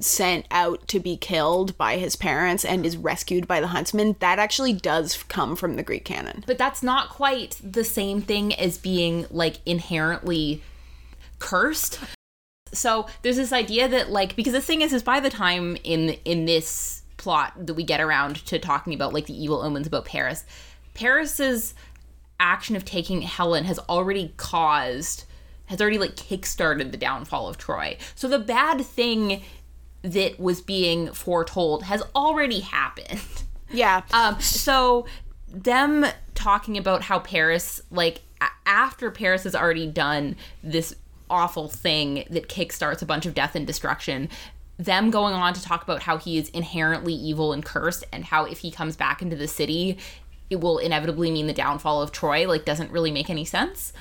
sent 0.00 0.46
out 0.50 0.86
to 0.88 1.00
be 1.00 1.16
killed 1.16 1.76
by 1.78 1.96
his 1.96 2.16
parents 2.16 2.64
and 2.64 2.84
is 2.84 2.96
rescued 2.96 3.46
by 3.46 3.60
the 3.60 3.68
huntsman 3.68 4.16
that 4.20 4.38
actually 4.38 4.72
does 4.72 5.22
come 5.24 5.56
from 5.56 5.76
the 5.76 5.82
Greek 5.82 6.04
canon. 6.04 6.44
but 6.46 6.58
that's 6.58 6.82
not 6.82 7.08
quite 7.08 7.58
the 7.62 7.84
same 7.84 8.20
thing 8.20 8.54
as 8.54 8.78
being 8.78 9.26
like 9.30 9.58
inherently 9.66 10.62
cursed 11.38 11.98
so 12.72 13.06
there's 13.22 13.36
this 13.36 13.52
idea 13.52 13.88
that 13.88 14.10
like 14.10 14.34
because 14.36 14.52
the 14.52 14.60
thing 14.60 14.80
is 14.80 14.92
is 14.92 15.02
by 15.02 15.20
the 15.20 15.30
time 15.30 15.76
in 15.84 16.10
in 16.24 16.46
this 16.46 17.02
plot 17.16 17.52
that 17.56 17.74
we 17.74 17.84
get 17.84 18.00
around 18.00 18.36
to 18.46 18.58
talking 18.58 18.94
about 18.94 19.12
like 19.12 19.26
the 19.26 19.42
evil 19.42 19.60
omens 19.60 19.86
about 19.86 20.04
paris 20.04 20.44
paris's 20.94 21.74
action 22.40 22.74
of 22.74 22.84
taking 22.84 23.22
helen 23.22 23.64
has 23.64 23.78
already 23.80 24.32
caused 24.36 25.24
has 25.72 25.80
already 25.80 25.98
like 25.98 26.14
kickstarted 26.14 26.92
the 26.92 26.96
downfall 26.96 27.48
of 27.48 27.58
troy 27.58 27.96
so 28.14 28.28
the 28.28 28.38
bad 28.38 28.80
thing 28.82 29.42
that 30.02 30.38
was 30.38 30.60
being 30.60 31.10
foretold 31.12 31.82
has 31.84 32.02
already 32.14 32.60
happened 32.60 33.20
Yeah. 33.72 34.02
um, 34.12 34.38
so 34.40 35.06
them 35.48 36.04
talking 36.34 36.76
about 36.76 37.02
how 37.02 37.18
Paris, 37.18 37.80
like 37.90 38.20
a- 38.40 38.46
after 38.66 39.10
Paris 39.10 39.44
has 39.44 39.54
already 39.54 39.86
done 39.86 40.36
this 40.62 40.94
awful 41.30 41.68
thing 41.68 42.24
that 42.30 42.48
kickstarts 42.48 43.00
a 43.00 43.06
bunch 43.06 43.24
of 43.26 43.34
death 43.34 43.54
and 43.54 43.66
destruction, 43.66 44.28
them 44.78 45.10
going 45.10 45.32
on 45.34 45.54
to 45.54 45.62
talk 45.62 45.82
about 45.82 46.02
how 46.02 46.18
he 46.18 46.36
is 46.36 46.48
inherently 46.50 47.14
evil 47.14 47.52
and 47.52 47.64
cursed, 47.64 48.04
and 48.12 48.24
how 48.26 48.44
if 48.44 48.58
he 48.58 48.70
comes 48.70 48.96
back 48.96 49.22
into 49.22 49.36
the 49.36 49.48
city, 49.48 49.96
it 50.50 50.60
will 50.60 50.76
inevitably 50.78 51.30
mean 51.30 51.46
the 51.46 51.52
downfall 51.54 52.02
of 52.02 52.12
Troy. 52.12 52.46
Like, 52.46 52.64
doesn't 52.66 52.90
really 52.90 53.10
make 53.10 53.30
any 53.30 53.44
sense. 53.46 53.92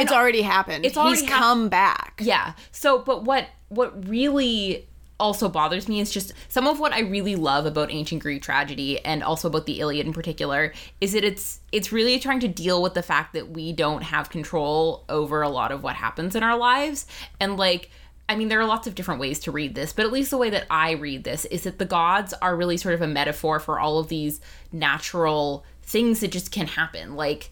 It's 0.00 0.12
already 0.12 0.42
happened. 0.42 0.84
It's 0.84 0.96
already 0.96 1.20
He's 1.20 1.28
hap- 1.28 1.38
come 1.38 1.68
back. 1.68 2.20
Yeah. 2.22 2.54
So, 2.72 2.98
but 3.00 3.24
what 3.24 3.48
what 3.68 4.08
really 4.08 4.88
also 5.20 5.48
bothers 5.48 5.88
me 5.88 6.00
is 6.00 6.10
just 6.10 6.32
some 6.48 6.66
of 6.66 6.78
what 6.78 6.92
I 6.92 7.00
really 7.00 7.34
love 7.34 7.66
about 7.66 7.90
ancient 7.90 8.22
Greek 8.22 8.42
tragedy 8.42 9.04
and 9.04 9.22
also 9.22 9.48
about 9.48 9.66
the 9.66 9.80
Iliad 9.80 10.06
in 10.06 10.12
particular 10.12 10.72
is 11.00 11.12
that 11.12 11.24
it's 11.24 11.60
it's 11.72 11.92
really 11.92 12.18
trying 12.20 12.40
to 12.40 12.48
deal 12.48 12.82
with 12.82 12.94
the 12.94 13.02
fact 13.02 13.32
that 13.32 13.50
we 13.50 13.72
don't 13.72 14.02
have 14.02 14.30
control 14.30 15.04
over 15.08 15.42
a 15.42 15.48
lot 15.48 15.72
of 15.72 15.82
what 15.82 15.96
happens 15.96 16.36
in 16.36 16.42
our 16.42 16.56
lives 16.56 17.06
and 17.40 17.56
like 17.56 17.90
I 18.30 18.36
mean, 18.36 18.48
there 18.48 18.60
are 18.60 18.66
lots 18.66 18.86
of 18.86 18.94
different 18.94 19.20
ways 19.20 19.38
to 19.40 19.50
read 19.50 19.74
this, 19.74 19.94
but 19.94 20.04
at 20.04 20.12
least 20.12 20.30
the 20.30 20.36
way 20.36 20.50
that 20.50 20.66
I 20.68 20.90
read 20.90 21.24
this 21.24 21.46
is 21.46 21.62
that 21.62 21.78
the 21.78 21.86
gods 21.86 22.34
are 22.42 22.54
really 22.54 22.76
sort 22.76 22.94
of 22.94 23.00
a 23.00 23.06
metaphor 23.06 23.58
for 23.58 23.80
all 23.80 23.98
of 23.98 24.08
these 24.08 24.38
natural 24.70 25.64
things 25.82 26.20
that 26.20 26.30
just 26.30 26.52
can 26.52 26.66
happen, 26.66 27.16
like 27.16 27.48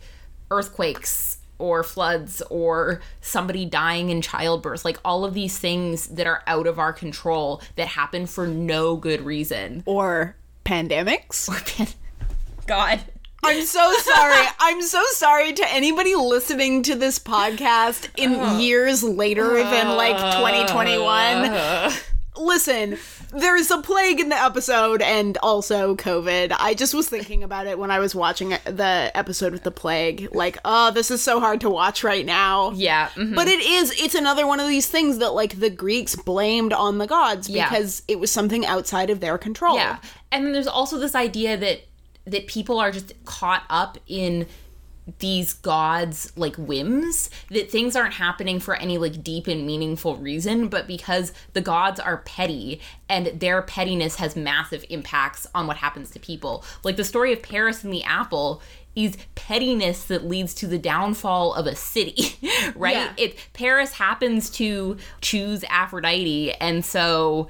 earthquakes 0.51 1.36
or 1.59 1.83
floods 1.83 2.43
or 2.51 3.01
somebody 3.21 3.65
dying 3.65 4.11
in 4.11 4.21
childbirth 4.21 4.85
like 4.85 4.99
all 5.05 5.25
of 5.25 5.35
these 5.35 5.59
things 5.59 6.07
that 6.09 6.27
are 6.27 6.43
out 6.47 6.67
of 6.67 6.79
our 6.79 6.93
control 6.93 7.61
that 7.77 7.89
happen 7.89 8.27
for 8.27 8.47
no 8.47 8.97
good 8.97 9.21
reason 9.23 9.83
Or 9.87 10.37
pandemics. 10.65 11.49
god 12.67 13.01
I'm 13.45 13.65
so 13.65 13.93
sorry. 13.99 14.45
I'm 14.59 14.83
so 14.83 15.01
sorry 15.13 15.53
to 15.53 15.73
anybody 15.73 16.17
listening 16.17 16.83
to 16.85 16.97
this 16.97 17.21
podcast 17.21 18.09
in 18.17 18.35
uh-huh. 18.35 18.59
years 18.59 19.05
later 19.05 19.63
than 19.63 19.95
like 19.95 20.17
2021. 20.17 21.07
Uh-huh. 21.07 21.97
Listen, 22.39 22.99
there's 23.33 23.71
a 23.71 23.83
plague 23.83 24.21
in 24.21 24.29
the 24.29 24.37
episode 24.41 25.03
and 25.03 25.37
also 25.43 25.95
COVID. 25.97 26.55
I 26.59 26.75
just 26.75 26.95
was 26.95 27.09
thinking 27.09 27.43
about 27.43 27.67
it 27.67 27.79
when 27.79 27.91
I 27.91 27.99
was 27.99 28.15
watching 28.15 28.51
the 28.65 29.11
episode 29.15 29.53
with 29.53 29.63
the 29.65 29.71
plague. 29.71 30.29
Like, 30.33 30.59
oh, 30.65 30.91
this 30.93 31.11
is 31.11 31.23
so 31.23 31.41
hard 31.41 31.61
to 31.63 31.71
watch 31.71 32.05
right 32.05 32.25
now. 32.25 32.71
yeah 32.73 33.09
mhm. 33.15 33.35
But 33.35 33.49
it 33.49 33.61
is, 33.61 33.93
it's 34.01 34.15
another 34.15 34.47
one 34.47 34.61
of 34.61 34.69
these 34.69 34.87
things 34.89 35.19
that 35.19 35.31
like 35.35 35.59
the 35.61 35.71
Greeks 35.71 36.15
blamed 36.15 36.73
on 36.73 36.99
the 36.99 37.07
gods 37.07 37.49
Yeah. 37.49 37.69
because 37.69 38.03
it 38.09 38.19
was 38.21 38.31
something 38.31 38.65
outside 38.65 39.11
of 39.11 39.21
their 39.21 39.39
control. 39.39 39.77
yeah 39.77 39.99
and 40.33 40.45
then 40.45 40.53
there's 40.53 40.67
also 40.67 40.99
this 40.99 41.15
idea 41.15 41.57
that 41.57 41.81
that 42.27 42.47
people 42.49 42.81
are 42.81 42.91
just 42.91 43.13
caught 43.25 43.63
up 43.71 43.99
in 44.09 44.47
these 45.21 45.53
gods 45.55 46.33
like 46.37 46.57
whims 46.57 47.31
that 47.51 47.71
things 47.71 47.95
aren't 47.95 48.15
happening 48.15 48.59
for 48.59 48.75
any 48.77 48.99
like 48.99 49.23
deep 49.23 49.47
and 49.47 49.65
meaningful 49.65 50.17
reason 50.17 50.67
but 50.69 50.87
because 50.89 51.33
the 51.53 51.61
gods 51.61 52.01
are 52.01 52.19
petty 52.19 52.81
and 53.09 53.27
their 53.39 53.63
pettiness 53.63 54.17
has 54.17 54.35
massive 54.35 54.85
impacts 54.91 55.47
on 55.55 55.67
what 55.69 55.77
happens 55.77 56.11
to 56.11 56.19
people 56.19 56.65
like 56.83 56.97
the 56.97 57.05
story 57.05 57.33
of 57.33 57.41
paris 57.41 57.85
and 57.85 57.93
the 57.93 58.03
apple 58.03 58.61
is 58.97 59.17
pettiness 59.35 60.05
that 60.05 60.25
leads 60.27 60.55
to 60.55 60.67
the 60.67 60.79
downfall 60.79 61.53
of 61.55 61.67
a 61.67 61.77
city 61.77 62.35
right 62.75 62.97
Yeah. 62.97 63.13
it 63.17 63.37
paris 63.53 63.93
happens 63.93 64.51
to 64.51 64.97
choose 65.21 65.63
aphrodite 65.69 66.53
and 66.55 66.85
so 66.85 67.49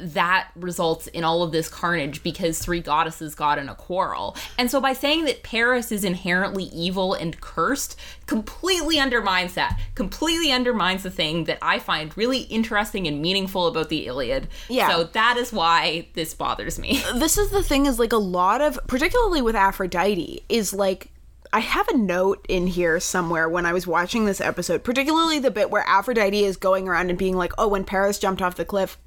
that 0.00 0.50
results 0.56 1.06
in 1.08 1.24
all 1.24 1.42
of 1.42 1.52
this 1.52 1.68
carnage 1.68 2.22
because 2.22 2.58
three 2.58 2.80
goddesses 2.80 3.34
got 3.34 3.58
in 3.58 3.68
a 3.68 3.74
quarrel. 3.74 4.36
And 4.58 4.70
so 4.70 4.80
by 4.80 4.92
saying 4.92 5.24
that 5.24 5.42
Paris 5.42 5.92
is 5.92 6.04
inherently 6.04 6.64
evil 6.64 7.14
and 7.14 7.40
cursed 7.40 7.98
completely 8.26 8.98
undermines 8.98 9.54
that. 9.54 9.80
Completely 9.94 10.52
undermines 10.52 11.02
the 11.02 11.10
thing 11.10 11.44
that 11.44 11.58
I 11.62 11.78
find 11.78 12.16
really 12.16 12.40
interesting 12.40 13.06
and 13.06 13.22
meaningful 13.22 13.66
about 13.66 13.88
the 13.88 14.06
Iliad. 14.06 14.48
Yeah. 14.68 14.88
So 14.90 15.04
that 15.04 15.36
is 15.36 15.52
why 15.52 16.08
this 16.14 16.34
bothers 16.34 16.78
me. 16.78 17.02
this 17.14 17.38
is 17.38 17.50
the 17.50 17.62
thing 17.62 17.86
is 17.86 17.98
like 17.98 18.12
a 18.12 18.16
lot 18.16 18.60
of 18.60 18.78
particularly 18.86 19.42
with 19.42 19.54
aphrodite 19.54 20.44
is 20.48 20.72
like 20.72 21.10
i 21.52 21.60
have 21.60 21.88
a 21.88 21.96
note 21.96 22.44
in 22.48 22.66
here 22.66 23.00
somewhere 23.00 23.48
when 23.48 23.66
i 23.66 23.72
was 23.72 23.86
watching 23.86 24.24
this 24.24 24.40
episode 24.40 24.82
particularly 24.84 25.38
the 25.38 25.50
bit 25.50 25.70
where 25.70 25.84
aphrodite 25.86 26.44
is 26.44 26.56
going 26.56 26.88
around 26.88 27.10
and 27.10 27.18
being 27.18 27.36
like 27.36 27.52
oh 27.58 27.68
when 27.68 27.84
paris 27.84 28.18
jumped 28.18 28.42
off 28.42 28.56
the 28.56 28.64
cliff 28.64 28.98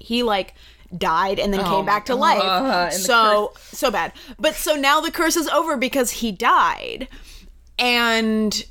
he 0.00 0.22
like 0.22 0.54
died 0.96 1.38
and 1.38 1.52
then 1.52 1.64
came 1.64 1.86
back 1.86 2.06
to 2.06 2.14
life. 2.14 2.42
Uh, 2.42 2.90
so 2.90 3.52
so 3.56 3.90
bad. 3.90 4.12
But 4.38 4.54
so 4.54 4.74
now 4.74 5.00
the 5.00 5.10
curse 5.10 5.36
is 5.36 5.48
over 5.48 5.76
because 5.76 6.10
he 6.10 6.32
died. 6.32 7.08
And 7.78 8.64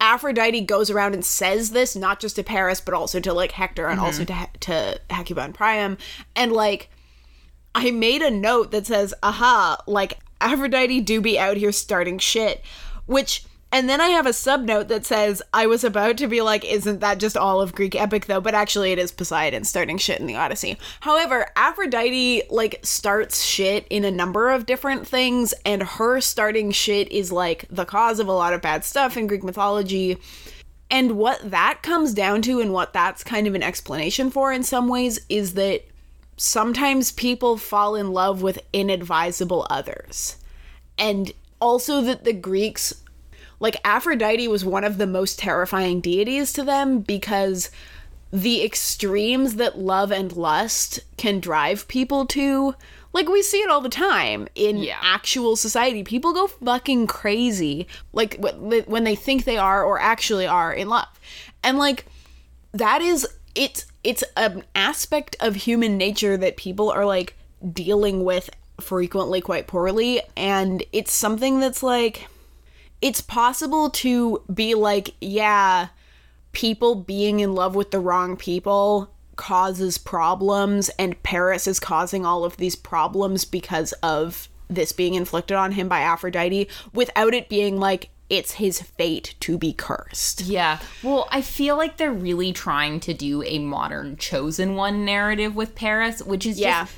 Aphrodite 0.00 0.62
goes 0.62 0.90
around 0.90 1.14
and 1.14 1.24
says 1.24 1.70
this 1.70 1.94
not 1.94 2.20
just 2.20 2.36
to 2.36 2.42
Paris 2.42 2.80
but 2.80 2.94
also 2.94 3.20
to 3.20 3.32
like 3.32 3.52
Hector 3.52 3.86
and 3.86 4.00
also 4.00 4.24
to 4.24 4.48
to 4.60 5.00
Hecuba 5.10 5.42
and 5.42 5.54
Priam. 5.54 5.98
And 6.34 6.52
like 6.52 6.90
I 7.74 7.90
made 7.90 8.22
a 8.22 8.30
note 8.30 8.72
that 8.72 8.86
says 8.86 9.14
aha 9.22 9.82
like 9.86 10.18
Aphrodite 10.40 11.00
do 11.02 11.20
be 11.20 11.38
out 11.38 11.56
here 11.56 11.72
starting 11.72 12.18
shit 12.18 12.62
which 13.06 13.44
and 13.72 13.88
then 13.88 14.00
I 14.00 14.08
have 14.08 14.26
a 14.26 14.30
subnote 14.30 14.88
that 14.88 15.06
says 15.06 15.42
I 15.52 15.66
was 15.66 15.84
about 15.84 16.16
to 16.18 16.26
be 16.26 16.40
like 16.40 16.64
isn't 16.64 17.00
that 17.00 17.18
just 17.18 17.36
all 17.36 17.60
of 17.60 17.74
Greek 17.74 17.94
epic 17.94 18.26
though 18.26 18.40
but 18.40 18.54
actually 18.54 18.92
it 18.92 18.98
is 18.98 19.12
Poseidon 19.12 19.64
starting 19.64 19.98
shit 19.98 20.20
in 20.20 20.26
the 20.26 20.36
Odyssey. 20.36 20.76
However, 21.00 21.46
Aphrodite 21.56 22.42
like 22.50 22.80
starts 22.82 23.42
shit 23.42 23.86
in 23.90 24.04
a 24.04 24.10
number 24.10 24.50
of 24.50 24.66
different 24.66 25.06
things 25.06 25.54
and 25.64 25.82
her 25.82 26.20
starting 26.20 26.70
shit 26.70 27.10
is 27.12 27.30
like 27.30 27.64
the 27.70 27.84
cause 27.84 28.18
of 28.20 28.28
a 28.28 28.32
lot 28.32 28.54
of 28.54 28.62
bad 28.62 28.84
stuff 28.84 29.16
in 29.16 29.26
Greek 29.26 29.44
mythology. 29.44 30.18
And 30.90 31.12
what 31.12 31.50
that 31.50 31.82
comes 31.82 32.12
down 32.12 32.42
to, 32.42 32.60
and 32.60 32.72
what 32.72 32.92
that's 32.92 33.22
kind 33.22 33.46
of 33.46 33.54
an 33.54 33.62
explanation 33.62 34.30
for 34.30 34.52
in 34.52 34.64
some 34.64 34.88
ways, 34.88 35.20
is 35.28 35.54
that 35.54 35.84
sometimes 36.36 37.12
people 37.12 37.56
fall 37.56 37.94
in 37.94 38.12
love 38.12 38.42
with 38.42 38.58
inadvisable 38.72 39.66
others. 39.70 40.36
And 40.98 41.32
also 41.60 42.00
that 42.02 42.24
the 42.24 42.32
Greeks, 42.32 43.04
like 43.60 43.76
Aphrodite, 43.84 44.48
was 44.48 44.64
one 44.64 44.84
of 44.84 44.98
the 44.98 45.06
most 45.06 45.38
terrifying 45.38 46.00
deities 46.00 46.52
to 46.54 46.64
them 46.64 47.00
because 47.00 47.70
the 48.32 48.64
extremes 48.64 49.56
that 49.56 49.78
love 49.78 50.10
and 50.10 50.34
lust 50.36 51.00
can 51.16 51.38
drive 51.40 51.86
people 51.88 52.26
to. 52.26 52.74
Like, 53.12 53.28
we 53.28 53.42
see 53.42 53.58
it 53.58 53.68
all 53.68 53.80
the 53.80 53.88
time 53.88 54.46
in 54.54 54.78
Yeah. 54.78 54.98
actual 55.02 55.56
society. 55.56 56.04
People 56.04 56.32
go 56.32 56.46
fucking 56.46 57.08
crazy, 57.08 57.88
like, 58.12 58.36
when 58.40 59.04
they 59.04 59.16
think 59.16 59.44
they 59.44 59.56
are 59.58 59.82
or 59.84 60.00
actually 60.00 60.46
are 60.46 60.72
in 60.72 60.88
love. 60.88 61.08
And, 61.64 61.76
like, 61.76 62.06
that 62.72 63.02
is 63.02 63.26
it's 63.54 63.84
it's 64.04 64.22
an 64.36 64.64
aspect 64.74 65.36
of 65.40 65.56
human 65.56 65.98
nature 65.98 66.36
that 66.36 66.56
people 66.56 66.88
are 66.88 67.04
like 67.04 67.34
dealing 67.72 68.24
with 68.24 68.48
frequently 68.80 69.40
quite 69.40 69.66
poorly 69.66 70.22
and 70.36 70.82
it's 70.92 71.12
something 71.12 71.58
that's 71.60 71.82
like 71.82 72.28
it's 73.02 73.20
possible 73.20 73.90
to 73.90 74.42
be 74.52 74.74
like 74.74 75.14
yeah 75.20 75.88
people 76.52 76.94
being 76.94 77.40
in 77.40 77.54
love 77.54 77.74
with 77.74 77.90
the 77.90 77.98
wrong 78.00 78.36
people 78.36 79.10
causes 79.36 79.96
problems 79.98 80.90
and 80.98 81.22
Paris 81.22 81.66
is 81.66 81.80
causing 81.80 82.26
all 82.26 82.44
of 82.44 82.56
these 82.58 82.76
problems 82.76 83.44
because 83.44 83.92
of 84.02 84.48
this 84.68 84.92
being 84.92 85.14
inflicted 85.14 85.56
on 85.56 85.72
him 85.72 85.88
by 85.88 86.00
Aphrodite 86.00 86.68
without 86.92 87.32
it 87.34 87.48
being 87.48 87.78
like 87.78 88.10
it's 88.28 88.52
his 88.52 88.80
fate 88.80 89.34
to 89.40 89.58
be 89.58 89.72
cursed. 89.72 90.42
Yeah. 90.42 90.78
Well, 91.02 91.26
I 91.32 91.42
feel 91.42 91.76
like 91.76 91.96
they're 91.96 92.12
really 92.12 92.52
trying 92.52 93.00
to 93.00 93.14
do 93.14 93.42
a 93.42 93.58
modern 93.58 94.16
chosen 94.18 94.76
one 94.76 95.04
narrative 95.04 95.56
with 95.56 95.74
Paris, 95.74 96.22
which 96.22 96.46
is 96.46 96.60
Yeah. 96.60 96.84
just 96.84 96.96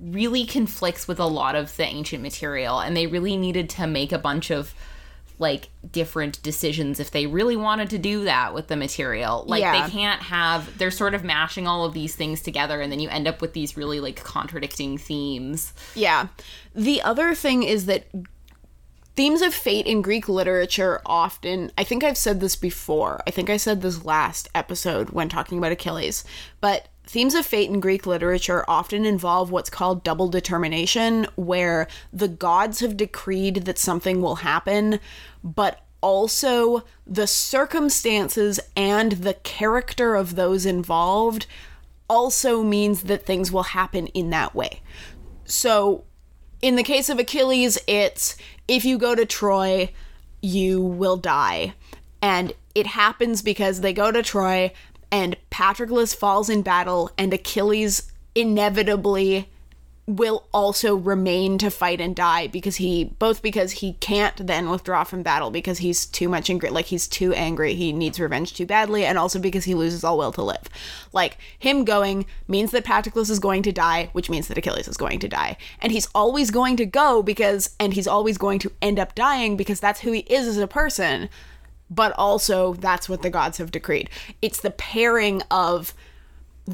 really 0.00 0.46
conflicts 0.46 1.06
with 1.08 1.18
a 1.20 1.26
lot 1.26 1.54
of 1.54 1.76
the 1.76 1.84
ancient 1.84 2.22
material 2.22 2.78
and 2.78 2.96
they 2.96 3.06
really 3.06 3.36
needed 3.36 3.68
to 3.70 3.86
make 3.86 4.12
a 4.12 4.18
bunch 4.18 4.50
of 4.50 4.72
like 5.40 5.70
different 5.90 6.40
decisions 6.42 7.00
if 7.00 7.10
they 7.10 7.26
really 7.26 7.56
wanted 7.56 7.88
to 7.90 7.98
do 7.98 8.24
that 8.24 8.52
with 8.54 8.68
the 8.68 8.76
material. 8.76 9.44
Like 9.48 9.62
Yeah. 9.62 9.82
they 9.86 9.90
can't 9.90 10.20
have 10.22 10.78
they're 10.78 10.90
sort 10.90 11.14
of 11.14 11.24
mashing 11.24 11.66
all 11.66 11.84
of 11.84 11.94
these 11.94 12.14
things 12.14 12.42
together 12.42 12.80
and 12.80 12.92
then 12.92 13.00
you 13.00 13.08
end 13.08 13.26
up 13.26 13.40
with 13.40 13.54
these 13.54 13.76
really 13.76 13.98
like 14.00 14.22
contradicting 14.22 14.98
themes. 14.98 15.72
Yeah. 15.94 16.28
The 16.74 17.00
other 17.02 17.34
thing 17.34 17.62
is 17.62 17.86
that 17.86 18.06
themes 19.16 19.42
of 19.42 19.52
fate 19.54 19.86
in 19.86 20.02
Greek 20.02 20.28
literature 20.28 21.00
often, 21.04 21.72
I 21.76 21.84
think 21.84 22.04
I've 22.04 22.16
said 22.18 22.40
this 22.40 22.54
before. 22.56 23.22
I 23.26 23.30
think 23.30 23.50
I 23.50 23.56
said 23.56 23.80
this 23.82 24.04
last 24.04 24.48
episode 24.54 25.10
when 25.10 25.28
talking 25.28 25.58
about 25.58 25.72
Achilles, 25.72 26.24
but 26.60 26.88
themes 27.06 27.34
of 27.34 27.44
fate 27.44 27.68
in 27.68 27.80
Greek 27.80 28.06
literature 28.06 28.64
often 28.68 29.04
involve 29.04 29.50
what's 29.50 29.68
called 29.68 30.04
double 30.04 30.28
determination, 30.28 31.26
where 31.34 31.88
the 32.12 32.28
gods 32.28 32.78
have 32.80 32.96
decreed 32.96 33.56
that 33.64 33.78
something 33.78 34.22
will 34.22 34.36
happen, 34.36 35.00
but 35.42 35.80
also 36.00 36.84
the 37.06 37.26
circumstances 37.26 38.58
and 38.76 39.12
the 39.12 39.34
character 39.34 40.14
of 40.14 40.34
those 40.34 40.64
involved 40.64 41.46
also 42.08 42.62
means 42.62 43.02
that 43.02 43.24
things 43.24 43.52
will 43.52 43.64
happen 43.64 44.06
in 44.08 44.30
that 44.30 44.54
way. 44.54 44.80
So, 45.44 46.04
in 46.62 46.76
the 46.76 46.82
case 46.82 47.08
of 47.08 47.18
Achilles, 47.18 47.78
it's 47.86 48.36
if 48.68 48.84
you 48.84 48.98
go 48.98 49.14
to 49.14 49.24
Troy, 49.24 49.92
you 50.42 50.82
will 50.82 51.16
die. 51.16 51.74
And 52.20 52.52
it 52.74 52.88
happens 52.88 53.42
because 53.42 53.80
they 53.80 53.92
go 53.92 54.12
to 54.12 54.22
Troy 54.22 54.72
and 55.10 55.36
Patroclus 55.50 56.14
falls 56.14 56.48
in 56.48 56.62
battle, 56.62 57.10
and 57.18 57.34
Achilles 57.34 58.12
inevitably 58.34 59.48
will 60.16 60.44
also 60.52 60.96
remain 60.96 61.56
to 61.58 61.70
fight 61.70 62.00
and 62.00 62.16
die 62.16 62.48
because 62.48 62.76
he 62.76 63.04
both 63.04 63.42
because 63.42 63.70
he 63.72 63.92
can't 63.94 64.46
then 64.46 64.68
withdraw 64.68 65.04
from 65.04 65.22
battle 65.22 65.50
because 65.50 65.78
he's 65.78 66.04
too 66.04 66.28
much 66.28 66.50
angry 66.50 66.68
like 66.68 66.86
he's 66.86 67.06
too 67.06 67.32
angry 67.34 67.74
he 67.74 67.92
needs 67.92 68.18
revenge 68.18 68.54
too 68.54 68.66
badly 68.66 69.04
and 69.04 69.16
also 69.16 69.38
because 69.38 69.64
he 69.64 69.74
loses 69.74 70.02
all 70.02 70.18
will 70.18 70.32
to 70.32 70.42
live. 70.42 70.68
Like 71.12 71.38
him 71.58 71.84
going 71.84 72.26
means 72.48 72.72
that 72.72 72.84
patroclus 72.84 73.30
is 73.30 73.38
going 73.38 73.62
to 73.62 73.72
die 73.72 74.10
which 74.12 74.28
means 74.28 74.48
that 74.48 74.58
achilles 74.58 74.88
is 74.88 74.96
going 74.96 75.20
to 75.20 75.28
die. 75.28 75.56
And 75.80 75.92
he's 75.92 76.08
always 76.14 76.50
going 76.50 76.76
to 76.78 76.86
go 76.86 77.22
because 77.22 77.76
and 77.78 77.94
he's 77.94 78.08
always 78.08 78.36
going 78.36 78.58
to 78.60 78.72
end 78.82 78.98
up 78.98 79.14
dying 79.14 79.56
because 79.56 79.78
that's 79.78 80.00
who 80.00 80.12
he 80.12 80.20
is 80.20 80.46
as 80.48 80.58
a 80.58 80.66
person. 80.66 81.28
But 81.88 82.12
also 82.16 82.74
that's 82.74 83.08
what 83.08 83.22
the 83.22 83.30
gods 83.30 83.58
have 83.58 83.70
decreed. 83.70 84.10
It's 84.42 84.60
the 84.60 84.70
pairing 84.70 85.42
of 85.50 85.94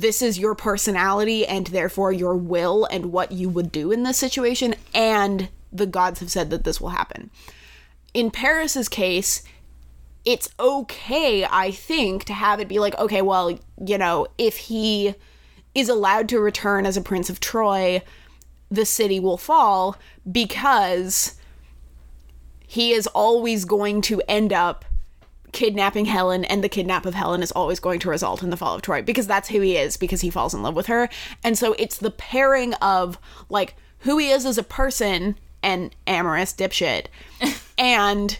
this 0.00 0.20
is 0.20 0.38
your 0.38 0.54
personality 0.54 1.46
and 1.46 1.68
therefore 1.68 2.12
your 2.12 2.36
will 2.36 2.84
and 2.90 3.06
what 3.06 3.32
you 3.32 3.48
would 3.48 3.72
do 3.72 3.90
in 3.90 4.02
this 4.02 4.18
situation 4.18 4.74
and 4.94 5.48
the 5.72 5.86
gods 5.86 6.20
have 6.20 6.30
said 6.30 6.50
that 6.50 6.64
this 6.64 6.80
will 6.80 6.90
happen. 6.90 7.30
In 8.12 8.30
paris's 8.30 8.88
case 8.88 9.42
it's 10.26 10.48
okay 10.58 11.44
i 11.44 11.70
think 11.70 12.24
to 12.24 12.34
have 12.34 12.58
it 12.58 12.66
be 12.68 12.80
like 12.80 12.98
okay 12.98 13.22
well 13.22 13.56
you 13.86 13.96
know 13.96 14.26
if 14.36 14.56
he 14.56 15.14
is 15.74 15.88
allowed 15.88 16.28
to 16.28 16.40
return 16.40 16.84
as 16.84 16.96
a 16.96 17.00
prince 17.00 17.30
of 17.30 17.38
troy 17.38 18.02
the 18.70 18.84
city 18.84 19.20
will 19.20 19.36
fall 19.36 19.96
because 20.30 21.36
he 22.66 22.92
is 22.92 23.06
always 23.08 23.64
going 23.64 24.00
to 24.02 24.20
end 24.28 24.52
up 24.52 24.84
kidnapping 25.56 26.04
Helen, 26.04 26.44
and 26.44 26.62
the 26.62 26.68
kidnap 26.68 27.06
of 27.06 27.14
Helen 27.14 27.42
is 27.42 27.50
always 27.50 27.80
going 27.80 27.98
to 28.00 28.10
result 28.10 28.42
in 28.42 28.50
the 28.50 28.58
fall 28.58 28.74
of 28.74 28.82
Troy 28.82 29.00
because 29.00 29.26
that's 29.26 29.48
who 29.48 29.62
he 29.62 29.78
is 29.78 29.96
because 29.96 30.20
he 30.20 30.28
falls 30.28 30.52
in 30.52 30.62
love 30.62 30.76
with 30.76 30.84
her. 30.88 31.08
And 31.42 31.56
so 31.56 31.74
it's 31.78 31.96
the 31.96 32.10
pairing 32.10 32.74
of 32.74 33.18
like 33.48 33.74
who 34.00 34.18
he 34.18 34.28
is 34.28 34.44
as 34.44 34.58
a 34.58 34.62
person 34.62 35.38
and 35.62 35.96
amorous 36.06 36.52
dipshit, 36.52 37.06
and 37.78 38.38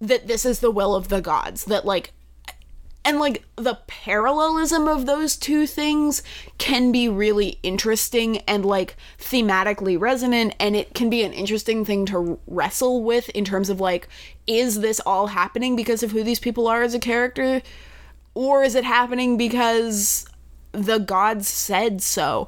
that 0.00 0.26
this 0.26 0.44
is 0.44 0.58
the 0.58 0.72
will 0.72 0.96
of 0.96 1.06
the 1.06 1.20
gods. 1.20 1.66
That 1.66 1.84
like 1.86 2.12
and 3.08 3.18
like 3.18 3.42
the 3.56 3.78
parallelism 3.86 4.86
of 4.86 5.06
those 5.06 5.34
two 5.34 5.66
things 5.66 6.22
can 6.58 6.92
be 6.92 7.08
really 7.08 7.58
interesting 7.62 8.36
and 8.40 8.66
like 8.66 8.96
thematically 9.18 9.98
resonant 9.98 10.54
and 10.60 10.76
it 10.76 10.92
can 10.92 11.08
be 11.08 11.22
an 11.22 11.32
interesting 11.32 11.86
thing 11.86 12.04
to 12.04 12.38
wrestle 12.46 13.02
with 13.02 13.30
in 13.30 13.46
terms 13.46 13.70
of 13.70 13.80
like 13.80 14.08
is 14.46 14.80
this 14.80 15.00
all 15.06 15.28
happening 15.28 15.74
because 15.74 16.02
of 16.02 16.12
who 16.12 16.22
these 16.22 16.38
people 16.38 16.68
are 16.68 16.82
as 16.82 16.92
a 16.92 16.98
character 16.98 17.62
or 18.34 18.62
is 18.62 18.74
it 18.74 18.84
happening 18.84 19.38
because 19.38 20.26
the 20.72 20.98
gods 20.98 21.48
said 21.48 22.02
so 22.02 22.46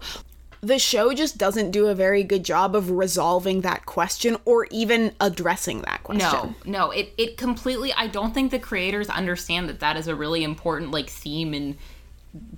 the 0.62 0.78
show 0.78 1.12
just 1.14 1.38
doesn't 1.38 1.70
do 1.70 1.86
a 1.86 1.94
very 1.94 2.22
good 2.22 2.44
job 2.44 2.76
of 2.76 2.90
resolving 2.90 3.62
that 3.62 3.86
question 3.86 4.36
or 4.44 4.66
even 4.70 5.12
addressing 5.20 5.82
that 5.82 6.02
question 6.02 6.54
No, 6.64 6.86
no, 6.86 6.90
it 6.90 7.12
it 7.16 7.36
completely. 7.36 7.92
I 7.94 8.06
don't 8.08 8.34
think 8.34 8.50
the 8.50 8.58
creators 8.58 9.08
understand 9.08 9.68
that 9.68 9.80
that 9.80 9.96
is 9.96 10.06
a 10.06 10.14
really 10.14 10.44
important 10.44 10.90
like 10.90 11.08
theme 11.08 11.54
in 11.54 11.78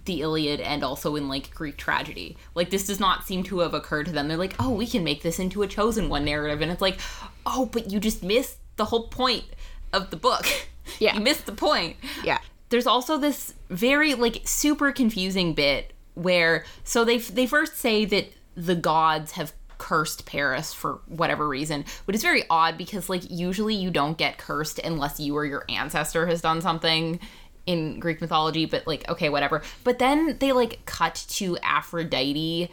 the 0.05 0.21
Iliad 0.21 0.61
and 0.61 0.85
also 0.85 1.17
in 1.17 1.29
like 1.29 1.55
Greek 1.55 1.77
tragedy. 1.77 2.37
Like 2.55 2.71
this 2.71 2.87
does 2.87 3.01
not 3.01 3.25
seem 3.25 3.43
to 3.45 3.61
have 3.61 3.73
occurred 3.73 4.07
to 4.07 4.13
them. 4.13 4.29
They're 4.29 4.37
like, 4.37 4.57
oh, 4.59 4.71
we 4.71 4.87
can 4.87 5.05
make 5.05 5.23
this 5.23 5.39
into 5.39 5.63
a 5.63 5.69
chosen 5.69 6.09
one 6.09 6.25
narrative, 6.25 6.61
and 6.61 6.71
it's 6.73 6.83
like, 6.83 7.01
oh, 7.47 7.67
but 7.67 7.91
you 7.91 8.01
just 8.01 8.23
missed 8.23 8.59
the 8.77 8.87
whole 8.87 9.09
point 9.09 9.45
of 9.93 10.11
the 10.11 10.17
book. 10.17 10.47
Yeah. 10.99 11.15
you 11.15 11.21
missed 11.21 11.47
the 11.47 11.53
point. 11.53 11.97
yeah 12.25 12.39
there's 12.71 12.89
also 12.89 13.17
this 13.17 13.55
very 13.71 14.15
like 14.15 14.43
super 14.45 14.91
confusing 14.91 15.55
bit 15.55 15.93
where 16.15 16.65
so 16.85 17.05
they 17.05 17.19
they 17.19 17.47
first 17.47 17.77
say 17.77 18.05
that 18.05 18.33
the 18.55 18.75
gods 18.75 19.33
have 19.33 19.53
cursed 19.79 20.27
Paris 20.27 20.73
for 20.73 21.01
whatever 21.07 21.49
reason, 21.49 21.85
which 22.05 22.15
is 22.15 22.23
very 22.23 22.45
odd 22.49 22.79
because 22.79 23.09
like 23.09 23.23
usually 23.29 23.75
you 23.75 23.91
don't 23.91 24.17
get 24.17 24.39
cursed 24.39 24.79
unless 24.79 25.19
you 25.19 25.37
or 25.37 25.45
your 25.45 25.65
ancestor 25.69 26.27
has 26.27 26.41
done 26.41 26.61
something 26.61 27.19
in 27.67 27.99
Greek 27.99 28.21
mythology, 28.21 28.65
but 28.65 28.87
like 28.87 29.09
okay, 29.09 29.29
whatever. 29.29 29.63
But 29.85 29.99
then 29.99 30.37
they 30.39 30.53
like 30.53 30.85
cut 30.87 31.25
to 31.31 31.59
Aphrodite 31.63 32.71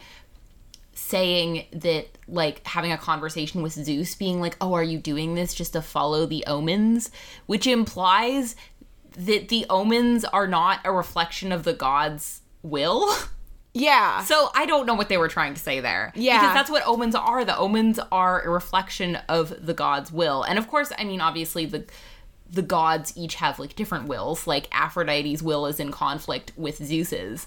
saying 0.92 1.64
that 1.72 2.06
like 2.28 2.64
having 2.66 2.92
a 2.92 2.98
conversation 2.98 3.62
with 3.62 3.72
Zeus 3.72 4.14
being 4.14 4.40
like, 4.40 4.56
"Oh, 4.60 4.74
are 4.74 4.84
you 4.84 4.98
doing 4.98 5.34
this 5.34 5.54
just 5.54 5.72
to 5.72 5.82
follow 5.82 6.26
the 6.26 6.44
omens?" 6.46 7.10
which 7.46 7.66
implies 7.66 8.54
that 9.16 9.48
the 9.48 9.66
omens 9.68 10.24
are 10.26 10.46
not 10.46 10.80
a 10.84 10.92
reflection 10.92 11.50
of 11.50 11.64
the 11.64 11.72
gods' 11.72 12.39
will. 12.62 13.08
yeah 13.74 14.22
So 14.24 14.50
I 14.54 14.66
don't 14.66 14.86
know 14.86 14.94
what 14.94 15.08
they 15.08 15.16
were 15.16 15.28
trying 15.28 15.54
to 15.54 15.60
say 15.60 15.80
there. 15.80 16.12
Yeah. 16.14 16.40
Because 16.40 16.54
that's 16.54 16.70
what 16.70 16.86
omens 16.86 17.14
are. 17.14 17.44
The 17.44 17.56
omens 17.56 18.00
are 18.10 18.42
a 18.42 18.50
reflection 18.50 19.16
of 19.28 19.54
the 19.64 19.74
gods' 19.74 20.12
will. 20.12 20.42
And 20.42 20.58
of 20.58 20.68
course, 20.68 20.92
I 20.98 21.04
mean 21.04 21.20
obviously 21.20 21.66
the 21.66 21.84
the 22.50 22.62
gods 22.62 23.12
each 23.16 23.36
have 23.36 23.58
like 23.58 23.76
different 23.76 24.08
wills. 24.08 24.46
Like 24.46 24.68
Aphrodite's 24.72 25.42
will 25.42 25.66
is 25.66 25.78
in 25.78 25.92
conflict 25.92 26.52
with 26.56 26.78
Zeus's. 26.84 27.46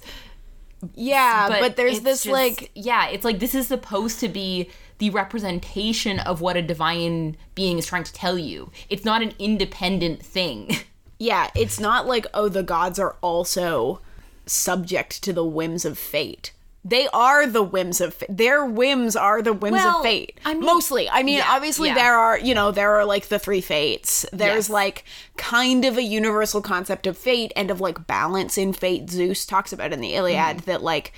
Yeah, 0.95 1.47
but, 1.47 1.75
there's 1.77 2.01
this 2.01 2.23
just- 2.23 2.33
like 2.33 2.71
yeah, 2.75 3.07
it's 3.07 3.23
like 3.23 3.39
this 3.39 3.55
is 3.55 3.67
supposed 3.67 4.19
to 4.19 4.29
be 4.29 4.69
the 4.97 5.09
representation 5.09 6.19
of 6.19 6.41
what 6.41 6.57
a 6.57 6.61
divine 6.61 7.37
being 7.55 7.77
is 7.77 7.85
trying 7.85 8.03
to 8.03 8.13
tell 8.13 8.37
you. 8.37 8.71
It's 8.89 9.05
not 9.05 9.21
an 9.21 9.33
independent 9.39 10.23
thing. 10.23 10.75
yeah, 11.19 11.49
it's 11.55 11.79
not 11.79 12.05
like 12.07 12.25
oh 12.33 12.49
the 12.49 12.63
gods 12.63 12.99
are 12.99 13.15
also 13.21 14.01
subject 14.45 15.23
to 15.23 15.33
the 15.33 15.45
whims 15.45 15.85
of 15.85 15.97
fate. 15.97 16.51
They 16.85 17.07
are 17.13 17.47
the 17.47 17.63
whims 17.63 18.01
of 18.01 18.13
fate. 18.13 18.27
Their 18.29 18.65
whims 18.65 19.15
are 19.15 19.41
the 19.41 19.53
whims 19.53 19.75
Well, 19.75 19.97
of 19.99 20.03
fate. 20.03 20.37
I 20.43 20.53
mean- 20.53 20.65
Mostly. 20.65 21.09
I 21.09 21.23
mean, 21.23 21.37
Yeah, 21.37 21.45
obviously 21.47 21.87
yeah. 21.89 21.95
there 21.95 22.15
are, 22.17 22.37
you 22.37 22.53
know, 22.53 22.71
there 22.71 22.95
are 22.95 23.05
like 23.05 23.29
the 23.29 23.39
three 23.39 23.61
fates. 23.61 24.25
There's 24.33 24.65
Yes. 24.65 24.69
like 24.69 25.05
kind 25.37 25.85
of 25.85 25.97
a 25.97 26.03
universal 26.03 26.61
concept 26.61 27.07
of 27.07 27.17
fate 27.17 27.53
and 27.55 27.71
of 27.71 27.79
like 27.79 28.05
balance 28.05 28.57
in 28.57 28.73
fate. 28.73 29.09
Zeus 29.09 29.45
talks 29.45 29.71
about 29.71 29.93
in 29.93 30.01
the 30.01 30.13
Iliad 30.13 30.57
Mm. 30.57 30.65
that 30.65 30.83
like 30.83 31.13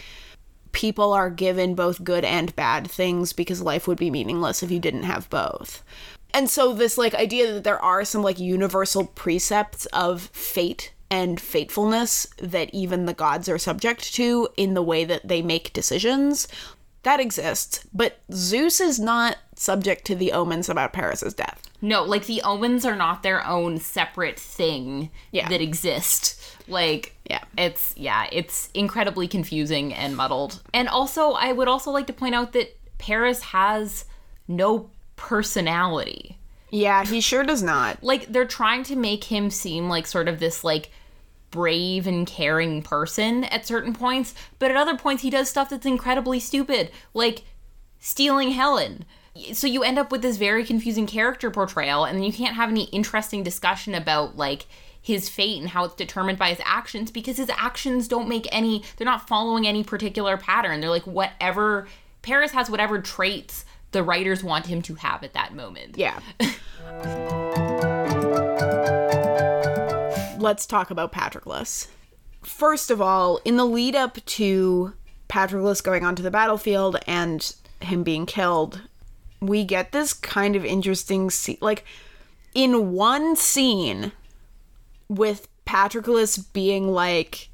people 0.71 1.13
are 1.13 1.30
given 1.32 1.73
both 1.73 2.03
good 2.03 2.23
and 2.26 2.55
bad 2.55 2.89
things 2.89 3.34
because 3.34 3.61
life 3.61 3.88
would 3.88 3.97
be 3.97 4.11
meaningless 4.11 4.61
if 4.61 4.69
you 4.69 4.80
didn't 4.80 5.03
have 5.03 5.28
both. 5.32 5.82
And 6.34 6.47
so 6.49 6.73
this 6.73 6.95
like 6.97 7.15
idea 7.15 7.51
that 7.53 7.63
there 7.63 7.82
are 7.82 8.05
some 8.05 8.21
like 8.21 8.38
universal 8.39 9.05
precepts 9.05 9.86
of 9.88 10.23
fate 10.34 10.91
and 11.18 11.39
fatefulness 11.39 12.28
that 12.55 12.70
even 12.74 13.05
the 13.05 13.13
gods 13.13 13.47
are 13.49 13.57
subject 13.70 14.13
to 14.13 14.47
in 14.57 14.74
the 14.74 14.82
way 14.91 15.01
that 15.05 15.28
they 15.28 15.41
make 15.41 15.72
decisions 15.74 16.47
that 17.03 17.20
exists 17.20 17.74
but 17.93 18.11
zeus 18.34 18.80
is 18.89 18.99
not 18.99 19.38
subject 19.55 20.05
to 20.05 20.16
the 20.16 20.32
omens 20.32 20.68
about 20.70 20.91
paris's 20.93 21.34
death 21.34 21.61
No, 21.82 22.03
like 22.13 22.26
the 22.26 22.41
omens 22.41 22.84
are 22.89 22.95
not 23.05 23.22
their 23.22 23.41
own 23.45 23.78
separate 23.80 24.39
thing 24.39 25.09
Yeah. 25.32 25.47
that 25.49 25.61
exist. 25.61 26.24
Like 26.68 27.03
Yeah. 27.30 27.43
it's 27.66 27.93
yeah, 28.07 28.22
it's 28.32 28.70
incredibly 28.74 29.28
confusing 29.28 29.93
and 29.93 30.16
muddled. 30.18 30.53
And 30.74 30.88
also 30.89 31.24
I 31.47 31.51
would 31.57 31.68
also 31.74 31.91
like 31.91 32.07
to 32.07 32.13
point 32.22 32.34
out 32.39 32.53
that 32.53 32.70
Paris 32.97 33.41
has 33.57 34.05
no 34.47 34.89
personality. 35.16 36.38
Yeah, 36.72 37.05
he 37.05 37.22
sure 37.22 37.43
does 37.43 37.61
not. 37.63 38.03
Like 38.03 38.24
they're 38.32 38.45
trying 38.61 38.84
to 38.86 38.95
make 38.95 39.26
him 39.26 39.49
seem 39.49 39.88
like 39.89 40.07
sort 40.07 40.28
of 40.28 40.39
this 40.39 40.63
like 40.63 40.89
brave 41.56 42.06
and 42.06 42.28
caring 42.28 42.84
person 42.84 43.45
at 43.45 43.66
certain 43.66 43.93
points, 43.93 44.36
but 44.60 44.70
at 44.70 44.78
other 44.78 44.95
points 44.97 45.24
he 45.24 45.32
does 45.32 45.49
stuff 45.49 45.70
that's 45.70 45.86
incredibly 45.86 46.39
stupid, 46.39 46.91
like 47.14 47.43
stealing 47.99 48.51
Helen. 48.51 49.06
So 49.53 49.66
you 49.66 49.84
end 49.84 49.97
up 49.97 50.12
with 50.12 50.22
this 50.22 50.38
very 50.38 50.64
confusing 50.64 51.08
character 51.08 51.49
portrayal 51.49 52.06
and 52.06 52.24
you 52.24 52.32
can't 52.32 52.56
have 52.56 52.70
any 52.70 52.84
interesting 52.86 53.41
discussion 53.41 53.95
about 53.95 54.38
like 54.38 54.68
his 55.01 55.30
fate 55.30 55.60
and 55.60 55.70
how 55.70 55.86
it's 55.86 55.95
determined 55.95 56.38
by 56.38 56.49
his 56.49 56.62
actions 56.64 57.12
because 57.12 57.38
his 57.38 57.49
actions 57.49 58.08
don't 58.08 58.28
make 58.28 58.47
any 58.51 58.84
they're 58.97 59.06
not 59.06 59.28
following 59.28 59.68
any 59.68 59.84
particular 59.84 60.38
pattern. 60.38 60.82
They're 60.82 60.89
like 60.89 61.08
whatever 61.08 61.88
Paris 62.22 62.51
has 62.51 62.70
whatever 62.70 62.99
traits 63.01 63.66
the 63.91 64.03
writers 64.03 64.43
want 64.43 64.66
him 64.66 64.82
to 64.84 64.95
have 64.95 65.24
at 65.24 65.34
that 65.34 65.53
moment. 65.53 65.97
Yeah. 65.97 66.20
Let's 70.46 70.68
talk 70.68 70.91
about 70.91 71.12
Patroclus. 71.12 71.88
First 72.43 72.91
of 72.91 73.02
all, 73.02 73.39
in 73.46 73.58
the 73.58 73.66
lead 73.66 73.96
up 73.96 74.24
to 74.24 74.93
Patroclus 75.28 75.82
going 75.82 76.06
onto 76.06 76.22
the 76.22 76.30
battlefield 76.30 76.98
and 77.08 77.56
him 77.82 78.04
being 78.04 78.28
killed, 78.28 78.84
we 79.41 79.64
get 79.64 79.91
this 79.91 80.14
kind 80.14 80.56
of 80.56 80.64
interesting 80.64 81.32
scene. 81.32 81.58
Like, 81.62 81.84
in 82.54 82.91
one 82.91 83.36
scene, 83.36 84.12
with 85.10 85.48
Patroclus 85.66 86.38
being 86.54 86.89
like, 86.89 87.50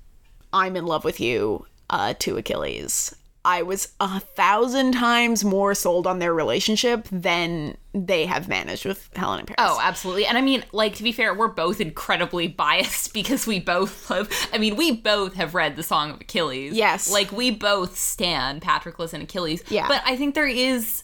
I'm 0.51 0.75
in 0.75 0.85
love 0.85 1.05
with 1.05 1.21
you 1.21 1.67
uh, 1.89 2.13
to 2.19 2.35
Achilles, 2.35 3.15
I 3.43 3.63
was 3.63 3.93
a 3.99 4.19
thousand 4.19 4.91
times 4.91 5.43
more 5.43 5.73
sold 5.73 6.05
on 6.05 6.19
their 6.19 6.33
relationship 6.33 7.07
than 7.11 7.75
they 7.93 8.25
have 8.25 8.47
managed 8.47 8.85
with 8.85 9.09
Helen 9.15 9.39
and 9.39 9.47
Paris. 9.47 9.71
Oh, 9.73 9.79
absolutely. 9.81 10.25
And 10.27 10.37
I 10.37 10.41
mean, 10.41 10.63
like 10.71 10.95
to 10.95 11.03
be 11.03 11.11
fair, 11.11 11.33
we're 11.33 11.47
both 11.47 11.81
incredibly 11.81 12.47
biased 12.47 13.13
because 13.13 13.47
we 13.47 13.59
both 13.59 14.07
have 14.09 14.31
I 14.53 14.59
mean, 14.59 14.75
we 14.75 14.91
both 14.91 15.33
have 15.35 15.55
read 15.55 15.75
the 15.75 15.83
Song 15.83 16.11
of 16.11 16.21
Achilles. 16.21 16.73
Yes. 16.73 17.11
Like 17.11 17.31
we 17.31 17.51
both 17.51 17.97
stand 17.97 18.61
Patroclus 18.61 19.13
and 19.13 19.23
Achilles. 19.23 19.63
Yeah. 19.69 19.87
But 19.87 20.03
I 20.05 20.15
think 20.15 20.35
there 20.35 20.47
is 20.47 21.03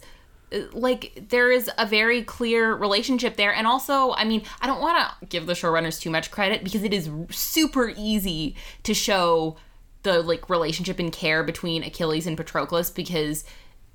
uh, 0.53 0.59
like 0.73 1.25
there 1.29 1.51
is 1.51 1.69
a 1.77 1.85
very 1.85 2.21
clear 2.21 2.73
relationship 2.73 3.35
there 3.35 3.53
and 3.53 3.67
also 3.67 4.13
i 4.13 4.23
mean 4.23 4.41
i 4.61 4.65
don't 4.65 4.79
want 4.79 4.97
to 4.97 5.25
give 5.25 5.45
the 5.45 5.51
showrunners 5.51 5.99
too 5.99 6.09
much 6.09 6.31
credit 6.31 6.63
because 6.63 6.83
it 6.83 6.93
is 6.93 7.09
super 7.29 7.91
easy 7.97 8.55
to 8.83 8.93
show 8.93 9.57
the 10.03 10.21
like 10.21 10.49
relationship 10.49 10.99
and 10.99 11.11
care 11.11 11.43
between 11.43 11.83
Achilles 11.83 12.27
and 12.27 12.37
Patroclus 12.37 12.93
because 12.93 13.43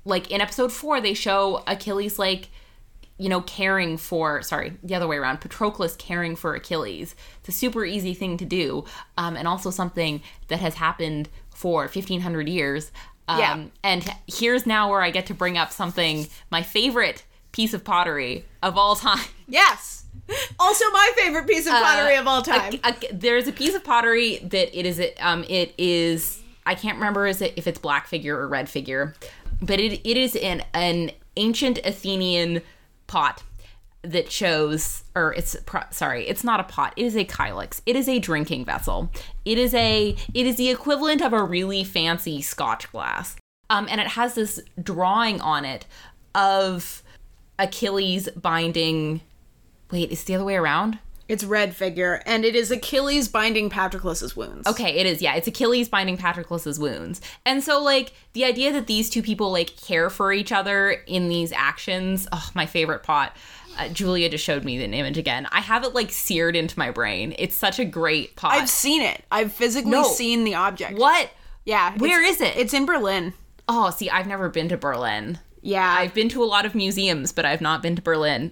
like 0.05 0.29
in 0.31 0.41
episode 0.41 0.71
4 0.71 1.01
they 1.01 1.13
show 1.13 1.63
Achilles 1.67 2.19
like 2.19 2.49
you 3.17 3.29
know 3.29 3.41
caring 3.41 3.95
for 3.97 4.41
sorry 4.41 4.73
the 4.83 4.95
other 4.95 5.07
way 5.07 5.17
around 5.17 5.39
Patroclus 5.39 5.95
caring 5.97 6.35
for 6.35 6.55
Achilles 6.55 7.15
it's 7.39 7.49
a 7.49 7.51
super 7.51 7.85
easy 7.85 8.13
thing 8.13 8.37
to 8.37 8.45
do 8.45 8.83
um, 9.17 9.35
and 9.37 9.47
also 9.47 9.69
something 9.69 10.21
that 10.49 10.59
has 10.59 10.75
happened 10.75 11.29
for 11.53 11.81
1500 11.83 12.49
years 12.49 12.91
um, 13.27 13.39
Yeah. 13.39 13.63
and 13.83 14.13
here's 14.27 14.65
now 14.65 14.89
where 14.89 15.01
I 15.01 15.09
get 15.11 15.25
to 15.27 15.33
bring 15.33 15.57
up 15.57 15.71
something 15.71 16.27
my 16.51 16.61
favorite 16.63 17.23
piece 17.53 17.73
of 17.73 17.83
pottery 17.83 18.45
of 18.61 18.77
all 18.77 18.95
time 18.95 19.25
Yes. 19.47 20.02
Also, 20.59 20.85
my 20.91 21.11
favorite 21.17 21.47
piece 21.47 21.65
of 21.65 21.73
pottery 21.73 22.15
of 22.15 22.27
all 22.27 22.41
time. 22.41 22.79
a- 22.83 22.89
a- 22.89 23.13
there's 23.13 23.47
a 23.47 23.51
piece 23.51 23.75
of 23.75 23.83
pottery 23.83 24.37
that 24.37 24.77
it 24.77 24.85
is 24.85 25.01
um 25.19 25.43
it 25.49 25.73
is 25.77 26.41
I 26.65 26.75
can't 26.75 26.95
remember 26.97 27.27
is 27.27 27.41
it 27.41 27.53
if 27.57 27.67
it's 27.67 27.79
black 27.79 28.07
figure 28.07 28.37
or 28.39 28.47
red 28.47 28.69
figure, 28.69 29.15
but 29.61 29.79
it 29.79 29.99
it 30.07 30.17
is 30.17 30.35
an 30.37 30.63
an 30.73 31.11
ancient 31.35 31.79
Athenian 31.83 32.61
pot 33.07 33.43
that 34.03 34.31
shows 34.31 35.03
or 35.15 35.33
it's 35.33 35.55
sorry 35.91 36.27
it's 36.27 36.43
not 36.43 36.59
a 36.59 36.63
pot 36.63 36.93
it 36.97 37.05
is 37.05 37.15
a 37.15 37.23
kylix 37.25 37.81
it 37.85 37.95
is 37.95 38.07
a 38.07 38.19
drinking 38.19 38.63
vessel. 38.65 39.09
It 39.45 39.57
is 39.57 39.73
a 39.73 40.15
it 40.33 40.45
is 40.45 40.55
the 40.57 40.69
equivalent 40.69 41.21
of 41.21 41.33
a 41.33 41.43
really 41.43 41.83
fancy 41.83 42.41
scotch 42.41 42.89
glass. 42.91 43.35
Um 43.69 43.87
and 43.89 43.99
it 43.99 44.07
has 44.07 44.35
this 44.35 44.59
drawing 44.81 45.41
on 45.41 45.65
it 45.65 45.85
of 46.35 47.01
achilles 47.59 48.29
binding 48.35 49.21
wait 49.93 50.11
is 50.11 50.23
the 50.25 50.35
other 50.35 50.43
way 50.43 50.55
around 50.55 50.99
It's 51.29 51.43
red 51.45 51.73
figure, 51.73 52.21
and 52.25 52.43
it 52.43 52.53
is 52.53 52.69
Achilles 52.69 53.29
binding 53.29 53.69
Patroclus's 53.69 54.35
wounds. 54.35 54.67
Okay, 54.67 54.91
it 54.95 55.05
is. 55.05 55.21
Yeah, 55.21 55.35
it's 55.35 55.47
Achilles 55.47 55.87
binding 55.87 56.17
Patroclus's 56.17 56.77
wounds. 56.77 57.21
And 57.45 57.63
so 57.63 57.81
like 57.81 58.11
the 58.33 58.43
idea 58.43 58.73
that 58.73 58.87
these 58.87 59.09
two 59.09 59.21
people 59.23 59.49
like 59.51 59.77
care 59.77 60.09
for 60.09 60.33
each 60.33 60.51
other 60.51 60.91
in 61.07 61.29
these 61.29 61.53
actions, 61.53 62.27
oh, 62.33 62.49
my 62.53 62.65
favorite 62.65 63.03
pot. 63.03 63.37
Uh, 63.79 63.87
Julia 63.87 64.29
just 64.29 64.43
showed 64.43 64.63
me 64.65 64.77
the 64.77 64.83
image 64.85 65.17
again. 65.17 65.47
I 65.51 65.61
have 65.61 65.83
it 65.83 65.95
like 65.95 66.11
seared 66.11 66.55
into 66.55 66.77
my 66.77 66.91
brain. 66.91 67.33
It's 67.39 67.55
such 67.55 67.79
a 67.79 67.85
great 67.85 68.35
pot. 68.35 68.51
I've 68.53 68.69
seen 68.69 69.01
it. 69.01 69.23
I've 69.31 69.51
physically 69.53 69.91
No. 69.91 70.03
seen 70.03 70.43
the 70.43 70.53
object. 70.55 70.99
what? 70.99 71.31
Yeah. 71.65 71.95
Where 71.97 72.21
is 72.23 72.39
it? 72.41 72.55
It's 72.57 72.73
in 72.73 72.85
Berlin. 72.85 73.33
Oh, 73.67 73.89
see, 73.89 74.09
I've 74.11 74.27
never 74.27 74.49
been 74.49 74.67
to 74.69 74.77
Berlin. 74.77 75.39
Yeah. 75.61 75.89
I've 75.97 76.13
been 76.13 76.29
to 76.29 76.43
a 76.43 76.45
lot 76.45 76.65
of 76.67 76.75
museums, 76.75 77.31
but 77.31 77.45
I've 77.45 77.61
not 77.61 77.81
been 77.81 77.95
to 77.95 78.01
Berlin. 78.01 78.51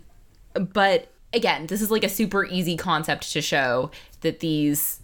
But 0.53 1.11
again, 1.33 1.67
this 1.67 1.81
is 1.81 1.91
like 1.91 2.03
a 2.03 2.09
super 2.09 2.45
easy 2.45 2.77
concept 2.77 3.31
to 3.33 3.41
show 3.41 3.91
that 4.21 4.39
these 4.39 4.99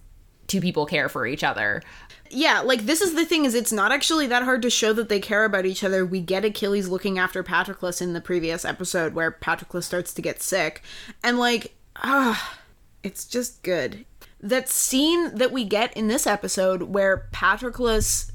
two 0.48 0.62
people 0.62 0.86
care 0.86 1.10
for 1.10 1.26
each 1.28 1.44
other. 1.44 1.82
yeah, 2.30 2.60
like 2.62 2.86
this 2.86 3.02
is 3.02 3.14
the 3.16 3.26
thing 3.26 3.46
is 3.46 3.54
it's 3.54 3.72
not 3.72 3.92
actually 3.92 4.28
that 4.28 4.44
hard 4.44 4.62
to 4.62 4.70
show 4.70 4.94
that 4.94 5.10
they 5.10 5.20
care 5.20 5.46
about 5.46 5.66
each 5.66 5.84
other. 5.84 6.06
We 6.06 6.22
get 6.22 6.46
Achilles 6.46 6.90
looking 6.90 7.18
after 7.18 7.44
Patroclus 7.44 8.02
in 8.02 8.14
the 8.14 8.22
previous 8.22 8.66
episode 8.66 9.14
where 9.14 9.32
Patroclus 9.32 9.84
starts 9.84 10.14
to 10.14 10.22
get 10.22 10.42
sick. 10.42 10.82
And 11.24 11.38
like, 11.40 11.76
ah, 11.98 12.58
it's 13.04 13.26
just 13.26 13.64
good. 13.64 14.06
That 14.40 14.70
scene 14.70 15.36
that 15.36 15.52
we 15.52 15.64
get 15.64 15.96
in 15.96 16.08
this 16.08 16.28
episode 16.28 16.84
where 16.84 17.28
Patroclus 17.32 18.32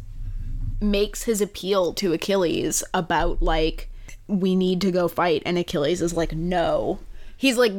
makes 0.80 1.24
his 1.24 1.40
appeal 1.40 1.93
to 1.95 2.12
Achilles 2.12 2.82
about 2.93 3.40
like 3.40 3.88
we 4.26 4.57
need 4.57 4.80
to 4.80 4.90
go 4.90 5.07
fight 5.07 5.43
and 5.47 5.59
Achilles 5.59 6.03
is 6.03 6.14
like 6.14 6.32
no. 6.34 6.99
He's 7.43 7.59
like 7.59 7.72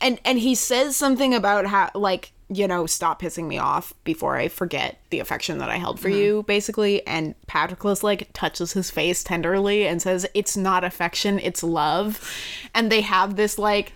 and 0.00 0.18
and 0.24 0.38
he 0.38 0.54
says 0.54 0.96
something 0.96 1.34
about 1.34 1.66
how 1.66 1.90
like 1.94 2.32
you 2.48 2.66
know 2.66 2.86
stop 2.86 3.20
pissing 3.20 3.46
me 3.46 3.58
off 3.58 3.92
before 4.04 4.36
I 4.38 4.48
forget 4.48 5.00
the 5.10 5.20
affection 5.20 5.58
that 5.58 5.68
I 5.68 5.76
held 5.76 6.00
for 6.00 6.08
mm-hmm. 6.08 6.18
you 6.18 6.44
basically. 6.44 7.06
And 7.06 7.34
Patroclus 7.46 8.02
like 8.02 8.30
touches 8.32 8.72
his 8.72 8.90
face 8.90 9.22
tenderly 9.22 9.86
and 9.86 10.00
says 10.00 10.26
it's 10.32 10.56
not 10.56 10.82
affection 10.82 11.38
it's 11.38 11.62
love. 11.62 12.26
And 12.74 12.90
they 12.90 13.02
have 13.02 13.36
this 13.36 13.58
like 13.58 13.92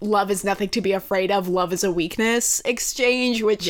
love 0.00 0.30
is 0.30 0.44
nothing 0.44 0.68
to 0.68 0.80
be 0.80 0.92
afraid 0.92 1.32
of 1.32 1.48
love 1.48 1.72
is 1.72 1.82
a 1.82 1.90
weakness 1.90 2.62
exchange 2.64 3.42
which 3.42 3.66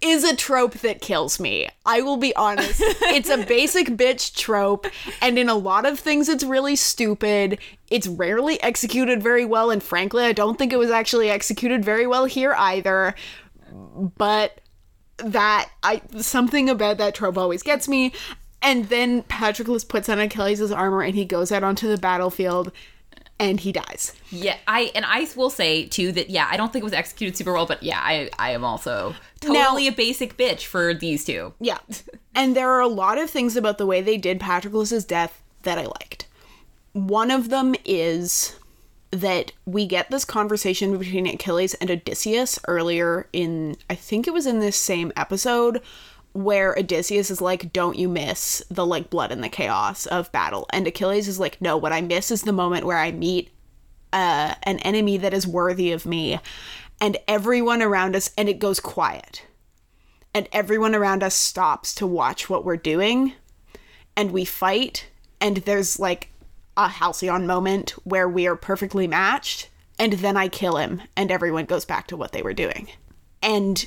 is 0.00 0.24
a 0.24 0.36
trope 0.36 0.74
that 0.74 1.00
kills 1.00 1.40
me. 1.40 1.68
I 1.84 2.02
will 2.02 2.16
be 2.16 2.34
honest. 2.36 2.80
it's 2.80 3.30
a 3.30 3.44
basic 3.44 3.88
bitch 3.88 4.34
trope, 4.34 4.86
and 5.20 5.38
in 5.38 5.48
a 5.48 5.54
lot 5.54 5.86
of 5.86 5.98
things, 5.98 6.28
it's 6.28 6.44
really 6.44 6.76
stupid. 6.76 7.58
It's 7.90 8.06
rarely 8.06 8.60
executed 8.62 9.22
very 9.22 9.44
well, 9.44 9.70
and 9.70 9.82
frankly, 9.82 10.24
I 10.24 10.32
don't 10.32 10.58
think 10.58 10.72
it 10.72 10.78
was 10.78 10.90
actually 10.90 11.30
executed 11.30 11.84
very 11.84 12.06
well 12.06 12.26
here 12.26 12.54
either. 12.54 13.14
But 13.72 14.60
that 15.18 15.70
I 15.82 16.02
something 16.18 16.68
about 16.68 16.98
that 16.98 17.14
trope 17.14 17.38
always 17.38 17.62
gets 17.62 17.88
me. 17.88 18.12
And 18.62 18.88
then 18.88 19.22
Patroclus 19.24 19.86
puts 19.88 20.08
on 20.08 20.18
Achilles' 20.18 20.72
armor 20.72 21.02
and 21.02 21.14
he 21.14 21.24
goes 21.24 21.52
out 21.52 21.62
onto 21.62 21.88
the 21.88 21.98
battlefield 21.98 22.72
and 23.38 23.60
he 23.60 23.72
dies. 23.72 24.14
Yeah, 24.30 24.56
I 24.66 24.90
and 24.94 25.04
I 25.06 25.26
will 25.36 25.50
say 25.50 25.86
too 25.86 26.12
that 26.12 26.30
yeah, 26.30 26.48
I 26.50 26.56
don't 26.56 26.72
think 26.72 26.82
it 26.82 26.84
was 26.84 26.92
executed 26.92 27.36
super 27.36 27.52
well, 27.52 27.66
but 27.66 27.82
yeah, 27.82 28.00
I 28.02 28.30
I 28.38 28.50
am 28.52 28.64
also 28.64 29.14
totally 29.46 29.86
a 29.86 29.92
basic 29.92 30.36
bitch 30.36 30.64
for 30.64 30.94
these 30.94 31.24
two. 31.24 31.54
Yeah. 31.60 31.78
and 32.34 32.56
there 32.56 32.70
are 32.70 32.80
a 32.80 32.88
lot 32.88 33.18
of 33.18 33.30
things 33.30 33.56
about 33.56 33.78
the 33.78 33.86
way 33.86 34.00
they 34.00 34.16
did 34.16 34.40
Patroclus's 34.40 35.04
death 35.04 35.42
that 35.62 35.78
I 35.78 35.86
liked. 35.86 36.26
One 36.92 37.30
of 37.30 37.50
them 37.50 37.74
is 37.84 38.56
that 39.10 39.52
we 39.64 39.86
get 39.86 40.10
this 40.10 40.24
conversation 40.24 40.96
between 40.96 41.26
Achilles 41.26 41.74
and 41.74 41.90
Odysseus 41.90 42.58
earlier 42.66 43.28
in 43.32 43.76
I 43.88 43.94
think 43.94 44.26
it 44.26 44.32
was 44.32 44.46
in 44.46 44.60
this 44.60 44.76
same 44.76 45.12
episode 45.16 45.80
where 46.32 46.74
Odysseus 46.76 47.30
is 47.30 47.40
like 47.40 47.72
don't 47.72 47.96
you 47.96 48.08
miss 48.08 48.62
the 48.70 48.84
like 48.84 49.08
blood 49.08 49.32
and 49.32 49.42
the 49.42 49.48
chaos 49.48 50.06
of 50.06 50.30
battle 50.32 50.66
and 50.70 50.86
Achilles 50.86 51.28
is 51.28 51.38
like 51.38 51.60
no 51.60 51.76
what 51.76 51.92
I 51.92 52.00
miss 52.00 52.30
is 52.30 52.42
the 52.42 52.52
moment 52.52 52.84
where 52.84 52.98
I 52.98 53.12
meet 53.12 53.50
uh, 54.12 54.54
an 54.62 54.78
enemy 54.80 55.16
that 55.18 55.34
is 55.34 55.46
worthy 55.46 55.92
of 55.92 56.06
me 56.06 56.38
and 57.00 57.16
everyone 57.28 57.82
around 57.82 58.16
us 58.16 58.30
and 58.36 58.48
it 58.48 58.58
goes 58.58 58.80
quiet. 58.80 59.44
And 60.34 60.48
everyone 60.52 60.94
around 60.94 61.22
us 61.22 61.34
stops 61.34 61.94
to 61.96 62.06
watch 62.06 62.50
what 62.50 62.64
we're 62.64 62.76
doing 62.76 63.32
and 64.16 64.32
we 64.32 64.44
fight 64.44 65.08
and 65.40 65.58
there's 65.58 65.98
like 65.98 66.30
a 66.76 66.88
halcyon 66.88 67.46
moment 67.46 67.90
where 68.04 68.28
we 68.28 68.46
are 68.46 68.56
perfectly 68.56 69.06
matched 69.06 69.70
and 69.98 70.14
then 70.14 70.36
i 70.36 70.48
kill 70.48 70.76
him 70.76 71.00
and 71.16 71.30
everyone 71.30 71.64
goes 71.64 71.84
back 71.84 72.06
to 72.06 72.16
what 72.16 72.32
they 72.32 72.42
were 72.42 72.54
doing. 72.54 72.88
And 73.42 73.86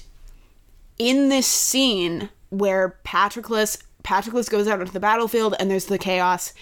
in 0.97 1.29
this 1.29 1.47
scene 1.47 2.29
where 2.49 2.99
patroclus 3.03 3.77
patroclus 4.03 4.49
goes 4.49 4.67
out 4.67 4.79
onto 4.79 4.91
the 4.91 4.99
battlefield 4.99 5.55
and 5.59 5.69
there's 5.69 5.85
the 5.85 5.97
chaos 5.97 6.53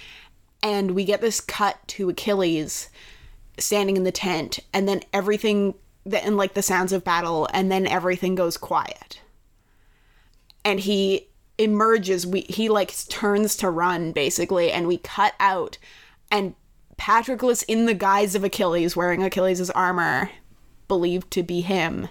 and 0.64 0.92
we 0.92 1.06
get 1.06 1.22
this 1.22 1.40
cut 1.40 1.78
to 1.88 2.10
achilles 2.10 2.90
standing 3.58 3.96
in 3.96 4.04
the 4.04 4.12
tent 4.12 4.60
and 4.74 4.88
then 4.88 5.02
everything 5.14 5.74
the, 6.10 6.24
and 6.24 6.38
like 6.38 6.54
the 6.54 6.62
sounds 6.62 6.94
of 6.94 7.04
battle 7.04 7.48
and 7.54 7.72
then 7.72 7.88
everything 7.88 8.36
goes 8.36 8.58
quiet. 8.58 9.22
And 10.64 10.80
he 10.80 11.28
emerges 11.58 12.28
we 12.28 12.42
he 12.42 12.70
like 12.70 12.94
turns 13.08 13.56
to 13.58 13.70
run 13.70 14.12
basically 14.12 14.72
and 14.72 14.88
we 14.88 14.98
cut 14.98 15.34
out 15.40 15.78
and 16.30 16.54
patroclus 16.98 17.64
in 17.64 17.86
the 17.86 17.96
guise 17.96 18.36
of 18.36 18.44
achilles 18.44 18.96
wearing 18.96 19.24
achilles' 19.24 19.70
armor 19.72 20.30
believed 20.88 21.32
to 21.32 21.44
be 21.44 21.62
him 21.62 22.10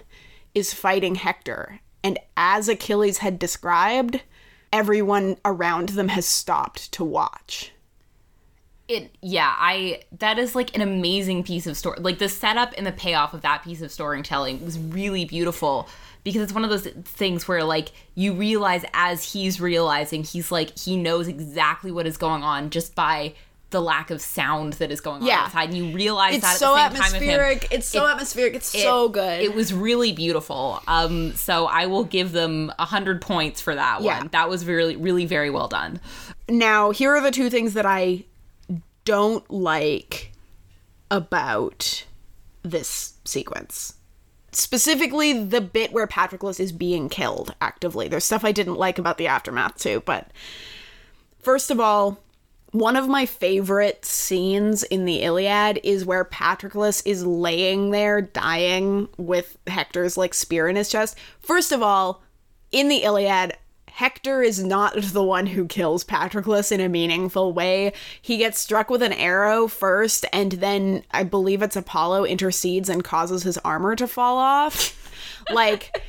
is 0.53 0.73
fighting 0.73 1.15
hector. 1.15 1.79
And 2.03 2.19
as 2.35 2.67
achilles 2.67 3.19
had 3.19 3.39
described 3.39 4.21
everyone 4.71 5.37
around 5.45 5.89
them 5.89 6.09
has 6.09 6.25
stopped 6.25 6.91
to 6.93 7.03
watch 7.03 7.71
it 8.87 9.15
yeah 9.21 9.53
i 9.57 10.01
that 10.19 10.39
is 10.39 10.55
like 10.55 10.73
an 10.75 10.81
amazing 10.81 11.43
piece 11.43 11.67
of 11.67 11.75
story 11.75 11.99
like 11.99 12.19
the 12.19 12.29
setup 12.29 12.73
and 12.77 12.85
the 12.87 12.91
payoff 12.91 13.33
of 13.33 13.41
that 13.41 13.63
piece 13.63 13.81
of 13.81 13.91
storytelling 13.91 14.63
was 14.63 14.79
really 14.79 15.25
beautiful 15.25 15.87
because 16.23 16.41
it's 16.41 16.53
one 16.53 16.63
of 16.63 16.69
those 16.69 16.87
things 17.03 17.47
where 17.47 17.63
like 17.63 17.91
you 18.15 18.33
realize 18.33 18.85
as 18.93 19.33
he's 19.33 19.59
realizing 19.59 20.23
he's 20.23 20.51
like 20.51 20.77
he 20.77 20.95
knows 20.95 21.27
exactly 21.27 21.91
what 21.91 22.05
is 22.07 22.17
going 22.17 22.43
on 22.43 22.69
just 22.69 22.95
by 22.95 23.33
the 23.69 23.81
lack 23.81 24.09
of 24.11 24.21
sound 24.21 24.71
that 24.73 24.89
is 24.91 25.01
going 25.01 25.21
on 25.21 25.27
Yeah. 25.27 25.41
outside 25.41 25.67
and 25.73 25.77
you 25.77 25.93
realize 25.93 26.35
it's 26.35 26.45
that 26.45 26.53
at 26.53 26.57
so 26.59 26.73
the 26.75 26.77
same 26.77 26.89
time 26.91 27.21
him 27.21 27.29
atmospheric 27.29 27.67
it's 27.71 27.87
so 27.87 28.05
It- 28.05 28.11
atmospheric 28.11 28.55
it's 28.55 28.73
it- 28.73 28.81
so 28.81 29.09
good 29.09 29.41
It 29.41 29.53
was 29.53 29.73
really 29.73 30.13
beautiful. 30.13 30.81
Um, 30.87 31.35
so 31.35 31.65
I 31.65 31.85
will 31.87 32.05
give 32.05 32.31
them 32.31 32.71
a 32.79 32.85
hundred 32.85 33.21
points 33.21 33.59
for 33.59 33.75
that 33.75 34.01
Yeah. 34.01 34.19
one. 34.19 34.29
That 34.31 34.47
was 34.47 34.63
really, 34.65 34.95
really 34.95 35.25
very 35.25 35.49
well 35.49 35.67
done. 35.67 35.99
Now, 36.47 36.91
here 36.91 37.13
are 37.13 37.19
the 37.19 37.29
two 37.31 37.49
things 37.49 37.73
that 37.73 37.85
I 37.85 38.23
don't 39.07 39.49
like 39.49 40.33
about 41.09 42.03
this 42.63 43.13
sequence. 43.23 43.93
Specifically, 44.51 45.45
the 45.45 45.61
bit 45.61 45.93
where 45.93 46.07
Patroclus 46.07 46.59
is 46.59 46.73
being 46.73 47.07
killed 47.07 47.55
actively. 47.61 48.09
There's 48.09 48.25
stuff 48.25 48.43
I 48.43 48.51
didn't 48.51 48.75
like 48.75 48.99
about 48.99 49.17
the 49.17 49.27
aftermath, 49.27 49.77
too, 49.77 50.03
but 50.05 50.29
first 51.39 51.71
of 51.71 51.79
all, 51.79 52.19
one 52.71 52.97
of 52.97 53.07
my 53.07 53.25
favorite 53.25 54.03
scenes 54.03 54.83
in 54.83 55.05
the 55.05 55.21
Iliad 55.21 55.79
is 55.85 56.03
where 56.03 56.25
Patroclus 56.25 57.01
is 57.05 57.25
laying 57.25 57.91
there 57.91 58.21
dying 58.21 59.07
with 59.15 59.57
Hector's 59.67 60.17
like 60.17 60.33
spear 60.33 60.67
in 60.67 60.75
his 60.75 60.89
chest. 60.89 61.17
First 61.39 61.71
of 61.71 61.81
all, 61.81 62.21
in 62.73 62.89
the 62.89 63.03
Iliad, 63.03 63.55
Hector 63.97 64.43
is 64.43 64.63
not 64.63 64.93
the 65.01 65.23
one 65.23 65.47
who 65.47 65.65
kills 65.65 66.03
Patroclus 66.03 66.71
in 66.71 66.79
a 66.79 66.87
meaningful 66.87 67.51
way. 67.51 67.93
He 68.21 68.37
gets 68.37 68.59
struck 68.59 68.91
with 68.91 69.01
an 69.01 69.13
arrow 69.13 69.67
first, 69.67 70.23
and 70.31 70.51
then 70.51 71.03
I 71.09 71.23
believe 71.23 71.63
it's 71.63 71.75
Apollo 71.75 72.25
intercedes 72.25 72.89
and 72.89 73.03
causes 73.03 73.41
his 73.41 73.57
armor 73.59 73.95
to 73.95 74.07
fall 74.07 74.37
off. 74.37 75.11
like, 75.51 75.99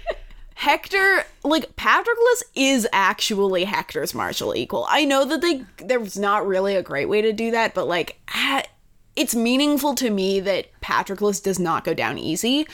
Hector, 0.55 1.25
like 1.45 1.77
Patroclus 1.77 2.43
is 2.55 2.87
actually 2.93 3.65
Hector's 3.65 4.13
martial 4.13 4.55
equal. 4.55 4.85
I 4.91 5.07
know 5.07 5.25
that 5.25 5.41
they 5.41 5.65
there's 5.79 6.19
not 6.19 6.47
really 6.47 6.77
a 6.77 6.83
great 6.83 7.09
way 7.09 7.23
to 7.23 7.33
do 7.33 7.53
that, 7.53 7.73
but 7.73 7.89
like 7.89 8.21
ah, 8.35 8.65
it's 9.17 9.35
meaningful 9.35 9.95
to 9.95 10.11
me 10.11 10.41
that 10.41 10.67
Patroclus 10.83 11.43
does 11.43 11.59
not 11.59 11.85
go 11.85 11.95
down 11.95 12.19
easy, 12.19 12.67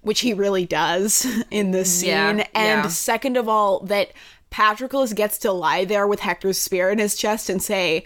which 0.00 0.20
he 0.20 0.32
really 0.32 0.64
does 0.64 1.26
in 1.50 1.72
this 1.72 1.92
scene. 1.92 2.08
Yeah, 2.38 2.46
and 2.54 2.84
yeah. 2.84 2.88
second 2.88 3.36
of 3.36 3.50
all, 3.50 3.80
that 3.80 4.12
Patroclus 4.52 5.14
gets 5.14 5.38
to 5.38 5.50
lie 5.50 5.84
there 5.84 6.06
with 6.06 6.20
Hector's 6.20 6.58
spear 6.58 6.90
in 6.90 6.98
his 6.98 7.16
chest 7.16 7.48
and 7.48 7.62
say, 7.62 8.04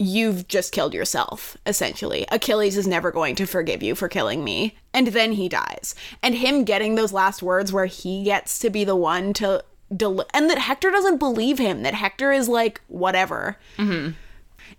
You've 0.00 0.46
just 0.46 0.70
killed 0.70 0.94
yourself, 0.94 1.56
essentially. 1.66 2.24
Achilles 2.30 2.76
is 2.76 2.86
never 2.86 3.10
going 3.10 3.34
to 3.34 3.46
forgive 3.46 3.82
you 3.82 3.96
for 3.96 4.08
killing 4.08 4.44
me. 4.44 4.76
And 4.94 5.08
then 5.08 5.32
he 5.32 5.48
dies. 5.48 5.96
And 6.22 6.36
him 6.36 6.62
getting 6.62 6.94
those 6.94 7.12
last 7.12 7.42
words 7.42 7.72
where 7.72 7.86
he 7.86 8.22
gets 8.22 8.60
to 8.60 8.70
be 8.70 8.84
the 8.84 8.94
one 8.94 9.32
to. 9.34 9.64
Del- 9.96 10.26
and 10.34 10.50
that 10.50 10.58
Hector 10.58 10.90
doesn't 10.90 11.16
believe 11.16 11.58
him, 11.58 11.82
that 11.82 11.94
Hector 11.94 12.30
is 12.30 12.48
like, 12.48 12.80
whatever. 12.88 13.56
Mm-hmm. 13.76 14.12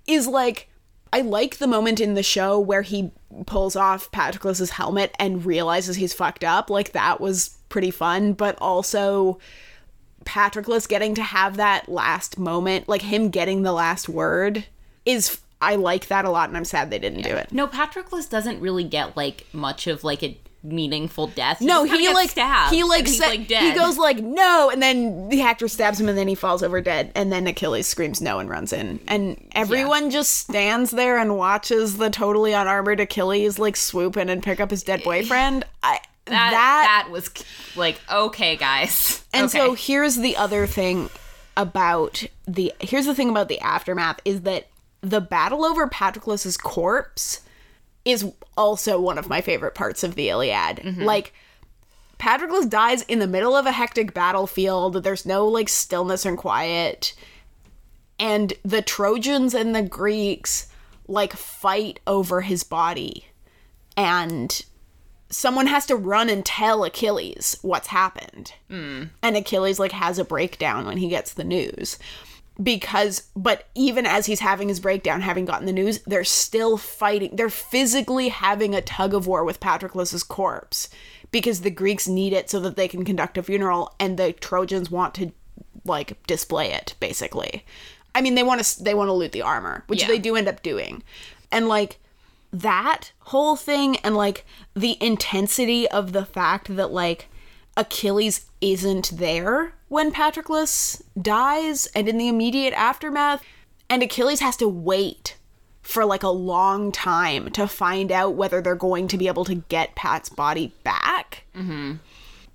Is 0.08 0.28
like, 0.28 0.70
I 1.12 1.22
like 1.22 1.58
the 1.58 1.68
moment 1.68 2.00
in 2.00 2.14
the 2.14 2.24
show 2.24 2.60
where 2.60 2.84
he 2.84 3.12
pulls 3.46 3.76
off 3.76 4.12
Patroclus's 4.12 4.70
helmet 4.70 5.14
and 5.20 5.46
realizes 5.46 5.96
he's 5.98 6.14
fucked 6.14 6.44
up. 6.44 6.70
Like, 6.70 6.92
that 6.92 7.20
was 7.20 7.58
pretty 7.68 7.92
fun, 7.92 8.34
but 8.34 8.58
also. 8.60 9.40
Patroclus 10.26 10.88
getting 10.88 11.16
to 11.16 11.24
have 11.24 11.58
that 11.58 11.90
last 11.90 12.38
moment, 12.38 12.88
like 12.88 13.02
him 13.02 13.30
getting 13.30 13.64
the 13.64 13.72
last 13.74 14.10
word, 14.10 14.66
is 15.06 15.40
I 15.62 15.76
like 15.76 16.08
that 16.08 16.26
a 16.26 16.30
lot, 16.30 16.50
and 16.50 16.58
I'm 16.58 16.66
sad 16.66 16.90
they 16.90 17.00
didn't 17.00 17.24
do 17.24 17.36
it. 17.36 17.52
No, 17.52 17.68
Patroclus 17.68 18.30
doesn't 18.30 18.60
really 18.62 18.84
get 18.84 19.18
like 19.18 19.46
much 19.54 19.88
of 19.88 20.04
like 20.04 20.24
a 20.24 20.38
meaningful 20.64 21.28
death. 21.28 21.62
No, 21.62 21.84
he 21.84 22.12
like 22.14 22.30
stabbed, 22.32 22.74
he 22.74 22.84
like 22.84 23.00
and 23.00 23.08
he's, 23.08 23.18
sa- 23.18 23.28
like 23.28 23.48
dead. 23.48 23.64
he 23.64 23.80
goes 23.80 23.98
like 23.98 24.20
no, 24.20 24.70
and 24.70 24.82
then 24.82 25.30
the 25.30 25.40
Hector 25.40 25.68
stabs 25.68 26.00
him, 26.00 26.10
and 26.10 26.18
then 26.18 26.28
he 26.28 26.36
falls 26.36 26.64
over 26.64 26.82
dead, 26.82 27.12
and 27.16 27.32
then 27.32 27.48
Achilles 27.48 27.88
screams 27.88 28.22
no 28.22 28.40
and 28.40 28.50
runs 28.50 28.74
in, 28.74 29.00
and 29.08 29.50
everyone 29.54 30.12
just 30.12 30.32
stands 30.36 30.92
there 30.92 31.18
and 31.18 31.38
watches 31.38 31.98
the 31.98 32.10
totally 32.10 32.54
unarmored 32.54 33.00
Achilles 33.00 33.60
like 33.60 33.76
swoop 33.76 34.18
in 34.18 34.30
and 34.30 34.44
pick 34.44 34.60
up 34.60 34.72
his 34.72 34.84
dead 34.84 35.04
boyfriend. 35.06 35.66
I 35.84 36.00
that, 36.30 37.04
that 37.06 37.12
was 37.12 37.30
like 37.76 38.00
okay, 38.12 38.56
guys. 38.56 39.24
And 39.34 39.46
okay. 39.46 39.58
so 39.58 39.74
here's 39.74 40.16
the 40.18 40.36
other 40.38 40.66
thing 40.66 41.10
about 41.56 42.24
the 42.48 42.74
here's 42.80 43.06
the 43.06 43.16
thing 43.16 43.30
about 43.30 43.48
the 43.50 43.60
aftermath 43.60 44.20
is 44.26 44.42
that 44.42 44.68
the 45.02 45.22
battle 45.22 45.66
over 45.66 45.88
Patroclus's 45.88 46.58
corpse 46.58 47.42
is 48.06 48.32
also 48.58 49.00
one 49.00 49.18
of 49.18 49.30
my 49.30 49.42
favorite 49.42 49.76
parts 49.76 50.04
of 50.04 50.16
the 50.16 50.30
Iliad. 50.30 50.78
Mm-hmm. 50.78 51.04
Like 51.04 51.34
Patroclus 52.18 52.70
dies 52.70 53.04
in 53.04 53.20
the 53.20 53.28
middle 53.28 53.56
of 53.56 53.66
a 53.66 53.72
hectic 53.72 54.14
battlefield. 54.14 55.04
There's 55.04 55.26
no 55.26 55.48
like 55.48 55.70
stillness 55.70 56.26
and 56.26 56.38
quiet. 56.38 57.14
And 58.18 58.54
the 58.64 58.82
Trojans 58.82 59.54
and 59.54 59.74
the 59.74 59.82
Greeks 59.82 60.68
like 61.08 61.34
fight 61.34 62.00
over 62.06 62.42
his 62.42 62.64
body. 62.64 63.26
And 63.96 64.64
someone 65.30 65.68
has 65.68 65.86
to 65.88 65.96
run 65.96 66.30
and 66.30 66.46
tell 66.46 66.84
Achilles 66.84 67.58
what's 67.62 67.88
happened. 67.88 68.54
And 68.70 69.10
Achilles 69.38 69.80
like 69.80 69.92
has 69.92 70.18
a 70.20 70.26
breakdown 70.26 70.86
when 70.86 70.98
he 70.98 71.08
gets 71.10 71.34
the 71.34 71.44
news. 71.44 71.98
Because 72.62 73.28
but 73.38 73.68
even 73.74 74.06
as 74.06 74.26
he's 74.26 74.42
having 74.42 74.68
his 74.68 74.82
breakdown 74.82 75.22
having 75.22 75.46
gotten 75.46 75.66
the 75.66 75.72
news, 75.72 76.00
they're 76.06 76.26
still 76.26 76.76
fighting. 76.78 77.36
They're 77.38 77.50
physically 77.50 78.28
having 78.30 78.76
a 78.76 78.82
tug 78.82 79.14
of 79.14 79.28
war 79.28 79.46
with 79.46 79.62
Patroclus's 79.62 80.24
corpse 80.24 80.90
because 81.32 81.62
the 81.62 81.70
Greeks 81.70 82.08
need 82.08 82.34
it 82.34 82.50
so 82.50 82.60
that 82.60 82.76
they 82.76 82.90
can 82.90 83.06
conduct 83.06 83.38
a 83.38 83.44
funeral 83.44 83.96
and 83.98 84.18
the 84.18 84.34
Trojans 84.34 84.92
want 84.92 85.14
to 85.16 85.32
like 85.86 86.22
display 86.28 86.74
it 86.74 86.96
basically. 87.00 87.64
I 88.14 88.20
mean, 88.22 88.36
they 88.36 88.44
want 88.44 88.62
to 88.62 88.84
they 88.84 88.94
want 88.94 89.08
to 89.08 89.14
loot 89.14 89.32
the 89.32 89.42
armor, 89.44 89.86
which 89.88 90.02
Yeah. 90.02 90.08
they 90.08 90.20
do 90.20 90.36
end 90.36 90.50
up 90.50 90.62
doing. 90.62 91.02
And 91.54 91.70
like 91.70 91.98
that 92.52 93.12
whole 93.20 93.56
thing 93.56 93.98
and 93.98 94.16
like 94.16 94.46
the 94.76 94.98
intensity 95.02 95.88
of 95.90 96.14
the 96.14 96.26
fact 96.26 96.76
that 96.76 96.92
like 96.92 97.28
Achilles 97.78 98.48
isn't 98.62 99.12
there 99.18 99.74
when 99.88 100.12
Patroclus 100.12 101.02
dies 101.20 101.88
and 101.96 102.10
in 102.10 102.18
the 102.18 102.28
immediate 102.28 102.74
aftermath 102.74 103.44
and 103.90 104.04
Achilles 104.04 104.40
has 104.40 104.58
to 104.58 104.68
wait 104.68 105.38
for 105.82 106.06
like 106.06 106.24
a 106.24 106.30
long 106.30 106.92
time 106.92 107.50
to 107.52 107.68
find 107.68 108.12
out 108.12 108.36
whether 108.36 108.62
they're 108.62 108.76
going 108.76 109.08
to 109.08 109.18
be 109.18 109.28
able 109.28 109.46
to 109.46 109.56
get 109.56 109.96
Pat's 109.96 110.30
body 110.30 110.74
back. 110.84 111.46
Mm-hmm. 111.56 111.94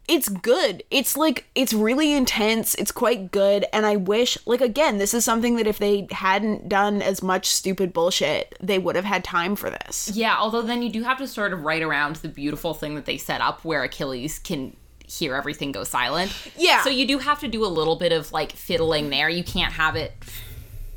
It's 0.06 0.28
good. 0.28 0.82
It's 0.90 1.16
like 1.16 1.46
it's 1.54 1.72
really 1.72 2.12
intense. 2.12 2.74
It's 2.74 2.92
quite 2.92 3.30
good 3.30 3.64
and 3.72 3.86
I 3.86 3.96
wish 3.96 4.36
like 4.46 4.60
again, 4.60 4.98
this 4.98 5.14
is 5.14 5.24
something 5.24 5.56
that 5.56 5.66
if 5.66 5.78
they 5.78 6.06
hadn't 6.10 6.68
done 6.68 7.00
as 7.00 7.22
much 7.22 7.46
stupid 7.46 7.92
bullshit, 7.92 8.54
they 8.60 8.78
would 8.78 8.96
have 8.96 9.04
had 9.04 9.24
time 9.24 9.56
for 9.56 9.70
this. 9.70 10.10
Yeah, 10.14 10.36
although 10.38 10.62
then 10.62 10.82
you 10.82 10.90
do 10.90 11.02
have 11.04 11.18
to 11.18 11.26
sort 11.26 11.52
of 11.52 11.62
write 11.62 11.82
around 11.82 12.16
the 12.16 12.28
beautiful 12.28 12.74
thing 12.74 12.94
that 12.96 13.06
they 13.06 13.16
set 13.16 13.40
up 13.40 13.64
where 13.64 13.82
Achilles 13.82 14.38
can 14.38 14.76
hear 15.06 15.34
everything 15.34 15.72
go 15.72 15.84
silent. 15.84 16.34
Yeah. 16.56 16.82
So 16.82 16.90
you 16.90 17.06
do 17.06 17.18
have 17.18 17.40
to 17.40 17.48
do 17.48 17.64
a 17.64 17.68
little 17.68 17.96
bit 17.96 18.12
of 18.12 18.32
like 18.32 18.52
fiddling 18.52 19.10
there. 19.10 19.28
You 19.28 19.44
can't 19.44 19.72
have 19.72 19.96
it 19.96 20.12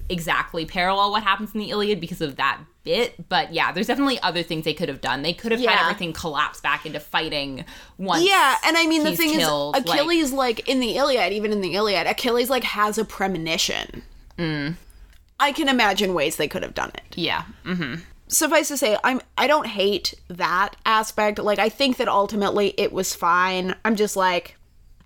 exactly 0.10 0.66
parallel 0.66 1.12
what 1.12 1.24
happens 1.24 1.54
in 1.54 1.60
the 1.60 1.70
Iliad 1.70 2.00
because 2.00 2.22
of 2.22 2.38
that 2.38 2.60
bit. 2.88 3.30
But 3.30 3.54
yeah, 3.54 3.72
there's 3.72 3.88
definitely 3.88 4.20
other 4.22 4.44
things 4.44 4.64
they 4.66 4.74
could 4.74 4.88
have 4.90 5.02
done. 5.02 5.22
They 5.22 5.34
could 5.34 5.52
have 5.52 5.60
Yeah. 5.62 5.72
had 5.72 5.82
everything 5.90 6.14
collapse 6.14 6.62
back 6.62 6.86
into 6.86 7.00
fighting 7.00 7.66
once. 7.98 8.24
Yeah, 8.26 8.56
and 8.66 8.78
I 8.78 8.88
mean 8.88 9.04
the 9.04 9.16
thing 9.16 9.34
killed, 9.34 9.76
is 9.76 9.84
Achilles 9.84 10.32
like, 10.32 10.68
in 10.70 10.80
the 10.80 10.96
Iliad, 10.96 11.34
even 11.34 11.52
in 11.52 11.62
the 11.62 11.74
Iliad, 11.76 12.08
Achilles 12.08 12.50
like 12.50 12.64
has 12.64 12.98
a 12.98 13.06
premonition. 13.06 14.04
I 14.40 15.52
can 15.52 15.68
imagine 15.70 16.14
ways 16.14 16.36
they 16.38 16.48
could 16.48 16.64
have 16.64 16.74
done 16.74 16.92
it. 16.94 17.16
Yeah. 17.16 17.44
Mm. 17.66 18.02
Suffice 18.28 18.68
to 18.70 18.78
say, 18.78 18.98
I'm 19.04 19.22
I 19.38 19.48
don't 19.48 19.68
hate 19.68 20.14
that 20.30 20.76
aspect. 20.86 21.40
Like 21.40 21.60
I 21.60 21.70
think 21.70 21.98
that 21.98 22.08
ultimately 22.08 22.74
it 22.78 22.92
was 22.92 23.14
fine. 23.16 23.76
I'm 23.86 23.96
just 23.96 24.16
like 24.16 24.56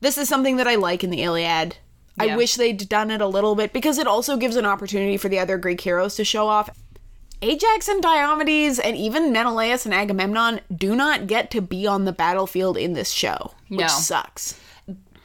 this 0.01 0.17
is 0.17 0.29
something 0.29 0.57
that 0.57 0.67
I 0.67 0.75
like 0.75 1.03
in 1.03 1.09
the 1.09 1.23
Iliad. 1.23 1.77
I 2.19 2.35
wish 2.35 2.55
they'd 2.55 2.87
done 2.87 3.09
it 3.09 3.21
a 3.21 3.25
little 3.27 3.55
bit 3.55 3.73
because 3.73 3.97
it 3.97 4.05
also 4.05 4.37
gives 4.37 4.55
an 4.55 4.65
opportunity 4.65 5.17
for 5.17 5.27
the 5.29 5.39
other 5.39 5.57
Greek 5.57 5.81
heroes 5.81 6.15
to 6.15 6.23
show 6.23 6.47
off. 6.47 6.69
Ajax 7.41 7.87
and 7.87 8.03
Diomedes 8.03 8.79
and 8.79 8.95
even 8.95 9.31
Menelaus 9.31 9.85
and 9.85 9.93
Agamemnon 9.93 10.61
do 10.75 10.95
not 10.95 11.25
get 11.27 11.49
to 11.51 11.61
be 11.61 11.87
on 11.87 12.05
the 12.05 12.11
battlefield 12.11 12.77
in 12.77 12.93
this 12.93 13.09
show, 13.11 13.53
which 13.67 13.79
No. 13.81 13.87
sucks. 13.87 14.59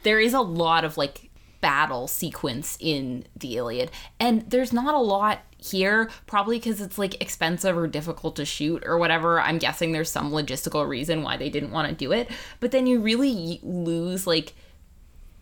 there 0.03 0.19
is 0.19 0.33
a 0.33 0.41
lot 0.41 0.83
of 0.85 0.97
like 0.97 1.29
battle 1.61 2.07
sequence 2.07 2.77
in 2.79 3.25
the 3.35 3.57
Iliad, 3.57 3.91
and 4.19 4.49
there's 4.49 4.71
not 4.73 4.93
a 4.95 4.99
lot 4.99 5.39
here, 5.57 6.09
probably 6.27 6.57
because 6.57 6.79
it's 6.81 6.97
like 6.97 7.19
expensive 7.21 7.75
or 7.77 7.87
difficult 7.87 8.35
to 8.37 8.45
shoot 8.45 8.83
or 8.85 8.97
whatever. 8.97 9.41
I'm 9.41 9.57
guessing 9.57 9.91
there's 9.91 10.09
some 10.11 10.31
logistical 10.31 10.87
reason 10.87 11.23
why 11.23 11.35
they 11.35 11.49
didn't 11.49 11.71
want 11.71 11.89
to 11.89 11.95
do 11.95 12.11
it, 12.13 12.29
but 12.59 12.71
then 12.71 12.87
you 12.87 12.99
really 12.99 13.59
lose 13.63 14.25
like 14.27 14.53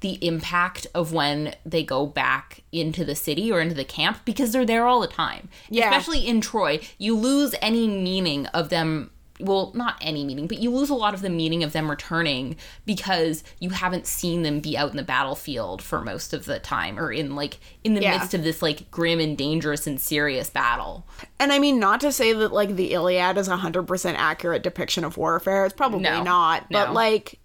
the 0.06 0.24
impact 0.28 0.86
of 0.94 1.14
when 1.14 1.56
they 1.66 1.84
go 1.84 2.06
back 2.06 2.62
into 2.72 3.04
the 3.04 3.16
city 3.16 3.52
or 3.52 3.60
into 3.60 3.74
the 3.74 3.84
camp 3.84 4.20
because 4.24 4.52
they're 4.52 4.64
there 4.66 4.86
all 4.86 5.00
the 5.02 5.08
time. 5.08 5.50
Yeah. 5.68 5.86
Especially 5.90 6.20
in 6.28 6.42
Troy, 6.42 6.80
you 7.00 7.18
lose 7.18 7.56
any 7.60 7.88
meaning 7.88 8.46
of 8.48 8.70
them. 8.70 9.10
Well, 9.40 9.72
not 9.76 9.98
any 10.00 10.24
meaning, 10.24 10.46
but 10.48 10.60
you 10.60 10.70
lose 10.70 10.90
a 10.92 10.94
lot 10.96 11.14
of 11.16 11.22
the 11.22 11.30
meaning 11.30 11.62
of 11.64 11.74
them 11.74 11.90
returning 11.90 12.56
because 12.86 13.44
you 13.60 13.72
haven't 13.72 14.06
seen 14.08 14.44
them 14.44 14.60
be 14.62 14.78
out 14.78 14.92
in 14.92 14.96
the 14.96 15.04
battlefield 15.04 15.82
for 15.82 16.00
most 16.02 16.34
of 16.34 16.46
the 16.46 16.58
time 16.60 16.98
or 17.00 17.12
in 17.12 17.36
like 17.36 17.58
in 17.84 17.96
the 17.96 18.02
Yeah. 18.02 18.12
midst 18.18 18.34
of 18.36 18.44
this 18.44 18.62
like 18.62 18.90
grim 18.92 19.20
and 19.20 19.36
dangerous 19.38 19.88
and 19.88 20.00
serious 20.00 20.50
battle. 20.52 21.06
And 21.40 21.52
I 21.52 21.58
mean, 21.60 21.80
not 21.80 22.00
to 22.02 22.12
say 22.14 22.32
that 22.32 22.54
like 22.54 22.76
the 22.76 22.94
Iliad 22.94 23.38
is 23.40 23.48
a 23.50 23.58
hundred 23.58 23.88
percent 23.88 24.18
accurate 24.20 24.62
depiction 24.64 25.04
of 25.04 25.18
warfare. 25.18 25.66
It's 25.66 25.74
probably 25.74 26.02
No. 26.02 26.24
not, 26.24 26.68
but 26.72 26.90
No. 26.90 26.94
like, 26.94 27.40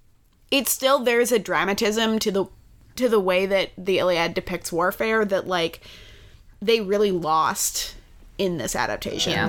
it's 0.50 0.70
still 0.70 0.98
there's 0.98 1.32
a 1.32 1.38
dramatism 1.38 2.18
to 2.20 2.30
the 2.30 2.46
to 2.96 3.08
the 3.08 3.20
way 3.20 3.46
that 3.46 3.70
the 3.78 3.98
Iliad 3.98 4.34
depicts 4.34 4.72
warfare 4.72 5.24
that 5.24 5.46
like 5.46 5.80
they 6.60 6.80
really 6.80 7.12
lost 7.12 7.94
in 8.38 8.58
this 8.58 8.74
adaptation. 8.76 9.32
Yeah. 9.32 9.48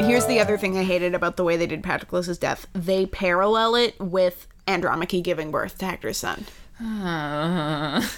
Here's 0.00 0.26
the 0.26 0.38
other 0.40 0.56
thing 0.56 0.78
I 0.78 0.84
hated 0.84 1.14
about 1.14 1.36
the 1.36 1.44
way 1.44 1.56
they 1.56 1.66
did 1.66 1.82
Patroclus' 1.82 2.38
death. 2.38 2.66
They 2.72 3.06
parallel 3.06 3.74
it 3.74 3.98
with 3.98 4.46
Andromache 4.66 5.22
giving 5.22 5.50
birth 5.50 5.78
to 5.78 5.86
Hector's 5.86 6.18
son. 6.18 6.46
Uh, 6.80 8.06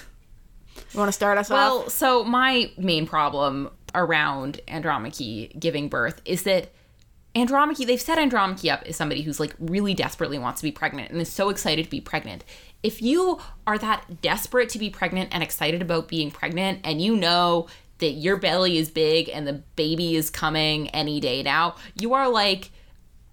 You 0.93 0.99
want 0.99 1.09
to 1.09 1.13
start 1.13 1.39
us 1.39 1.51
off? 1.51 1.57
Well, 1.57 1.91
so 1.91 2.25
my 2.25 2.71
main 2.79 3.07
problem 3.07 3.71
around 3.95 4.61
Andromache 4.69 5.59
giving 5.59 5.89
birth 5.89 6.23
is 6.25 6.45
that 6.45 6.73
Andromache, 7.39 7.87
they've 7.87 8.01
set 8.01 8.19
Andromache 8.19 8.71
up 8.71 8.83
as 8.85 8.97
somebody 8.97 9.23
who's 9.23 9.41
like 9.41 9.55
really 9.59 9.95
desperately 9.95 10.39
wants 10.39 10.61
to 10.61 10.67
be 10.67 10.73
pregnant 10.73 11.11
and 11.11 11.21
is 11.21 11.31
so 11.31 11.49
excited 11.49 11.85
to 11.85 11.91
be 11.91 12.01
pregnant. 12.01 12.45
If 12.83 13.03
you 13.03 13.41
are 13.67 13.79
that 13.79 14.23
desperate 14.23 14.69
to 14.71 14.79
be 14.79 14.91
pregnant 14.91 15.31
and 15.33 15.43
excited 15.43 15.83
about 15.83 16.09
being 16.09 16.31
pregnant 16.31 16.81
and 16.85 17.01
you 17.01 17.17
know 17.17 17.67
that 17.99 18.13
your 18.13 18.37
belly 18.37 18.79
is 18.79 18.91
big 18.91 19.29
and 19.29 19.47
the 19.47 19.63
baby 19.77 20.17
is 20.17 20.31
coming 20.31 20.89
any 20.91 21.21
day 21.21 21.43
now, 21.43 21.75
you 21.95 22.15
are 22.15 22.29
like 22.29 22.71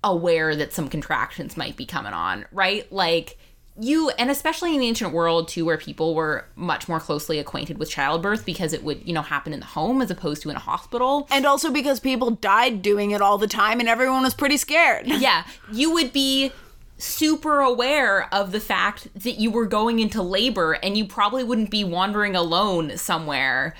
aware 0.03 0.55
that 0.55 0.73
some 0.73 0.87
contractions 0.87 1.57
might 1.57 1.75
be 1.75 1.85
coming 1.85 2.13
on, 2.13 2.45
right? 2.51 2.91
Like 2.91 3.37
you 3.79 4.09
and 4.11 4.31
especially 4.31 4.73
in 4.73 4.79
the 4.79 4.87
ancient 4.87 5.11
world 5.11 5.47
too 5.47 5.65
where 5.65 5.77
people 5.77 6.15
were 6.15 6.45
much 6.55 6.87
more 6.87 6.99
closely 6.99 7.39
acquainted 7.39 7.77
with 7.77 7.89
childbirth 7.89 8.45
because 8.45 8.71
it 8.71 8.83
would, 8.83 9.05
you 9.05 9.13
know, 9.13 9.21
happen 9.21 9.53
in 9.53 9.59
the 9.59 9.65
home 9.65 10.01
as 10.01 10.09
opposed 10.09 10.41
to 10.43 10.49
in 10.49 10.55
a 10.55 10.59
hospital. 10.59 11.27
and 11.31 11.45
also 11.45 11.71
because 11.71 11.99
people 11.99 12.31
died 12.31 12.81
doing 12.81 13.11
it 13.11 13.21
all 13.21 13.37
the 13.37 13.47
time 13.47 13.79
and 13.79 13.89
everyone 13.89 14.23
was 14.23 14.33
pretty 14.33 14.57
scared. 14.57 15.05
yeah, 15.07 15.45
you 15.71 15.91
would 15.91 16.13
be 16.13 16.51
super 16.97 17.59
aware 17.59 18.33
of 18.33 18.51
the 18.53 18.59
fact 18.59 19.09
that 19.13 19.33
you 19.33 19.51
were 19.51 19.65
going 19.65 19.99
into 19.99 20.21
labor 20.21 20.73
and 20.73 20.97
you 20.97 21.05
probably 21.05 21.43
wouldn't 21.43 21.69
be 21.69 21.83
wandering 21.83 22.35
alone 22.35 22.97
somewhere 22.97 23.75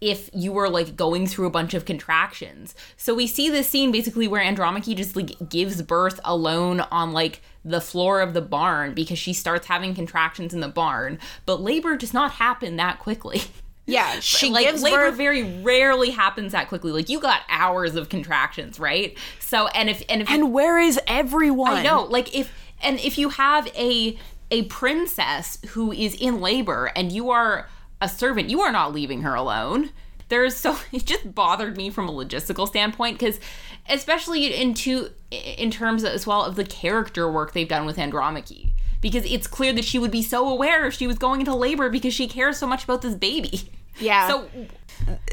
if 0.00 0.30
you 0.32 0.52
were 0.52 0.68
like 0.68 0.96
going 0.96 1.26
through 1.26 1.46
a 1.46 1.50
bunch 1.50 1.74
of 1.74 1.84
contractions. 1.84 2.74
So 2.96 3.14
we 3.14 3.26
see 3.26 3.50
this 3.50 3.68
scene 3.68 3.92
basically 3.92 4.28
where 4.28 4.40
Andromache 4.40 4.96
just 4.96 5.16
like 5.16 5.36
gives 5.48 5.82
birth 5.82 6.20
alone 6.24 6.80
on 6.80 7.12
like 7.12 7.42
the 7.64 7.80
floor 7.80 8.20
of 8.20 8.34
the 8.34 8.40
barn 8.40 8.94
because 8.94 9.18
she 9.18 9.32
starts 9.32 9.66
having 9.66 9.94
contractions 9.94 10.54
in 10.54 10.60
the 10.60 10.68
barn, 10.68 11.18
but 11.46 11.60
labor 11.60 11.96
does 11.96 12.14
not 12.14 12.32
happen 12.32 12.76
that 12.76 12.98
quickly. 12.98 13.42
Yeah, 13.86 14.20
she 14.20 14.50
like 14.50 14.66
gives 14.66 14.82
labor 14.82 15.10
birth. 15.10 15.16
very 15.16 15.42
rarely 15.62 16.10
happens 16.10 16.52
that 16.52 16.68
quickly. 16.68 16.92
Like 16.92 17.08
you 17.08 17.20
got 17.20 17.42
hours 17.48 17.96
of 17.96 18.08
contractions, 18.08 18.78
right? 18.78 19.16
So 19.40 19.66
and 19.68 19.90
if 19.90 20.02
and 20.08 20.22
if 20.22 20.30
and 20.30 20.52
where 20.52 20.78
is 20.78 20.98
everyone? 21.06 21.72
I 21.72 21.82
know, 21.82 22.04
like 22.04 22.34
if 22.34 22.52
and 22.82 22.98
if 23.00 23.18
you 23.18 23.30
have 23.30 23.66
a 23.76 24.16
a 24.50 24.64
princess 24.64 25.58
who 25.68 25.92
is 25.92 26.14
in 26.14 26.40
labor 26.40 26.90
and 26.96 27.12
you 27.12 27.30
are 27.30 27.68
a 28.00 28.08
servant, 28.08 28.48
you 28.48 28.60
are 28.60 28.72
not 28.72 28.92
leaving 28.92 29.22
her 29.22 29.34
alone. 29.34 29.90
There's 30.28 30.56
so 30.56 30.76
it 30.92 31.04
just 31.04 31.34
bothered 31.34 31.76
me 31.76 31.90
from 31.90 32.08
a 32.08 32.12
logistical 32.12 32.66
standpoint 32.66 33.18
because 33.18 33.40
especially 33.88 34.54
into 34.54 35.10
in 35.30 35.70
terms 35.70 36.04
as 36.04 36.26
well 36.26 36.44
of 36.44 36.56
the 36.56 36.64
character 36.64 37.30
work 37.30 37.52
they've 37.52 37.68
done 37.68 37.86
with 37.86 37.98
Andromache. 37.98 38.72
Because 39.00 39.24
it's 39.24 39.46
clear 39.46 39.72
that 39.72 39.84
she 39.84 39.98
would 39.98 40.10
be 40.10 40.22
so 40.22 40.46
aware 40.48 40.86
if 40.86 40.94
she 40.94 41.06
was 41.06 41.16
going 41.16 41.40
into 41.40 41.54
labor 41.54 41.88
because 41.88 42.12
she 42.12 42.28
cares 42.28 42.58
so 42.58 42.66
much 42.66 42.84
about 42.84 43.00
this 43.00 43.14
baby. 43.14 43.70
Yeah. 43.98 44.28
So 44.28 44.48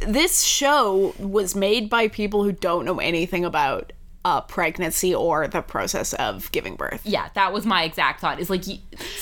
this 0.08 0.44
show 0.44 1.14
was 1.20 1.56
made 1.56 1.90
by 1.90 2.08
people 2.08 2.44
who 2.44 2.52
don't 2.52 2.86
know 2.86 3.00
anything 3.00 3.44
about 3.44 3.92
uh, 4.24 4.42
pregnancy 4.42 5.14
or 5.16 5.48
the 5.48 5.62
process 5.62 6.14
of 6.14 6.52
giving 6.52 6.76
birth. 6.76 7.02
yeah, 7.06 7.30
that 7.34 7.54
was 7.54 7.66
my 7.66 7.84
exact 7.84 8.20
thought. 8.20 8.40
Is 8.40 8.50
like 8.50 8.64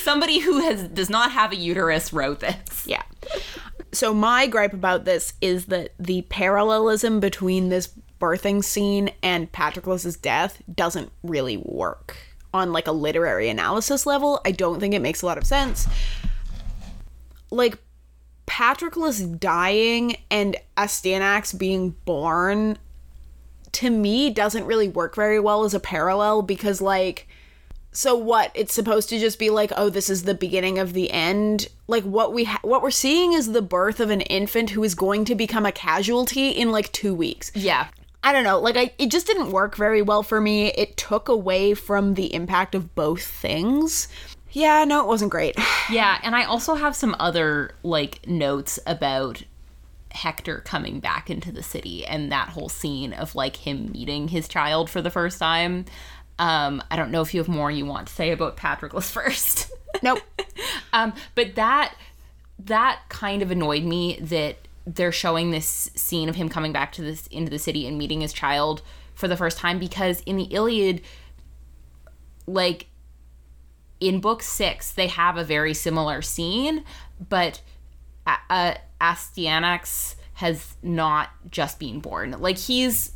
somebody 0.02 0.40
who 0.40 0.60
has 0.60 0.88
does 0.88 1.10
not 1.10 1.32
have 1.32 1.52
a 1.52 1.56
uterus 1.56 2.12
wrote 2.12 2.40
this. 2.40 2.86
Yeah. 2.86 3.02
So 3.92 4.12
my 4.12 4.46
gripe 4.46 4.72
about 4.72 5.04
this 5.04 5.34
is 5.40 5.66
that 5.66 5.92
the 5.98 6.22
parallelism 6.22 7.20
between 7.20 7.68
this 7.68 7.88
birthing 8.20 8.64
scene 8.64 9.10
and 9.22 9.50
Patroclus' 9.52 10.20
death 10.20 10.62
doesn't 10.72 11.10
really 11.22 11.56
work 11.56 12.16
on 12.54 12.72
like 12.72 12.86
a 12.86 12.92
literary 12.92 13.48
analysis 13.48 14.06
level. 14.06 14.40
I 14.44 14.50
don't 14.52 14.80
think 14.80 14.94
it 14.94 15.02
makes 15.02 15.22
a 15.22 15.26
lot 15.26 15.38
of 15.38 15.46
sense. 15.46 15.86
Like 17.50 17.78
Patroclus 18.46 19.38
dying 19.38 20.16
and 20.30 20.56
Astyanax 20.76 21.56
being 21.58 21.90
born 22.04 22.78
to 23.72 23.90
me 23.90 24.30
doesn't 24.30 24.64
really 24.64 24.88
work 24.88 25.14
very 25.14 25.38
well 25.38 25.64
as 25.64 25.74
a 25.74 25.80
parallel 25.80 26.40
because 26.42 26.80
like 26.80 27.28
so 27.92 28.14
what 28.16 28.50
it's 28.54 28.72
supposed 28.72 29.08
to 29.08 29.18
just 29.18 29.38
be 29.38 29.50
like 29.50 29.70
oh 29.76 29.90
this 29.90 30.08
is 30.08 30.22
the 30.22 30.34
beginning 30.34 30.78
of 30.78 30.92
the 30.94 31.10
end 31.10 31.68
like 31.86 32.04
what 32.04 32.32
we 32.32 32.44
ha- 32.44 32.60
what 32.62 32.82
we're 32.82 32.90
seeing 32.90 33.32
is 33.34 33.52
the 33.52 33.60
birth 33.60 34.00
of 34.00 34.08
an 34.08 34.22
infant 34.22 34.70
who 34.70 34.82
is 34.82 34.94
going 34.94 35.24
to 35.26 35.34
become 35.34 35.66
a 35.66 35.72
casualty 35.72 36.48
in 36.50 36.70
like 36.70 36.90
2 36.92 37.14
weeks 37.14 37.50
Yeah. 37.54 37.88
I 38.26 38.32
don't 38.32 38.44
know 38.44 38.58
like 38.58 38.76
I, 38.76 38.92
it 38.98 39.10
just 39.10 39.26
didn't 39.26 39.50
work 39.50 39.76
very 39.76 40.02
well 40.02 40.22
for 40.22 40.40
me 40.40 40.68
it 40.68 40.96
took 40.96 41.28
away 41.28 41.74
from 41.74 42.14
the 42.14 42.34
impact 42.34 42.74
of 42.74 42.94
both 42.94 43.24
things 43.24 44.08
yeah 44.52 44.84
no 44.84 45.00
it 45.00 45.06
wasn't 45.06 45.30
great 45.30 45.56
Yeah, 45.90 46.18
and 46.22 46.34
I 46.34 46.44
also 46.44 46.74
have 46.74 46.96
some 46.96 47.14
other 47.18 47.74
like 47.82 48.26
notes 48.26 48.78
about 48.86 49.42
Hector 50.10 50.60
coming 50.60 51.00
back 51.00 51.30
into 51.30 51.52
the 51.52 51.62
city 51.62 52.04
and 52.06 52.32
that 52.32 52.48
whole 52.48 52.68
scene 52.68 53.12
of 53.12 53.34
like 53.34 53.56
him 53.56 53.92
meeting 53.92 54.28
his 54.28 54.48
child 54.48 54.90
for 54.90 55.02
the 55.02 55.10
first 55.10 55.38
time. 55.38 55.84
Um, 56.38 56.82
I 56.90 56.96
don't 56.96 57.10
know 57.10 57.22
if 57.22 57.34
you 57.34 57.40
have 57.40 57.48
more 57.48 57.70
you 57.70 57.86
want 57.86 58.08
to 58.08 58.14
say 58.14 58.30
about 58.30 58.56
Patroclus 58.56 59.10
first. 59.12 59.70
nope 60.02 60.20
um, 60.92 61.12
but 61.34 61.54
that 61.54 61.94
that 62.58 63.00
kind 63.08 63.42
of 63.42 63.50
annoyed 63.50 63.84
me 63.84 64.18
that 64.20 64.56
they're 64.86 65.12
showing 65.12 65.50
this 65.50 65.90
scene 65.96 66.28
of 66.28 66.36
him 66.36 66.48
coming 66.48 66.72
back 66.72 66.92
to 66.92 67.02
this 67.02 67.26
into 67.28 67.50
the 67.50 67.58
city 67.58 67.86
and 67.86 67.98
meeting 67.98 68.20
his 68.20 68.32
child 68.32 68.82
for 69.14 69.26
the 69.28 69.36
first 69.36 69.58
time 69.58 69.78
because 69.78 70.20
in 70.20 70.36
the 70.36 70.44
Iliad, 70.44 71.00
like 72.46 72.86
in 74.00 74.20
book 74.20 74.42
six, 74.42 74.92
they 74.92 75.06
have 75.08 75.36
a 75.36 75.44
very 75.44 75.74
similar 75.74 76.22
scene, 76.22 76.84
but 77.28 77.62
uh, 78.26 78.36
uh, 78.50 78.74
Astyanax 79.00 80.16
has 80.34 80.76
not 80.82 81.30
just 81.50 81.78
been 81.78 82.00
born. 82.00 82.32
Like 82.38 82.58
he's 82.58 83.12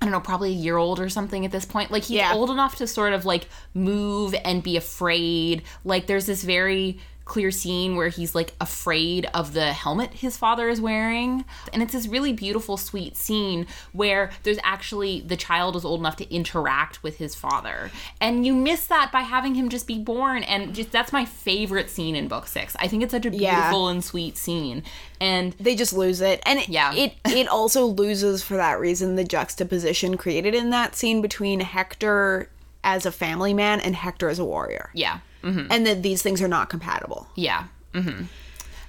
I 0.00 0.04
don't 0.04 0.12
know, 0.12 0.20
probably 0.20 0.50
a 0.50 0.56
year 0.56 0.76
old 0.76 0.98
or 0.98 1.08
something 1.08 1.44
at 1.44 1.52
this 1.52 1.64
point. 1.64 1.92
Like 1.92 2.02
he's 2.02 2.16
Yeah. 2.18 2.32
old 2.34 2.50
enough 2.50 2.74
to 2.76 2.88
sort 2.88 3.12
of 3.12 3.24
like 3.24 3.46
move 3.72 4.34
and 4.44 4.60
be 4.62 4.76
afraid. 4.76 5.62
Like 5.84 6.06
there's 6.08 6.26
this 6.26 6.42
very 6.42 6.98
clear 7.32 7.50
scene 7.50 7.96
where 7.96 8.08
he's 8.08 8.34
like 8.34 8.52
afraid 8.60 9.26
of 9.32 9.54
the 9.54 9.72
helmet 9.72 10.10
his 10.12 10.36
father 10.36 10.68
is 10.68 10.82
wearing. 10.82 11.46
And 11.72 11.82
it's 11.82 11.94
this 11.94 12.06
really 12.06 12.34
beautiful, 12.34 12.76
sweet 12.76 13.16
scene 13.16 13.66
where 13.92 14.30
there's 14.42 14.58
actually 14.62 15.22
the 15.22 15.36
child 15.36 15.74
is 15.74 15.82
old 15.84 16.00
enough 16.00 16.16
to 16.16 16.30
interact 16.30 17.02
with 17.02 17.16
his 17.16 17.34
father. 17.34 17.90
And 18.20 18.44
you 18.44 18.52
miss 18.54 18.84
that 18.88 19.10
by 19.10 19.22
having 19.22 19.54
him 19.54 19.70
just 19.70 19.86
be 19.86 19.98
born. 19.98 20.42
And 20.42 20.74
just 20.74 20.92
that's 20.92 21.10
my 21.10 21.24
favorite 21.24 21.88
scene 21.88 22.14
in 22.16 22.28
book 22.28 22.46
six. 22.46 22.76
I 22.78 22.86
think 22.86 23.02
it's 23.02 23.12
such 23.12 23.24
a 23.24 23.30
Yeah. 23.30 23.54
beautiful 23.60 23.88
and 23.88 24.04
sweet 24.04 24.36
scene. 24.36 24.82
And 25.18 25.54
they 25.58 25.74
just 25.74 25.94
lose 25.94 26.20
it 26.20 26.42
and 26.44 26.58
it, 26.58 26.68
Yeah. 26.68 26.92
it 26.92 27.14
it 27.24 27.48
also 27.48 27.86
loses 27.86 28.42
for 28.42 28.58
that 28.58 28.78
reason 28.78 29.16
the 29.16 29.24
juxtaposition 29.24 30.18
created 30.18 30.54
in 30.54 30.68
that 30.70 30.94
scene 30.94 31.22
between 31.22 31.60
hector 31.60 32.50
as 32.84 33.06
a 33.06 33.12
family 33.12 33.54
man 33.54 33.80
and 33.80 33.94
hector 33.96 34.28
as 34.28 34.38
a 34.38 34.44
warrior 34.44 34.90
yeah. 34.92 35.18
Hmm 35.42 35.66
and 35.70 35.86
that 35.86 36.02
these 36.02 36.22
things 36.22 36.40
are 36.42 36.48
not 36.48 36.70
compatible 36.70 37.26
Yeah. 37.34 37.64
hmm 37.94 38.24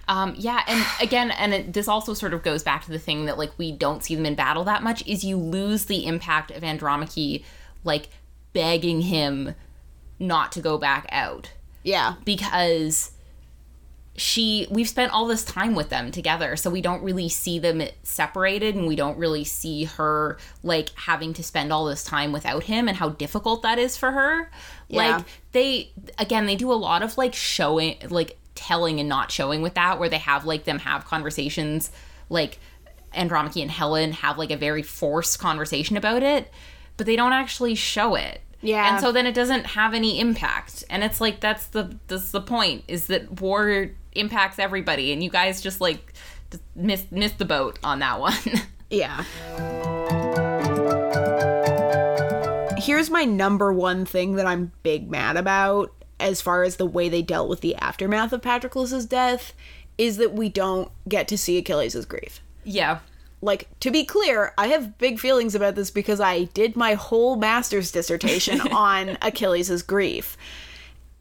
Um, 0.07 0.33
yeah, 0.37 0.63
and 0.67 0.85
again, 1.01 1.31
and 1.31 1.53
it, 1.53 1.73
this 1.73 1.87
also 1.87 2.13
sort 2.13 2.33
of 2.33 2.43
goes 2.43 2.61
back 2.61 2.83
to 2.85 2.91
the 2.91 2.99
thing 2.99 3.23
that 3.25 3.37
like 3.37 3.51
we 3.57 3.71
don't 3.71 4.03
see 4.03 4.15
them 4.15 4.25
in 4.25 4.35
battle 4.35 4.65
that 4.65 4.83
much. 4.83 5.05
Is 5.07 5.23
you 5.23 5.37
lose 5.37 5.85
the 5.85 6.05
impact 6.05 6.51
of 6.51 6.61
Andromache, 6.63 7.41
like 7.85 8.09
begging 8.51 9.01
him 9.01 9.55
not 10.19 10.51
to 10.53 10.61
go 10.61 10.77
back 10.77 11.05
out 11.09 11.51
Yeah. 11.83 12.15
because 12.25 13.11
she 14.15 14.67
we've 14.69 14.87
spent 14.87 15.11
all 15.11 15.25
this 15.25 15.43
time 15.43 15.73
with 15.73 15.89
them 15.89 16.11
together 16.11 16.55
so 16.55 16.69
we 16.69 16.81
don't 16.81 17.01
really 17.01 17.27
see 17.27 17.57
them 17.57 17.81
separated 18.03 18.75
and 18.75 18.85
we 18.87 18.95
don't 18.95 19.17
really 19.17 19.43
see 19.43 19.85
her 19.85 20.37
like 20.61 20.89
having 20.95 21.33
to 21.33 21.41
spend 21.43 21.73
all 21.73 21.85
this 21.85 22.03
time 22.03 22.31
without 22.31 22.63
him 22.65 22.87
and 22.87 22.97
how 22.97 23.09
difficult 23.09 23.63
that 23.63 23.79
is 23.79 23.97
for 23.97 24.11
her 24.11 24.51
Yeah. 24.87 25.15
like 25.17 25.25
they 25.51 25.91
again 26.19 26.45
they 26.45 26.55
do 26.55 26.71
a 26.71 26.75
lot 26.75 27.01
of 27.01 27.17
like 27.17 27.33
showing 27.33 27.97
like 28.09 28.37
telling 28.53 28.99
and 28.99 29.09
not 29.09 29.31
showing 29.31 29.63
with 29.63 29.73
that 29.73 29.99
where 29.99 30.09
they 30.09 30.19
have 30.19 30.45
like 30.45 30.65
them 30.65 30.77
have 30.79 31.05
conversations 31.05 31.89
like 32.29 32.59
Andromache 33.15 33.61
and 33.63 33.71
Helen 33.71 34.11
have 34.11 34.37
like 34.37 34.51
a 34.51 34.57
very 34.57 34.83
forced 34.83 35.39
conversation 35.39 35.97
about 35.97 36.21
it 36.21 36.51
but 36.97 37.07
they 37.07 37.15
don't 37.15 37.33
actually 37.33 37.73
show 37.73 38.13
it 38.13 38.41
Yeah. 38.61 38.91
and 38.93 39.01
so 39.01 39.11
then 39.11 39.25
it 39.25 39.33
doesn't 39.33 39.65
have 39.65 39.95
any 39.95 40.19
impact 40.19 40.83
and 40.87 41.03
it's 41.03 41.19
like 41.19 41.39
that's 41.39 41.65
the 41.65 41.97
that's 42.07 42.29
the 42.29 42.41
point 42.41 42.83
is 42.87 43.07
that 43.07 43.41
war 43.41 43.89
impacts 44.15 44.59
everybody 44.59 45.11
and 45.11 45.23
you 45.23 45.29
guys 45.29 45.61
just 45.61 45.81
like 45.81 46.13
just 46.51 46.63
missed 46.75 47.11
missed 47.11 47.37
the 47.37 47.45
boat 47.45 47.79
on 47.83 47.99
that 47.99 48.19
one 48.19 48.33
Yeah. 48.93 49.23
Here's 52.77 53.09
my 53.09 53.25
number 53.25 53.73
one 53.73 54.05
thing 54.05 54.35
that 54.35 54.45
I'm 54.45 54.71
big 54.83 55.09
mad 55.09 55.35
about 55.35 55.91
as 56.19 56.41
far 56.41 56.63
as 56.63 56.75
the 56.75 56.85
way 56.85 57.09
they 57.09 57.21
dealt 57.21 57.49
with 57.49 57.61
the 57.61 57.75
aftermath 57.75 58.33
of 58.33 58.41
Patroclus's 58.41 59.05
death 59.05 59.53
is 59.97 60.17
that 60.17 60.33
we 60.33 60.49
don't 60.49 60.91
get 61.07 61.27
to 61.29 61.37
see 61.37 61.57
Achilles' 61.57 62.05
grief. 62.05 62.41
yeah 62.63 62.99
Like, 63.41 63.67
to 63.79 63.89
be 63.89 64.05
clear, 64.05 64.53
I 64.57 64.67
have 64.67 64.97
big 64.97 65.19
feelings 65.19 65.55
about 65.55 65.75
this 65.75 65.91
because 65.91 66.19
I 66.19 66.45
did 66.45 66.75
my 66.75 66.93
whole 66.93 67.35
master's 67.35 67.91
dissertation 67.91 68.61
on 68.71 69.17
Achilles' 69.21 69.81
grief. 69.81 70.37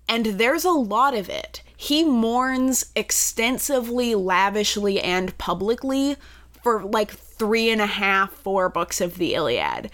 And 0.08 0.26
there's 0.26 0.64
a 0.64 0.70
lot 0.70 1.14
of 1.14 1.28
it. 1.28 1.62
He 1.82 2.04
mourns 2.04 2.86
extensively, 2.94 4.14
lavishly, 4.14 5.00
and 5.00 5.36
publicly 5.36 6.14
for 6.62 6.84
like 6.84 7.10
three 7.10 7.70
and 7.70 7.80
a 7.80 7.86
half, 7.86 8.30
four 8.30 8.68
books 8.68 9.00
of 9.00 9.18
the 9.18 9.34
Iliad. 9.34 9.90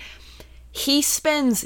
He 0.71 1.01
spends 1.01 1.65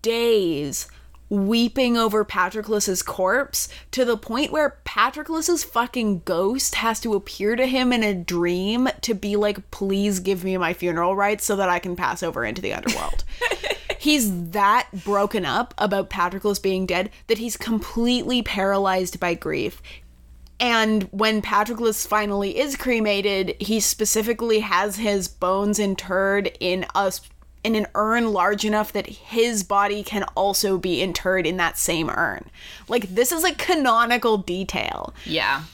days 0.00 0.86
weeping 1.28 1.96
over 1.96 2.24
Patroclus's 2.24 3.02
corpse 3.02 3.68
to 3.90 4.04
the 4.04 4.16
point 4.16 4.52
where 4.52 4.78
Patroclus's 4.84 5.64
fucking 5.64 6.20
ghost 6.20 6.76
has 6.76 7.00
to 7.00 7.14
appear 7.14 7.56
to 7.56 7.66
him 7.66 7.92
in 7.92 8.04
a 8.04 8.14
dream 8.14 8.88
to 9.00 9.12
be 9.12 9.34
like, 9.34 9.72
please 9.72 10.20
give 10.20 10.44
me 10.44 10.56
my 10.56 10.72
funeral 10.72 11.16
rites 11.16 11.44
so 11.44 11.56
that 11.56 11.68
I 11.68 11.80
can 11.80 11.96
pass 11.96 12.22
over 12.22 12.44
into 12.44 12.62
the 12.62 12.74
underworld. 12.74 13.24
he's 14.04 14.50
that 14.50 14.86
broken 15.02 15.46
up 15.46 15.72
about 15.78 16.10
Patroclus 16.10 16.60
being 16.60 16.84
dead 16.84 17.08
that 17.26 17.38
he's 17.38 17.56
completely 17.56 18.42
paralyzed 18.42 19.18
by 19.18 19.32
grief. 19.32 19.80
And 20.60 21.04
when 21.04 21.40
Patroclus 21.40 22.06
finally 22.06 22.58
is 22.58 22.76
cremated, 22.76 23.56
he 23.58 23.80
specifically 23.80 24.60
has 24.60 24.96
his 24.96 25.26
bones 25.26 25.78
interred 25.78 26.54
in 26.60 26.84
a 26.94 27.12
in 27.64 27.74
an 27.74 27.86
urn 27.94 28.30
large 28.30 28.66
enough 28.66 28.92
that 28.92 29.06
his 29.06 29.62
body 29.62 30.02
can 30.02 30.24
also 30.34 30.76
be 30.76 31.00
interred 31.00 31.46
in 31.46 31.56
that 31.56 31.78
same 31.78 32.10
urn. 32.10 32.50
Like 32.88 33.14
this 33.14 33.32
is 33.32 33.42
a 33.42 33.54
canonical 33.54 34.36
detail. 34.36 35.14
yeah 35.24 35.64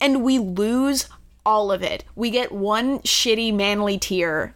And 0.00 0.24
we 0.24 0.38
lose 0.38 1.06
all 1.44 1.70
of 1.70 1.82
it. 1.82 2.02
We 2.16 2.30
get 2.30 2.50
one 2.50 3.00
shitty 3.00 3.52
manly 3.52 3.98
tear 3.98 4.54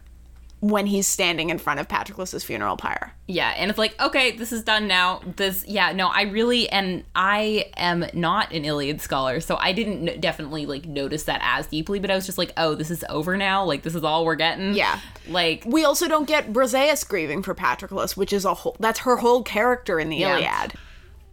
when 0.61 0.85
he's 0.85 1.07
standing 1.07 1.49
in 1.49 1.57
front 1.57 1.79
of 1.79 1.87
Patroclus's 1.87 2.43
funeral 2.43 2.75
pyre. 2.75 3.13
yeah 3.27 3.53
and 3.57 3.69
it's 3.69 3.77
like 3.77 3.99
okay 4.01 4.31
this 4.31 4.51
is 4.51 4.61
done 4.63 4.87
now 4.87 5.21
this 5.37 5.63
yeah 5.67 5.93
no 5.93 6.07
i 6.09 6.23
really 6.23 6.67
and 6.69 7.03
i 7.15 7.65
am 7.77 8.05
not 8.13 8.51
an 8.51 8.65
iliad 8.65 8.99
scholar 8.99 9.39
so 9.39 9.55
i 9.61 9.71
didn't 9.71 10.09
n- 10.09 10.19
definitely 10.19 10.65
like 10.65 10.85
notice 10.85 11.23
that 11.23 11.39
as 11.43 11.67
deeply 11.67 11.97
but 11.99 12.11
i 12.11 12.15
was 12.15 12.25
just 12.25 12.37
like 12.37 12.51
oh 12.57 12.75
this 12.75 12.91
is 12.91 13.05
over 13.09 13.37
now 13.37 13.63
like 13.63 13.83
this 13.83 13.95
is 13.95 14.03
all 14.03 14.25
we're 14.25 14.35
getting 14.35 14.73
Yeah. 14.73 14.99
like 15.29 15.63
We 15.65 15.85
also 15.85 16.07
don't 16.09 16.27
get 16.27 16.51
Briseis 16.51 17.07
grieving 17.07 17.41
for 17.43 17.55
Patroclus, 17.55 18.17
which 18.17 18.33
is 18.33 18.43
a 18.43 18.53
whole 18.53 18.75
that's 18.81 18.99
her 18.99 19.15
whole 19.17 19.43
character 19.43 19.97
in 19.99 20.09
the 20.09 20.17
Yeah. 20.17 20.35
Iliad. 20.37 20.73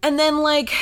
And 0.05 0.19
then 0.21 0.39
like 0.39 0.73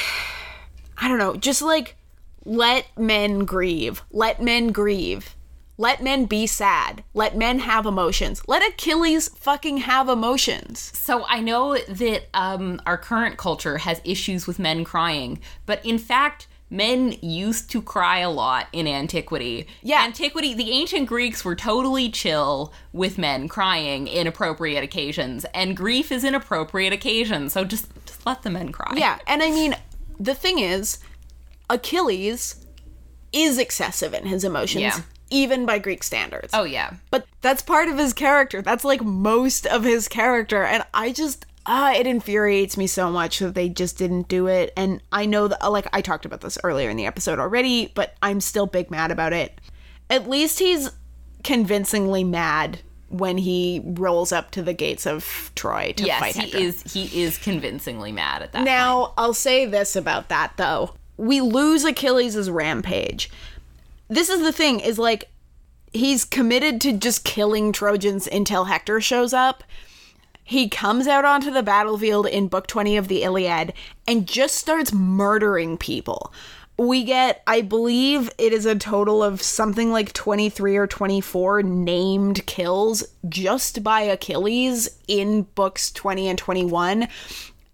I 0.99 1.09
don't 1.09 1.19
know, 1.19 1.35
just 1.37 1.63
like 1.63 1.97
let 2.45 2.87
men 2.99 3.47
grieve. 3.47 4.03
Let 4.11 4.43
men 4.43 4.69
grieve. 4.69 5.35
Let 5.77 6.03
men 6.03 6.27
be 6.27 6.47
sad. 6.47 7.03
Let 7.15 7.37
men 7.37 7.59
have 7.61 7.85
emotions. 7.85 8.43
Let 8.47 8.67
Achilles 8.67 9.29
fucking 9.29 9.79
have 9.79 10.09
emotions. 10.09 10.93
So 10.95 11.25
I 11.29 11.41
know 11.41 11.77
that 11.77 12.29
um, 12.33 12.81
our 12.87 12.97
current 12.97 13.37
culture 13.37 13.79
has 13.79 14.01
issues 14.05 14.47
with 14.47 14.59
men 14.59 14.85
crying, 14.85 15.41
but 15.67 15.85
in 15.85 15.99
fact, 15.99 16.47
men 16.71 17.13
used 17.23 17.71
to 17.71 17.83
cry 17.83 18.19
a 18.19 18.31
lot 18.31 18.69
in 18.73 18.87
antiquity. 18.87 19.67
Yeah. 19.83 20.05
Antiquity, 20.05 20.55
the 20.55 20.71
ancient 20.71 21.07
Greeks 21.09 21.45
were 21.45 21.55
totally 21.57 22.09
chill 22.09 22.73
with 22.93 23.19
men 23.19 23.49
crying 23.49 24.07
in 24.07 24.27
appropriate 24.27 24.83
occasions, 24.83 25.45
and 25.55 25.77
grief 25.77 26.11
is 26.11 26.25
an 26.25 26.35
appropriate 26.35 26.93
occasion, 26.93 27.49
so 27.51 27.65
just, 27.65 27.89
just 28.07 28.25
let 28.27 28.43
the 28.43 28.51
men 28.51 28.71
cry. 28.73 28.93
Yeah, 28.97 29.19
and 29.27 29.43
I 29.43 29.51
mean, 29.51 29.77
the 30.19 30.35
thing 30.35 30.59
is, 30.59 30.99
Achilles 31.69 32.65
is 33.33 33.59
excessive 33.59 34.15
in 34.15 34.27
his 34.27 34.45
emotions, 34.45 34.83
Yeah. 34.83 35.01
Even 35.31 35.67
by 35.67 35.79
Greek 35.79 36.03
standards. 36.03 36.51
Oh, 36.55 36.65
yeah. 36.65 36.95
But 37.11 37.27
that's 37.41 37.63
part 37.63 37.89
of 37.89 37.99
his 37.99 38.13
character. 38.13 38.63
That's 38.63 38.85
like 38.85 39.03
most 39.03 39.67
of 39.67 39.85
his 39.85 40.09
character. 40.09 40.65
And 40.65 40.85
I 40.95 41.13
just, 41.13 41.47
ah, 41.67 41.93
it 41.93 42.07
infuriates 42.07 42.77
me 42.77 42.87
so 42.87 43.11
much 43.11 43.39
that 43.41 43.55
they 43.55 43.69
just 43.69 43.99
didn't 43.99 44.29
do 44.29 44.47
it. 44.47 44.73
And 44.77 45.01
I 45.13 45.27
know 45.27 45.49
that, 45.49 45.71
like, 45.71 45.87
I 45.93 46.01
talked 46.01 46.25
about 46.25 46.41
this 46.43 46.59
earlier 46.63 46.91
in 46.91 46.97
the 46.97 47.07
episode 47.07 47.39
already, 47.39 47.91
but 47.95 48.15
I'm 48.23 48.41
still 48.41 48.67
big 48.67 48.91
mad 48.91 49.11
about 49.11 49.33
it. 49.33 49.61
At 50.11 50.29
least 50.29 50.59
he's 50.59 50.91
convincingly 51.43 52.25
mad 52.25 52.81
when 53.09 53.39
he 53.39 53.81
rolls 53.85 54.33
up 54.33 54.51
to 54.53 54.63
the 54.63 54.73
gates 54.73 55.07
of 55.07 55.53
Troy 55.55 55.93
to 55.97 56.05
Yes, 56.05 56.19
fight 56.21 56.35
he 56.35 56.65
is. 56.65 56.83
He 56.93 57.23
is 57.23 57.39
convincingly 57.39 58.13
mad 58.13 58.43
at 58.43 58.53
that. 58.53 58.59
point. 58.59 58.65
Now, 58.67 59.15
I'll 59.17 59.35
say 59.35 59.67
this 59.67 59.95
about 59.95 60.29
that 60.31 60.55
though. 60.57 60.95
We 61.17 61.41
lose 61.41 61.85
Achilles' 61.85 62.51
rampage. 62.51 63.31
This 64.09 64.29
is 64.29 64.41
the 64.41 64.53
thing 64.53 64.81
is 64.81 64.99
like 64.99 65.31
he's 65.93 66.25
committed 66.25 66.81
to 66.83 66.93
just 66.93 67.25
killing 67.25 67.73
Trojans 67.73 68.27
until 68.27 68.65
Hector 68.65 69.01
shows 69.01 69.33
up. 69.33 69.65
He 70.43 70.69
comes 70.69 71.07
out 71.07 71.25
onto 71.25 71.51
the 71.51 71.63
battlefield 71.63 72.27
in 72.27 72.49
book 72.49 72.67
20 72.67 72.99
of 72.99 73.09
the 73.09 73.23
Iliad 73.23 73.73
and 74.07 74.29
just 74.29 74.57
starts 74.57 74.93
murdering 74.93 75.79
people. 75.79 76.35
We 76.77 77.05
get, 77.05 77.43
I 77.47 77.63
believe 77.63 78.31
it 78.37 78.53
is 78.53 78.67
a 78.67 78.75
total 78.75 79.23
of 79.23 79.41
something 79.41 79.91
like 79.91 80.13
23 80.13 80.77
or 80.77 80.87
24 80.87 81.63
named 81.63 82.45
kills 82.47 83.05
just 83.29 83.83
by 83.83 84.03
Achilles 84.03 84.99
in 85.07 85.43
books 85.55 85.93
20 85.93 86.29
and 86.29 86.39
21 86.39 87.09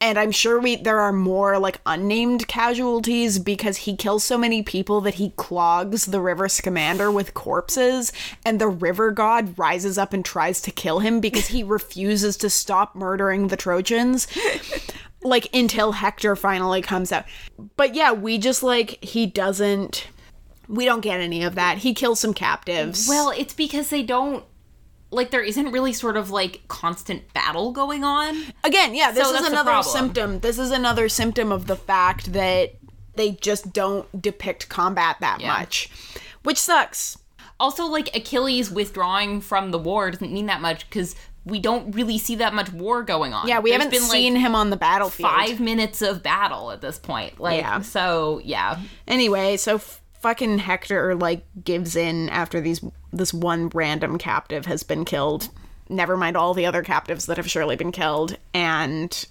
and 0.00 0.18
I'm 0.18 0.30
sure 0.30 0.58
we 0.60 0.76
there 0.76 1.00
are 1.00 1.12
more 1.12 1.58
like 1.58 1.80
unnamed 1.86 2.48
casualties 2.48 3.38
because 3.38 3.78
he 3.78 3.96
kills 3.96 4.24
so 4.24 4.38
many 4.38 4.62
people 4.62 5.00
that 5.02 5.14
he 5.14 5.30
clogs 5.30 6.06
the 6.06 6.20
river 6.20 6.48
Scamander 6.48 7.10
with 7.10 7.34
corpses 7.34 8.12
and 8.44 8.60
the 8.60 8.68
river 8.68 9.10
god 9.10 9.58
rises 9.58 9.98
up 9.98 10.12
and 10.12 10.24
tries 10.24 10.60
to 10.62 10.70
kill 10.70 11.00
him 11.00 11.20
because 11.20 11.48
he 11.48 11.62
refuses 11.70 12.36
to 12.38 12.50
stop 12.50 12.94
murdering 12.94 13.48
the 13.48 13.56
Trojans 13.56 14.26
like 15.22 15.54
until 15.54 15.92
Hector 15.92 16.36
finally 16.36 16.82
comes 16.82 17.12
out. 17.12 17.24
But 17.76 17.94
yeah, 17.94 18.12
we 18.12 18.38
just 18.38 18.62
like 18.62 19.02
he 19.04 19.26
doesn't 19.26 20.06
we 20.68 20.84
don't 20.84 21.00
get 21.00 21.20
any 21.20 21.42
of 21.42 21.56
that. 21.56 21.78
He 21.78 21.94
kills 21.94 22.20
some 22.20 22.32
captives. 22.32 23.08
Well, 23.08 23.30
it's 23.30 23.54
because 23.54 23.90
they 23.90 24.04
don't 24.04 24.44
like 25.10 25.30
there 25.30 25.42
isn't 25.42 25.72
really 25.72 25.92
sort 25.92 26.16
of 26.16 26.30
like 26.30 26.62
constant 26.68 27.32
battle 27.32 27.72
going 27.72 28.04
on. 28.04 28.36
Again, 28.64 28.94
yeah, 28.94 29.10
this 29.12 29.26
So 29.28 29.34
is 29.34 29.46
another 29.46 29.82
symptom. 29.82 30.40
This 30.40 30.58
is 30.58 30.70
another 30.70 31.08
symptom 31.08 31.50
of 31.52 31.66
the 31.66 31.76
fact 31.76 32.32
that 32.32 32.74
they 33.16 33.32
just 33.32 33.72
don't 33.72 34.22
depict 34.22 34.68
combat 34.68 35.16
that 35.20 35.40
Yeah. 35.40 35.48
much, 35.58 35.90
which 36.44 36.58
sucks. 36.58 37.18
Also, 37.58 37.84
like 37.86 38.14
Achilles 38.16 38.70
withdrawing 38.70 39.40
from 39.40 39.70
the 39.70 39.78
war 39.78 40.10
doesn't 40.10 40.32
mean 40.32 40.46
that 40.46 40.60
much 40.62 40.88
because 40.88 41.14
we 41.44 41.58
don't 41.58 41.90
really 41.94 42.16
see 42.18 42.36
that 42.36 42.54
much 42.54 42.70
war 42.72 43.02
going 43.02 43.34
on. 43.34 43.48
Yeah, 43.48 43.58
we 43.60 43.70
There's 43.70 43.82
haven't 43.82 43.98
been, 43.98 44.08
seen 44.08 44.34
like, 44.34 44.42
him 44.42 44.54
on 44.54 44.70
the 44.70 44.76
battlefield. 44.76 45.28
five 45.30 45.58
minutes 45.60 46.00
of 46.02 46.22
battle 46.22 46.70
at 46.70 46.80
this 46.82 46.98
point. 46.98 47.40
Like, 47.40 47.60
Yeah. 47.60 47.80
so 47.80 48.40
yeah, 48.44 48.78
Anyway, 49.08 49.56
so 49.56 49.80
fucking 50.20 50.58
Hector 50.58 51.14
like 51.14 51.44
gives 51.64 51.96
in 51.96 52.28
after 52.28 52.60
these 52.60 52.84
this 53.12 53.34
one 53.34 53.68
random 53.70 54.18
captive 54.18 54.66
has 54.66 54.82
been 54.82 55.04
killed. 55.04 55.48
Never 55.88 56.16
mind 56.16 56.36
all 56.36 56.54
the 56.54 56.66
other 56.66 56.82
captives 56.82 57.26
that 57.26 57.36
have 57.36 57.50
surely 57.50 57.76
been 57.76 57.92
killed, 57.92 58.36
and 58.54 59.26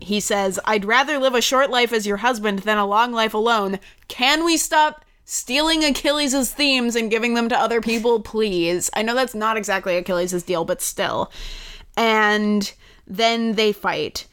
he 0.00 0.20
says, 0.20 0.60
"I'd 0.64 0.84
rather 0.84 1.18
live 1.18 1.34
a 1.34 1.40
short 1.40 1.70
life 1.70 1.92
as 1.92 2.06
your 2.06 2.18
husband 2.18 2.60
than 2.60 2.78
a 2.78 2.86
long 2.86 3.12
life 3.12 3.34
alone. 3.34 3.78
Can 4.08 4.44
we 4.44 4.56
stop 4.56 5.04
stealing 5.24 5.84
Achilles' 5.84 6.52
themes 6.52 6.96
and 6.96 7.10
giving 7.10 7.34
them 7.34 7.48
to 7.48 7.58
other 7.58 7.80
people, 7.80 8.20
please. 8.20 8.90
I 8.94 9.02
know 9.02 9.14
that's 9.14 9.34
not 9.34 9.56
exactly 9.56 9.96
Achilles' 9.96 10.42
deal, 10.42 10.64
but 10.64 10.82
still. 10.82 11.32
And 11.96 12.72
then 13.06 13.54
they 13.54 13.72
fight. 13.72 14.26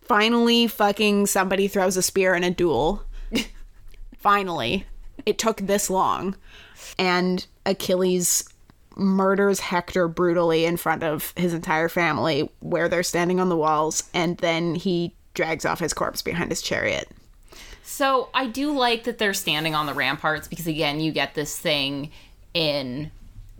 Finally, 0.00 0.66
fucking 0.66 1.26
somebody 1.26 1.68
throws 1.68 1.96
a 1.96 2.02
spear 2.02 2.34
in 2.34 2.44
a 2.44 2.50
duel. 2.50 3.04
Finally. 4.18 4.86
It 5.26 5.38
took 5.38 5.58
this 5.58 5.88
long. 5.90 6.36
And 6.98 7.46
Achilles 7.66 8.48
murders 8.96 9.60
Hector 9.60 10.08
brutally 10.08 10.64
in 10.64 10.76
front 10.76 11.02
of 11.02 11.32
his 11.36 11.54
entire 11.54 11.88
family 11.88 12.50
where 12.60 12.88
they're 12.88 13.02
standing 13.02 13.40
on 13.40 13.48
the 13.48 13.56
walls, 13.56 14.04
and 14.12 14.36
then 14.38 14.74
he 14.74 15.14
drags 15.34 15.64
off 15.64 15.80
his 15.80 15.94
corpse 15.94 16.22
behind 16.22 16.50
his 16.50 16.60
chariot. 16.60 17.08
So 17.82 18.28
I 18.34 18.46
do 18.46 18.72
like 18.72 19.04
that 19.04 19.18
they're 19.18 19.34
standing 19.34 19.74
on 19.74 19.86
the 19.86 19.94
ramparts 19.94 20.48
because 20.48 20.66
again, 20.66 21.00
you 21.00 21.12
get 21.12 21.34
this 21.34 21.58
thing 21.58 22.10
in 22.54 23.10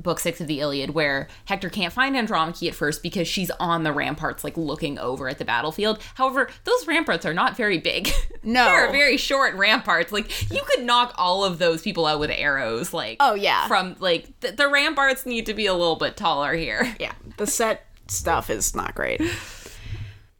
book 0.02 0.18
six 0.20 0.40
of 0.40 0.46
the 0.46 0.60
Iliad 0.60 0.90
where 0.90 1.28
Hector 1.46 1.70
can't 1.70 1.92
find 1.92 2.16
Andromache 2.16 2.62
at 2.68 2.74
first 2.74 3.02
because 3.02 3.26
she's 3.28 3.50
on 3.60 3.82
the 3.82 3.92
ramparts, 3.92 4.44
like 4.44 4.56
looking 4.56 4.98
over 4.98 5.28
at 5.28 5.38
the 5.38 5.44
battlefield. 5.44 5.98
However, 6.14 6.48
those 6.64 6.86
ramparts 6.86 7.24
are 7.26 7.34
not 7.34 7.56
very 7.56 7.78
big. 7.78 8.10
No. 8.44 8.64
They're 8.64 8.90
very 8.90 9.16
short 9.18 9.54
ramparts. 9.54 10.10
Like 10.10 10.50
you 10.52 10.60
could 10.66 10.84
knock 10.84 11.14
all 11.16 11.44
of 11.44 11.60
those 11.60 11.80
people 11.80 12.06
out 12.06 12.18
with 12.18 12.30
arrows. 12.32 12.92
Like 12.92 13.18
Oh, 13.20 13.34
yeah. 13.34 13.68
from 13.68 13.94
like 14.00 14.40
th- 14.40 14.56
the 14.56 14.66
ramparts 14.68 15.24
need 15.24 15.46
to 15.46 15.54
be 15.54 15.66
a 15.66 15.72
little 15.72 15.94
bit 15.94 16.16
taller 16.16 16.52
here. 16.54 16.92
Yeah, 16.98 17.12
the 17.36 17.46
set 17.46 17.86
stuff 18.08 18.50
is 18.50 18.74
not 18.74 18.96
great. 18.96 19.20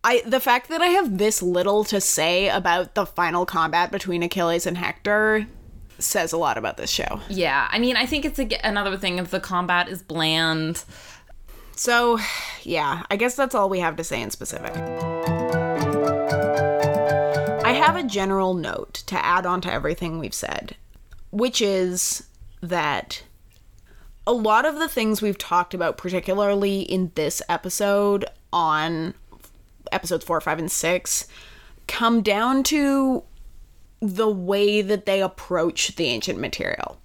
I 0.05 0.23
the 0.27 0.41
fact 0.41 0.69
that 0.69 0.83
I 0.83 0.89
have 0.89 1.19
this 1.19 1.43
little 1.43 1.85
to 1.85 2.01
say 2.01 2.49
about 2.49 2.97
the 2.97 3.07
final 3.07 3.47
combat 3.47 3.93
between 3.93 4.25
Achilles 4.25 4.67
and 4.67 4.77
Hector 4.77 5.47
says 6.03 6.33
a 6.33 6.37
lot 6.37 6.59
about 6.59 6.77
this 6.77 6.91
show. 6.91 7.21
Yeah, 7.29 7.69
I 7.71 7.79
mean, 7.79 7.97
I 7.97 8.07
think 8.07 8.25
it's 8.25 8.39
a, 8.39 8.49
another 8.65 8.97
thing 8.97 9.19
if 9.19 9.31
the 9.31 9.41
combat 9.41 9.89
is 9.89 10.03
bland. 10.03 10.85
So, 11.75 12.19
yeah, 12.63 13.05
I 13.11 13.17
guess 13.17 13.35
that's 13.35 13.55
all 13.55 13.69
we 13.69 13.81
have 13.81 13.97
to 13.97 14.05
say 14.05 14.21
in 14.21 14.31
specific. 14.31 14.75
I 17.65 17.73
have 17.73 17.97
a 17.97 18.03
general 18.03 18.55
note 18.55 18.95
to 19.07 19.25
add 19.25 19.47
on 19.47 19.61
to 19.63 19.73
everything 19.73 20.19
we've 20.19 20.35
said, 20.35 20.77
which 21.31 21.63
is 21.63 22.25
that 22.61 23.23
a 24.27 24.33
lot 24.33 24.65
of 24.65 24.79
the 24.79 24.89
things 24.89 25.23
we've 25.23 25.39
talked 25.39 25.75
about, 25.75 25.97
particularly 25.97 26.83
in 26.83 27.11
this 27.15 27.43
episode 27.49 28.25
on 28.53 29.15
episodes 29.91 30.25
four, 30.25 30.41
five, 30.41 30.59
and 30.59 30.71
six, 30.71 31.27
come 31.87 32.23
down 32.23 32.63
to 32.65 33.25
the 34.03 34.29
way 34.29 34.83
that 34.83 35.07
they 35.07 35.23
approach 35.23 35.95
the 35.95 36.07
ancient 36.07 36.39
material. 36.39 37.01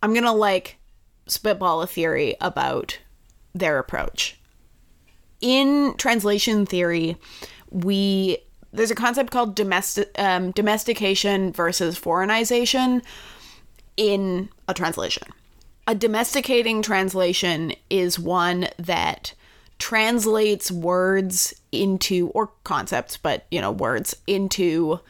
I'm 0.00 0.14
gonna 0.14 0.32
like 0.32 0.78
spitball 1.26 1.82
a 1.82 1.86
theory 1.86 2.36
about 2.40 2.98
their 3.52 3.78
approach. 3.78 4.38
In 5.40 5.94
translation 5.98 6.64
theory, 6.64 7.16
we 7.70 8.38
there's 8.72 8.92
a 8.92 8.94
concept 8.94 9.32
called 9.32 9.56
domestic 9.56 10.08
um, 10.16 10.52
domestication 10.52 11.52
versus 11.52 11.98
foreignization 11.98 13.02
in 13.96 14.48
a 14.68 14.74
translation. 14.74 15.24
A 15.88 15.96
domesticating 15.96 16.80
translation 16.80 17.72
is 17.90 18.20
one 18.20 18.68
that 18.78 19.34
translates 19.80 20.70
words 20.70 21.54
into 21.72 22.28
or 22.28 22.52
concepts, 22.62 23.16
but 23.16 23.46
you 23.50 23.60
know, 23.60 23.72
words 23.72 24.14
into 24.28 25.00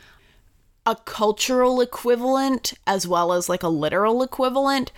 a 0.90 0.96
cultural 0.96 1.80
equivalent 1.80 2.74
as 2.86 3.06
well 3.06 3.32
as 3.32 3.48
like 3.48 3.62
a 3.62 3.68
literal 3.68 4.22
equivalent, 4.22 4.90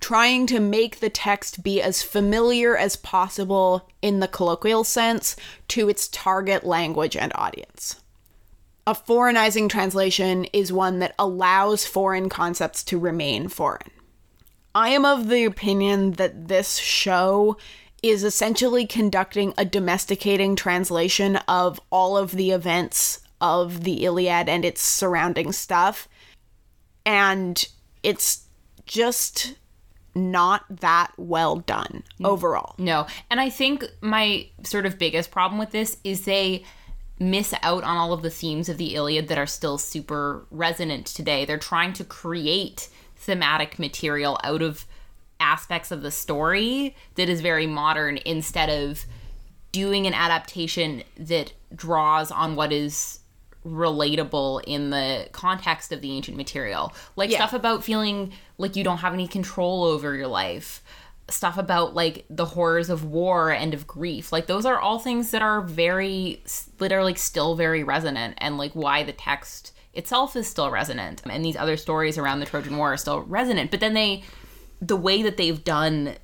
trying 0.00 0.46
to 0.46 0.60
make 0.60 1.00
the 1.00 1.08
text 1.08 1.62
be 1.62 1.80
as 1.80 2.02
familiar 2.02 2.76
as 2.76 2.94
possible 2.94 3.88
in 4.02 4.20
the 4.20 4.28
colloquial 4.28 4.84
sense 4.84 5.34
to 5.68 5.88
its 5.88 6.08
target 6.08 6.64
language 6.64 7.16
and 7.16 7.32
audience. 7.34 8.00
A 8.86 8.94
foreignizing 8.94 9.68
translation 9.68 10.44
is 10.52 10.70
one 10.70 10.98
that 10.98 11.14
allows 11.18 11.86
foreign 11.86 12.28
concepts 12.28 12.84
to 12.84 12.98
remain 12.98 13.48
foreign. 13.48 13.90
I 14.74 14.90
am 14.90 15.06
of 15.06 15.30
the 15.30 15.46
opinion 15.46 16.12
that 16.12 16.48
this 16.48 16.76
show 16.76 17.56
is 18.02 18.24
essentially 18.24 18.86
conducting 18.86 19.54
a 19.56 19.64
domesticating 19.64 20.54
translation 20.54 21.36
of 21.48 21.80
all 21.90 22.18
of 22.18 22.32
the 22.32 22.50
events 22.50 23.20
of 23.40 23.84
the 23.84 24.04
Iliad 24.04 24.48
and 24.48 24.64
its 24.64 24.80
surrounding 24.80 25.52
stuff. 25.52 26.08
And 27.04 27.66
it's 28.02 28.44
just 28.86 29.54
not 30.14 30.64
that 30.68 31.12
well 31.16 31.56
done 31.56 32.04
overall. 32.22 32.74
No. 32.78 33.06
And 33.30 33.40
I 33.40 33.50
think 33.50 33.84
my 34.00 34.46
sort 34.62 34.86
of 34.86 34.98
biggest 34.98 35.30
problem 35.30 35.58
with 35.58 35.72
this 35.72 35.98
is 36.04 36.24
they 36.24 36.64
miss 37.18 37.54
out 37.62 37.84
on 37.84 37.96
all 37.96 38.12
of 38.12 38.22
the 38.22 38.30
themes 38.30 38.68
of 38.68 38.78
the 38.78 38.94
Iliad 38.94 39.28
that 39.28 39.38
are 39.38 39.46
still 39.46 39.78
super 39.78 40.46
resonant 40.50 41.06
today. 41.06 41.44
They're 41.44 41.58
trying 41.58 41.92
to 41.94 42.04
create 42.04 42.88
thematic 43.16 43.78
material 43.78 44.38
out 44.44 44.62
of 44.62 44.86
aspects 45.40 45.90
of 45.90 46.02
the 46.02 46.10
story 46.10 46.96
that 47.16 47.28
is 47.28 47.40
very 47.40 47.66
modern 47.66 48.18
instead 48.24 48.70
of 48.70 49.04
doing 49.72 50.06
an 50.06 50.14
adaptation 50.14 51.02
that 51.16 51.52
draws 51.74 52.30
on 52.30 52.54
what 52.54 52.72
is 52.72 53.20
relatable 53.66 54.62
in 54.66 54.90
the 54.90 55.28
context 55.32 55.92
of 55.92 56.00
the 56.00 56.12
ancient 56.12 56.36
material. 56.36 56.92
Like 57.16 57.30
Yeah. 57.30 57.38
stuff 57.38 57.52
about 57.54 57.84
feeling 57.84 58.32
like 58.58 58.76
you 58.76 58.84
don't 58.84 58.98
have 58.98 59.14
any 59.14 59.26
control 59.26 59.84
over 59.84 60.14
your 60.14 60.26
life. 60.28 60.82
Stuff 61.30 61.56
about 61.56 61.94
like 61.94 62.26
the 62.28 62.44
horrors 62.44 62.90
of 62.90 63.04
war 63.04 63.50
and 63.50 63.72
of 63.72 63.86
grief. 63.86 64.30
Like 64.32 64.46
those 64.46 64.66
are 64.66 64.78
all 64.78 64.98
things 64.98 65.30
that 65.30 65.40
are 65.40 65.62
very 65.62 66.42
that 66.78 66.92
are 66.92 67.02
like 67.02 67.16
still 67.18 67.54
very 67.54 67.82
resonant 67.82 68.34
and 68.38 68.58
like 68.58 68.72
why 68.72 69.02
the 69.02 69.12
text 69.12 69.72
itself 69.94 70.36
is 70.36 70.46
still 70.46 70.70
resonant 70.70 71.22
and 71.30 71.44
these 71.44 71.56
other 71.56 71.76
stories 71.76 72.18
around 72.18 72.40
the 72.40 72.46
Trojan 72.46 72.76
War 72.76 72.92
are 72.92 72.96
still 72.98 73.22
resonant. 73.22 73.70
But 73.70 73.80
then 73.80 73.94
they 73.94 74.22
the 74.82 74.96
way 74.96 75.22
that 75.22 75.38
they've 75.38 75.64
done 75.64 76.16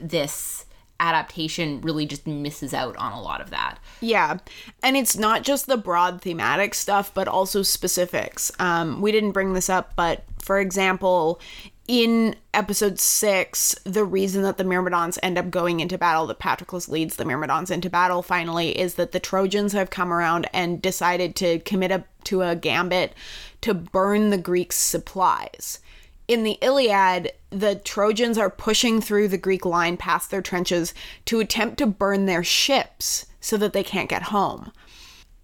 this 0.00 0.61
adaptation 1.00 1.80
really 1.80 2.06
just 2.06 2.26
misses 2.26 2.72
out 2.72 2.96
on 2.96 3.12
a 3.12 3.20
lot 3.20 3.40
of 3.40 3.50
that. 3.50 3.78
Yeah. 4.00 4.38
And 4.82 4.96
it's 4.96 5.16
not 5.16 5.42
just 5.42 5.66
the 5.66 5.76
broad 5.76 6.22
thematic 6.22 6.74
stuff, 6.74 7.12
but 7.12 7.28
also 7.28 7.62
specifics. 7.62 8.52
Um, 8.58 9.00
we 9.00 9.12
didn't 9.12 9.32
bring 9.32 9.52
this 9.52 9.68
up, 9.68 9.94
but 9.96 10.24
for 10.38 10.60
example, 10.60 11.40
in 11.88 12.36
episode 12.54 13.00
six, 13.00 13.74
the 13.84 14.04
reason 14.04 14.42
that 14.42 14.56
the 14.56 14.64
Myrmidons 14.64 15.18
end 15.22 15.36
up 15.36 15.50
going 15.50 15.80
into 15.80 15.98
battle, 15.98 16.26
that 16.28 16.38
Patroclus 16.38 16.88
leads 16.88 17.16
the 17.16 17.24
Myrmidons 17.24 17.70
into 17.70 17.90
battle 17.90 18.22
finally, 18.22 18.78
is 18.78 18.94
that 18.94 19.10
the 19.10 19.20
Trojans 19.20 19.72
have 19.72 19.90
come 19.90 20.12
around 20.12 20.48
and 20.54 20.80
decided 20.80 21.34
to 21.36 21.58
commit 21.60 21.90
a, 21.90 22.04
to 22.24 22.42
a 22.42 22.54
gambit 22.54 23.14
to 23.62 23.74
burn 23.74 24.30
the 24.30 24.38
Greeks' 24.38 24.76
supplies. 24.76 25.80
In 26.32 26.44
the 26.44 26.56
Iliad, 26.62 27.32
the 27.50 27.74
Trojans 27.74 28.38
are 28.38 28.48
pushing 28.48 29.02
through 29.02 29.28
the 29.28 29.36
Greek 29.36 29.66
line 29.66 29.98
past 29.98 30.30
their 30.30 30.40
trenches 30.40 30.94
to 31.26 31.40
attempt 31.40 31.76
to 31.76 31.86
burn 31.86 32.24
their 32.24 32.42
ships 32.42 33.26
so 33.38 33.58
that 33.58 33.74
they 33.74 33.82
can't 33.84 34.08
get 34.08 34.22
home. 34.22 34.72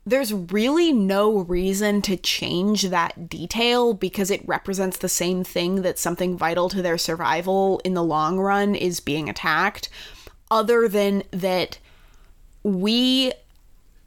There's 0.07 0.33
really 0.33 0.91
no 0.91 1.41
reason 1.41 2.01
to 2.01 2.17
change 2.17 2.85
that 2.85 3.29
detail 3.29 3.93
because 3.93 4.31
it 4.31 4.49
represents 4.49 4.97
the 4.97 5.11
same 5.11 5.45
thing 5.45 5.83
that 5.83 5.99
something 5.99 6.39
vital 6.39 6.71
to 6.71 6.81
their 6.81 6.97
survival 6.97 7.83
in 7.85 7.93
the 7.93 8.03
long 8.03 8.39
run 8.39 8.75
is 8.75 8.99
being 8.99 9.29
attacked, 9.29 9.91
other 10.51 10.89
than 10.89 11.23
that 11.33 11.77
we 12.63 13.35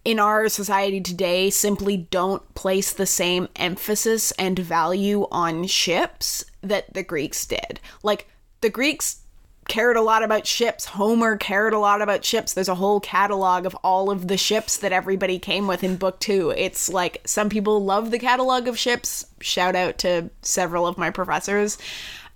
in 0.04 0.20
our 0.20 0.50
society 0.50 1.00
today 1.00 1.52
simply 1.52 1.96
don't 1.96 2.56
place 2.56 2.92
the 2.92 3.06
same 3.06 3.48
emphasis 3.56 4.32
and 4.32 4.58
value 4.58 5.28
on 5.32 5.68
ships 5.68 6.44
that 6.62 6.94
the 6.94 7.04
Greeks 7.04 7.46
did. 7.46 7.80
Like 8.04 8.28
the 8.62 8.70
Greeks 8.70 9.22
cared 9.68 9.96
a 9.96 10.02
lot 10.02 10.24
about 10.24 10.48
ships. 10.48 10.86
Homer 10.86 11.38
cared 11.38 11.74
a 11.74 11.80
lot 11.80 12.02
about 12.02 12.26
ships. 12.26 12.54
There's 12.54 12.68
a 12.68 12.76
whole 12.76 13.00
catalog 13.00 13.66
of 13.66 13.76
all 13.84 14.10
of 14.10 14.28
the 14.28 14.38
ships 14.38 14.78
that 14.78 14.92
everybody 14.92 15.40
came 15.40 15.68
with 15.68 15.84
in 15.84 15.98
book 15.98 16.20
2. 16.20 16.52
It's 16.52 16.90
like 16.90 17.22
some 17.26 17.50
people 17.50 17.84
love 17.84 18.12
the 18.12 18.20
catalog 18.20 18.68
of 18.68 18.78
ships. 18.78 19.26
Shout 19.40 19.76
out 19.76 19.98
to 20.00 20.30
several 20.42 20.88
of 20.88 20.98
my 20.98 21.10
professors 21.10 21.78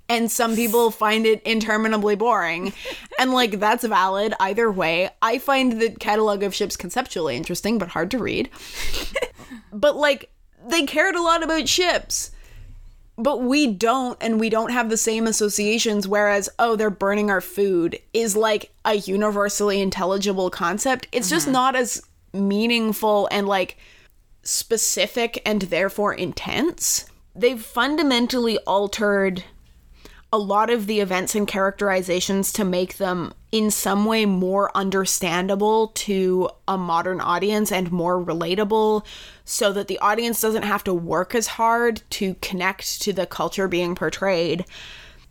and 0.07 0.31
some 0.31 0.55
people 0.55 0.91
find 0.91 1.25
it 1.25 1.41
interminably 1.43 2.15
boring. 2.15 2.73
and 3.19 3.31
like 3.31 3.59
that's 3.59 3.83
valid 3.83 4.33
either 4.39 4.71
way. 4.71 5.09
I 5.21 5.39
find 5.39 5.81
the 5.81 5.89
catalog 5.91 6.43
of 6.43 6.53
ships 6.53 6.77
conceptually 6.77 7.35
interesting 7.35 7.77
but 7.77 7.89
hard 7.89 8.11
to 8.11 8.19
read. 8.19 8.49
but 9.73 9.95
like 9.95 10.31
they 10.67 10.85
cared 10.85 11.15
a 11.15 11.21
lot 11.21 11.43
about 11.43 11.67
ships. 11.67 12.31
But 13.17 13.41
we 13.41 13.67
don't 13.67 14.17
and 14.21 14.39
we 14.39 14.49
don't 14.49 14.71
have 14.71 14.89
the 14.89 14.97
same 14.97 15.25
associations 15.25 16.07
whereas 16.07 16.49
oh 16.59 16.75
they're 16.75 16.89
burning 16.89 17.29
our 17.29 17.41
food 17.41 17.97
is 18.13 18.35
like 18.35 18.73
a 18.83 18.95
universally 18.95 19.81
intelligible 19.81 20.49
concept. 20.49 21.07
It's 21.11 21.29
just 21.29 21.45
mm-hmm. 21.45 21.53
not 21.53 21.75
as 21.75 22.01
meaningful 22.33 23.29
and 23.31 23.47
like 23.47 23.77
specific 24.43 25.41
and 25.45 25.63
therefore 25.63 26.13
intense 26.13 27.05
they've 27.35 27.61
fundamentally 27.61 28.57
altered 28.59 29.43
a 30.31 30.37
lot 30.37 30.69
of 30.69 30.87
the 30.87 30.99
events 30.99 31.35
and 31.35 31.47
characterizations 31.47 32.51
to 32.53 32.63
make 32.63 32.97
them 32.97 33.33
in 33.55 33.71
some 33.71 34.03
way 34.03 34.25
more 34.25 34.69
understandable 34.75 35.87
to 35.87 36.49
a 36.67 36.77
modern 36.77 37.21
audience 37.21 37.71
and 37.71 37.89
more 37.89 38.21
relatable 38.21 39.05
so 39.45 39.71
that 39.71 39.87
the 39.87 39.97
audience 39.99 40.41
doesn't 40.41 40.63
have 40.63 40.83
to 40.83 40.93
work 40.93 41.33
as 41.33 41.47
hard 41.47 42.01
to 42.09 42.33
connect 42.41 43.01
to 43.01 43.13
the 43.13 43.25
culture 43.25 43.69
being 43.69 43.95
portrayed 43.95 44.65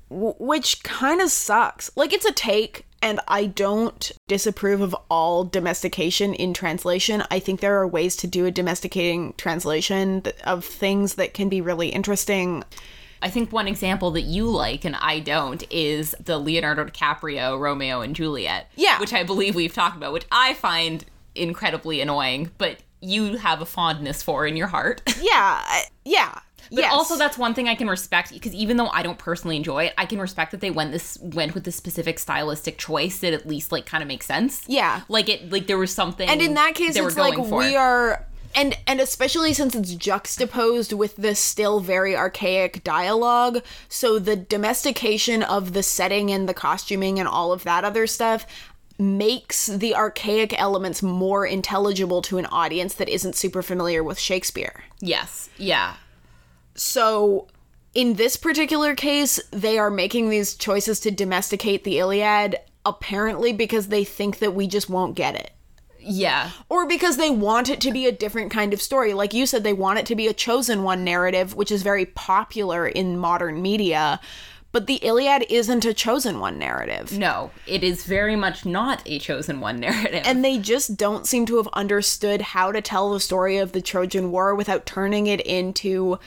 which 0.08 0.82
kind 0.82 1.20
of 1.20 1.30
sucks 1.30 1.90
like 1.96 2.14
it's 2.14 2.24
a 2.24 2.32
take 2.32 2.86
and 3.02 3.20
I 3.28 3.44
don't 3.44 4.10
disapprove 4.26 4.80
of 4.80 4.96
all 5.10 5.44
domestication 5.44 6.32
in 6.32 6.54
translation. 6.54 7.22
I 7.30 7.38
think 7.38 7.60
there 7.60 7.78
are 7.78 7.86
ways 7.86 8.16
to 8.16 8.26
do 8.26 8.46
a 8.46 8.50
domesticating 8.50 9.34
translation 9.36 10.22
of 10.44 10.64
things 10.64 11.16
that 11.16 11.34
can 11.34 11.50
be 11.50 11.60
really 11.60 11.90
interesting. 11.90 12.64
I 13.24 13.30
think 13.30 13.52
one 13.52 13.66
example 13.66 14.10
that 14.12 14.22
you 14.22 14.50
like 14.50 14.84
and 14.84 14.94
I 14.96 15.18
don't 15.18 15.64
is 15.70 16.14
the 16.22 16.38
Leonardo 16.38 16.84
DiCaprio 16.84 17.58
Romeo 17.58 18.02
and 18.02 18.14
Juliet. 18.14 18.70
Yeah. 18.76 19.00
Which 19.00 19.14
I 19.14 19.24
believe 19.24 19.54
we've 19.54 19.72
talked 19.72 19.96
about, 19.96 20.12
which 20.12 20.26
I 20.30 20.52
find 20.52 21.02
incredibly 21.34 22.02
annoying, 22.02 22.50
but 22.58 22.80
you 23.00 23.38
have 23.38 23.62
a 23.62 23.66
fondness 23.66 24.22
for 24.22 24.46
in 24.46 24.56
your 24.56 24.68
heart. 24.68 25.02
Yeah. 25.22 25.64
Yeah. 26.04 26.38
But 26.70 26.80
yes. 26.80 26.92
also 26.92 27.16
that's 27.16 27.38
one 27.38 27.54
thing 27.54 27.66
I 27.66 27.74
can 27.74 27.88
respect 27.88 28.30
because 28.30 28.52
even 28.52 28.76
though 28.76 28.88
I 28.88 29.02
don't 29.02 29.18
personally 29.18 29.56
enjoy 29.56 29.84
it, 29.84 29.94
I 29.96 30.04
can 30.04 30.18
respect 30.18 30.50
that 30.50 30.60
they 30.60 30.70
went 30.70 30.92
this 30.92 31.18
went 31.20 31.54
with 31.54 31.64
this 31.64 31.76
specific 31.76 32.18
stylistic 32.18 32.76
choice 32.76 33.20
that 33.20 33.32
at 33.32 33.46
least 33.46 33.72
like 33.72 33.86
kind 33.86 34.02
of 34.02 34.08
makes 34.08 34.26
sense. 34.26 34.64
Yeah. 34.66 35.00
Like 35.08 35.30
it 35.30 35.50
like 35.50 35.66
there 35.66 35.78
was 35.78 35.94
something 35.94 36.28
and 36.28 36.42
in 36.42 36.54
that 36.54 36.74
case 36.74 36.94
it's 36.94 37.16
like 37.16 37.36
for. 37.36 37.58
we 37.58 37.74
are 37.74 38.26
and 38.54 38.76
and 38.86 39.00
especially 39.00 39.52
since 39.52 39.74
it's 39.74 39.94
juxtaposed 39.94 40.92
with 40.92 41.16
the 41.16 41.34
still 41.34 41.80
very 41.80 42.16
archaic 42.16 42.82
dialogue 42.84 43.62
so 43.88 44.18
the 44.18 44.36
domestication 44.36 45.42
of 45.42 45.72
the 45.72 45.82
setting 45.82 46.30
and 46.30 46.48
the 46.48 46.54
costuming 46.54 47.18
and 47.18 47.28
all 47.28 47.52
of 47.52 47.64
that 47.64 47.84
other 47.84 48.06
stuff 48.06 48.46
makes 48.98 49.66
the 49.66 49.94
archaic 49.94 50.58
elements 50.58 51.02
more 51.02 51.46
intelligible 51.46 52.22
to 52.22 52.38
an 52.38 52.46
audience 52.46 52.94
that 52.94 53.08
isn't 53.08 53.34
super 53.34 53.62
familiar 53.62 54.04
with 54.04 54.18
Shakespeare. 54.18 54.84
Yes. 55.00 55.48
Yeah. 55.56 55.96
So 56.74 57.48
in 57.92 58.14
this 58.14 58.36
particular 58.36 58.94
case, 58.94 59.40
they 59.50 59.78
are 59.78 59.90
making 59.90 60.28
these 60.28 60.54
choices 60.54 61.00
to 61.00 61.10
domesticate 61.10 61.84
the 61.84 61.98
Iliad 61.98 62.56
apparently 62.86 63.52
because 63.52 63.88
they 63.88 64.04
think 64.04 64.38
that 64.38 64.54
we 64.54 64.66
just 64.66 64.90
won't 64.90 65.16
get 65.16 65.34
it. 65.34 65.50
Yeah. 66.04 66.50
Or 66.68 66.86
because 66.86 67.16
they 67.16 67.30
want 67.30 67.68
it 67.68 67.80
to 67.82 67.92
be 67.92 68.06
a 68.06 68.12
different 68.12 68.50
kind 68.50 68.72
of 68.72 68.82
story. 68.82 69.14
Like 69.14 69.34
you 69.34 69.46
said, 69.46 69.64
they 69.64 69.72
want 69.72 69.98
it 69.98 70.06
to 70.06 70.16
be 70.16 70.26
a 70.26 70.34
chosen 70.34 70.82
one 70.82 71.04
narrative, 71.04 71.54
which 71.54 71.70
is 71.70 71.82
very 71.82 72.06
popular 72.06 72.86
in 72.86 73.18
modern 73.18 73.62
media. 73.62 74.20
But 74.72 74.88
the 74.88 74.96
Iliad 74.96 75.46
isn't 75.48 75.84
a 75.84 75.94
chosen 75.94 76.40
one 76.40 76.58
narrative. 76.58 77.16
No, 77.16 77.52
it 77.64 77.84
is 77.84 78.04
very 78.04 78.34
much 78.34 78.66
not 78.66 79.02
a 79.06 79.20
chosen 79.20 79.60
one 79.60 79.78
narrative. 79.78 80.22
And 80.24 80.44
they 80.44 80.58
just 80.58 80.96
don't 80.96 81.28
seem 81.28 81.46
to 81.46 81.58
have 81.58 81.68
understood 81.74 82.40
how 82.40 82.72
to 82.72 82.80
tell 82.80 83.12
the 83.12 83.20
story 83.20 83.58
of 83.58 83.70
the 83.70 83.80
Trojan 83.80 84.32
War 84.32 84.52
without 84.54 84.84
turning 84.84 85.28
it 85.28 85.40
into 85.42 86.18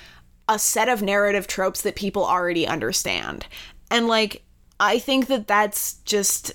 a 0.47 0.57
set 0.57 0.87
of 0.87 1.01
narrative 1.01 1.45
tropes 1.45 1.81
that 1.81 1.95
people 1.95 2.25
already 2.25 2.65
understand. 2.65 3.45
And 3.91 4.07
like, 4.07 4.43
I 4.79 4.99
think 4.99 5.27
that 5.27 5.47
that's 5.47 5.95
just 6.05 6.53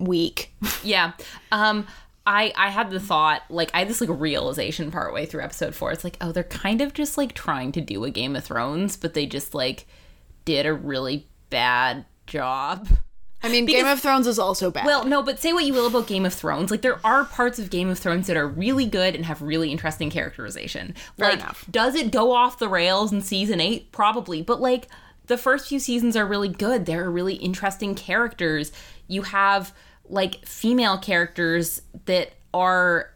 weak. 0.00 0.52
yeah. 0.82 1.12
Um 1.52 1.86
I 2.26 2.52
I 2.56 2.70
had 2.70 2.90
the 2.90 3.00
thought 3.00 3.42
like 3.50 3.70
I 3.74 3.80
had 3.80 3.88
this 3.88 4.00
like 4.00 4.10
realization 4.10 4.90
partway 4.90 5.26
through 5.26 5.42
episode 5.42 5.74
4. 5.74 5.92
It's 5.92 6.04
like, 6.04 6.16
oh, 6.20 6.32
they're 6.32 6.44
kind 6.44 6.80
of 6.80 6.94
just 6.94 7.18
like 7.18 7.34
trying 7.34 7.72
to 7.72 7.80
do 7.80 8.04
a 8.04 8.10
Game 8.10 8.36
of 8.36 8.44
Thrones, 8.44 8.96
but 8.96 9.14
they 9.14 9.26
just 9.26 9.54
like 9.54 9.86
did 10.44 10.66
a 10.66 10.74
really 10.74 11.28
bad 11.50 12.04
job. 12.26 12.88
I 13.44 13.50
mean, 13.50 13.66
Game 13.66 13.86
of 13.86 14.00
Thrones 14.00 14.26
is 14.26 14.38
also 14.38 14.70
bad. 14.70 14.86
Well, 14.86 15.04
no, 15.04 15.22
but 15.22 15.38
say 15.38 15.52
what 15.52 15.66
you 15.66 15.74
will 15.74 15.86
about 15.86 16.06
Game 16.06 16.24
of 16.24 16.32
Thrones. 16.32 16.70
Like, 16.70 16.80
there 16.80 16.98
are 17.04 17.26
parts 17.26 17.58
of 17.58 17.68
Game 17.68 17.90
of 17.90 17.98
Thrones 17.98 18.26
that 18.26 18.38
are 18.38 18.48
really 18.48 18.86
good 18.86 19.14
and 19.14 19.26
have 19.26 19.42
really 19.42 19.70
interesting 19.70 20.08
characterization. 20.08 20.94
Fair 21.18 21.28
like, 21.28 21.40
enough. 21.40 21.66
does 21.70 21.94
it 21.94 22.10
go 22.10 22.32
off 22.32 22.58
the 22.58 22.68
rails 22.68 23.12
in 23.12 23.20
season 23.20 23.60
eight? 23.60 23.92
Probably. 23.92 24.40
But, 24.40 24.62
like, 24.62 24.88
the 25.26 25.36
first 25.36 25.68
few 25.68 25.78
seasons 25.78 26.16
are 26.16 26.24
really 26.24 26.48
good. 26.48 26.86
There 26.86 27.04
are 27.04 27.10
really 27.10 27.34
interesting 27.34 27.94
characters. 27.94 28.72
You 29.08 29.22
have, 29.22 29.74
like, 30.14 30.46
female 30.46 30.96
characters 30.98 31.82
that 32.06 32.32
are 32.54 33.10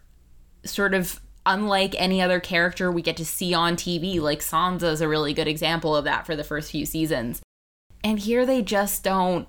sort 0.64 0.92
of 0.94 1.20
unlike 1.46 1.94
any 1.96 2.20
other 2.20 2.40
character 2.40 2.90
we 2.92 3.00
get 3.00 3.16
to 3.16 3.24
see 3.24 3.54
on 3.54 3.76
TV. 3.76 4.20
Like, 4.20 4.40
Sansa 4.40 4.92
is 4.92 5.00
a 5.00 5.08
really 5.08 5.32
good 5.32 5.48
example 5.48 5.96
of 5.96 6.04
that 6.04 6.26
for 6.26 6.36
the 6.36 6.44
first 6.44 6.70
few 6.72 6.84
seasons. 6.84 7.40
And 8.04 8.18
here 8.18 8.44
they 8.44 8.62
just 8.62 9.02
don't. 9.02 9.48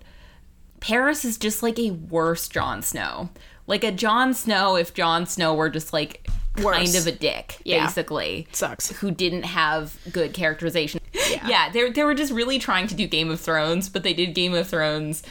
Paris 0.79 1.25
is 1.25 1.37
just 1.37 1.61
like 1.61 1.77
a 1.77 1.91
worse 1.91 2.47
Jon 2.47 2.81
Snow. 2.81 3.29
Like 3.67 3.83
a 3.83 3.91
Jon 3.91 4.33
Snow 4.33 4.75
if 4.75 4.93
Jon 4.93 5.25
Snow 5.25 5.53
were 5.53 5.69
just 5.69 5.91
like 5.93 6.27
kind 6.55 6.95
of 6.95 7.05
a 7.05 7.11
dick, 7.11 7.57
Yeah. 7.63 7.85
basically. 7.85 8.47
Sucks. 8.51 8.89
Who 8.99 9.11
didn't 9.11 9.43
have 9.43 9.97
good 10.11 10.33
characterization. 10.33 11.01
Yeah. 11.45 11.69
they 11.71 11.89
they 11.91 12.03
were 12.03 12.15
just 12.15 12.31
really 12.31 12.57
trying 12.59 12.87
to 12.87 12.95
do 12.95 13.07
Game 13.07 13.29
of 13.29 13.39
Thrones, 13.39 13.87
but 13.89 14.03
they 14.03 14.13
did 14.13 14.33
Game 14.33 14.53
of 14.53 14.67
Thrones 14.67 15.21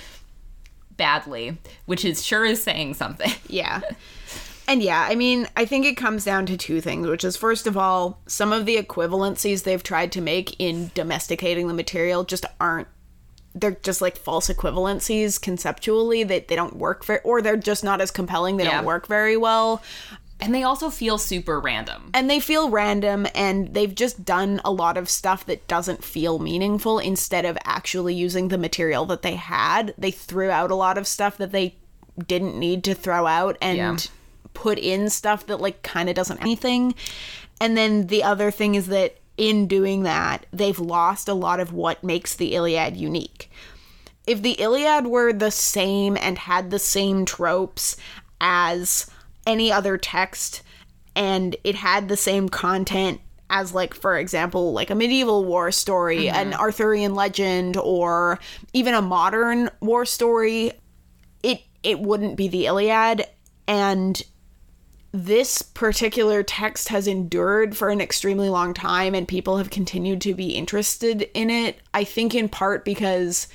badly, 0.98 1.56
which 1.86 2.04
is 2.04 2.22
sure 2.24 2.44
is 2.44 2.62
saying 2.62 2.94
something. 2.94 3.32
Yeah. 3.48 3.80
And 4.66 4.82
yeah, 4.82 5.06
I 5.08 5.14
mean, 5.14 5.48
I 5.56 5.64
think 5.64 5.86
it 5.86 5.96
comes 5.96 6.26
down 6.26 6.44
to 6.44 6.58
two 6.58 6.82
things, 6.82 7.06
which 7.06 7.24
is 7.24 7.38
first 7.38 7.66
of 7.66 7.78
all, 7.78 8.18
some 8.26 8.52
of 8.52 8.66
the 8.66 8.76
equivalencies 8.76 9.62
they've 9.62 9.82
tried 9.82 10.12
to 10.12 10.20
make 10.20 10.54
in 10.60 10.90
domesticating 10.94 11.68
the 11.68 11.72
material 11.74 12.22
just 12.24 12.44
aren't 12.60 12.86
they're 13.54 13.78
just 13.82 14.02
like 14.02 14.16
false 14.18 14.48
equivalencies 14.50 15.40
conceptually 15.40 16.22
that 16.22 16.48
they 16.48 16.54
don't 16.54 16.76
work 16.76 17.02
very 17.02 17.18
or 17.24 17.40
they're 17.40 17.56
just 17.56 17.82
not 17.82 18.00
as 18.00 18.10
compelling 18.10 18.58
they 18.58 18.64
Yeah. 18.64 18.76
don't 18.76 18.84
work 18.84 19.06
very 19.08 19.38
well 19.38 19.82
And 20.40 20.55
they 20.55 20.62
also 20.62 20.89
feel 20.89 21.19
super 21.19 21.59
random. 21.59 22.10
and 22.15 22.31
they 22.31 22.39
feel 22.40 22.70
random 22.70 23.27
and 23.35 23.74
they've 23.74 23.94
just 23.94 24.24
done 24.24 24.60
a 24.65 24.70
lot 24.70 24.97
of 24.97 25.09
stuff 25.09 25.44
that 25.47 25.66
doesn't 25.66 26.05
feel 26.05 26.39
meaningful 26.39 26.98
instead 27.01 27.44
of 27.44 27.59
actually 27.65 28.15
using 28.15 28.48
the 28.48 28.59
material 28.59 29.05
that 29.06 29.23
they 29.23 29.35
had 29.35 29.94
they 29.98 30.10
threw 30.12 30.51
out 30.51 30.70
a 30.70 30.74
lot 30.77 30.97
of 30.97 31.06
stuff 31.06 31.36
that 31.39 31.51
they 31.52 31.74
didn't 32.27 32.59
need 32.59 32.85
to 32.85 32.94
throw 32.94 33.27
out 33.27 33.56
and 33.60 33.77
Yeah. 33.78 33.97
put 34.55 34.78
in 34.78 35.10
stuff 35.10 35.47
that 35.47 35.60
like 35.60 35.82
kind 35.82 36.09
of 36.09 36.15
doesn't 36.15 36.40
anything 36.40 36.94
and 37.60 37.77
then 37.77 38.06
the 38.06 38.23
other 38.23 38.51
thing 38.52 38.74
is 38.77 38.86
that 38.86 39.16
in 39.36 39.66
doing 39.66 40.02
that 40.05 40.47
they've 40.52 40.78
lost 40.81 41.28
a 41.28 41.35
lot 41.35 41.59
of 41.60 41.73
what 41.73 42.02
makes 42.05 42.35
the 42.36 42.55
iliad 42.55 42.97
unique 42.97 43.51
if 44.27 44.43
the 44.43 44.52
Iliad 44.60 45.06
were 45.06 45.32
the 45.32 45.51
same 45.51 46.15
and 46.19 46.36
had 46.36 46.70
the 46.70 46.78
same 46.78 47.24
tropes 47.24 47.97
as 48.43 49.06
any 49.48 49.72
other 49.72 49.98
text 49.98 50.62
and 51.16 51.56
it 51.64 51.74
had 51.74 52.08
the 52.08 52.16
same 52.16 52.48
content 52.48 53.20
as 53.50 53.74
like 53.74 53.94
for 53.94 54.16
example 54.16 54.72
like 54.72 54.90
a 54.90 54.94
medieval 54.94 55.44
war 55.44 55.72
story 55.72 56.24
mm-hmm. 56.26 56.36
an 56.36 56.54
arthurian 56.54 57.14
legend 57.14 57.76
or 57.78 58.38
even 58.72 58.94
a 58.94 59.02
modern 59.02 59.70
war 59.80 60.04
story 60.04 60.70
it 61.42 61.62
it 61.82 62.00
wouldn't 62.00 62.36
be 62.36 62.48
the 62.48 62.66
iliad. 62.66 63.26
And 63.66 64.20
this 65.12 65.62
particular 65.62 66.42
text 66.42 66.88
has 66.88 67.06
endured 67.06 67.76
for 67.76 67.88
an 67.88 68.00
extremely 68.00 68.48
long 68.48 68.74
time 68.74 69.14
and 69.14 69.26
people 69.26 69.56
have 69.56 69.70
continued 69.70 70.20
to 70.20 70.34
be 70.34 70.50
interested 70.50 71.30
in 71.32 71.48
it 71.48 71.80
i 71.94 72.04
think 72.04 72.34
in 72.34 72.46
part 72.46 72.84
because 72.84 73.48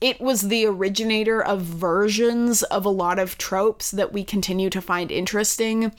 it 0.00 0.20
was 0.20 0.42
the 0.42 0.66
originator 0.66 1.42
of 1.42 1.60
versions 1.60 2.62
of 2.64 2.84
a 2.84 2.90
lot 2.90 3.18
of 3.18 3.36
tropes 3.36 3.90
that 3.90 4.12
we 4.12 4.24
continue 4.24 4.70
to 4.70 4.80
find 4.80 5.10
interesting. 5.10 5.92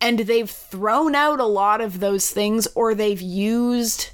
And 0.00 0.20
they've 0.20 0.50
thrown 0.50 1.14
out 1.14 1.40
a 1.40 1.46
lot 1.46 1.82
of 1.82 2.00
those 2.00 2.30
things, 2.30 2.66
or 2.74 2.94
they've 2.94 3.20
used 3.20 4.10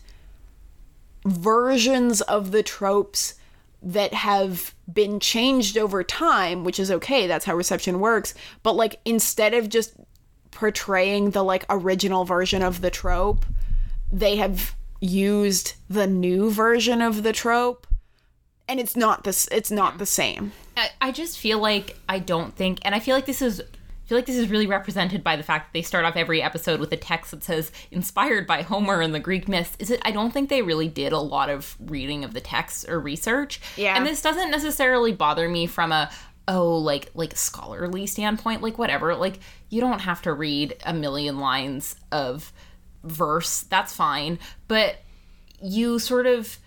versions 1.24 2.20
of 2.22 2.50
the 2.50 2.62
tropes 2.64 3.34
that 3.82 4.12
have 4.14 4.74
been 4.92 5.20
changed 5.20 5.78
over 5.78 6.02
time, 6.02 6.64
which 6.64 6.80
is 6.80 6.90
okay. 6.90 7.28
That's 7.28 7.44
how 7.44 7.54
reception 7.54 8.00
works. 8.00 8.34
But, 8.64 8.74
like, 8.74 8.98
instead 9.04 9.54
of 9.54 9.68
just 9.68 9.94
portraying 10.50 11.30
the, 11.30 11.44
like, 11.44 11.64
original 11.70 12.24
version 12.24 12.62
of 12.62 12.80
the 12.80 12.90
trope, 12.90 13.46
they 14.10 14.36
have 14.36 14.74
used 15.00 15.74
the 15.88 16.06
new 16.08 16.50
version 16.50 17.00
of 17.00 17.22
the 17.22 17.32
trope 17.32 17.86
and 18.68 18.80
it's 18.80 18.96
not 18.96 19.24
this 19.24 19.48
it's 19.52 19.70
not 19.70 19.98
the 19.98 20.06
same 20.06 20.52
I, 20.76 20.90
I 21.00 21.12
just 21.12 21.38
feel 21.38 21.58
like 21.58 21.98
I 22.08 22.18
don't 22.18 22.54
think, 22.54 22.80
and 22.82 22.94
I 22.94 23.00
feel 23.00 23.14
like 23.14 23.26
this 23.26 23.42
is. 23.42 23.60
I 23.60 24.08
feel 24.08 24.18
like 24.18 24.26
this 24.26 24.36
is 24.36 24.50
really 24.50 24.68
represented 24.68 25.24
by 25.24 25.34
the 25.34 25.42
fact 25.42 25.66
that 25.66 25.72
they 25.76 25.82
start 25.82 26.04
off 26.04 26.14
every 26.14 26.40
episode 26.40 26.78
with 26.78 26.92
a 26.92 26.96
text 26.96 27.32
that 27.32 27.42
says 27.42 27.72
"inspired 27.90 28.46
by 28.46 28.62
Homer 28.62 29.00
and 29.00 29.12
the 29.14 29.18
Greek 29.18 29.48
myths." 29.48 29.76
Is 29.80 29.90
it? 29.90 30.00
I 30.04 30.12
don't 30.12 30.32
think 30.32 30.48
they 30.48 30.62
really 30.62 30.86
did 30.86 31.12
a 31.12 31.18
lot 31.18 31.50
of 31.50 31.76
reading 31.80 32.22
of 32.22 32.32
the 32.32 32.40
text 32.40 32.88
or 32.88 33.00
research. 33.00 33.60
Yeah. 33.76 33.96
and 33.96 34.06
this 34.06 34.22
doesn't 34.22 34.50
necessarily 34.50 35.12
bother 35.12 35.48
me 35.48 35.66
from 35.66 35.90
a 35.90 36.10
oh 36.46 36.76
like 36.76 37.10
like 37.14 37.36
scholarly 37.36 38.06
standpoint. 38.06 38.62
Like 38.62 38.78
whatever. 38.78 39.16
Like 39.16 39.40
you 39.70 39.80
don't 39.80 40.00
have 40.00 40.22
to 40.22 40.32
read 40.32 40.76
a 40.84 40.92
million 40.92 41.40
lines 41.40 41.96
of 42.12 42.52
verse. 43.02 43.62
That's 43.62 43.92
fine, 43.92 44.38
but 44.68 44.98
you 45.60 45.98
sort 45.98 46.26
of 46.26 46.58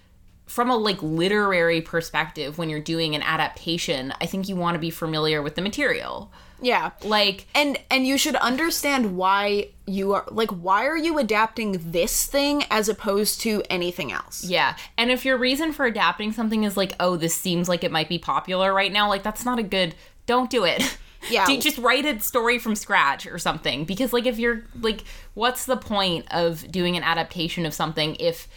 from 0.50 0.72
a 0.72 0.76
like 0.76 1.02
literary 1.04 1.80
perspective 1.80 2.58
when 2.58 2.72
you're 2.72 2.80
doing 2.80 3.14
an 3.14 3.22
adaptation, 3.22 4.12
I 4.20 4.26
think 4.26 4.50
you 4.50 4.56
want 4.56 4.74
to 4.74 4.80
be 4.80 4.90
familiar 4.90 5.44
with 5.44 5.54
the 5.54 5.62
material. 5.62 6.32
Yeah. 6.60 6.92
Like 7.04 7.46
And 7.54 7.80
and 7.92 8.08
you 8.08 8.18
should 8.18 8.36
understand 8.36 9.16
why 9.16 9.70
you 9.86 10.14
are 10.14 10.26
like 10.32 10.50
why 10.50 10.88
are 10.88 10.98
you 10.98 11.20
adapting 11.20 11.92
this 11.92 12.26
thing 12.26 12.64
as 12.72 12.90
opposed 12.90 13.42
to 13.42 13.62
anything 13.70 14.12
else? 14.12 14.44
Yeah. 14.44 14.76
And 14.98 15.12
if 15.12 15.24
your 15.24 15.38
reason 15.38 15.72
for 15.72 15.86
adapting 15.86 16.32
something 16.32 16.64
is 16.64 16.76
like, 16.76 16.94
oh, 17.00 17.16
this 17.16 17.36
seems 17.36 17.70
like 17.70 17.84
it 17.84 17.92
might 17.92 18.10
be 18.10 18.18
popular 18.18 18.74
right 18.74 18.92
now, 18.92 19.08
like 19.08 19.22
that's 19.22 19.46
not 19.46 19.60
a 19.60 19.64
good 19.64 19.94
don't 20.26 20.50
do 20.50 20.66
it. 20.66 20.98
Yeah. 21.30 21.46
Do- 21.46 21.60
just 21.60 21.78
write 21.78 22.06
a 22.06 22.18
story 22.22 22.60
from 22.60 22.76
scratch 22.76 23.28
or 23.28 23.38
something. 23.38 23.84
Because 23.84 24.14
like 24.14 24.26
if 24.26 24.40
you're 24.40 24.64
like 24.80 25.04
what's 25.34 25.66
the 25.66 25.76
point 25.76 26.26
of 26.32 26.72
doing 26.72 26.96
an 26.96 27.04
adaptation 27.04 27.66
of 27.66 27.74
something 27.74 28.16
if 28.22 28.48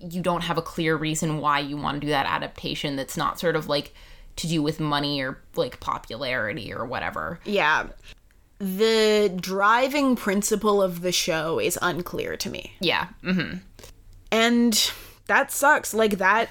you 0.00 0.22
don't 0.22 0.42
have 0.42 0.58
a 0.58 0.62
clear 0.62 0.96
reason 0.96 1.38
why 1.38 1.60
you 1.60 1.76
want 1.76 1.96
to 1.96 2.06
do 2.06 2.10
that 2.10 2.26
adaptation 2.26 2.96
that's 2.96 3.16
not 3.16 3.38
sort 3.40 3.56
of 3.56 3.68
like 3.68 3.94
to 4.36 4.46
do 4.46 4.62
with 4.62 4.78
money 4.80 5.20
or 5.20 5.40
like 5.56 5.80
popularity 5.80 6.72
or 6.72 6.84
whatever. 6.84 7.40
Yeah. 7.44 7.88
The 8.58 9.32
driving 9.40 10.16
principle 10.16 10.82
of 10.82 11.00
the 11.02 11.12
show 11.12 11.58
is 11.58 11.78
unclear 11.82 12.36
to 12.36 12.50
me. 12.50 12.72
Yeah. 12.80 13.08
hmm 13.22 13.54
And 14.30 14.92
that 15.26 15.50
sucks. 15.52 15.94
Like 15.94 16.18
that 16.18 16.48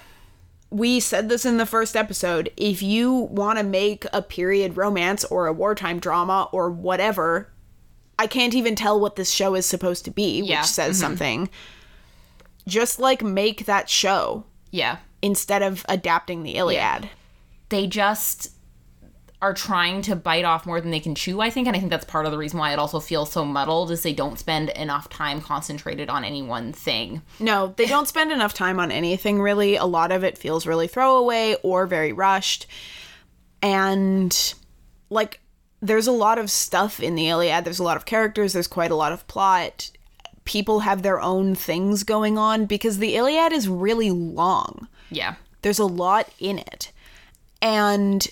we 0.70 1.00
said 1.00 1.30
this 1.30 1.46
in 1.46 1.58
the 1.58 1.66
first 1.66 1.96
episode. 1.96 2.52
If 2.58 2.82
you 2.82 3.14
want 3.14 3.58
to 3.58 3.64
make 3.64 4.06
a 4.12 4.22
period 4.22 4.76
romance 4.78 5.24
or 5.26 5.48
a 5.48 5.54
wartime 5.54 6.00
drama 6.00 6.50
or 6.52 6.70
whatever, 6.70 7.50
I 8.20 8.28
can't 8.28 8.54
even 8.54 8.76
tell 8.76 9.00
what 9.00 9.16
this 9.16 9.32
show 9.32 9.56
is 9.56 9.66
supposed 9.66 10.06
to 10.06 10.12
be, 10.12 10.42
Yeah, 10.42 10.62
which 10.62 10.68
says 10.70 11.00
something. 11.00 11.50
Just 12.68 13.00
like 13.00 13.24
make 13.24 13.66
that 13.66 13.90
show 13.90 14.44
Yeah. 14.72 14.98
instead 15.22 15.64
of 15.64 15.86
adapting 15.90 16.44
the 16.44 16.56
Iliad. 16.56 17.10
they 17.70 17.88
just 17.88 18.52
are 19.42 19.54
trying 19.54 20.02
to 20.02 20.16
bite 20.16 20.46
off 20.46 20.66
more 20.66 20.82
than 20.82 20.90
they 20.90 21.00
can 21.00 21.14
chew 21.14 21.42
i 21.42 21.50
think 21.52 21.68
and 21.68 21.76
i 21.76 21.80
think 21.80 21.92
that's 21.92 22.04
part 22.06 22.26
of 22.26 22.32
the 22.32 22.38
reason 22.40 22.58
why 22.58 22.74
it 22.74 22.80
also 22.80 23.00
feels 23.00 23.32
so 23.32 23.46
muddled 23.46 23.92
is 23.92 24.02
they 24.02 24.12
don't 24.12 24.40
spend 24.40 24.70
enough 24.70 25.08
time 25.10 25.40
concentrated 25.42 26.10
on 26.10 26.24
any 26.24 26.42
one 26.42 26.74
thing 26.74 27.22
No, 27.40 27.72
they 27.78 27.86
don't 27.86 28.08
spend 28.14 28.32
enough 28.32 28.56
time 28.56 28.80
on 28.80 28.92
anything 28.92 29.40
really. 29.40 29.76
A 29.76 29.86
lot 29.86 30.12
of 30.12 30.24
it 30.24 30.40
feels 30.40 30.66
really 30.66 30.88
throwaway 30.88 31.56
or 31.62 31.86
very 31.86 32.12
rushed. 32.14 32.66
And 33.62 34.54
like 35.10 35.40
there's 35.82 36.08
a 36.08 36.12
lot 36.12 36.40
of 36.40 36.50
stuff 36.50 37.00
in 37.00 37.14
the 37.14 37.30
Iliad. 37.30 37.64
There's 37.64 37.78
a 37.80 37.84
lot 37.84 37.98
of 37.98 38.06
characters, 38.06 38.54
there's 38.54 38.68
quite 38.68 38.90
a 38.92 38.96
lot 38.96 39.12
of 39.12 39.28
plot. 39.28 39.92
People 40.48 40.80
have 40.80 41.02
their 41.02 41.20
own 41.20 41.56
things 41.56 42.04
going 42.04 42.38
on 42.38 42.66
because 42.66 43.00
the 43.00 43.16
Iliad 43.16 43.52
is 43.52 43.68
really 43.68 44.12
long. 44.12 44.88
yeah 45.12 45.36
There's 45.62 45.80
a 45.80 45.86
lot 45.86 46.30
in 46.40 46.58
it. 46.58 46.92
And 47.62 48.26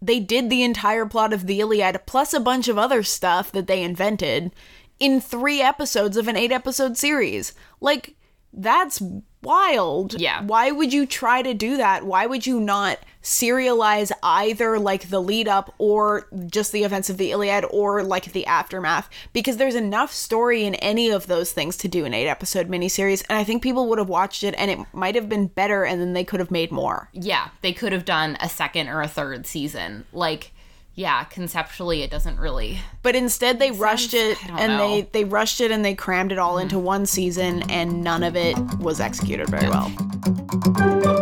they 0.00 0.20
did 0.20 0.48
the 0.48 0.62
entire 0.62 1.06
plot 1.06 1.32
of 1.32 1.46
the 1.46 1.58
Iliad 1.58 2.06
plus 2.06 2.32
a 2.32 2.38
bunch 2.40 2.68
of 2.68 2.78
other 2.78 3.02
stuff 3.02 3.50
that 3.50 3.66
they 3.66 3.82
invented 3.82 4.52
in 5.00 5.20
three 5.20 5.60
episodes 5.60 6.16
of 6.16 6.28
an 6.28 6.36
eight 6.36 6.52
episode 6.52 6.96
series. 6.96 7.52
Like, 7.80 8.14
that's 8.52 9.02
wild. 9.42 10.20
Yeah. 10.20 10.42
Why 10.42 10.70
would 10.70 10.92
you 10.92 11.04
try 11.04 11.42
to 11.42 11.52
do 11.52 11.76
that? 11.78 12.06
Why 12.06 12.26
would 12.26 12.46
you 12.46 12.60
not 12.60 12.98
serialize 13.26 14.12
either 14.22 14.78
like 14.78 15.10
the 15.10 15.20
lead 15.20 15.48
up 15.48 15.74
or 15.78 16.28
just 16.46 16.70
the 16.70 16.84
events 16.84 17.10
of 17.10 17.16
the 17.18 17.32
Iliad 17.32 17.64
or 17.70 18.02
like 18.04 18.32
the 18.32 18.46
aftermath? 18.46 19.10
Because 19.32 19.56
there's 19.56 19.74
enough 19.74 20.12
story 20.12 20.62
in 20.64 20.76
any 20.76 21.10
of 21.10 21.26
those 21.26 21.50
things 21.52 21.76
to 21.78 21.88
do 21.88 22.04
an 22.04 22.14
eight 22.14 22.28
episode 22.28 22.68
miniseries. 22.68 23.24
And 23.28 23.36
I 23.36 23.42
think 23.44 23.62
people 23.62 23.88
would 23.88 23.98
have 23.98 24.08
watched 24.08 24.44
it 24.44 24.54
and 24.56 24.70
it 24.70 24.78
might 24.92 25.16
have 25.16 25.28
been 25.28 25.48
better 25.48 25.84
and 25.84 26.00
then 26.00 26.12
they 26.12 26.22
could 26.24 26.38
have 26.40 26.50
made 26.50 26.70
more. 26.70 27.08
yeah 27.12 27.48
they 27.62 27.72
could 27.72 27.92
have 27.92 28.04
done 28.04 28.36
a 28.40 28.48
second 28.48 28.88
or 28.88 29.02
a 29.02 29.08
third 29.08 29.46
season 29.46 30.04
like 30.12 30.52
yeah 30.94 31.24
conceptually 31.24 32.02
it 32.02 32.10
doesn't 32.10 32.38
really 32.38 32.78
but 33.02 33.16
instead 33.16 33.58
they 33.58 33.70
rushed 33.72 34.14
it 34.14 34.38
and 34.48 34.58
they 34.58 34.66
know. 34.66 34.88
Mm-hmm. 35.02 35.08
they 35.12 35.24
rushed 35.24 35.60
it 35.60 35.70
and 35.70 35.84
they 35.84 35.94
crammed 35.94 36.30
it 36.32 36.38
all 36.38 36.58
into 36.58 36.78
one 36.78 37.06
season 37.06 37.68
and 37.70 38.02
none 38.02 38.22
of 38.22 38.36
it 38.36 38.56
was 38.78 39.00
executed 39.00 39.48
very 39.48 39.68
well 39.68 41.15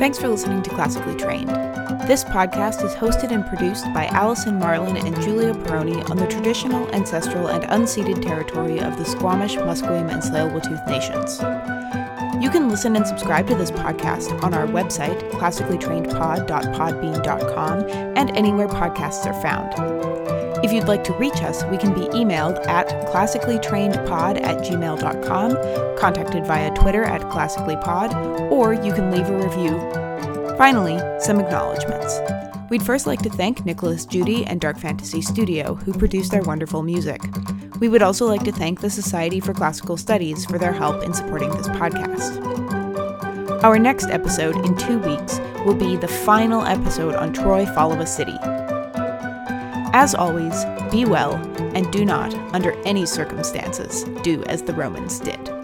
thanks 0.00 0.18
for 0.18 0.28
listening 0.28 0.62
to 0.62 0.70
classically 0.70 1.14
trained 1.14 1.50
this 2.10 2.24
podcast 2.24 2.82
is 2.84 2.92
hosted 2.94 3.30
and 3.30 3.46
produced 3.46 3.84
by 3.94 4.06
Allison 4.06 4.58
Marlin 4.58 4.96
and 4.96 5.14
Julia 5.22 5.54
Peroni 5.54 6.10
on 6.10 6.16
the 6.16 6.26
traditional, 6.26 6.92
ancestral, 6.92 7.46
and 7.46 7.62
unceded 7.64 8.20
territory 8.20 8.80
of 8.80 8.98
the 8.98 9.04
Squamish, 9.04 9.54
Musqueam, 9.54 10.10
and 10.10 10.20
Tsleil-Waututh 10.20 10.84
nations. 10.88 11.38
You 12.42 12.50
can 12.50 12.68
listen 12.68 12.96
and 12.96 13.06
subscribe 13.06 13.46
to 13.46 13.54
this 13.54 13.70
podcast 13.70 14.42
on 14.42 14.54
our 14.54 14.66
website, 14.66 15.20
classicallytrainedpod.podbean.com, 15.30 17.88
and 18.16 18.36
anywhere 18.36 18.66
podcasts 18.66 19.24
are 19.26 19.40
found. 19.40 20.39
If 20.62 20.72
you'd 20.72 20.88
like 20.88 21.04
to 21.04 21.12
reach 21.14 21.42
us, 21.42 21.64
we 21.64 21.78
can 21.78 21.94
be 21.94 22.06
emailed 22.08 22.66
at 22.66 22.88
classicallytrainedpod 23.08 24.42
at 24.42 24.58
gmail.com, 24.58 25.96
contacted 25.98 26.46
via 26.46 26.74
Twitter 26.74 27.04
at 27.04 27.22
classicallypod, 27.22 28.50
or 28.50 28.74
you 28.74 28.92
can 28.92 29.10
leave 29.10 29.28
a 29.28 29.36
review. 29.36 29.78
Finally, 30.56 30.98
some 31.20 31.40
acknowledgements. 31.40 32.18
We'd 32.68 32.82
first 32.82 33.06
like 33.06 33.22
to 33.22 33.30
thank 33.30 33.64
Nicolas 33.64 34.06
Jeudy 34.06 34.44
and 34.46 34.60
Dark 34.60 34.78
Fantasy 34.78 35.22
Studio, 35.22 35.74
who 35.74 35.92
produced 35.92 36.34
our 36.34 36.42
wonderful 36.42 36.82
music. 36.82 37.20
We 37.80 37.88
would 37.88 38.02
also 38.02 38.26
like 38.26 38.44
to 38.44 38.52
thank 38.52 38.80
the 38.80 38.90
Society 38.90 39.40
for 39.40 39.54
Classical 39.54 39.96
Studies 39.96 40.44
for 40.44 40.58
their 40.58 40.72
help 40.72 41.02
in 41.02 41.14
supporting 41.14 41.50
this 41.50 41.66
podcast. 41.68 42.60
Our 43.64 43.78
next 43.78 44.06
episode 44.10 44.56
in 44.64 44.76
two 44.76 44.98
weeks 45.00 45.40
will 45.66 45.74
be 45.74 45.96
the 45.96 46.08
final 46.08 46.62
episode 46.64 47.14
on 47.14 47.32
Troy 47.32 47.66
Fall 47.66 47.92
of 47.92 48.00
a 48.00 48.06
City. 48.06 48.38
As 49.92 50.14
always, 50.14 50.64
be 50.90 51.04
well 51.04 51.34
and 51.74 51.90
do 51.92 52.04
not, 52.04 52.32
under 52.54 52.72
any 52.84 53.06
circumstances, 53.06 54.04
do 54.22 54.44
as 54.44 54.62
the 54.62 54.72
Romans 54.72 55.18
did. 55.18 55.59